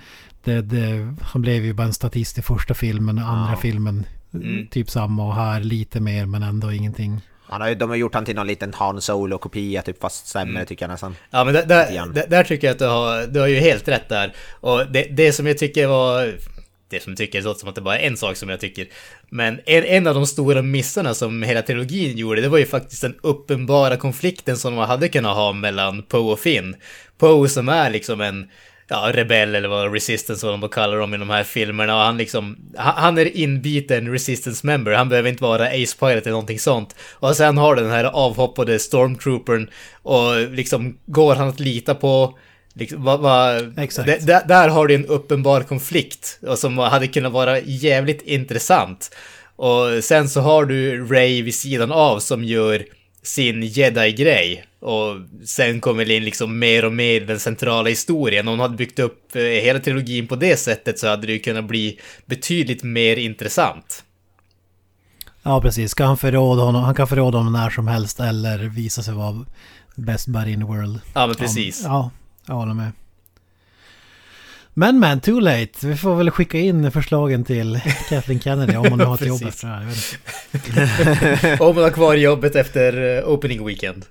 det, 0.45 0.63
det, 0.63 1.15
han 1.23 1.43
blev 1.43 1.65
ju 1.65 1.73
bara 1.73 1.87
en 1.87 1.93
statist 1.93 2.39
i 2.39 2.43
första 2.43 2.75
filmen 2.75 3.19
och 3.19 3.29
andra 3.29 3.53
ja. 3.53 3.57
filmen 3.57 4.07
mm. 4.35 4.67
typ 4.67 4.91
samma 4.91 5.27
och 5.27 5.35
här 5.35 5.61
lite 5.61 6.01
mer 6.01 6.27
men 6.27 6.43
ändå 6.43 6.73
ingenting. 6.73 7.21
Han 7.53 7.61
har, 7.61 7.75
de 7.75 7.91
har 7.91 7.97
gjort 7.97 8.15
han 8.15 8.25
till 8.25 8.37
någon 8.37 8.47
liten 8.47 8.75
Han 8.75 9.01
Solo-kopia, 9.01 9.83
typ 9.83 10.01
fast 10.01 10.27
sämre 10.27 10.55
mm. 10.55 10.67
tycker 10.67 10.85
jag 10.85 10.91
nästan. 10.91 11.17
Ja 11.31 11.45
men 11.45 11.55
där, 11.55 11.67
där, 11.67 12.27
där, 12.29 12.45
tycker 12.45 12.67
jag 12.67 12.75
att 12.75 12.79
du 12.79 12.87
har, 12.87 13.27
du 13.27 13.41
har 13.41 13.47
ju 13.47 13.57
helt 13.57 13.89
rätt 13.89 14.09
där. 14.09 14.35
Och 14.61 14.87
det, 14.93 15.03
det 15.03 15.33
som 15.33 15.47
jag 15.47 15.59
tycker 15.59 15.87
var 15.87 16.35
det 16.93 17.03
som 17.03 17.17
tycker, 17.17 17.39
det 17.39 17.45
låter 17.45 17.61
som 17.61 17.69
att 17.69 17.75
det 17.75 17.81
bara 17.81 17.99
är 17.99 18.07
en 18.07 18.17
sak 18.17 18.37
som 18.37 18.49
jag 18.49 18.61
tycker. 18.61 18.87
Men 19.29 19.61
en, 19.67 19.85
en 19.85 20.07
av 20.07 20.15
de 20.15 20.27
stora 20.27 20.63
missarna 20.63 21.15
som 21.15 21.43
hela 21.43 21.63
trilogin 21.63 22.17
gjorde, 22.19 22.41
det 22.41 22.49
var 22.49 22.59
ju 22.59 22.67
faktiskt 22.67 23.03
den 23.03 23.15
uppenbara 23.23 23.97
konflikten 23.97 24.57
som 24.57 24.75
man 24.75 24.89
hade 24.89 25.09
kunnat 25.09 25.37
ha 25.37 25.53
mellan 25.53 26.03
Poe 26.03 26.33
och 26.33 26.41
Finn. 26.41 26.77
Poe 27.19 27.49
som 27.49 27.69
är 27.69 27.91
liksom 27.91 28.21
en 28.21 28.49
ja, 28.89 29.11
rebell 29.13 29.55
eller 29.55 29.69
vad 29.69 29.93
resistance 29.93 30.47
vad 30.47 30.61
de 30.61 30.69
kallar 30.69 30.97
dem 30.97 31.15
i 31.15 31.19
de 31.19 31.31
här 31.31 31.45
filmerna 31.45 31.97
och 31.97 32.03
han 32.03 32.17
liksom, 32.17 32.57
han 32.77 33.19
är 33.19 33.37
inbiten 33.37 34.13
resistance 34.13 34.67
member, 34.67 34.93
han 34.93 35.09
behöver 35.09 35.29
inte 35.29 35.43
vara 35.43 35.67
ace 35.67 35.97
pilot 35.99 36.23
eller 36.23 36.31
någonting 36.31 36.59
sånt. 36.59 36.97
Och 37.13 37.37
sen 37.37 37.59
har 37.59 37.75
du 37.75 37.83
den 37.83 37.91
här 37.91 38.05
avhoppade 38.05 38.79
stormtroopern 38.79 39.71
och 40.03 40.51
liksom 40.51 40.99
går 41.07 41.35
han 41.35 41.49
att 41.49 41.61
lita 41.61 41.95
på 41.95 42.39
Liksom, 42.75 43.05
va, 43.05 43.17
va, 43.17 43.61
Exakt. 43.77 44.27
Där 44.27 44.69
har 44.69 44.87
du 44.87 44.95
en 44.95 45.07
uppenbar 45.07 45.63
konflikt 45.63 46.39
och 46.47 46.59
som 46.59 46.79
hade 46.79 47.07
kunnat 47.07 47.33
vara 47.33 47.61
jävligt 47.61 48.23
intressant. 48.23 49.15
Och 49.57 50.05
sen 50.05 50.29
så 50.29 50.41
har 50.41 50.65
du 50.65 51.07
Ray 51.07 51.43
vid 51.43 51.55
sidan 51.55 51.93
av 51.93 52.19
som 52.19 52.45
gör 52.45 52.85
sin 53.23 53.63
jedi-grej. 53.63 54.65
Och 54.81 55.17
sen 55.47 55.81
kommer 55.81 56.05
det 56.05 56.17
in 56.17 56.25
liksom 56.25 56.59
mer 56.59 56.85
och 56.85 56.93
mer 56.93 57.21
den 57.21 57.41
centrala 57.41 57.89
historien. 57.89 58.49
Om 58.49 58.53
hon 58.53 58.61
hade 58.61 58.77
byggt 58.77 58.99
upp 58.99 59.37
eh, 59.37 59.43
hela 59.43 59.79
trilogin 59.79 60.27
på 60.27 60.37
det 60.37 60.57
sättet 60.57 60.99
så 60.99 61.09
hade 61.09 61.27
det 61.27 61.33
ju 61.33 61.39
kunnat 61.39 61.65
bli 61.65 62.01
betydligt 62.27 62.83
mer 62.83 63.17
intressant. 63.17 64.05
Ja, 65.43 65.61
precis. 65.61 65.91
Ska 65.91 66.05
han 66.05 66.19
förråda 66.19 66.63
honom? 66.63 66.83
Han 66.83 66.95
kan 66.95 67.09
förråda 67.09 67.39
honom 67.39 67.53
när 67.53 67.71
som 67.71 67.89
helst 67.89 68.21
eller 68.21 68.59
visa 68.59 69.03
sig 69.03 69.15
vara 69.15 69.47
best 69.95 70.29
buddy 70.29 70.53
in 70.53 70.61
the 70.61 70.67
world. 70.67 71.01
Ja, 71.15 71.27
men 71.27 71.37
precis. 71.37 71.83
Ja, 71.85 72.11
jag 72.47 72.55
håller 72.55 72.75
med. 72.75 72.93
Men 74.75 75.01
men, 75.01 75.21
too 75.21 75.41
late. 75.41 75.87
Vi 75.87 75.97
får 75.97 76.15
väl 76.15 76.31
skicka 76.31 76.59
in 76.59 76.93
förslagen 76.93 77.45
till 77.45 77.81
Kathleen 78.09 78.41
Kennedy 78.41 78.77
om 78.77 78.91
hon 78.91 79.01
har 79.01 79.15
ett 79.15 79.27
jobb 79.27 79.43
efter 79.43 79.67
det 79.67 79.75
här. 80.87 81.61
om 81.69 81.75
hon 81.75 81.85
har 81.85 81.91
kvar 81.91 82.15
jobbet 82.15 82.57
efter 82.57 83.19
eh, 83.19 83.29
opening 83.29 83.67
weekend. 83.67 84.05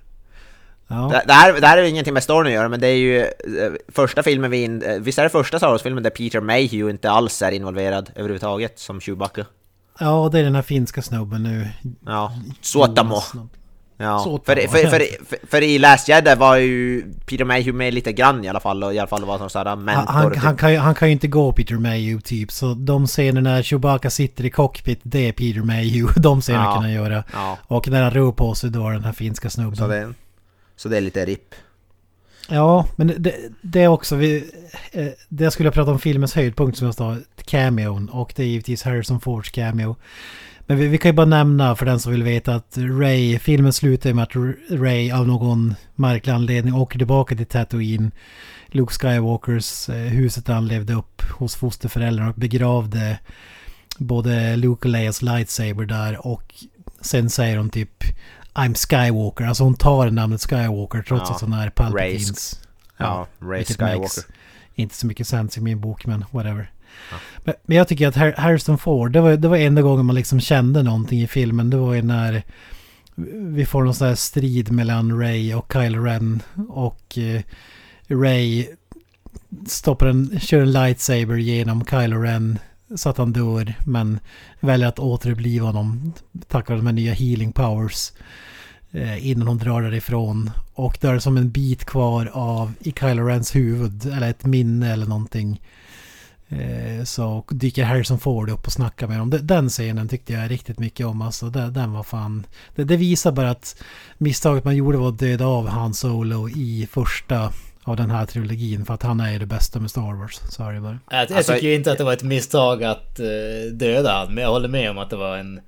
Ja. 0.88 1.21
Det, 1.27 1.34
här, 1.34 1.61
det 1.61 1.67
här 1.67 1.77
är 1.77 1.84
ingenting 1.84 2.13
med 2.13 2.23
storyn 2.23 2.47
att 2.47 2.53
göra, 2.53 2.69
men 2.69 2.79
det 2.79 2.88
är 2.88 2.95
ju 2.95 3.19
eh, 3.19 3.71
första 3.88 4.23
filmen 4.23 4.51
vi 4.51 4.63
in, 4.63 4.82
eh, 4.82 4.99
Visst 4.99 5.19
är 5.19 5.23
det 5.23 5.29
första 5.29 5.57
Star 5.57 5.69
Wars-filmen 5.69 6.03
där 6.03 6.09
Peter 6.09 6.41
Mayhew 6.41 6.91
inte 6.91 7.11
alls 7.11 7.41
är 7.41 7.51
involverad 7.51 8.11
överhuvudtaget 8.15 8.79
som 8.79 9.01
Chewbacca? 9.01 9.45
Ja, 9.99 10.29
det 10.32 10.39
är 10.39 10.43
den 10.43 10.55
här 10.55 10.61
finska 10.61 11.01
snubben 11.01 11.43
nu. 11.43 11.67
Ja, 12.05 12.34
Suotamo. 12.61 13.21
Ja, 14.02 14.39
för, 14.45 14.56
för, 14.56 14.88
för, 14.88 15.02
för, 15.47 15.62
i 15.62 15.80
Last 15.80 16.08
Jedi 16.08 16.36
var 16.36 16.56
ju 16.56 17.04
Peter 17.26 17.45
Mayhew 17.45 17.78
med 17.78 17.93
lite 17.93 18.14
grann 18.14 18.45
i 18.45 18.47
alla 18.47 18.60
fall 18.60 18.84
och 18.84 18.93
i 18.93 18.99
alla 18.99 19.08
fall 19.08 19.26
var 19.26 19.38
som 19.38 19.49
sådär 19.49 19.76
mentor. 19.76 20.14
Han, 20.14 20.36
han, 20.38 20.58
kan 20.58 20.72
ju, 20.72 20.78
han 20.78 20.95
kan 20.95 21.08
ju 21.08 21.12
inte 21.12 21.28
gå 21.28 21.52
Peter 21.52 21.76
Mayhew 21.76 22.22
typ, 22.22 22.52
så 22.52 22.74
de 22.74 23.08
scener 23.08 23.41
när 23.41 23.64
Chewbacca 23.64 24.10
sitter 24.10 24.45
i 24.45 24.49
cockpit, 24.49 24.99
det 25.04 25.28
är 25.28 25.32
Peter 25.32 25.62
Mayhew. 25.62 26.14
De 26.22 26.41
scenerna 26.41 26.66
ja, 26.66 26.74
kan 26.74 26.84
han 26.84 26.93
göra. 26.93 27.24
Och 27.68 27.88
när 27.88 28.02
han 28.02 28.12
rör 28.12 28.32
på 28.32 28.56
sig 28.56 28.70
då 28.70 28.88
är 28.88 28.93
den 28.93 29.04
här 29.04 29.14
finska 29.14 29.49
snubben. 29.49 29.76
Så 29.76 29.88
det, 29.88 30.14
så 30.76 30.89
det 30.89 30.97
är 30.97 31.02
lite 31.02 31.26
RIP. 31.26 31.56
Ja, 32.49 32.86
men 32.95 33.14
det, 33.18 33.36
det 33.62 33.82
är 33.82 33.88
också... 33.88 34.16
Vi, 34.16 34.52
eh, 34.91 35.08
det 35.30 35.43
jag 35.43 35.54
skulle 35.54 35.72
prata 35.72 35.91
om 35.91 35.99
filmens 35.99 36.34
höjdpunkt 36.34 36.78
som 36.78 36.86
jag 36.86 36.95
sa, 36.95 37.18
cameon. 37.45 38.10
Och 38.10 38.34
det 38.36 38.43
är 38.43 38.47
givetvis 38.47 38.84
Harrison 38.84 39.20
Fords 39.20 39.49
cameo. 39.49 39.95
Men 40.66 40.78
vi, 40.78 40.88
vi, 40.88 40.97
kan 40.97 41.09
ju 41.09 41.16
bara 41.16 41.26
nämna 41.26 41.76
för 41.76 41.86
den 41.86 41.99
som 41.99 42.12
vill 42.12 42.24
veta 42.24 42.55
att 42.55 42.78
Ray, 42.78 43.39
filmen 43.39 43.74
slutar 43.74 44.14
med 44.14 44.24
att 44.24 44.36
Ray 44.70 45.12
av 45.12 45.28
någon 45.28 45.76
märklig 45.95 46.34
anledning 46.34 46.74
åker 46.74 46.97
tillbaka 46.97 47.36
till 47.36 47.45
Tatooine. 47.45 48.12
Luke 48.68 48.93
Skywalkers 48.93 49.89
eh, 49.89 49.95
huset 49.95 50.45
där 50.45 50.53
han 50.53 50.68
levde 50.68 50.93
upp 50.93 51.22
hos 51.22 51.55
fosterföräldrarna 51.55 52.30
och 52.30 52.36
begravde 52.36 53.20
både 53.97 54.55
Luke 54.55 54.88
och 54.88 54.91
Leias 54.91 55.22
lightsaber 55.22 55.86
där 55.86 56.28
och 56.28 56.53
sen 57.01 57.30
säger 57.30 57.57
hon 57.57 57.70
typ 57.70 58.03
I'm 58.53 58.74
Skywalker. 58.74 59.45
Alltså 59.45 59.64
hon 59.64 59.76
tar 59.76 60.09
namnet 60.09 60.41
Skywalker 60.41 61.01
trots 61.01 61.30
ja, 61.30 61.36
att 61.36 61.41
hon 61.41 61.53
är 61.53 61.70
Palpatines. 61.70 62.59
Ja, 62.97 63.28
ja 63.39 63.47
Ray 63.47 63.64
Skywalker. 63.64 64.24
Inte 64.76 64.95
så 64.95 65.07
mycket 65.07 65.28
sens 65.28 65.57
i 65.57 65.62
min 65.62 65.82
bok 65.82 66.05
men 66.05 66.26
whatever. 66.32 66.72
Ja. 67.12 67.18
Men, 67.44 67.56
men, 67.66 67.78
jag 67.78 67.88
tycker 67.88 68.08
att 68.08 68.38
Harrison 68.38 68.78
Ford, 68.78 69.12
det 69.12 69.22
var, 69.22 69.38
det 69.38 69.48
var 69.48 69.58
enda 69.58 69.82
gången 69.82 70.06
man 70.06 70.16
liksom 70.16 70.39
kände 70.39 70.84
någonting 70.84 71.22
i 71.22 71.28
filmen. 71.28 71.70
Det 71.70 71.78
var 71.78 71.94
ju 71.94 72.02
när 72.02 72.44
vi 73.32 73.66
får 73.66 73.84
någon 73.84 73.94
sån 73.94 74.08
här 74.08 74.16
strid 74.16 74.72
mellan 74.72 75.20
Ray 75.20 75.54
och 75.54 75.74
Kyle 75.74 76.00
Ren. 76.00 76.42
Och 76.70 77.18
eh, 77.18 77.42
Ray 78.08 78.68
stoppar 79.68 80.08
en, 80.08 80.39
kör 80.39 80.62
en 80.62 80.72
lightsaber 80.72 81.38
genom 81.38 81.86
Kylo 81.86 82.22
Ren 82.22 82.60
så 82.96 83.10
att 83.10 83.18
han 83.18 83.34
dör. 83.34 83.74
Men 83.86 84.20
väljer 84.60 84.88
att 84.88 85.00
återuppliva 85.00 85.66
honom 85.66 86.14
tack 86.48 86.70
vare 86.70 86.80
de 86.80 86.86
här 86.86 86.94
nya 86.94 87.14
healing 87.14 87.52
powers. 87.52 88.12
Eh, 88.92 89.28
innan 89.28 89.48
hon 89.48 89.58
drar 89.58 89.82
därifrån. 89.82 90.52
Och 90.74 90.98
då 91.02 91.08
är 91.08 91.14
det 91.14 91.22
som 91.22 91.38
en 91.38 91.52
bit 91.52 91.86
kvar 91.86 92.30
av 92.34 92.74
i 92.80 92.92
Kylo 93.00 93.24
Rens 93.24 93.56
huvud. 93.56 94.06
Eller 94.06 94.30
ett 94.30 94.46
minne 94.46 94.94
eller 94.94 95.06
någonting. 95.06 95.62
Eh, 96.52 97.04
så 97.04 97.45
dyker 97.49 97.84
Harrison 97.84 98.20
Ford 98.20 98.49
upp 98.49 98.66
och 98.68 98.74
snackar 98.74 99.08
med 99.08 99.18
dem. 99.18 99.34
Den 99.41 99.70
scenen 99.70 100.08
tyckte 100.08 100.34
jag 100.34 100.52
riktigt 100.52 100.80
mycket 100.80 101.06
om. 101.06 101.22
Alltså, 101.22 101.45
den, 101.45 101.74
den 101.74 101.93
var 101.93 102.04
fan... 102.04 102.45
Det, 102.76 102.84
det, 102.84 102.97
visar 102.97 103.32
bara 103.32 103.49
att 103.49 103.84
misstaget 104.18 104.66
man 104.66 104.76
gjorde 104.76 104.97
var 104.97 105.10
att 105.10 105.20
döda 105.20 105.45
av 105.45 105.68
Han 105.68 105.93
Solo 105.93 106.49
i 106.49 106.88
första 106.91 107.54
av 107.84 107.95
den 107.95 108.12
här 108.12 108.26
trilogin. 108.26 108.86
För 108.86 108.93
att 108.93 109.04
han 109.04 109.20
är 109.20 109.39
det 109.39 109.45
bästa 109.45 109.80
med 109.80 109.89
Star 109.89 110.20
Wars. 110.20 110.39
Så 110.49 110.64
är 110.64 110.74
det 110.74 110.82
bara. 110.82 110.99
Jag, 111.12 111.30
jag 111.30 111.38
alltså, 111.38 111.54
tycker 111.54 111.68
inte 111.68 111.91
att 111.91 111.97
det 111.97 112.04
var 112.04 112.14
ett 112.14 112.24
misstag 112.24 112.84
att 112.84 113.20
uh, 113.20 113.74
döda 113.74 114.12
han. 114.12 114.34
Men 114.34 114.43
jag 114.43 114.52
håller 114.52 114.70
med 114.70 114.91
om 114.91 114.97
att 114.97 115.10
det 115.10 115.16
var 115.16 115.38
en, 115.38 115.62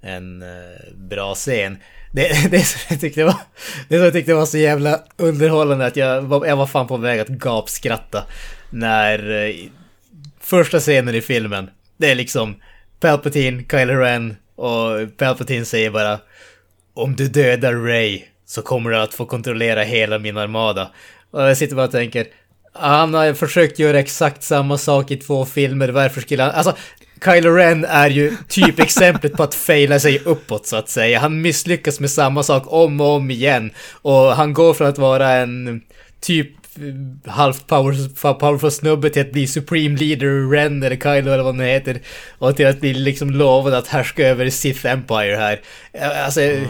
en 0.00 0.42
uh, 0.42 0.48
bra 0.96 1.34
scen. 1.34 1.78
Det, 2.12 2.50
det, 2.50 2.60
som 2.60 2.80
jag 2.88 3.00
tyckte 3.00 3.24
var, 3.24 3.36
det 3.88 3.96
som 3.96 4.04
jag 4.04 4.12
tyckte 4.12 4.34
var 4.34 4.46
så 4.46 4.58
jävla 4.58 5.00
underhållande 5.16 5.86
att 5.86 5.96
jag, 5.96 6.46
jag 6.46 6.56
var 6.56 6.66
fan 6.66 6.86
på 6.86 6.96
väg 6.96 7.20
att 7.20 7.28
gapskratta. 7.28 8.24
När 8.70 9.18
första 10.46 10.80
scenen 10.80 11.14
i 11.14 11.20
filmen, 11.20 11.70
det 11.96 12.10
är 12.10 12.14
liksom 12.14 12.56
Palpatine, 13.00 13.64
Kylo 13.70 13.94
Ren 13.94 14.36
och 14.56 15.16
Palpatine 15.16 15.64
säger 15.64 15.90
bara 15.90 16.18
Om 16.94 17.16
du 17.16 17.28
dödar 17.28 17.72
Ray 17.72 18.22
så 18.46 18.62
kommer 18.62 18.90
du 18.90 18.96
att 18.96 19.14
få 19.14 19.26
kontrollera 19.26 19.82
hela 19.82 20.18
min 20.18 20.36
armada. 20.36 20.90
Och 21.30 21.42
jag 21.42 21.56
sitter 21.56 21.76
bara 21.76 21.86
och 21.86 21.92
tänker 21.92 22.26
han 22.78 23.14
har 23.14 23.34
försökt 23.34 23.78
göra 23.78 23.98
exakt 23.98 24.42
samma 24.42 24.78
sak 24.78 25.10
i 25.10 25.16
två 25.16 25.44
filmer, 25.44 25.88
varför 25.88 26.20
skulle 26.20 26.42
han... 26.42 26.52
Alltså, 26.52 26.76
Kylo 27.24 27.50
Ren 27.50 27.84
är 27.84 28.10
ju 28.10 28.36
typ 28.48 28.78
exemplet 28.78 29.32
på 29.32 29.42
att 29.42 29.54
faila 29.54 29.98
sig 29.98 30.18
uppåt 30.24 30.66
så 30.66 30.76
att 30.76 30.88
säga. 30.88 31.18
Han 31.18 31.42
misslyckas 31.42 32.00
med 32.00 32.10
samma 32.10 32.42
sak 32.42 32.62
om 32.66 33.00
och 33.00 33.06
om 33.06 33.30
igen. 33.30 33.70
Och 33.92 34.36
han 34.36 34.52
går 34.52 34.74
från 34.74 34.86
att 34.86 34.98
vara 34.98 35.32
en 35.32 35.82
typ 36.20 36.65
halvt 37.26 37.66
power, 37.66 38.34
powerful 38.34 38.70
snubbe 38.70 39.10
till 39.10 39.22
att 39.22 39.32
bli 39.32 39.46
Supreme 39.46 39.96
Leader 39.96 40.50
Ren 40.50 40.82
eller 40.82 40.96
Kylo 40.96 41.32
eller 41.32 41.42
vad 41.42 41.58
det 41.58 41.64
heter. 41.64 42.00
Och 42.38 42.56
till 42.56 42.66
att 42.66 42.80
bli 42.80 42.94
liksom 42.94 43.30
lovad 43.30 43.74
att 43.74 43.88
härska 43.88 44.28
över 44.28 44.50
Sith 44.50 44.86
Empire 44.86 45.36
här. 45.36 45.60
Alltså, 46.24 46.40
mm. 46.40 46.68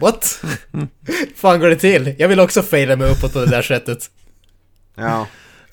what? 0.00 0.44
fan 1.36 1.60
går 1.60 1.68
det 1.68 1.76
till? 1.76 2.14
Jag 2.18 2.28
vill 2.28 2.40
också 2.40 2.62
faila 2.62 2.96
mig 2.96 3.10
uppåt 3.10 3.32
på 3.32 3.38
det 3.38 3.50
där 3.50 3.62
sättet. 3.62 4.10
Ja. 4.96 5.26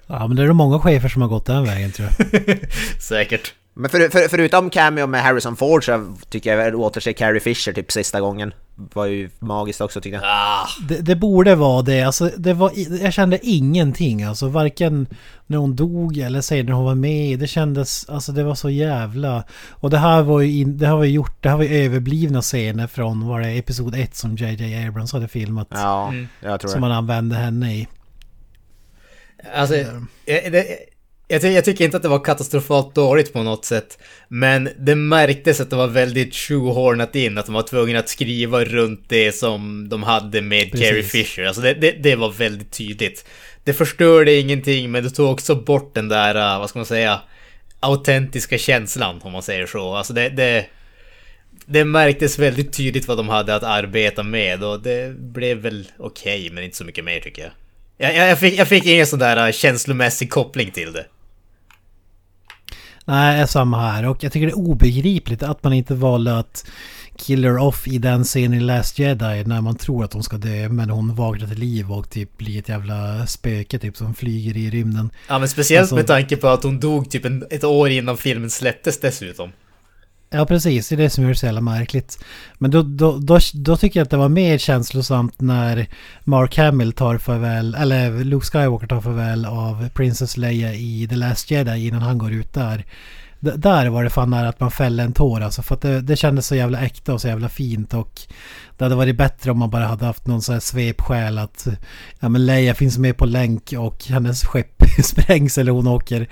Ja 0.08 0.28
men 0.28 0.38
det 0.38 0.44
är 0.44 0.48
det 0.48 0.54
många 0.54 0.80
chefer 0.80 1.10
som 1.10 1.22
har 1.22 1.30
gått 1.30 1.46
den 1.46 1.66
vägen 1.66 1.92
tror 1.92 2.10
jag. 2.18 2.58
Säkert. 3.00 3.54
Men 3.76 3.90
för, 3.90 4.10
för, 4.10 4.28
förutom 4.28 4.70
cameo 4.70 5.08
med 5.08 5.24
Harrison 5.24 5.56
Ford 5.56 5.86
så 5.86 6.16
tycker 6.30 6.58
jag 6.58 6.76
återse 6.76 7.14
Carrie 7.14 7.40
Fisher 7.40 7.74
typ 7.74 7.92
sista 7.92 8.22
gången. 8.22 8.54
Var 8.76 9.06
ju 9.06 9.30
magiskt 9.40 9.82
också 9.82 10.02
tycker 10.02 10.18
jag. 10.18 10.26
Ah. 10.26 10.68
Det, 10.90 11.02
det, 11.02 11.16
borde 11.16 11.56
vara 11.56 11.82
det. 11.82 12.02
Alltså, 12.02 12.30
det 12.38 12.54
var, 12.54 12.72
jag 13.02 13.14
kände 13.14 13.40
ingenting. 13.42 14.24
Alltså 14.24 14.48
varken 14.48 15.08
när 15.48 15.58
hon 15.58 15.76
dog 15.76 16.18
eller 16.18 16.42
säg 16.42 16.64
när 16.64 16.74
hon 16.74 16.86
var 16.86 16.96
med. 16.96 17.40
Det 17.40 17.48
kändes, 17.48 18.10
alltså 18.10 18.32
det 18.32 18.44
var 18.44 18.56
så 18.56 18.70
jävla... 18.70 19.44
Och 19.70 19.90
det 19.90 19.98
här 19.98 20.22
var 20.22 20.42
ju, 20.42 20.60
in, 20.60 20.78
det 20.78 20.88
har 20.88 21.00
vi 21.00 21.08
gjort, 21.08 21.44
det 21.44 21.50
här 21.50 21.58
var 21.58 21.64
ju 21.64 21.86
överblivna 21.86 22.42
scener 22.42 22.88
från, 22.88 23.28
var 23.28 23.40
det 23.40 23.52
Episod 23.52 23.96
1 23.96 24.16
som 24.16 24.36
JJ 24.36 24.88
Abrams 24.88 25.14
hade 25.14 25.28
filmat. 25.28 25.68
Ja, 25.72 26.08
mm. 26.08 26.28
jag 26.40 26.60
tror 26.60 26.72
Som 26.72 26.82
man 26.82 26.92
använde 26.92 27.36
henne 27.36 27.74
i. 27.74 27.88
Alltså, 29.56 29.74
det, 30.26 30.93
jag, 31.28 31.44
jag, 31.44 31.66
tycker 31.66 31.86
inte 31.86 31.98
att 31.98 32.04
det 32.04 32.10
var 32.10 32.24
katastrofalt 32.24 32.96
dåligt 32.96 33.34
på 33.34 33.44
något 33.44 33.66
sätt. 33.66 33.98
Men 34.28 34.70
det 34.80 34.96
märktes 34.96 35.62
att 35.62 35.70
det 35.70 35.76
var 35.76 35.88
väldigt 35.88 36.36
shoehornat 36.36 37.16
in, 37.16 37.38
att 37.38 37.46
de 37.46 37.56
var 37.56 37.62
tvungna 37.62 38.00
att 38.00 38.10
skriva 38.10 38.64
runt 38.64 39.06
det 39.08 39.32
som 39.32 39.90
de 39.90 40.04
hade 40.04 40.42
med 40.42 40.72
Precis. 40.72 40.90
Carrie 40.90 41.04
Fisher. 41.04 41.44
Alltså 41.44 41.62
det, 41.62 41.74
det, 41.74 41.92
det, 41.92 42.16
var 42.16 42.30
väldigt 42.30 42.72
tydligt. 42.72 43.26
Det 43.64 43.74
förstörde 43.74 44.34
ingenting, 44.34 44.92
men 44.92 45.04
det 45.04 45.10
tog 45.10 45.32
också 45.32 45.56
bort 45.56 45.96
den 45.96 46.08
där, 46.08 46.36
uh, 46.36 46.60
vad 46.60 46.70
ska 46.70 46.80
man 46.80 46.86
säga, 46.86 47.22
autentiska 47.80 48.58
känslan, 48.58 49.22
om 49.24 49.32
man 49.32 49.44
säger 49.44 49.66
så. 49.66 49.96
Alltså 49.96 50.14
det, 50.14 50.30
det, 50.30 50.66
det 51.66 51.86
märktes 51.86 52.40
väldigt 52.40 52.74
tydligt 52.74 53.08
vad 53.08 53.18
de 53.18 53.30
hade 53.30 53.56
att 53.56 53.64
arbeta 53.64 54.24
med 54.24 54.64
och 54.64 54.82
det 54.82 55.18
blev 55.18 55.58
väl 55.58 55.88
okej, 55.98 56.40
okay, 56.40 56.52
men 56.52 56.64
inte 56.64 56.78
så 56.78 56.86
mycket 56.86 57.06
mer 57.06 57.20
tycker 57.20 57.42
jag. 57.42 57.52
Jag, 57.98 58.30
jag, 58.30 58.40
fick, 58.40 58.60
jag 58.60 58.68
fick 58.68 58.86
ingen 58.86 59.08
sån 59.08 59.20
där 59.20 59.48
uh, 59.48 59.52
känslomässig 59.52 60.32
koppling 60.32 60.72
till 60.72 60.94
det. 60.94 61.06
Nej, 63.06 63.48
samma 63.48 63.92
här. 63.92 64.06
Och 64.06 64.24
jag 64.24 64.32
tycker 64.32 64.48
det 64.48 64.54
är 64.54 64.58
obegripligt 64.58 65.44
att 65.44 65.64
man 65.64 65.74
inte 65.74 65.96
valde 65.96 66.38
att 66.38 66.66
killer 67.18 67.58
off 67.58 67.88
i 67.88 67.98
den 67.98 68.24
scenen 68.24 68.54
i 68.54 68.60
Last 68.60 69.00
Jedi 69.00 69.44
när 69.46 69.62
man 69.62 69.76
tror 69.76 70.04
att 70.04 70.14
hon 70.14 70.24
ska 70.24 70.38
dö 70.38 70.70
men 70.70 70.90
hon 70.90 71.16
vaknar 71.16 71.48
till 71.48 71.60
liv 71.60 71.92
och 71.92 72.10
typ 72.10 72.38
blir 72.38 72.60
ett 72.60 72.70
jävla 72.70 73.28
spöke 73.28 73.80
typ 73.80 73.98
som 73.98 74.14
flyger 74.14 74.58
i 74.58 74.70
rymden. 74.70 75.10
Ja 75.28 75.40
men 75.40 75.50
speciellt 75.50 75.82
alltså, 75.82 75.96
med 75.96 76.08
tanke 76.08 76.36
på 76.36 76.48
att 76.48 76.64
hon 76.64 76.80
dog 76.80 77.10
typ 77.10 77.26
en, 77.26 77.46
ett 77.50 77.64
år 77.64 77.90
innan 77.90 78.18
filmen 78.18 78.50
släpptes 78.50 79.00
dessutom. 79.00 79.52
Ja 80.36 80.46
precis, 80.46 80.90
det 80.90 80.96
är 80.96 80.98
det 80.98 81.10
som 81.10 81.24
gör 81.24 81.30
det 81.30 81.36
så 81.36 81.46
jävla 81.46 81.62
märkligt. 81.62 82.24
Men 82.58 82.72
då, 82.72 82.82
då, 82.82 83.18
då, 83.18 83.40
då, 83.54 83.78
tycker 83.78 84.00
jag 84.00 84.06
att 84.06 84.12
det 84.12 84.18
var 84.18 84.30
mer 84.30 84.58
känslosamt 84.58 85.42
när 85.42 85.88
Mark 86.24 86.58
Hamill 86.58 86.94
tar 86.94 87.18
farväl, 87.18 87.76
eller 87.76 88.24
Luke 88.24 88.46
Skywalker 88.46 88.88
tar 88.88 89.02
farväl 89.02 89.46
av 89.46 89.90
Princess 89.90 90.38
Leia 90.38 90.74
i 90.74 91.08
The 91.10 91.16
Last 91.16 91.52
Jedi 91.52 91.88
innan 91.88 92.02
han 92.02 92.18
går 92.18 92.32
ut 92.32 92.54
där 92.54 92.86
där 93.44 93.90
var 93.90 94.04
det 94.04 94.10
fan 94.10 94.30
nära 94.30 94.50
att 94.50 94.60
man 94.60 94.72
fällde 94.72 95.04
en 95.04 95.14
tår 95.14 95.42
alltså. 95.42 95.62
För 95.62 95.76
att 95.76 95.82
det, 95.82 96.02
det 96.02 96.16
kändes 96.16 96.48
så 96.48 96.56
jävla 96.56 96.82
äkta 96.82 97.14
och 97.14 97.22
så 97.22 97.28
jävla 97.28 97.50
fint. 97.50 97.94
Och 97.94 98.22
det 98.78 98.86
hade 98.86 98.96
varit 98.96 99.18
bättre 99.18 99.52
om 99.52 99.58
man 99.58 99.70
bara 99.70 99.86
hade 99.86 100.06
haft 100.06 100.28
någon 100.28 100.42
sån 100.42 100.54
här 100.54 100.60
svepskäl 100.60 101.38
att 101.38 101.68
ja 102.20 102.30
men 102.30 102.46
Leia 102.46 102.74
finns 102.74 102.98
med 102.98 103.18
på 103.18 103.26
länk 103.26 103.74
och 103.78 104.04
hennes 104.06 104.44
skepp 104.44 104.84
sprängs 105.04 105.58
eller 105.58 105.72
hon 105.72 105.88
åker 105.88 106.30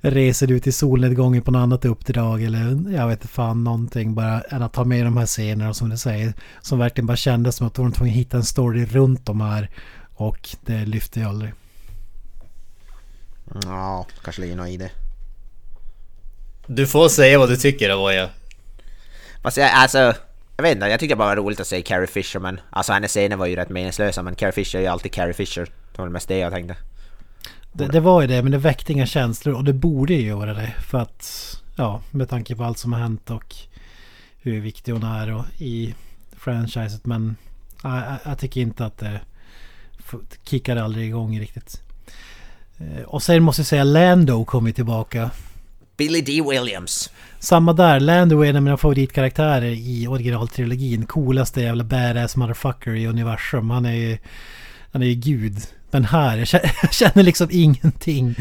reser 0.00 0.52
ut 0.52 0.66
i 0.66 0.72
solnedgången 0.72 1.42
på 1.42 1.50
något 1.50 1.60
annat 1.60 1.84
uppdrag 1.84 2.42
eller 2.42 2.92
jag 2.92 3.08
vet 3.08 3.20
inte 3.20 3.34
fan 3.34 3.64
någonting 3.64 4.14
bara 4.14 4.40
än 4.40 4.62
att 4.62 4.76
ha 4.76 4.84
med 4.84 5.06
de 5.06 5.16
här 5.16 5.26
scenerna 5.26 5.74
som 5.74 5.88
du 5.88 5.96
säger 5.96 6.32
som 6.60 6.78
verkligen 6.78 7.06
bara 7.06 7.16
kändes 7.16 7.56
som 7.56 7.66
att 7.66 7.74
de 7.74 7.84
var 7.84 7.92
tvungna 7.92 8.12
att 8.12 8.18
hitta 8.18 8.36
en 8.36 8.44
story 8.44 8.84
runt 8.84 9.26
de 9.26 9.40
här 9.40 9.70
och 10.14 10.48
det 10.60 10.86
lyfte 10.86 11.20
jag 11.20 11.28
aldrig. 11.28 11.52
Ja, 13.64 14.06
kanske 14.24 14.42
ligger 14.42 14.56
något 14.56 14.68
i 14.68 14.76
det. 14.76 14.90
Du 16.70 16.86
får 16.86 17.08
säga 17.08 17.38
vad 17.38 17.48
du 17.48 17.56
tycker 17.56 17.90
Avoya. 17.90 18.28
Jag, 19.42 19.58
alltså, 19.58 19.98
jag 20.56 20.62
vet 20.62 20.74
inte, 20.74 20.86
jag 20.86 21.00
tycker 21.00 21.16
bara 21.16 21.34
det 21.34 21.40
var 21.40 21.46
roligt 21.46 21.60
att 21.60 21.66
se 21.66 21.82
Carrie 21.82 22.06
Fisher 22.06 22.40
men 22.40 22.60
alltså 22.70 22.92
hennes 22.92 23.10
scener 23.10 23.36
var 23.36 23.46
ju 23.46 23.56
rätt 23.56 23.68
meningslösa 23.68 24.22
men 24.22 24.34
Carrie 24.34 24.52
Fisher 24.52 24.78
är 24.78 24.82
ju 24.82 24.88
alltid 24.88 25.12
Carrie 25.12 25.32
Fisher. 25.32 25.68
Det 25.92 26.02
var 26.02 26.08
mest 26.08 26.28
det 26.28 26.38
jag 26.38 26.52
tänkte. 26.52 26.76
Det, 27.72 27.86
det, 27.86 28.00
var 28.00 28.20
ju 28.20 28.26
det 28.26 28.42
men 28.42 28.52
det 28.52 28.58
väckte 28.58 28.92
inga 28.92 29.06
känslor 29.06 29.54
och 29.54 29.64
det 29.64 29.72
borde 29.72 30.14
ju 30.14 30.26
göra 30.26 30.54
det 30.54 30.74
för 30.88 30.98
att 30.98 31.56
ja 31.76 32.00
med 32.10 32.28
tanke 32.28 32.56
på 32.56 32.64
allt 32.64 32.78
som 32.78 32.92
har 32.92 33.00
hänt 33.00 33.30
och 33.30 33.54
hur 34.38 34.60
viktig 34.60 34.92
hon 34.92 35.02
är 35.02 35.34
och 35.34 35.44
i 35.58 35.94
franchiset 36.36 37.06
men 37.06 37.36
jag, 37.82 38.02
jag 38.24 38.38
tycker 38.38 38.60
inte 38.60 38.86
att 38.86 38.98
det 38.98 39.20
kickade 40.44 40.84
aldrig 40.84 41.08
igång 41.08 41.40
riktigt. 41.40 41.82
Eh, 42.78 43.02
och 43.02 43.22
sen 43.22 43.42
måste 43.42 43.60
jag 43.60 43.66
säga 43.66 43.84
Lando 43.84 44.44
kommer 44.44 44.72
tillbaka 44.72 45.30
Billy 45.98 46.20
D. 46.20 46.42
Williams. 46.50 47.10
Samma 47.38 47.72
där, 47.72 48.00
Lando 48.00 48.40
är 48.40 48.50
en 48.50 48.56
av 48.56 48.62
mina 48.62 48.76
favoritkaraktärer 48.76 49.70
i 49.70 50.06
originaltrilogin. 50.06 51.06
Coolaste 51.06 51.60
jävla 51.60 51.84
badass 51.84 52.36
motherfucker 52.36 52.94
i 52.94 53.06
universum. 53.06 53.70
Han 53.70 53.84
är 53.84 53.92
ju... 53.92 54.18
Han 54.92 55.02
är 55.02 55.06
ju 55.06 55.14
gud. 55.14 55.58
Men 55.90 56.04
här, 56.04 56.36
jag 56.38 56.48
känner 56.92 57.22
liksom 57.22 57.48
ingenting. 57.50 58.34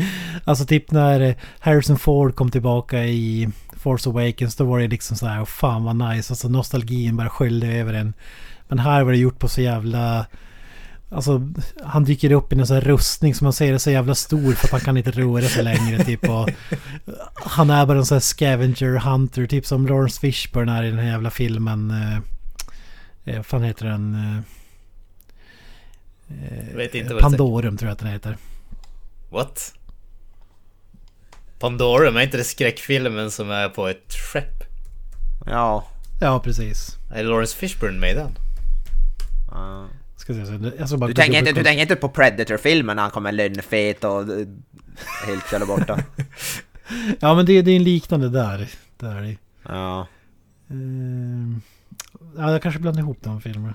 Alltså 0.44 0.66
typ 0.66 0.92
när 0.92 1.36
Harrison 1.60 2.00
Ford 2.00 2.36
kom 2.36 2.52
tillbaka 2.52 3.06
i 3.06 3.50
Force 3.74 4.10
Awakens 4.10 4.56
då 4.56 4.64
var 4.64 4.80
det 4.80 4.88
liksom 4.88 5.18
så 5.18 5.26
här, 5.26 5.42
oh, 5.42 5.46
fan 5.46 5.84
vad 5.84 5.96
nice. 5.96 6.34
Alltså 6.34 6.50
nostalgin 6.50 7.18
bara 7.18 7.30
sköljde 7.30 7.68
över 7.68 7.94
en. 7.94 8.14
Men 8.68 8.80
här 8.80 9.04
var 9.04 9.12
det 9.12 9.18
gjort 9.18 9.40
på 9.40 9.48
så 9.48 9.62
jävla... 9.62 10.26
Alltså 11.10 11.42
han 11.84 12.04
dyker 12.04 12.32
upp 12.32 12.54
i 12.54 12.60
en 12.60 12.68
sån 12.68 12.74
här 12.74 12.82
rustning 12.82 13.36
som 13.36 13.46
man 13.46 13.54
säger 13.54 13.74
är 13.74 13.78
så 13.78 13.92
jävla 13.92 14.16
stor 14.16 14.54
för 14.54 14.68
att 14.68 14.72
han 14.72 14.82
kan 14.82 14.98
inte 14.98 15.12
röra 15.12 15.42
sig 15.42 15.64
längre 15.64 16.04
typ. 16.04 16.30
Och 16.30 16.50
han 17.36 17.70
är 17.70 17.86
bara 17.86 17.98
en 17.98 18.06
sån 18.06 18.16
här 18.16 18.20
scavenger 18.20 19.00
hunter 19.00 19.48
typ 19.48 19.66
som 19.66 19.88
Lawrence 19.88 20.20
Fishburne 20.20 20.72
är 20.72 20.84
i 20.84 20.90
den 20.90 21.00
här 21.00 21.12
jävla 21.12 21.30
filmen. 21.30 21.92
Eh, 21.92 22.18
eh 23.26 23.36
vad 23.36 23.46
fan 23.46 23.64
heter 23.64 23.86
den? 23.86 24.16
Eh, 26.30 26.76
vet 26.76 26.96
inte 26.96 27.14
vad 27.14 27.24
Pandorum 27.24 27.78
tror 27.78 27.88
jag 27.88 27.94
att 27.94 28.00
den 28.00 28.12
heter. 28.12 28.38
What? 29.30 29.74
Pandorum, 31.60 32.18
är 32.18 32.22
inte 32.22 32.38
det 32.38 32.44
skräckfilmen 32.44 33.32
som 33.32 33.52
är 33.52 33.70
på 33.70 33.88
ett 33.88 34.14
skepp? 34.14 34.64
Ja. 35.46 35.88
Ja, 36.22 36.40
precis. 36.40 36.98
Är 37.14 37.24
Lawrence 37.24 37.58
Fishburne 37.58 38.00
med 38.00 38.12
i 38.12 38.14
den? 38.14 38.38
Uh. 39.52 39.86
Ska 40.28 40.34
jag 40.78 40.90
ska 40.90 40.98
bara 40.98 41.08
du, 41.08 41.14
tänker 41.14 41.40
inte, 41.40 41.52
du 41.52 41.64
tänker 41.64 41.82
inte 41.82 41.96
på 41.96 42.10
Predator-filmen 42.10 42.96
när 42.96 43.04
han 43.04 43.12
kommer 43.12 43.32
lönnfet 43.32 44.04
och 44.04 44.26
helt 45.28 45.52
jävla 45.52 45.66
borta? 45.66 46.00
ja, 47.20 47.36
men 47.36 47.46
det, 47.46 47.62
det 47.62 47.72
är 47.72 47.76
en 47.76 47.84
liknande 47.84 48.30
där. 48.30 48.70
där. 48.98 49.38
Ja. 49.64 50.08
Uh, 50.72 51.58
ja, 52.38 52.52
jag 52.52 52.62
kanske 52.62 52.82
blandar 52.82 53.02
ihop 53.02 53.18
de 53.22 53.42
filmerna. 53.42 53.74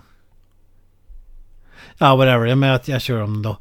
Ja, 1.98 2.16
whatever. 2.16 2.46
Jag, 2.46 2.58
jag, 2.64 2.80
jag 2.84 3.02
kör 3.02 3.20
dem 3.20 3.42
då. 3.42 3.58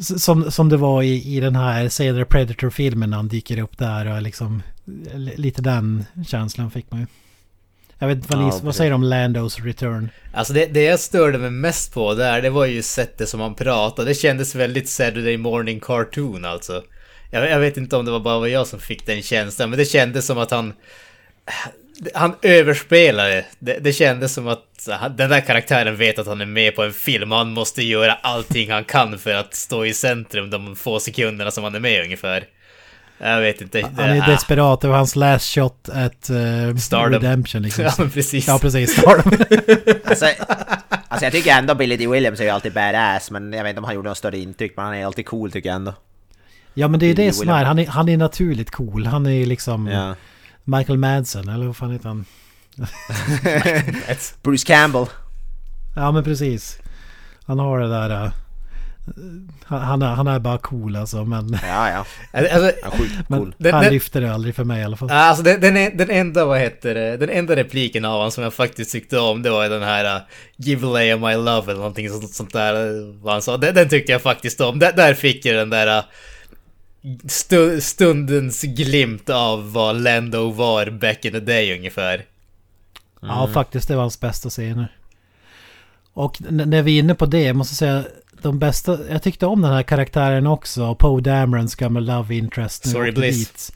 Som, 0.00 0.50
som 0.50 0.68
det 0.68 0.76
var 0.76 1.02
i, 1.02 1.36
i 1.36 1.40
den 1.40 1.56
här 1.56 1.88
senare 1.88 2.24
Predator-filmen 2.24 3.10
när 3.10 3.16
han 3.16 3.28
dyker 3.28 3.58
upp 3.58 3.78
där 3.78 4.16
och 4.16 4.22
liksom... 4.22 4.62
Lite 5.14 5.62
den 5.62 6.04
känslan 6.26 6.70
fick 6.70 6.90
man 6.90 7.00
ju. 7.00 7.06
Jag 8.02 8.08
vet 8.08 8.16
inte 8.16 8.36
vad, 8.36 8.46
ja, 8.46 8.60
vad 8.62 8.74
säger 8.74 8.90
du 8.90 8.94
om 8.94 9.02
Landos 9.02 9.60
return? 9.60 10.08
Alltså 10.32 10.52
det, 10.52 10.66
det 10.66 10.82
jag 10.82 11.00
störde 11.00 11.38
mig 11.38 11.50
mest 11.50 11.94
på 11.94 12.14
där, 12.14 12.42
det 12.42 12.50
var 12.50 12.66
ju 12.66 12.82
sättet 12.82 13.28
som 13.28 13.40
han 13.40 13.54
pratade. 13.54 14.10
Det 14.10 14.14
kändes 14.14 14.54
väldigt 14.54 14.88
Saturday 14.88 15.36
morning 15.36 15.80
cartoon 15.80 16.44
alltså. 16.44 16.82
Jag, 17.30 17.50
jag 17.50 17.58
vet 17.58 17.76
inte 17.76 17.96
om 17.96 18.04
det 18.04 18.10
var 18.10 18.20
bara 18.20 18.48
jag 18.48 18.66
som 18.66 18.80
fick 18.80 19.06
den 19.06 19.22
känslan, 19.22 19.70
men 19.70 19.78
det 19.78 19.84
kändes 19.84 20.26
som 20.26 20.38
att 20.38 20.50
han 20.50 20.72
han 22.14 22.34
överspelade. 22.42 23.44
Det, 23.58 23.78
det 23.80 23.92
kändes 23.92 24.34
som 24.34 24.48
att 24.48 24.88
den 25.16 25.30
där 25.30 25.40
karaktären 25.40 25.96
vet 25.96 26.18
att 26.18 26.26
han 26.26 26.40
är 26.40 26.46
med 26.46 26.76
på 26.76 26.82
en 26.82 26.92
film 26.92 27.32
och 27.32 27.38
han 27.38 27.52
måste 27.52 27.82
göra 27.82 28.12
allting 28.12 28.70
han 28.70 28.84
kan 28.84 29.18
för 29.18 29.34
att 29.34 29.54
stå 29.54 29.84
i 29.84 29.92
centrum 29.94 30.50
de 30.50 30.76
få 30.76 31.00
sekunderna 31.00 31.50
som 31.50 31.64
han 31.64 31.74
är 31.74 31.80
med 31.80 32.04
ungefär. 32.04 32.44
Jag 33.24 33.40
vet 33.40 33.60
inte. 33.60 33.90
Han 33.96 34.10
är 34.10 34.26
desperat. 34.26 34.80
Det 34.80 34.88
var 34.88 34.96
hans 34.96 35.16
last 35.16 35.54
shot 35.54 35.88
at 35.88 36.30
uh, 36.30 36.76
Stardom. 36.76 37.12
Redemption 37.12 37.62
liksom. 37.66 37.84
Ja, 37.84 38.08
precis. 38.12 38.48
Ja, 38.48 38.58
precis. 38.58 38.92
Stardom. 38.92 39.32
alltså, 40.04 40.26
alltså, 41.08 41.26
jag 41.26 41.32
tycker 41.32 41.50
ändå 41.50 41.74
Billy 41.74 41.96
D. 41.96 42.06
Williams 42.06 42.40
är 42.40 42.44
ju 42.44 42.50
alltid 42.50 42.72
badass, 42.72 43.30
men 43.30 43.52
jag 43.52 43.62
vet 43.62 43.70
inte 43.70 43.78
om 43.78 43.84
han 43.84 43.94
gjorde 43.94 44.08
något 44.08 44.18
större 44.18 44.38
intryck, 44.38 44.72
men 44.76 44.84
han 44.84 44.94
är 44.94 45.06
alltid 45.06 45.26
cool 45.26 45.52
tycker 45.52 45.68
jag 45.68 45.76
ändå. 45.76 45.94
Ja, 46.74 46.88
men 46.88 47.00
det 47.00 47.06
är 47.06 47.14
det 47.14 47.32
som 47.32 47.48
är. 47.48 47.64
Han, 47.64 47.78
är. 47.78 47.86
han 47.86 48.08
är 48.08 48.16
naturligt 48.16 48.70
cool. 48.70 49.06
Han 49.06 49.26
är 49.26 49.46
liksom... 49.46 49.86
Ja. 49.86 50.14
Michael 50.64 50.98
Madsen, 50.98 51.48
eller 51.48 51.66
vad 51.66 51.76
fan 51.76 51.90
heter 51.90 52.08
han? 52.08 52.24
Bruce 54.42 54.66
Campbell. 54.66 55.06
Ja 55.96 56.12
men 56.12 56.24
precis. 56.24 56.78
Han 57.46 57.58
har 57.58 57.80
det 57.80 57.88
där... 57.88 58.24
Uh, 58.24 58.32
han, 59.64 60.02
är, 60.02 60.06
han 60.06 60.26
är 60.26 60.38
bara 60.38 60.58
cool 60.58 60.96
alltså 60.96 61.24
men... 61.24 61.58
Ja 61.62 61.90
ja. 61.90 62.06
Alltså, 62.32 62.72
ja 62.82 62.90
cool. 62.90 63.08
Men 63.28 63.54
den, 63.58 63.74
han 63.74 63.82
den, 63.82 63.92
lyfter 63.92 64.20
det 64.20 64.34
aldrig 64.34 64.54
för 64.54 64.64
mig 64.64 64.80
i 64.80 64.84
alla 64.84 64.96
fall. 64.96 65.10
Alltså 65.10 65.42
den, 65.42 65.60
den, 65.60 65.96
den 65.96 66.10
enda, 66.10 66.44
vad 66.44 66.60
heter 66.60 66.94
det, 66.94 67.16
den 67.16 67.30
enda 67.30 67.56
repliken 67.56 68.04
av 68.04 68.12
honom 68.12 68.30
som 68.30 68.44
jag 68.44 68.54
faktiskt 68.54 68.92
tyckte 68.92 69.18
om 69.18 69.42
det 69.42 69.50
var 69.50 69.68
den 69.68 69.82
här 69.82 70.16
uh, 70.16 70.22
Give 70.56 70.86
away 70.86 71.16
my 71.16 71.34
love 71.34 71.72
eller 71.72 71.80
någonting 71.80 72.08
sånt, 72.08 72.34
sånt 72.34 72.52
där. 72.52 73.02
Vad 73.22 73.32
han 73.32 73.42
sa. 73.42 73.56
Den, 73.56 73.74
den 73.74 73.88
tyckte 73.88 74.12
jag 74.12 74.22
faktiskt 74.22 74.60
om. 74.60 74.78
Där, 74.78 74.92
där 74.92 75.14
fick 75.14 75.44
jag 75.44 75.56
den 75.56 75.70
där... 75.70 75.98
Uh, 75.98 76.04
stundens 77.80 78.62
glimt 78.62 79.30
av 79.30 79.72
vad 79.72 80.02
Lando 80.02 80.50
var 80.50 80.90
back 80.90 81.24
in 81.24 81.32
the 81.32 81.40
day 81.40 81.78
ungefär. 81.78 82.14
Mm. 82.14 82.26
Ja, 83.20 83.48
faktiskt. 83.54 83.88
Det 83.88 83.94
var 83.94 84.02
hans 84.02 84.20
bästa 84.20 84.50
scener. 84.50 84.96
Och 86.12 86.36
när 86.50 86.82
vi 86.82 86.96
är 86.96 86.98
inne 86.98 87.14
på 87.14 87.26
det, 87.26 87.42
jag 87.42 87.56
måste 87.56 87.74
säga 87.74 88.04
de 88.42 88.58
bästa... 88.58 88.98
Jag 89.10 89.22
tyckte 89.22 89.46
om 89.46 89.62
den 89.62 89.72
här 89.72 89.82
karaktären 89.82 90.46
också. 90.46 90.94
Poe 90.94 91.20
Damerons 91.20 91.74
gamla 91.74 92.00
love 92.00 92.34
interest. 92.34 92.88
Sorry 92.88 93.12
Bliss. 93.12 93.72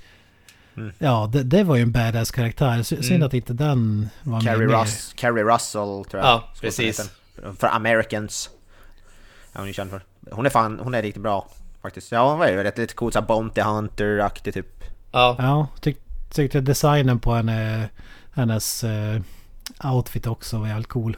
Mm. 0.77 0.93
Ja, 0.99 1.31
det, 1.33 1.43
det, 1.43 1.65
var 1.65 1.77
ju 1.77 1.83
en 1.83 1.93
badass 1.93 2.31
karaktär. 2.31 2.83
Synd 2.83 3.11
mm. 3.11 3.23
att 3.23 3.35
inte 3.35 3.53
den 3.53 4.09
var 4.23 4.41
Carrie 4.41 4.67
med. 4.67 4.81
Russ, 4.81 5.13
Carrie 5.17 5.45
Russell 5.45 6.05
tror 6.11 6.23
jag. 6.23 6.25
Ja, 6.25 6.49
precis. 6.61 7.11
För 7.59 7.67
Americans. 7.67 8.51
Ja, 9.53 9.61
hon 9.61 9.69
är 9.69 9.73
känd 9.73 9.91
för. 9.91 10.03
Hon 10.31 10.47
är 10.47 10.51
fan, 10.51 10.81
hon 10.83 10.95
är 10.95 11.03
riktigt 11.03 11.23
bra. 11.23 11.49
Faktiskt. 11.83 12.13
Ja, 12.13 12.31
hon 12.31 12.39
var 12.39 12.49
ju 12.49 12.63
rätt 12.63 12.79
lite 12.79 12.95
coolt 12.95 13.15
såhär 13.15 13.27
Bounty 13.27 13.61
Hunter-aktig 13.61 14.55
typ. 14.55 14.85
Ja. 15.13 15.37
Ja, 15.39 15.69
tyck, 15.81 15.99
tyckte 16.31 16.61
designen 16.61 17.21
på 17.21 17.35
henne, 17.35 17.89
hennes 18.33 18.85
uh, 18.85 19.21
outfit 19.95 20.27
också 20.27 20.59
var 20.59 20.69
jävligt 20.69 20.89
cool. 20.89 21.17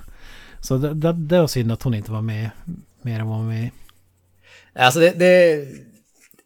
Så 0.61 0.77
det, 0.77 0.95
det, 0.95 1.13
det 1.13 1.41
var 1.41 1.47
synd 1.47 1.73
att 1.73 1.83
hon 1.83 1.95
inte 1.95 2.13
var 2.13 2.23
med 2.23 2.51
mer 3.03 3.21
än 3.21 3.29
vad 3.29 3.49
vi... 3.49 3.73
Alltså 4.73 5.01
det, 5.01 5.11
det, 5.11 5.65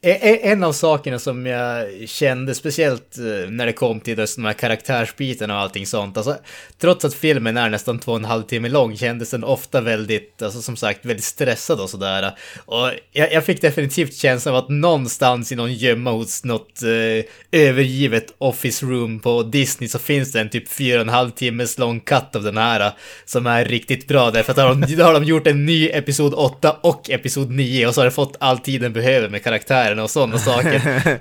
E-, 0.04 0.18
e-, 0.22 0.50
en 0.50 0.64
av 0.64 0.72
sakerna 0.72 1.18
som 1.18 1.46
jag 1.46 1.88
kände, 2.08 2.54
speciellt 2.54 3.18
eh, 3.18 3.50
när 3.50 3.66
det 3.66 3.72
kom 3.72 4.00
till 4.00 4.18
just 4.18 4.36
de 4.36 4.44
här 4.44 4.52
karaktärsbitarna 4.52 5.54
och 5.54 5.60
allting 5.60 5.86
sånt, 5.86 6.16
alltså 6.16 6.36
trots 6.78 7.04
att 7.04 7.14
filmen 7.14 7.56
är 7.56 7.70
nästan 7.70 7.98
två 7.98 8.12
och 8.12 8.18
en 8.18 8.24
halv 8.24 8.42
timme 8.42 8.68
lång 8.68 8.96
kändes 8.96 9.30
den 9.30 9.44
ofta 9.44 9.80
väldigt, 9.80 10.42
alltså 10.42 10.62
som 10.62 10.76
sagt, 10.76 11.04
väldigt 11.04 11.24
stressad 11.24 11.80
och 11.80 11.90
sådär. 11.90 12.32
Och 12.64 12.90
jag, 13.12 13.32
jag 13.32 13.44
fick 13.44 13.60
definitivt 13.60 14.16
känslan 14.16 14.54
av 14.54 14.64
att 14.64 14.70
någonstans 14.70 15.52
i 15.52 15.56
någon 15.56 15.72
gömma 15.72 16.10
hos 16.10 16.44
något 16.44 16.82
eh, 16.82 17.60
övergivet 17.60 18.34
office 18.38 18.86
room 18.86 19.20
på 19.20 19.42
Disney 19.42 19.88
så 19.88 19.98
finns 19.98 20.32
det 20.32 20.40
en 20.40 20.50
typ 20.50 20.68
fyra 20.68 20.96
och 20.96 21.02
en 21.02 21.08
halv 21.08 21.30
timmes 21.30 21.78
lång 21.78 22.00
cut 22.00 22.36
av 22.36 22.42
den 22.42 22.56
här 22.56 22.92
som 23.24 23.46
är 23.46 23.64
riktigt 23.64 24.08
bra 24.08 24.30
därför 24.30 24.50
att 24.52 24.56
då 24.56 24.62
har 24.62 24.74
de, 24.74 24.96
då 24.96 25.04
har 25.04 25.14
de 25.14 25.24
gjort 25.24 25.46
en 25.46 25.66
ny 25.66 25.88
episod 25.88 26.34
8 26.34 26.76
och 26.80 27.10
episod 27.10 27.50
9 27.50 27.86
och 27.86 27.94
så 27.94 28.00
har 28.00 28.04
det 28.04 28.10
fått 28.10 28.36
all 28.40 28.58
tid 28.58 28.80
den 28.80 28.92
behöver 28.92 29.28
med 29.28 29.44
karaktärer 29.44 29.91
karaktären 29.92 29.98
och 29.98 30.10
sådana 30.10 30.38
saker. 30.38 31.20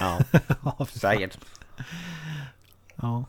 ja, 0.78 0.86
säkert. 0.92 1.38
Ja. 3.02 3.24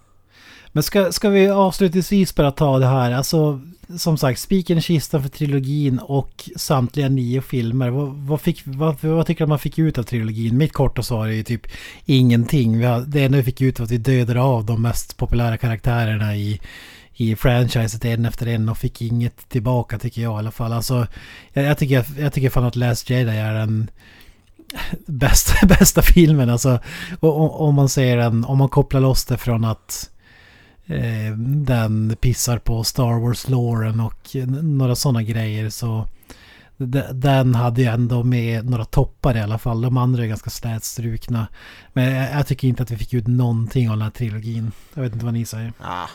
Men 0.71 0.83
ska, 0.83 1.11
ska 1.11 1.29
vi 1.29 1.49
avslutningsvis 1.49 2.35
bara 2.35 2.51
ta 2.51 2.79
det 2.79 2.87
här, 2.87 3.11
alltså 3.11 3.61
som 3.97 4.17
sagt, 4.17 4.39
spiken 4.39 4.77
i 4.77 4.81
kistan 4.81 5.21
för 5.21 5.29
trilogin 5.29 5.99
och 5.99 6.49
samtliga 6.55 7.09
nio 7.09 7.41
filmer. 7.41 7.89
Vad, 7.89 8.13
vad, 8.13 8.41
fick, 8.41 8.61
vad, 8.65 9.03
vad 9.03 9.27
tycker 9.27 9.45
du 9.45 9.49
man 9.49 9.59
fick 9.59 9.79
ut 9.79 9.97
av 9.97 10.03
trilogin? 10.03 10.57
Mitt 10.57 10.73
korta 10.73 11.03
svar 11.03 11.27
är 11.27 11.31
ju 11.31 11.43
typ 11.43 11.67
ingenting. 12.05 12.79
Vi 12.79 12.85
har, 12.85 13.01
det 13.01 13.23
enda 13.23 13.37
vi 13.37 13.43
fick 13.43 13.61
ut 13.61 13.79
var 13.79 13.85
att 13.85 13.91
vi 13.91 13.97
dödade 13.97 14.41
av 14.41 14.65
de 14.65 14.81
mest 14.81 15.17
populära 15.17 15.57
karaktärerna 15.57 16.35
i, 16.35 16.59
i 17.15 17.35
franchiset 17.35 18.05
en 18.05 18.25
efter 18.25 18.47
en 18.47 18.69
och 18.69 18.77
fick 18.77 19.01
inget 19.01 19.49
tillbaka 19.49 19.99
tycker 19.99 20.21
jag 20.21 20.33
i 20.33 20.37
alla 20.37 20.51
fall. 20.51 20.73
Alltså, 20.73 21.07
jag, 21.53 21.65
jag 21.65 21.77
tycker, 21.77 22.05
jag 22.17 22.33
tycker 22.33 22.49
fan 22.49 22.63
att 22.63 22.75
Last 22.75 23.09
Jedi 23.09 23.37
är 23.37 23.53
den 23.53 23.89
bästa, 25.05 25.67
bästa 25.67 26.01
filmen. 26.01 26.49
Alltså, 26.49 26.79
om 27.19 27.75
man 27.75 27.89
ser 27.89 28.17
den, 28.17 28.45
om 28.45 28.57
man 28.57 28.69
kopplar 28.69 29.01
loss 29.01 29.25
det 29.25 29.37
från 29.37 29.65
att 29.65 30.09
eh, 30.85 31.37
den 31.37 32.15
pissar 32.21 32.57
på 32.57 32.83
Star 32.83 33.19
Wars-låren 33.19 33.99
och 33.99 34.35
några 34.63 34.95
sådana 34.95 35.23
grejer 35.23 35.69
så 35.69 36.07
den 37.13 37.55
hade 37.55 37.81
ju 37.81 37.87
ändå 37.87 38.23
med 38.23 38.69
några 38.69 38.85
toppar 38.85 39.37
i 39.37 39.41
alla 39.41 39.57
fall. 39.57 39.81
De 39.81 39.97
andra 39.97 40.23
är 40.23 40.27
ganska 40.27 40.49
slätstrukna. 40.49 41.47
Men 41.93 42.13
jag, 42.13 42.47
tycker 42.47 42.67
inte 42.67 42.83
att 42.83 42.91
vi 42.91 42.97
fick 42.97 43.13
ut 43.13 43.27
någonting 43.27 43.89
av 43.89 43.95
den 43.95 44.01
här 44.01 44.11
trilogin. 44.11 44.71
Jag 44.93 45.03
vet 45.03 45.13
inte 45.13 45.25
vad 45.25 45.33
ni 45.33 45.45
säger. 45.45 45.73
Ah, 45.79 46.07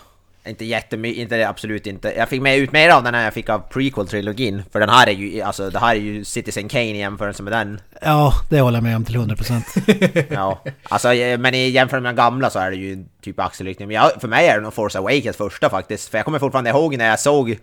inte 0.48 0.64
jättemycket, 0.64 1.22
inte 1.22 1.48
absolut 1.48 1.86
inte. 1.86 2.12
Jag 2.16 2.28
fick 2.28 2.42
med 2.42 2.58
ut 2.58 2.72
mer 2.72 2.90
av 2.90 3.02
den 3.02 3.14
än 3.14 3.22
jag 3.22 3.34
fick 3.34 3.48
av 3.48 3.62
prequel-trilogin. 3.70 4.62
För 4.72 4.80
den 4.80 4.88
här 4.88 5.06
är 5.06 5.12
ju, 5.12 5.40
alltså 5.40 5.70
det 5.70 5.78
här 5.78 5.94
är 5.94 6.00
ju 6.00 6.24
Citizen 6.24 6.68
Kane 6.68 6.84
i 6.84 6.98
jämförelse 6.98 7.42
med 7.42 7.52
den. 7.52 7.80
Ja, 8.02 8.32
det 8.48 8.60
håller 8.60 8.76
jag 8.76 8.84
med 8.84 8.96
om 8.96 9.04
till 9.04 9.16
100%. 9.16 10.24
ja, 10.34 10.62
alltså 10.82 11.08
men 11.38 11.54
i 11.54 11.68
jämförelse 11.68 12.02
med 12.02 12.08
den 12.08 12.16
gamla 12.16 12.50
så 12.50 12.58
är 12.58 12.70
det 12.70 12.76
ju 12.76 13.04
typ 13.22 13.40
axelryckning. 13.40 13.88
Men 13.88 13.94
jag, 13.94 14.20
för 14.20 14.28
mig 14.28 14.46
är 14.46 14.56
det 14.56 14.62
nog 14.62 14.74
Force 14.74 14.98
Awakens 14.98 15.36
första 15.36 15.70
faktiskt. 15.70 16.08
För 16.08 16.18
jag 16.18 16.24
kommer 16.24 16.38
fortfarande 16.38 16.70
ihåg 16.70 16.96
när 16.96 17.08
jag 17.08 17.20
såg 17.20 17.58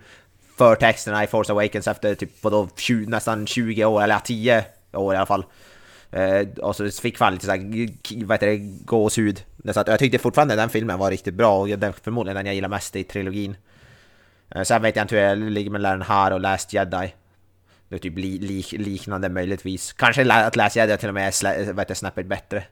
förtexterna 0.58 1.24
i 1.24 1.26
Force 1.26 1.52
Awakens 1.52 1.88
efter 1.88 2.14
typ 2.14 2.30
vadå, 2.40 2.68
20, 2.76 3.10
nästan 3.10 3.46
20 3.46 3.84
år, 3.84 4.02
eller 4.02 4.18
10 4.18 4.64
år 4.92 5.14
i 5.14 5.16
alla 5.16 5.26
fall. 5.26 5.44
Eh, 6.16 6.48
och 6.62 6.76
så 6.76 6.90
fick 6.90 7.20
man 7.20 7.32
lite 7.32 7.46
såhär, 7.46 8.24
vad 8.24 8.34
heter 8.34 8.46
det, 8.46 8.56
gåshud. 8.84 9.44
Så 9.72 9.80
att 9.80 9.88
jag 9.88 9.98
tyckte 9.98 10.18
fortfarande 10.18 10.56
den 10.56 10.68
filmen 10.68 10.98
var 10.98 11.10
riktigt 11.10 11.34
bra 11.34 11.60
och 11.60 11.68
den, 11.68 11.92
förmodligen 11.92 12.36
den 12.36 12.46
jag 12.46 12.54
gillar 12.54 12.68
mest 12.68 12.96
i 12.96 13.04
trilogin. 13.04 13.56
Eh, 14.50 14.62
sen 14.62 14.82
vet 14.82 14.96
jag 14.96 15.04
inte 15.04 15.16
hur 15.16 15.22
jag 15.22 15.38
ligger 15.38 15.70
mellan 15.70 15.98
den 15.98 16.08
här 16.08 16.32
och 16.32 16.40
Last 16.40 16.72
Jedi. 16.72 17.14
Det 17.88 17.94
är 17.94 17.98
typ 17.98 18.18
li, 18.18 18.38
li, 18.38 18.64
liknande 18.78 19.28
möjligtvis. 19.28 19.92
Kanske 19.92 20.32
att 20.32 20.56
Last 20.56 20.76
Jedi 20.76 20.96
till 20.96 21.08
och 21.08 21.14
med 21.14 21.28
är 21.28 21.94
snäppet 21.94 22.26
bättre. 22.26 22.64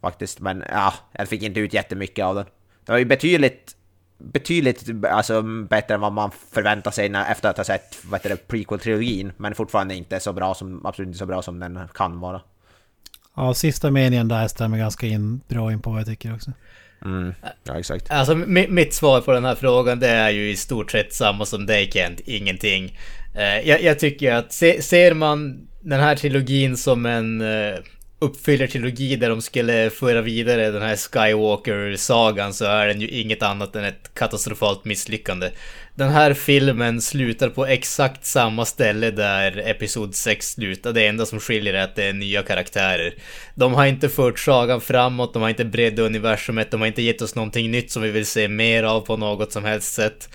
faktiskt. 0.00 0.40
Men 0.40 0.64
ja, 0.68 0.94
jag 1.12 1.28
fick 1.28 1.42
inte 1.42 1.60
ut 1.60 1.74
jättemycket 1.74 2.24
av 2.24 2.34
den. 2.34 2.44
Det 2.84 2.92
var 2.92 2.98
ju 2.98 3.04
betydligt, 3.04 3.76
betydligt 4.18 5.04
alltså, 5.04 5.42
bättre 5.42 5.94
än 5.94 6.00
vad 6.00 6.12
man 6.12 6.30
förväntar 6.30 6.90
sig 6.90 7.08
när, 7.08 7.32
efter 7.32 7.48
att 7.48 7.56
ha 7.56 7.64
sett 7.64 8.02
prequel-trilogin. 8.48 9.32
Men 9.36 9.54
fortfarande 9.54 9.94
inte 9.94 10.20
så 10.20 10.32
bra 10.32 10.54
som, 10.54 10.86
absolut 10.86 11.06
inte 11.06 11.18
så 11.18 11.26
bra 11.26 11.42
som 11.42 11.58
den 11.58 11.88
kan 11.94 12.20
vara. 12.20 12.40
Ja, 13.36 13.54
sista 13.54 13.90
meningen 13.90 14.28
där 14.28 14.48
stämmer 14.48 14.78
ganska 14.78 15.06
in, 15.06 15.40
bra 15.48 15.72
in 15.72 15.82
på 15.82 15.90
vad 15.90 16.00
jag 16.00 16.06
tycker 16.06 16.34
också. 16.34 16.52
Mm, 17.04 17.34
ja, 17.64 17.78
exakt. 17.78 18.10
Alltså 18.10 18.34
mitt 18.34 18.94
svar 18.94 19.20
på 19.20 19.32
den 19.32 19.44
här 19.44 19.54
frågan 19.54 20.00
det 20.00 20.08
är 20.08 20.30
ju 20.30 20.50
i 20.50 20.56
stort 20.56 20.90
sett 20.90 21.14
samma 21.14 21.46
som 21.46 21.66
dig 21.66 21.90
Kent, 21.92 22.20
ingenting. 22.20 22.98
Uh, 23.36 23.68
jag, 23.68 23.82
jag, 23.82 23.98
tycker 23.98 24.32
att 24.32 24.52
se, 24.52 24.82
ser 24.82 25.14
man 25.14 25.68
den 25.80 26.00
här 26.00 26.16
trilogin 26.16 26.76
som 26.76 27.06
en 27.06 27.40
uppfyllertrilogi 28.22 29.16
där 29.16 29.28
de 29.28 29.42
skulle 29.42 29.90
föra 29.90 30.20
vidare 30.20 30.70
den 30.70 30.82
här 30.82 30.96
Skywalker-sagan 30.96 32.54
så 32.54 32.64
är 32.64 32.86
den 32.86 33.00
ju 33.00 33.08
inget 33.08 33.42
annat 33.42 33.76
än 33.76 33.84
ett 33.84 34.14
katastrofalt 34.14 34.84
misslyckande. 34.84 35.50
Den 35.94 36.10
här 36.10 36.34
filmen 36.34 37.00
slutar 37.00 37.48
på 37.48 37.66
exakt 37.66 38.24
samma 38.24 38.64
ställe 38.64 39.10
där 39.10 39.68
Episod 39.68 40.14
6 40.14 40.52
slutar. 40.52 40.92
Det 40.92 41.06
enda 41.06 41.26
som 41.26 41.40
skiljer 41.40 41.74
är 41.74 41.84
att 41.84 41.96
det 41.96 42.04
är 42.04 42.12
nya 42.12 42.42
karaktärer. 42.42 43.14
De 43.54 43.74
har 43.74 43.86
inte 43.86 44.08
fört 44.08 44.38
sagan 44.38 44.80
framåt, 44.80 45.32
de 45.32 45.42
har 45.42 45.48
inte 45.48 45.64
breddat 45.64 46.06
universumet, 46.06 46.70
de 46.70 46.80
har 46.80 46.88
inte 46.88 47.02
gett 47.02 47.22
oss 47.22 47.34
någonting 47.34 47.70
nytt 47.70 47.90
som 47.90 48.02
vi 48.02 48.10
vill 48.10 48.26
se 48.26 48.48
mer 48.48 48.82
av 48.82 49.00
på 49.00 49.16
något 49.16 49.52
som 49.52 49.64
helst 49.64 49.92
sätt. 49.92 50.28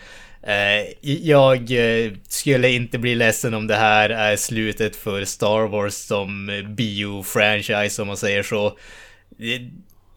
Eh, 0.48 0.94
jag 1.02 1.72
eh, 1.72 2.12
skulle 2.28 2.70
inte 2.70 2.98
bli 2.98 3.16
ledsen 3.16 3.54
om 3.54 3.68
det 3.68 3.76
här 3.76 4.10
är 4.10 4.36
slutet 4.36 4.96
för 4.96 5.26
Star 5.26 5.68
Wars 5.68 5.94
som 5.94 6.48
bio-franchise 6.78 8.02
om 8.02 8.08
man 8.08 8.18
säger 8.18 8.44
så. 8.44 8.78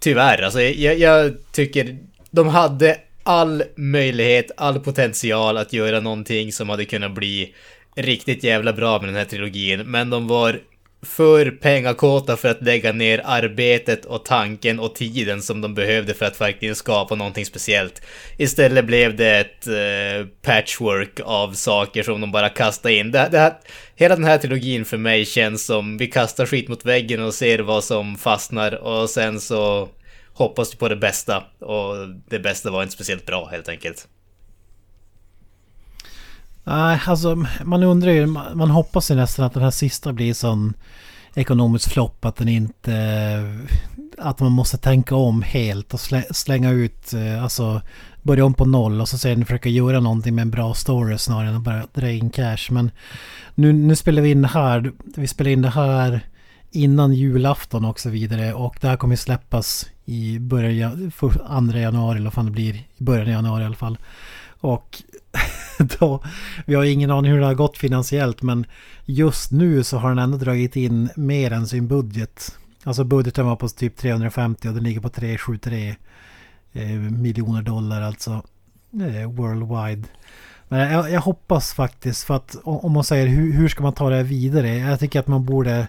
Tyvärr, 0.00 0.42
alltså 0.42 0.60
jag, 0.60 0.98
jag 0.98 1.34
tycker 1.52 1.98
de 2.30 2.48
hade 2.48 2.96
all 3.22 3.62
möjlighet, 3.76 4.50
all 4.56 4.80
potential 4.80 5.56
att 5.56 5.72
göra 5.72 6.00
någonting 6.00 6.52
som 6.52 6.68
hade 6.68 6.84
kunnat 6.84 7.14
bli 7.14 7.54
riktigt 7.96 8.44
jävla 8.44 8.72
bra 8.72 8.98
med 8.98 9.08
den 9.08 9.16
här 9.16 9.24
trilogin. 9.24 9.80
Men 9.80 10.10
de 10.10 10.28
var 10.28 10.60
för 11.02 11.50
pengakåta 11.50 12.36
för 12.36 12.48
att 12.48 12.62
lägga 12.62 12.92
ner 12.92 13.22
arbetet 13.24 14.04
och 14.04 14.24
tanken 14.24 14.80
och 14.80 14.94
tiden 14.94 15.42
som 15.42 15.60
de 15.60 15.74
behövde 15.74 16.14
för 16.14 16.26
att 16.26 16.40
verkligen 16.40 16.74
skapa 16.74 17.14
någonting 17.14 17.46
speciellt. 17.46 18.02
Istället 18.38 18.84
blev 18.84 19.16
det 19.16 19.38
ett 19.38 19.66
eh, 19.66 20.26
patchwork 20.42 21.20
av 21.24 21.52
saker 21.52 22.02
som 22.02 22.20
de 22.20 22.32
bara 22.32 22.48
kastade 22.48 22.94
in. 22.94 23.10
Det, 23.10 23.28
det 23.30 23.38
här, 23.38 23.52
hela 23.96 24.16
den 24.16 24.24
här 24.24 24.38
trilogin 24.38 24.84
för 24.84 24.96
mig 24.96 25.24
känns 25.24 25.66
som 25.66 25.98
vi 25.98 26.06
kastar 26.06 26.46
skit 26.46 26.68
mot 26.68 26.84
väggen 26.84 27.22
och 27.22 27.34
ser 27.34 27.58
vad 27.58 27.84
som 27.84 28.16
fastnar 28.16 28.74
och 28.74 29.10
sen 29.10 29.40
så 29.40 29.88
hoppas 30.32 30.74
vi 30.74 30.78
på 30.78 30.88
det 30.88 30.96
bästa. 30.96 31.44
Och 31.58 31.94
det 32.30 32.38
bästa 32.38 32.70
var 32.70 32.82
inte 32.82 32.94
speciellt 32.94 33.26
bra 33.26 33.48
helt 33.50 33.68
enkelt. 33.68 34.08
Nej, 36.70 37.00
alltså 37.06 37.44
man 37.64 37.82
undrar 37.82 38.10
ju, 38.10 38.26
man 38.26 38.70
hoppas 38.70 39.10
ju 39.10 39.14
nästan 39.14 39.44
att 39.44 39.54
den 39.54 39.62
här 39.62 39.70
sista 39.70 40.12
blir 40.12 40.34
sån 40.34 40.74
ekonomisk 41.34 41.90
flopp 41.92 42.24
att 42.24 42.36
den 42.36 42.48
inte... 42.48 42.94
Att 44.18 44.40
man 44.40 44.52
måste 44.52 44.78
tänka 44.78 45.16
om 45.16 45.42
helt 45.42 45.94
och 45.94 46.00
slänga 46.30 46.70
ut, 46.70 47.12
eh, 47.12 47.42
alltså 47.42 47.82
börja 48.22 48.44
om 48.44 48.54
på 48.54 48.64
noll 48.64 49.00
och 49.00 49.08
så 49.08 49.18
sen 49.18 49.44
försöka 49.44 49.68
göra 49.68 50.00
någonting 50.00 50.34
med 50.34 50.42
en 50.42 50.50
bra 50.50 50.74
story 50.74 51.18
snarare 51.18 51.48
än 51.48 51.56
att 51.56 51.62
bara 51.62 51.86
dra 51.92 52.10
in 52.10 52.30
cash. 52.30 52.70
Men 52.70 52.90
nu, 53.54 53.72
nu 53.72 53.96
spelar 53.96 54.22
vi 54.22 54.30
in 54.30 54.42
det 54.42 54.48
här, 54.48 54.92
vi 55.16 55.26
spelar 55.26 55.50
in 55.50 55.62
det 55.62 55.70
här 55.70 56.20
innan 56.70 57.14
julafton 57.14 57.84
och 57.84 58.00
så 58.00 58.10
vidare 58.10 58.54
och 58.54 58.76
det 58.80 58.88
här 58.88 58.96
kommer 58.96 59.16
släppas 59.16 59.86
i 60.04 60.38
början, 60.38 61.12
andra 61.46 61.80
januari 61.80 62.16
eller 62.16 62.26
vad 62.26 62.34
fan 62.34 62.46
det 62.46 62.50
blir, 62.50 62.74
i 62.74 62.84
början 62.98 63.26
av 63.26 63.32
januari 63.32 63.62
i 63.62 63.66
alla 63.66 63.76
fall. 63.76 63.98
Och 64.60 65.02
då, 65.98 66.22
vi 66.66 66.74
har 66.74 66.84
ingen 66.84 67.10
aning 67.10 67.32
hur 67.32 67.40
det 67.40 67.46
har 67.46 67.54
gått 67.54 67.78
finansiellt 67.78 68.42
men 68.42 68.66
just 69.04 69.52
nu 69.52 69.84
så 69.84 69.98
har 69.98 70.08
den 70.08 70.18
ändå 70.18 70.36
dragit 70.36 70.76
in 70.76 71.08
mer 71.16 71.52
än 71.52 71.66
sin 71.66 71.88
budget. 71.88 72.58
Alltså 72.84 73.04
budgeten 73.04 73.46
var 73.46 73.56
på 73.56 73.68
typ 73.68 73.96
350 73.96 74.68
och 74.68 74.74
den 74.74 74.84
ligger 74.84 75.00
på 75.00 75.08
373 75.08 75.96
eh, 76.72 76.88
miljoner 76.98 77.62
dollar 77.62 78.02
alltså 78.02 78.42
eh, 78.92 79.30
worldwide. 79.30 80.08
Men 80.68 80.92
jag, 80.92 81.10
jag, 81.10 81.20
hoppas 81.20 81.72
faktiskt 81.72 82.24
för 82.24 82.36
att 82.36 82.56
om 82.62 82.92
man 82.92 83.04
säger 83.04 83.26
hur, 83.26 83.52
hur 83.52 83.68
ska 83.68 83.82
man 83.82 83.92
ta 83.92 84.10
det 84.10 84.16
här 84.16 84.22
vidare? 84.22 84.78
Jag 84.78 85.00
tycker 85.00 85.20
att 85.20 85.26
man 85.26 85.44
borde 85.44 85.88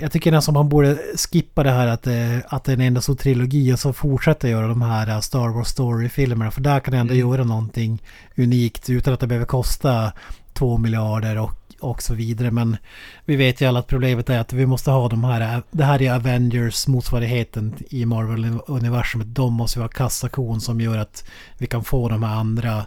jag 0.00 0.12
tycker 0.12 0.32
nästan 0.32 0.54
man 0.54 0.68
borde 0.68 0.98
skippa 1.32 1.62
det 1.62 1.70
här 1.70 1.86
att, 1.86 2.02
det, 2.02 2.42
att 2.48 2.64
det 2.64 2.72
är 2.72 2.76
en 2.76 2.80
enda 2.80 3.00
stor 3.00 3.14
trilogi 3.14 3.72
och 3.72 3.78
så 3.78 3.92
fortsätta 3.92 4.48
göra 4.48 4.66
de 4.66 4.82
här 4.82 5.20
Star 5.20 5.48
Wars 5.48 5.68
Story-filmerna. 5.68 6.50
För 6.50 6.60
där 6.60 6.80
kan 6.80 6.92
det 6.92 6.98
ändå 6.98 7.14
mm. 7.14 7.28
göra 7.28 7.44
någonting 7.44 8.02
unikt 8.36 8.90
utan 8.90 9.14
att 9.14 9.20
det 9.20 9.26
behöver 9.26 9.46
kosta 9.46 10.12
två 10.52 10.78
miljarder 10.78 11.38
och, 11.38 11.58
och 11.80 12.02
så 12.02 12.14
vidare. 12.14 12.50
Men 12.50 12.76
vi 13.24 13.36
vet 13.36 13.60
ju 13.60 13.66
alla 13.66 13.78
att 13.78 13.86
problemet 13.86 14.30
är 14.30 14.38
att 14.38 14.52
vi 14.52 14.66
måste 14.66 14.90
ha 14.90 15.08
de 15.08 15.24
här, 15.24 15.62
det 15.70 15.84
här 15.84 16.02
är 16.02 16.14
Avengers 16.14 16.86
motsvarigheten 16.86 17.74
i 17.90 18.04
Marvel-universumet. 18.04 19.34
De 19.34 19.54
måste 19.54 19.78
vara 19.78 19.88
kassakon 19.88 20.60
som 20.60 20.80
gör 20.80 20.98
att 20.98 21.24
vi 21.58 21.66
kan 21.66 21.84
få 21.84 22.08
de 22.08 22.22
här 22.22 22.34
andra 22.34 22.86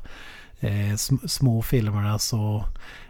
eh, 0.59 0.95
små 1.27 1.61
filmerna. 1.61 2.19
Så 2.19 2.65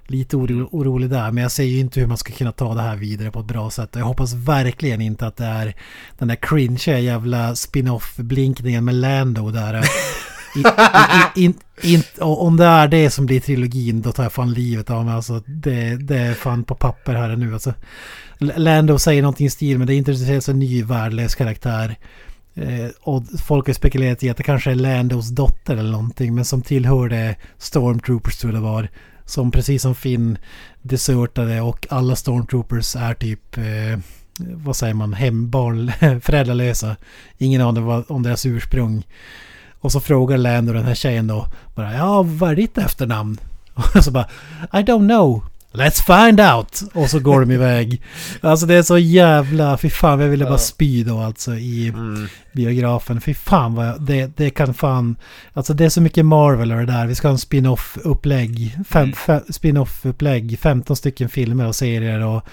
lite 0.07 0.37
oro, 0.37 0.69
orolig 0.71 1.09
där. 1.09 1.31
Men 1.31 1.41
jag 1.41 1.51
ser 1.51 1.63
ju 1.63 1.79
inte 1.79 1.99
hur 1.99 2.07
man 2.07 2.17
ska 2.17 2.33
kunna 2.33 2.51
ta 2.51 2.73
det 2.73 2.81
här 2.81 2.95
vidare 2.95 3.31
på 3.31 3.39
ett 3.39 3.45
bra 3.45 3.69
sätt. 3.69 3.89
Jag 3.93 4.05
hoppas 4.05 4.33
verkligen 4.33 5.01
inte 5.01 5.27
att 5.27 5.37
det 5.37 5.45
är 5.45 5.75
den 6.17 6.27
där 6.27 6.35
cringe 6.35 6.99
jävla 6.99 7.55
spin-off-blinkningen 7.55 8.85
med 8.85 8.95
Lando 8.95 9.51
där. 9.51 9.73
I, 10.55 10.59
i, 10.59 11.43
in, 11.43 11.53
in, 11.81 12.03
om 12.19 12.57
det 12.57 12.65
är 12.65 12.87
det 12.87 13.09
som 13.09 13.25
blir 13.25 13.39
trilogin 13.39 14.01
då 14.01 14.11
tar 14.11 14.23
jag 14.23 14.33
fan 14.33 14.53
livet 14.53 14.89
av 14.89 15.05
mig. 15.05 15.13
Alltså, 15.13 15.43
det, 15.45 15.95
det 15.95 16.17
är 16.17 16.33
fan 16.33 16.63
på 16.63 16.75
papper 16.75 17.13
här 17.13 17.35
nu. 17.35 17.53
Alltså, 17.53 17.73
Lando 18.39 18.99
säger 18.99 19.21
någonting 19.21 19.47
i 19.47 19.49
stil 19.49 19.77
men 19.77 19.87
det 19.87 19.93
är 19.93 19.97
inte 19.97 20.51
en 20.51 20.59
ny 20.59 20.83
värdelös 20.83 21.35
karaktär. 21.35 21.97
Eh, 22.57 22.89
och 23.01 23.23
folk 23.45 23.67
har 23.67 23.73
spekulerat 23.73 24.23
i 24.23 24.29
att 24.29 24.37
det 24.37 24.43
kanske 24.43 24.71
är 24.71 24.75
Landos 24.75 25.29
dotter 25.29 25.77
eller 25.77 25.91
någonting 25.91 26.35
men 26.35 26.45
som 26.45 26.61
tillhörde 26.61 27.35
Stormtroopers 27.57 28.37
tror 28.37 28.53
jag 28.53 28.61
det 28.61 28.65
var. 28.65 28.89
Som 29.27 29.51
precis 29.51 29.81
som 29.81 29.95
Finn 29.95 30.37
desertade 30.81 31.61
och 31.61 31.87
alla 31.89 32.15
Stormtroopers 32.15 32.95
är 32.95 33.13
typ 33.13 33.57
eh, 33.57 33.99
vad 34.39 34.75
säger 34.75 34.93
man, 34.93 35.13
hembarn, 35.13 35.91
föräldralösa. 36.21 36.95
Ingen 37.37 37.61
aning 37.61 38.03
om 38.07 38.23
deras 38.23 38.45
ursprung. 38.45 39.07
Och 39.79 39.91
så 39.91 39.99
frågar 39.99 40.37
Lando 40.37 40.73
den 40.73 40.85
här 40.85 40.95
tjejen 40.95 41.27
då 41.27 41.47
bara 41.75 41.93
ja 41.93 42.23
vad 42.23 42.51
är 42.51 42.55
ditt 42.55 42.77
efternamn? 42.77 43.37
Och 43.73 44.03
så 44.03 44.11
bara 44.11 44.27
I 44.73 44.77
don't 44.77 45.07
know. 45.07 45.43
Let's 45.77 46.25
find 46.25 46.39
out! 46.39 46.81
Och 46.93 47.09
så 47.09 47.19
går 47.19 47.41
de 47.41 47.51
iväg. 47.51 48.01
Alltså 48.41 48.65
det 48.65 48.75
är 48.75 48.83
så 48.83 48.97
jävla... 48.97 49.77
Fy 49.77 49.89
fan, 49.89 50.19
jag 50.19 50.27
ville 50.27 50.45
bara 50.45 50.57
spy 50.57 51.03
då 51.03 51.19
alltså 51.19 51.55
i 51.55 51.87
mm. 51.87 52.27
biografen. 52.51 53.21
Fy 53.21 53.33
fan 53.33 53.75
vad 53.75 53.87
jag, 53.87 54.01
det, 54.01 54.37
det 54.37 54.49
kan 54.49 54.73
fan... 54.73 55.15
Alltså 55.53 55.73
det 55.73 55.85
är 55.85 55.89
så 55.89 56.01
mycket 56.01 56.25
Marvel 56.25 56.71
och 56.71 56.77
det 56.77 56.85
där. 56.85 57.07
Vi 57.07 57.15
ska 57.15 57.27
ha 57.27 57.33
en 57.33 57.37
spin-off-upplägg. 57.37 58.77
Fem, 58.89 59.13
mm. 59.27 59.41
spin-off-upplägg. 59.49 60.59
15 60.59 60.95
stycken 60.95 61.29
filmer 61.29 61.67
och 61.67 61.75
serier 61.75 62.25
och 62.25 62.43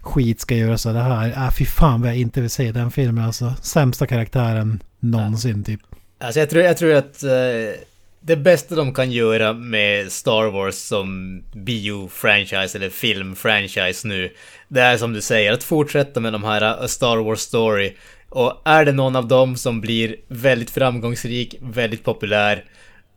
skit 0.00 0.40
ska 0.40 0.54
göras 0.54 0.86
av 0.86 0.94
det 0.94 1.02
här. 1.02 1.28
Äh, 1.28 1.50
fy 1.50 1.64
fan 1.64 2.00
vad 2.00 2.10
jag 2.10 2.16
inte 2.16 2.40
vill 2.40 2.50
se 2.50 2.72
den 2.72 2.90
filmen 2.90 3.24
alltså. 3.24 3.54
Sämsta 3.62 4.06
karaktären 4.06 4.82
någonsin 5.00 5.64
typ. 5.64 5.80
Alltså 6.20 6.40
jag 6.40 6.50
tror, 6.50 6.64
jag 6.64 6.76
tror 6.76 6.94
att... 6.94 7.24
Uh 7.24 7.86
det 8.26 8.36
bästa 8.36 8.74
de 8.74 8.94
kan 8.94 9.12
göra 9.12 9.52
med 9.52 10.12
Star 10.12 10.50
Wars 10.50 10.74
som 10.74 11.40
bio-franchise 11.54 12.76
eller 12.76 12.90
film-franchise 12.90 14.06
nu, 14.08 14.34
det 14.68 14.80
är 14.80 14.96
som 14.96 15.12
du 15.12 15.20
säger, 15.20 15.52
att 15.52 15.64
fortsätta 15.64 16.20
med 16.20 16.32
de 16.32 16.44
här 16.44 16.62
A 16.62 16.88
Star 16.88 17.16
Wars 17.16 17.40
Story. 17.40 17.96
Och 18.28 18.62
är 18.64 18.84
det 18.84 18.92
någon 18.92 19.16
av 19.16 19.28
dem 19.28 19.56
som 19.56 19.80
blir 19.80 20.16
väldigt 20.28 20.70
framgångsrik, 20.70 21.54
väldigt 21.60 22.04
populär, 22.04 22.64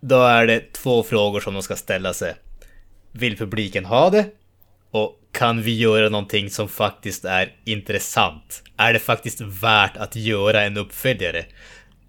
då 0.02 0.22
är 0.22 0.48
det 0.48 0.74
två 0.74 1.04
frågor 1.04 1.40
som 1.40 1.54
de 1.54 1.64
ska 1.64 1.76
ställa 1.76 2.14
sig. 2.14 2.34
Vill 3.12 3.38
publiken 3.38 3.86
ha 3.86 4.10
det? 4.10 4.26
Och 4.92 5.20
kan 5.32 5.62
vi 5.62 5.78
göra 5.78 6.10
någonting 6.10 6.50
som 6.50 6.68
faktiskt 6.68 7.26
är 7.26 7.54
intressant? 7.66 8.64
Är 8.78 8.94
det 8.94 9.00
faktiskt 9.00 9.42
värt 9.42 9.98
att 9.98 10.16
göra 10.16 10.62
en 10.62 10.78
uppföljare? 10.78 11.46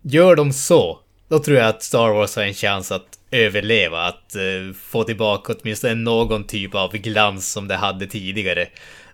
Gör 0.03 0.37
de 0.37 0.53
så, 0.53 1.01
då 1.31 1.39
tror 1.39 1.59
jag 1.59 1.69
att 1.69 1.83
Star 1.83 2.09
Wars 2.09 2.37
har 2.37 2.43
en 2.43 2.55
chans 2.55 2.93
att 2.93 3.19
överleva, 3.31 4.03
att 4.03 4.35
eh, 4.35 4.75
få 4.83 5.05
tillbaka 5.05 5.53
åtminstone 5.53 5.95
någon 5.95 6.45
typ 6.45 6.75
av 6.75 6.93
glans 6.93 7.53
som 7.53 7.69
det 7.69 7.77
hade 7.77 8.07
tidigare. 8.07 8.67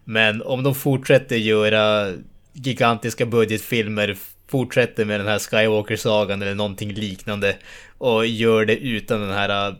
Men 0.04 0.42
om 0.42 0.62
de 0.62 0.74
fortsätter 0.74 1.36
göra 1.36 2.12
gigantiska 2.52 3.26
budgetfilmer, 3.26 4.16
fortsätter 4.48 5.04
med 5.04 5.20
den 5.20 5.26
här 5.26 5.38
Skywalker-sagan 5.38 6.42
eller 6.42 6.54
någonting 6.54 6.92
liknande 6.92 7.56
och 7.98 8.26
gör 8.26 8.64
det 8.64 8.76
utan 8.76 9.20
den 9.20 9.32
här 9.32 9.68
eh, 9.68 9.74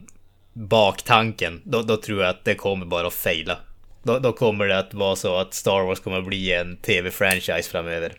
baktanken, 0.53 1.61
då, 1.65 1.83
då, 1.83 1.97
tror 1.97 2.21
jag 2.21 2.31
att 2.31 2.45
det 2.45 2.55
kommer 2.55 2.87
bara 2.87 3.07
att 3.07 3.15
fejla. 3.15 3.59
Då, 4.03 4.19
då 4.19 4.33
kommer 4.33 4.67
det 4.67 4.79
att 4.79 4.95
vara 4.95 5.17
så 5.17 5.37
att 5.37 5.55
Star 5.55 5.87
Wars 5.87 6.01
kommer 6.01 6.19
att 6.19 6.27
bli 6.27 6.53
en 6.53 6.77
tv-franchise 6.77 7.71
framöver. 7.71 8.13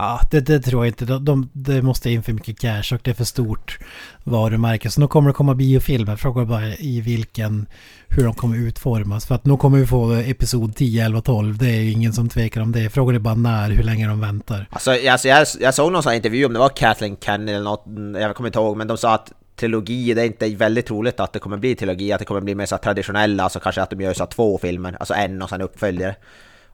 Ja, 0.00 0.20
det, 0.30 0.40
det 0.40 0.60
tror 0.60 0.84
jag 0.84 0.90
inte. 0.90 1.04
De, 1.04 1.24
de, 1.24 1.50
det 1.52 1.82
måste 1.82 2.10
in 2.10 2.22
för 2.22 2.32
mycket 2.32 2.58
cash 2.58 2.94
och 2.94 3.00
det 3.02 3.10
är 3.10 3.14
för 3.14 3.24
stort 3.24 3.78
varumärke. 4.24 4.90
Så 4.90 5.00
nu 5.00 5.06
kommer 5.06 5.28
det 5.28 5.34
komma 5.34 5.54
biofilmer. 5.54 6.16
Frågan 6.16 6.48
bara 6.48 6.66
i 6.66 7.00
vilken, 7.00 7.66
hur 8.08 8.24
de 8.24 8.34
kommer 8.34 8.56
utformas. 8.56 9.26
För 9.26 9.34
att 9.34 9.44
nu 9.44 9.56
kommer 9.56 9.78
vi 9.78 9.86
få 9.86 10.12
episod 10.12 10.76
10, 10.76 11.04
11, 11.04 11.20
12. 11.20 11.58
Det 11.58 11.66
är 11.66 11.80
ju 11.80 11.90
ingen 11.90 12.12
som 12.12 12.28
tvekar 12.28 12.60
om 12.60 12.72
det. 12.72 12.90
Frågan 12.90 13.14
är 13.14 13.18
bara 13.18 13.34
när, 13.34 13.70
hur 13.70 13.82
länge 13.82 14.08
de 14.08 14.20
väntar. 14.20 14.66
Alltså, 14.70 14.90
alltså 15.10 15.28
jag, 15.28 15.46
jag 15.60 15.74
såg 15.74 15.92
någon 15.92 16.02
sån 16.02 16.14
intervju 16.14 16.44
om 16.44 16.52
det 16.52 16.58
var 16.58 16.68
Kathleen 16.68 17.16
Kennedy 17.20 17.52
eller 17.52 17.64
något, 17.64 17.84
jag 18.20 18.36
kommer 18.36 18.48
inte 18.48 18.58
ihåg, 18.58 18.76
men 18.76 18.88
de 18.88 18.96
sa 18.96 19.14
att 19.14 19.32
trilogi, 19.56 20.14
det 20.14 20.22
är 20.22 20.26
inte 20.26 20.48
väldigt 20.48 20.86
troligt 20.86 21.20
att 21.20 21.32
det 21.32 21.38
kommer 21.38 21.56
bli 21.56 21.74
trilogi, 21.74 22.12
att 22.12 22.18
det 22.18 22.24
kommer 22.24 22.40
bli 22.40 22.54
mer 22.54 22.66
så 22.66 22.76
traditionella, 22.76 23.42
alltså 23.42 23.60
kanske 23.60 23.82
att 23.82 23.90
de 23.90 24.00
gör 24.00 24.12
så 24.12 24.26
två 24.26 24.58
filmer, 24.58 24.96
alltså 25.00 25.14
en 25.14 25.42
och 25.42 25.48
sen 25.48 25.60
uppföljare. 25.60 26.14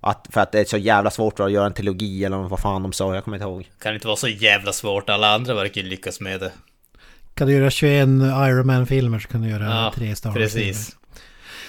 Att, 0.01 0.27
för 0.31 0.41
att 0.41 0.53
det 0.53 0.61
är 0.61 0.65
så 0.65 0.77
jävla 0.77 1.11
svårt 1.11 1.41
att 1.41 1.53
göra 1.53 1.67
en 1.67 1.75
trilogi 1.75 2.25
eller 2.25 2.37
vad 2.37 2.61
fan 2.61 2.83
de 2.83 2.93
sa, 2.93 3.15
jag 3.15 3.25
kommer 3.25 3.37
inte 3.37 3.45
ihåg. 3.45 3.71
Kan 3.79 3.95
inte 3.95 4.07
vara 4.07 4.17
så 4.17 4.29
jävla 4.29 4.73
svårt, 4.73 5.11
alla 5.11 5.35
andra 5.35 5.55
verkar 5.55 5.81
ju 5.81 5.89
lyckas 5.89 6.21
med 6.21 6.41
det. 6.41 6.53
Kan 7.35 7.47
du 7.47 7.53
göra 7.55 7.71
21 7.71 8.09
Iron 8.09 8.67
Man-filmer 8.67 9.19
så 9.19 9.29
kan 9.29 9.43
du 9.43 9.49
göra 9.49 9.65
ja, 9.65 9.93
tre 9.95 10.17
Star 10.17 10.31
Wars-filmer. 10.31 10.75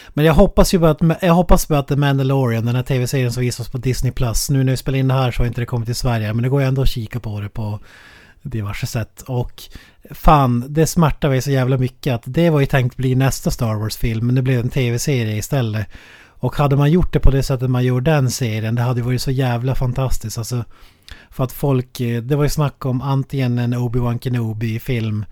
Men 0.10 0.26
jag 0.26 0.34
hoppas 0.34 0.74
ju 0.74 0.80
på 0.80 0.86
att, 0.86 1.02
jag 1.22 1.34
hoppas 1.34 1.66
på 1.66 1.76
att 1.76 1.88
The 1.88 1.95
Mandalorian, 1.95 2.66
den 2.66 2.76
här 2.76 2.84
tv-serien 2.84 3.32
som 3.32 3.41
visas 3.41 3.70
på 3.70 3.78
Disney 3.78 4.12
Plus, 4.12 4.49
nu 4.49 4.64
när 4.64 4.72
vi 4.72 4.78
spelar 4.78 4.99
in 4.99 5.08
det 5.08 5.14
här 5.14 5.32
så 5.32 5.41
har 5.41 5.48
inte 5.48 5.62
det 5.62 5.66
kommit 5.66 5.86
till 5.86 5.95
Sverige, 5.95 6.34
men 6.34 6.44
det 6.44 6.49
går 6.49 6.62
ju 6.62 6.68
ändå 6.68 6.82
att 6.82 6.90
kika 6.90 7.20
på 7.20 7.40
det 7.40 7.49
på 7.49 7.80
diverse 8.41 8.88
sätt. 8.88 9.24
Och 9.28 9.64
fan, 10.12 10.66
det 10.68 10.88
smärtar 10.88 11.30
mig 11.30 11.41
så 11.41 11.52
jävla 11.52 11.78
mycket 11.78 12.14
att 12.14 12.24
det 12.26 12.49
var 12.49 12.60
ju 12.60 12.66
tänkt 12.66 12.98
bli 12.98 13.16
nästa 13.16 13.52
Star 13.52 13.76
Wars-film, 13.76 14.26
men 14.26 14.36
det 14.36 14.41
blev 14.41 14.60
en 14.60 14.70
tv-serie 14.70 15.38
istället. 15.38 15.88
Och 16.39 16.55
hade 16.55 16.76
man 16.76 16.91
gjort 16.91 17.14
det 17.14 17.19
på 17.19 17.31
det 17.31 17.43
sättet 17.43 17.69
man 17.69 17.85
gjorde 17.85 18.11
den 18.11 18.31
serien, 18.31 18.76
det 18.76 18.81
hade 18.81 19.01
varit 19.01 19.22
så 19.22 19.31
jävla 19.31 19.76
fantastiskt. 19.76 20.38
Alltså, 20.38 20.64
för 21.30 21.43
att 21.43 21.51
folk, 21.51 21.99
eh, 21.99 22.22
det 22.22 22.35
var 22.35 22.43
ju 22.43 22.49
snack 22.49 22.85
om 22.85 23.01
antingen 23.01 23.57
en 23.57 23.73
Obi-Wan 23.73 24.19
Kenobi-film 24.19 25.26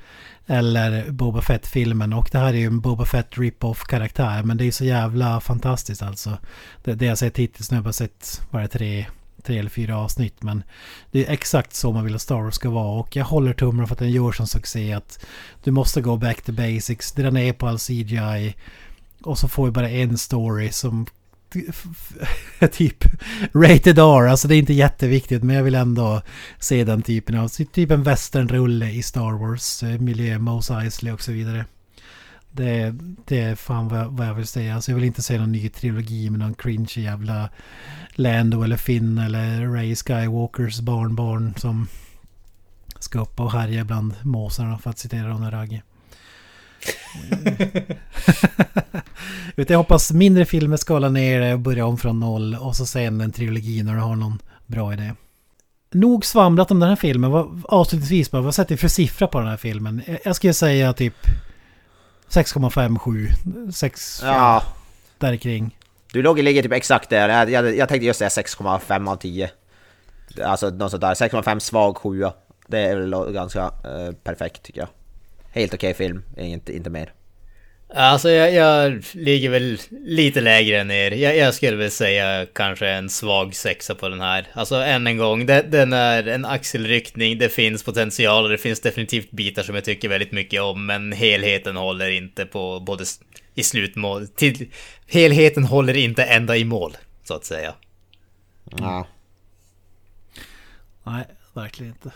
eller 0.48 1.12
Boba 1.12 1.42
Fett-filmen. 1.42 2.14
Och 2.14 2.30
det 2.32 2.38
här 2.38 2.54
är 2.54 2.58
ju 2.58 2.66
en 2.66 2.80
Boba 2.80 3.06
Fett 3.06 3.38
rip-off 3.38 3.84
karaktär. 3.84 4.44
Men 4.44 4.58
det 4.58 4.66
är 4.66 4.72
så 4.72 4.86
jävla 4.86 5.40
fantastiskt 5.40 6.02
alltså. 6.02 6.38
Det, 6.84 6.94
det 6.94 7.06
jag 7.06 7.18
sett 7.18 7.38
hittills 7.38 7.72
nu, 7.72 7.78
jag 7.78 7.82
har 7.82 7.84
bara 7.84 7.94
sett 7.94 8.42
bara 8.52 8.68
tre, 8.68 9.06
tre 9.44 9.60
eller 9.60 9.70
fyra 9.70 9.98
avsnitt. 9.98 10.44
Men 10.44 10.64
det 11.12 11.28
är 11.28 11.34
exakt 11.34 11.74
så 11.74 11.92
man 11.92 12.04
vill 12.04 12.16
att 12.16 12.22
Star 12.22 12.42
Wars 12.42 12.56
ska 12.56 12.70
vara. 12.70 13.00
Och 13.00 13.16
jag 13.16 13.26
håller 13.26 13.54
tummen 13.54 13.88
för 13.88 13.96
att 13.96 14.00
den 14.00 14.12
gör 14.12 14.32
som 14.32 14.48
succé. 14.48 14.94
Att 14.94 15.26
du 15.64 15.72
måste 15.72 16.02
gå 16.02 16.18
back 16.18 16.42
to 16.42 16.52
basics. 16.52 17.12
Dra 17.12 17.30
ner 17.30 17.54
på 17.54 17.68
all 17.68 17.80
CGI. 17.80 18.56
Och 19.26 19.40
så 19.40 19.48
får 19.48 19.66
vi 19.66 19.72
bara 19.72 19.90
en 19.90 20.18
story 20.18 20.72
som 20.72 21.06
typ 22.72 23.06
rated 23.54 24.00
R. 24.00 24.28
Alltså 24.28 24.48
det 24.48 24.56
är 24.56 24.60
inte 24.60 24.74
jätteviktigt 24.74 25.44
men 25.44 25.56
jag 25.56 25.64
vill 25.64 25.76
ändå 25.76 26.22
se 26.60 26.84
den 26.84 27.02
typen 27.02 27.38
av, 27.38 27.48
typ 27.48 27.92
en 27.92 28.04
westernrulle 28.04 28.90
i 28.90 29.04
Star 29.04 29.32
Wars 29.32 29.84
eh, 29.84 30.00
miljö, 30.00 30.40
Mos 30.40 30.72
Eisley 30.72 31.14
och 31.14 31.22
så 31.22 31.32
vidare. 31.32 31.66
Det, 32.52 32.96
det 33.26 33.42
är 33.42 33.56
fan 33.56 33.88
vad 33.88 34.00
jag, 34.00 34.10
vad 34.10 34.28
jag 34.28 34.34
vill 34.34 34.48
säga. 34.48 34.76
Alltså 34.76 34.92
jag 34.92 34.96
vill 34.96 35.06
inte 35.06 35.24
se 35.24 35.40
någon 35.40 35.52
ny 35.52 35.70
trilogi 35.70 36.30
med 36.30 36.40
någon 36.40 36.54
cringe 36.54 36.94
jävla 36.96 37.50
Lando 38.10 38.64
eller 38.64 38.78
Finn 38.78 39.18
eller 39.18 39.68
Ray 39.68 39.96
Skywalkers 39.96 40.80
barnbarn 40.80 41.54
som 41.58 41.88
ska 43.00 43.22
upp 43.22 43.40
och 43.40 43.52
härja 43.52 43.86
bland 43.86 44.14
måsarna 44.22 44.78
för 44.78 44.90
att 44.90 45.00
citera 45.00 45.30
Ronny 45.30 45.52
Ragge. 45.52 45.82
jag 49.68 49.78
hoppas 49.78 50.12
mindre 50.12 50.46
filmer 50.46 50.78
skalar 50.78 51.10
ner 51.10 51.54
och 51.54 51.60
börja 51.60 51.86
om 51.86 51.98
från 51.98 52.20
noll 52.20 52.56
och 52.56 52.76
så 52.76 52.86
sen 52.86 53.22
en 53.22 53.32
trilogi 53.32 53.84
när 53.84 53.94
du 53.94 54.00
har 54.00 54.16
någon 54.16 54.40
bra 54.66 54.94
idé. 54.94 55.14
Nog 55.92 56.26
svamlat 56.26 56.72
om 56.72 56.80
den 56.80 56.90
här 56.90 56.96
filmen. 56.96 57.32
Vad, 57.32 57.62
avslutningsvis 57.66 58.32
bara, 58.32 58.42
vad 58.42 58.56
sätter 58.56 58.76
du 58.76 58.78
för 58.78 58.88
siffra 58.88 59.28
på 59.28 59.40
den 59.40 59.48
här 59.48 59.58
filmen? 59.58 60.02
Jag 60.24 60.36
skulle 60.36 60.54
säga 60.54 60.94
typ 60.94 61.16
6,57. 62.30 63.72
6... 63.72 64.22
Ja. 64.24 64.64
Där 65.18 65.36
kring. 65.36 65.78
Du 66.12 66.22
låg, 66.22 66.40
ligger 66.40 66.64
typ 66.64 66.72
exakt 66.72 67.10
där. 67.10 67.30
Jag, 67.30 67.52
jag, 67.52 67.78
jag 67.78 67.90
tänkte 67.90 68.06
just 68.06 68.20
säga 68.20 68.30
6,5 68.30 69.10
av 69.10 69.16
10. 69.16 69.50
Alltså 70.44 70.70
något 70.70 70.92
sånt 70.92 71.02
där. 71.02 71.14
6,5 71.14 71.60
svag 71.60 71.98
7. 71.98 72.26
Det 72.68 72.80
är 72.80 72.96
väl 72.96 73.34
ganska 73.34 73.66
uh, 73.66 74.12
perfekt 74.24 74.64
tycker 74.64 74.82
jag 74.82 74.90
helt 75.56 75.74
okej 75.74 75.92
okay 75.92 76.08
film, 76.08 76.24
inte, 76.38 76.76
inte 76.76 76.90
mer. 76.90 77.14
Alltså 77.94 78.30
jag, 78.30 78.54
jag, 78.54 79.04
ligger 79.12 79.50
väl 79.50 79.78
lite 79.90 80.42
lägre 80.42 80.80
än 80.80 80.92
er. 80.92 81.12
Jag, 81.12 81.38
jag, 81.38 81.54
skulle 81.54 81.78
väl 81.78 81.92
säga 81.92 82.46
kanske 82.54 82.88
en 82.88 83.10
svag 83.10 83.56
sexa 83.56 83.96
på 83.96 84.10
den 84.10 84.22
här. 84.22 84.48
Alltså 84.54 84.76
än 84.76 85.08
en 85.08 85.18
gång, 85.18 85.46
det, 85.46 85.62
den 85.62 85.94
är 85.94 86.28
en 86.28 86.46
axelryckning, 86.46 87.38
det 87.38 87.50
finns 87.50 87.84
potential 87.84 88.44
och 88.44 88.50
det 88.50 88.58
finns 88.58 88.80
definitivt 88.80 89.32
bitar 89.32 89.64
som 89.64 89.76
jag 89.76 89.84
tycker 89.84 90.10
väldigt 90.10 90.32
mycket 90.32 90.62
om. 90.62 90.86
Men 90.86 91.12
helheten 91.12 91.76
håller 91.76 92.10
inte 92.10 92.46
på 92.46 92.80
både 92.80 93.06
i 93.56 93.64
slutmål, 93.64 94.28
till, 94.28 94.72
helheten 95.08 95.64
håller 95.64 95.98
inte 95.98 96.24
ända 96.24 96.58
i 96.58 96.66
mål, 96.66 96.98
så 97.24 97.34
att 97.34 97.46
säga. 97.46 97.74
Ja. 98.78 99.08
Nej, 101.04 101.26
verkligen 101.54 101.92
inte. 101.92 102.12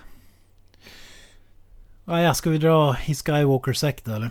Ah, 2.11 2.21
ja, 2.21 2.33
ska 2.33 2.49
vi 2.49 2.57
dra 2.57 2.95
i 3.05 3.15
Skywalker-sekt 3.15 4.07
eller? 4.07 4.29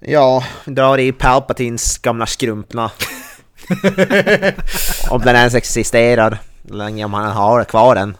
Ja, 0.00 0.44
vi 0.64 0.72
drar 0.72 0.98
i 0.98 1.12
Palpatins 1.12 1.98
gamla 1.98 2.26
skrumpna. 2.26 2.90
om 5.10 5.20
den 5.20 5.36
ens 5.36 5.54
existerar. 5.54 6.38
Länge 6.62 7.04
om 7.04 7.14
han 7.14 7.32
har 7.32 7.64
kvar 7.64 7.94
den. 7.94 8.16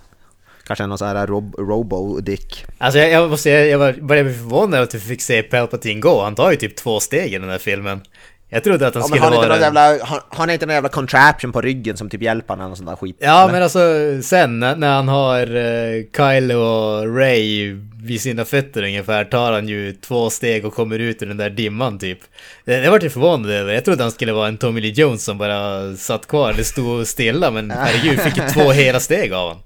Kanske 0.66 0.86
någon 0.86 0.98
sån 0.98 1.08
här 1.08 1.26
rob 1.26 1.54
robo-dick. 1.58 2.64
Alltså 2.78 2.98
jag, 2.98 3.10
jag 3.10 3.30
måste 3.30 3.42
säga, 3.42 3.66
jag 3.66 4.06
började 4.06 4.30
bli 4.30 4.38
förvånad 4.38 4.80
att 4.80 4.94
vi 4.94 5.00
fick 5.00 5.22
se 5.22 5.42
Palpatine 5.42 6.00
gå. 6.00 6.22
Han 6.22 6.34
tar 6.34 6.50
ju 6.50 6.56
typ 6.56 6.76
två 6.76 7.00
steg 7.00 7.34
i 7.34 7.38
den 7.38 7.50
här 7.50 7.58
filmen. 7.58 8.00
Jag 8.50 8.64
trodde 8.64 8.86
att 8.86 8.94
han 8.94 9.02
ja, 9.02 9.06
skulle 9.06 9.20
har 9.20 9.48
vara... 9.48 9.60
Jävla, 9.60 10.04
har, 10.04 10.22
har 10.28 10.48
inte 10.48 10.66
någon 10.66 10.74
jävla 10.74 10.88
contraption 10.88 11.52
på 11.52 11.60
ryggen 11.60 11.96
som 11.96 12.10
typ 12.10 12.22
hjälper 12.22 12.54
honom 12.54 12.66
eller 12.66 12.76
sån 12.76 12.86
där 12.86 12.96
skit? 12.96 13.16
Ja, 13.18 13.42
eller? 13.42 13.52
men 13.52 13.62
alltså 13.62 13.78
sen 14.22 14.60
när 14.60 14.94
han 14.94 15.08
har 15.08 15.56
uh, 15.56 16.04
Kyle 16.16 16.52
och 16.52 17.16
Ray 17.16 17.76
vid 18.02 18.20
sina 18.20 18.44
fötter 18.44 18.82
ungefär 18.82 19.24
tar 19.24 19.52
han 19.52 19.68
ju 19.68 19.92
två 19.92 20.30
steg 20.30 20.64
och 20.64 20.74
kommer 20.74 20.98
ut 20.98 21.22
ur 21.22 21.26
den 21.26 21.36
där 21.36 21.50
dimman 21.50 21.98
typ. 21.98 22.18
Det, 22.64 22.80
det 22.80 22.90
var 22.90 23.00
jag 23.02 23.12
förvånad 23.12 23.50
över. 23.50 23.72
Jag 23.72 23.84
trodde 23.84 24.02
han 24.02 24.12
skulle 24.12 24.32
vara 24.32 24.48
en 24.48 24.58
Tommy 24.58 24.80
Lee 24.80 24.92
Jones 24.92 25.24
som 25.24 25.38
bara 25.38 25.94
satt 25.96 26.26
kvar 26.26 26.50
eller 26.50 26.62
stod 26.62 27.06
stilla 27.06 27.50
men 27.50 27.70
herregud, 27.76 28.20
fick 28.20 28.36
ju 28.36 28.42
två 28.48 28.70
hela 28.70 29.00
steg 29.00 29.32
av 29.32 29.48
honom. 29.48 29.62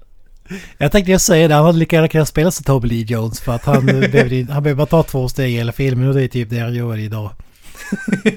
Jag 0.77 0.91
tänkte 0.91 1.11
jag 1.11 1.21
säga 1.21 1.47
det, 1.47 1.53
han 1.53 1.65
hade 1.65 1.77
lika 1.77 1.95
gärna 1.95 2.07
kunnat 2.07 2.27
spela 2.27 2.51
som 2.51 2.63
Tommy 2.63 2.87
Lee 2.87 3.05
Jones 3.07 3.41
för 3.41 3.55
att 3.55 3.65
han 3.65 3.75
han 4.49 4.63
behöver 4.63 4.73
bara 4.73 4.85
ta 4.85 5.03
två 5.03 5.29
steg 5.29 5.53
i 5.53 5.57
hela 5.57 5.71
filmen 5.71 6.07
och 6.07 6.13
det 6.13 6.23
är 6.23 6.27
typ 6.27 6.49
det 6.49 6.59
han 6.59 6.73
gör 6.73 6.97
idag. 6.97 7.31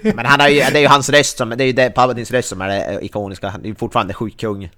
Men 0.02 0.26
han 0.26 0.40
har 0.40 0.48
ju, 0.48 0.54
det 0.58 0.78
är 0.78 0.80
ju 0.80 0.88
hans 0.88 1.08
röst 1.08 1.38
som, 1.38 1.48
det 1.48 1.64
är 1.64 1.66
ju 1.66 1.72
det, 1.72 1.88
röst 2.30 2.48
som 2.48 2.60
är 2.60 2.68
det 2.68 2.98
ikoniska. 3.04 3.48
Han 3.48 3.60
är 3.60 3.68
ju 3.68 3.74
fortfarande 3.74 4.14
sjukt 4.14 4.40
kung. 4.40 4.70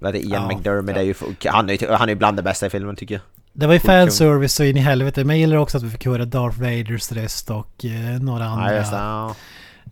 Vad 0.00 0.14
det, 0.14 0.18
Ian 0.18 0.42
ja, 0.42 0.56
McDermott 0.56 0.96
ja. 0.96 1.02
är 1.02 1.04
ju, 1.04 1.14
han 1.44 1.70
är 1.70 1.82
ju 1.82 1.90
han 1.90 2.08
är 2.08 2.14
bland 2.14 2.36
det 2.36 2.42
bästa 2.42 2.66
i 2.66 2.70
filmen 2.70 2.96
tycker 2.96 3.14
jag. 3.14 3.22
Det 3.52 3.66
var 3.66 3.74
ju 3.74 3.80
fanservice 3.80 4.54
så 4.54 4.64
in 4.64 4.76
i 4.76 4.80
helvete. 4.80 5.24
Men 5.24 5.36
jag 5.36 5.40
gillar 5.40 5.56
också 5.56 5.76
att 5.76 5.82
vi 5.82 5.90
fick 5.90 6.06
höra 6.06 6.24
Darth 6.24 6.60
Vaders 6.60 7.12
röst 7.12 7.50
och 7.50 7.84
eh, 7.84 8.20
några 8.20 8.44
andra. 8.44 8.76
Ja, 8.76 8.84
ja. 8.92 9.34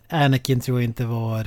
Anakin 0.08 0.60
tror 0.60 0.78
jag 0.78 0.84
inte 0.84 1.04
var 1.04 1.44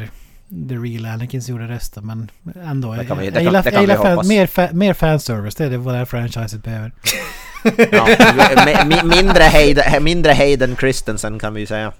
the 0.70 0.76
real 0.76 1.06
Anakin 1.06 1.42
som 1.42 1.52
gjorde 1.52 1.68
rösten 1.68 2.06
men 2.06 2.30
ändå. 2.66 2.94
Det 2.94 3.06
kan 3.06 3.18
vi, 3.18 3.30
det 3.30 3.36
jag, 3.36 3.44
gillar, 3.44 3.72
jag 3.72 3.82
gillar 3.82 4.16
fan, 4.16 4.28
mer, 4.28 4.48
fa, 4.48 4.70
mer 4.72 4.94
fanservice, 4.94 5.56
det 5.56 5.66
är 5.66 5.78
vad 5.78 5.94
det 5.94 5.98
här 5.98 6.06
franchiset 6.06 6.64
behöver. 6.64 6.92
ja, 7.92 8.08
mindre, 9.04 9.44
Hayden, 9.44 10.04
mindre 10.04 10.34
Hayden 10.34 10.76
Christensen 10.76 11.40
kan 11.40 11.54
vi 11.54 11.60
ju 11.60 11.66
säga. 11.66 11.94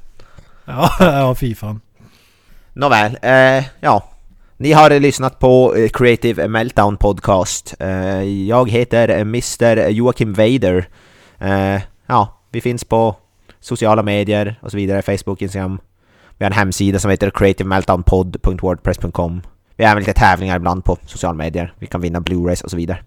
Ja, 0.66 0.92
ja 1.00 1.36
fy 1.36 1.56
fan. 1.56 1.82
Nåväl, 2.74 3.18
eh, 3.22 3.64
ja. 3.80 4.04
Ni 4.58 4.72
har 4.72 5.00
lyssnat 5.00 5.40
på 5.40 5.76
eh, 5.76 5.90
Creative 5.90 6.48
Meltdown 6.48 6.98
Podcast. 6.98 7.76
Eh, 7.80 8.24
jag 8.24 8.70
heter 8.70 9.10
eh, 9.10 9.22
Mr 9.22 9.90
Joakim 9.90 10.34
Vader. 10.34 10.88
Eh, 11.40 11.82
ja, 12.08 12.40
vi 12.52 12.62
finns 12.62 12.84
på 12.84 13.16
sociala 13.60 14.04
medier 14.04 14.60
och 14.62 14.72
så 14.72 14.78
vidare, 14.78 15.02
Facebook, 15.02 15.42
Instagram. 15.42 15.80
Vi 16.38 16.46
har 16.46 16.52
en 16.52 16.58
hemsida 16.58 17.00
som 17.00 17.12
heter 17.12 17.30
creativemeltdownpod.wordpress.com. 17.30 19.42
Vi 19.76 19.84
har 19.84 19.92
även 19.92 20.04
lite 20.04 20.20
tävlingar 20.20 20.56
ibland 20.56 20.86
på 20.86 20.98
sociala 21.06 21.34
medier. 21.34 21.74
Vi 21.80 21.88
kan 21.88 22.02
vinna 22.02 22.20
Blu-rays 22.20 22.64
och 22.64 22.72
så 22.72 22.78
vidare. 22.78 23.00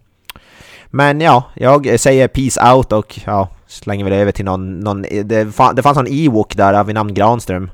Men 0.86 1.20
ja, 1.20 1.43
jag 1.55 1.86
eh, 1.86 1.97
säger 1.97 2.28
peace 2.28 2.72
out 2.72 2.93
och 2.93 3.20
ja, 3.24 3.48
slänger 3.75 4.05
väl 4.05 4.13
över 4.13 4.33
till 4.33 4.45
någon... 4.45 4.81
någon 4.81 5.03
det, 5.03 5.55
fan, 5.55 5.75
det 5.75 5.83
fanns 5.83 5.97
någon 5.97 6.07
Ewok 6.11 6.57
där 6.57 6.85
vid 6.85 6.95
namn 6.95 7.15
Granström. 7.15 7.71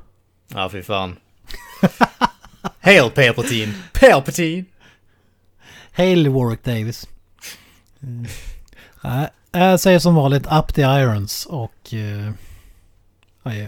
Ja, 0.47 0.69
fy 0.69 0.81
fan. 0.81 1.15
Hail 2.79 3.09
Palpatine! 3.09 3.73
Palpatine! 3.93 4.65
Hail 5.91 6.29
Warwick 6.29 6.63
Davis. 6.63 7.07
Mm. 8.03 8.25
Uh, 9.05 9.25
jag 9.51 9.79
säger 9.79 9.99
som 9.99 10.15
vanligt 10.15 10.47
Up 10.51 10.73
the 10.73 10.81
Irons 10.81 11.45
och... 11.45 11.93
Uh, 11.93 12.31
adjö. 13.43 13.67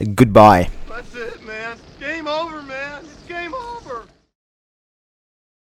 Goodbye. 0.00 0.70
That's 0.88 1.16
it 1.16 1.40
man. 1.46 1.76
Game 2.00 2.30
over 2.30 2.62
man. 2.62 3.19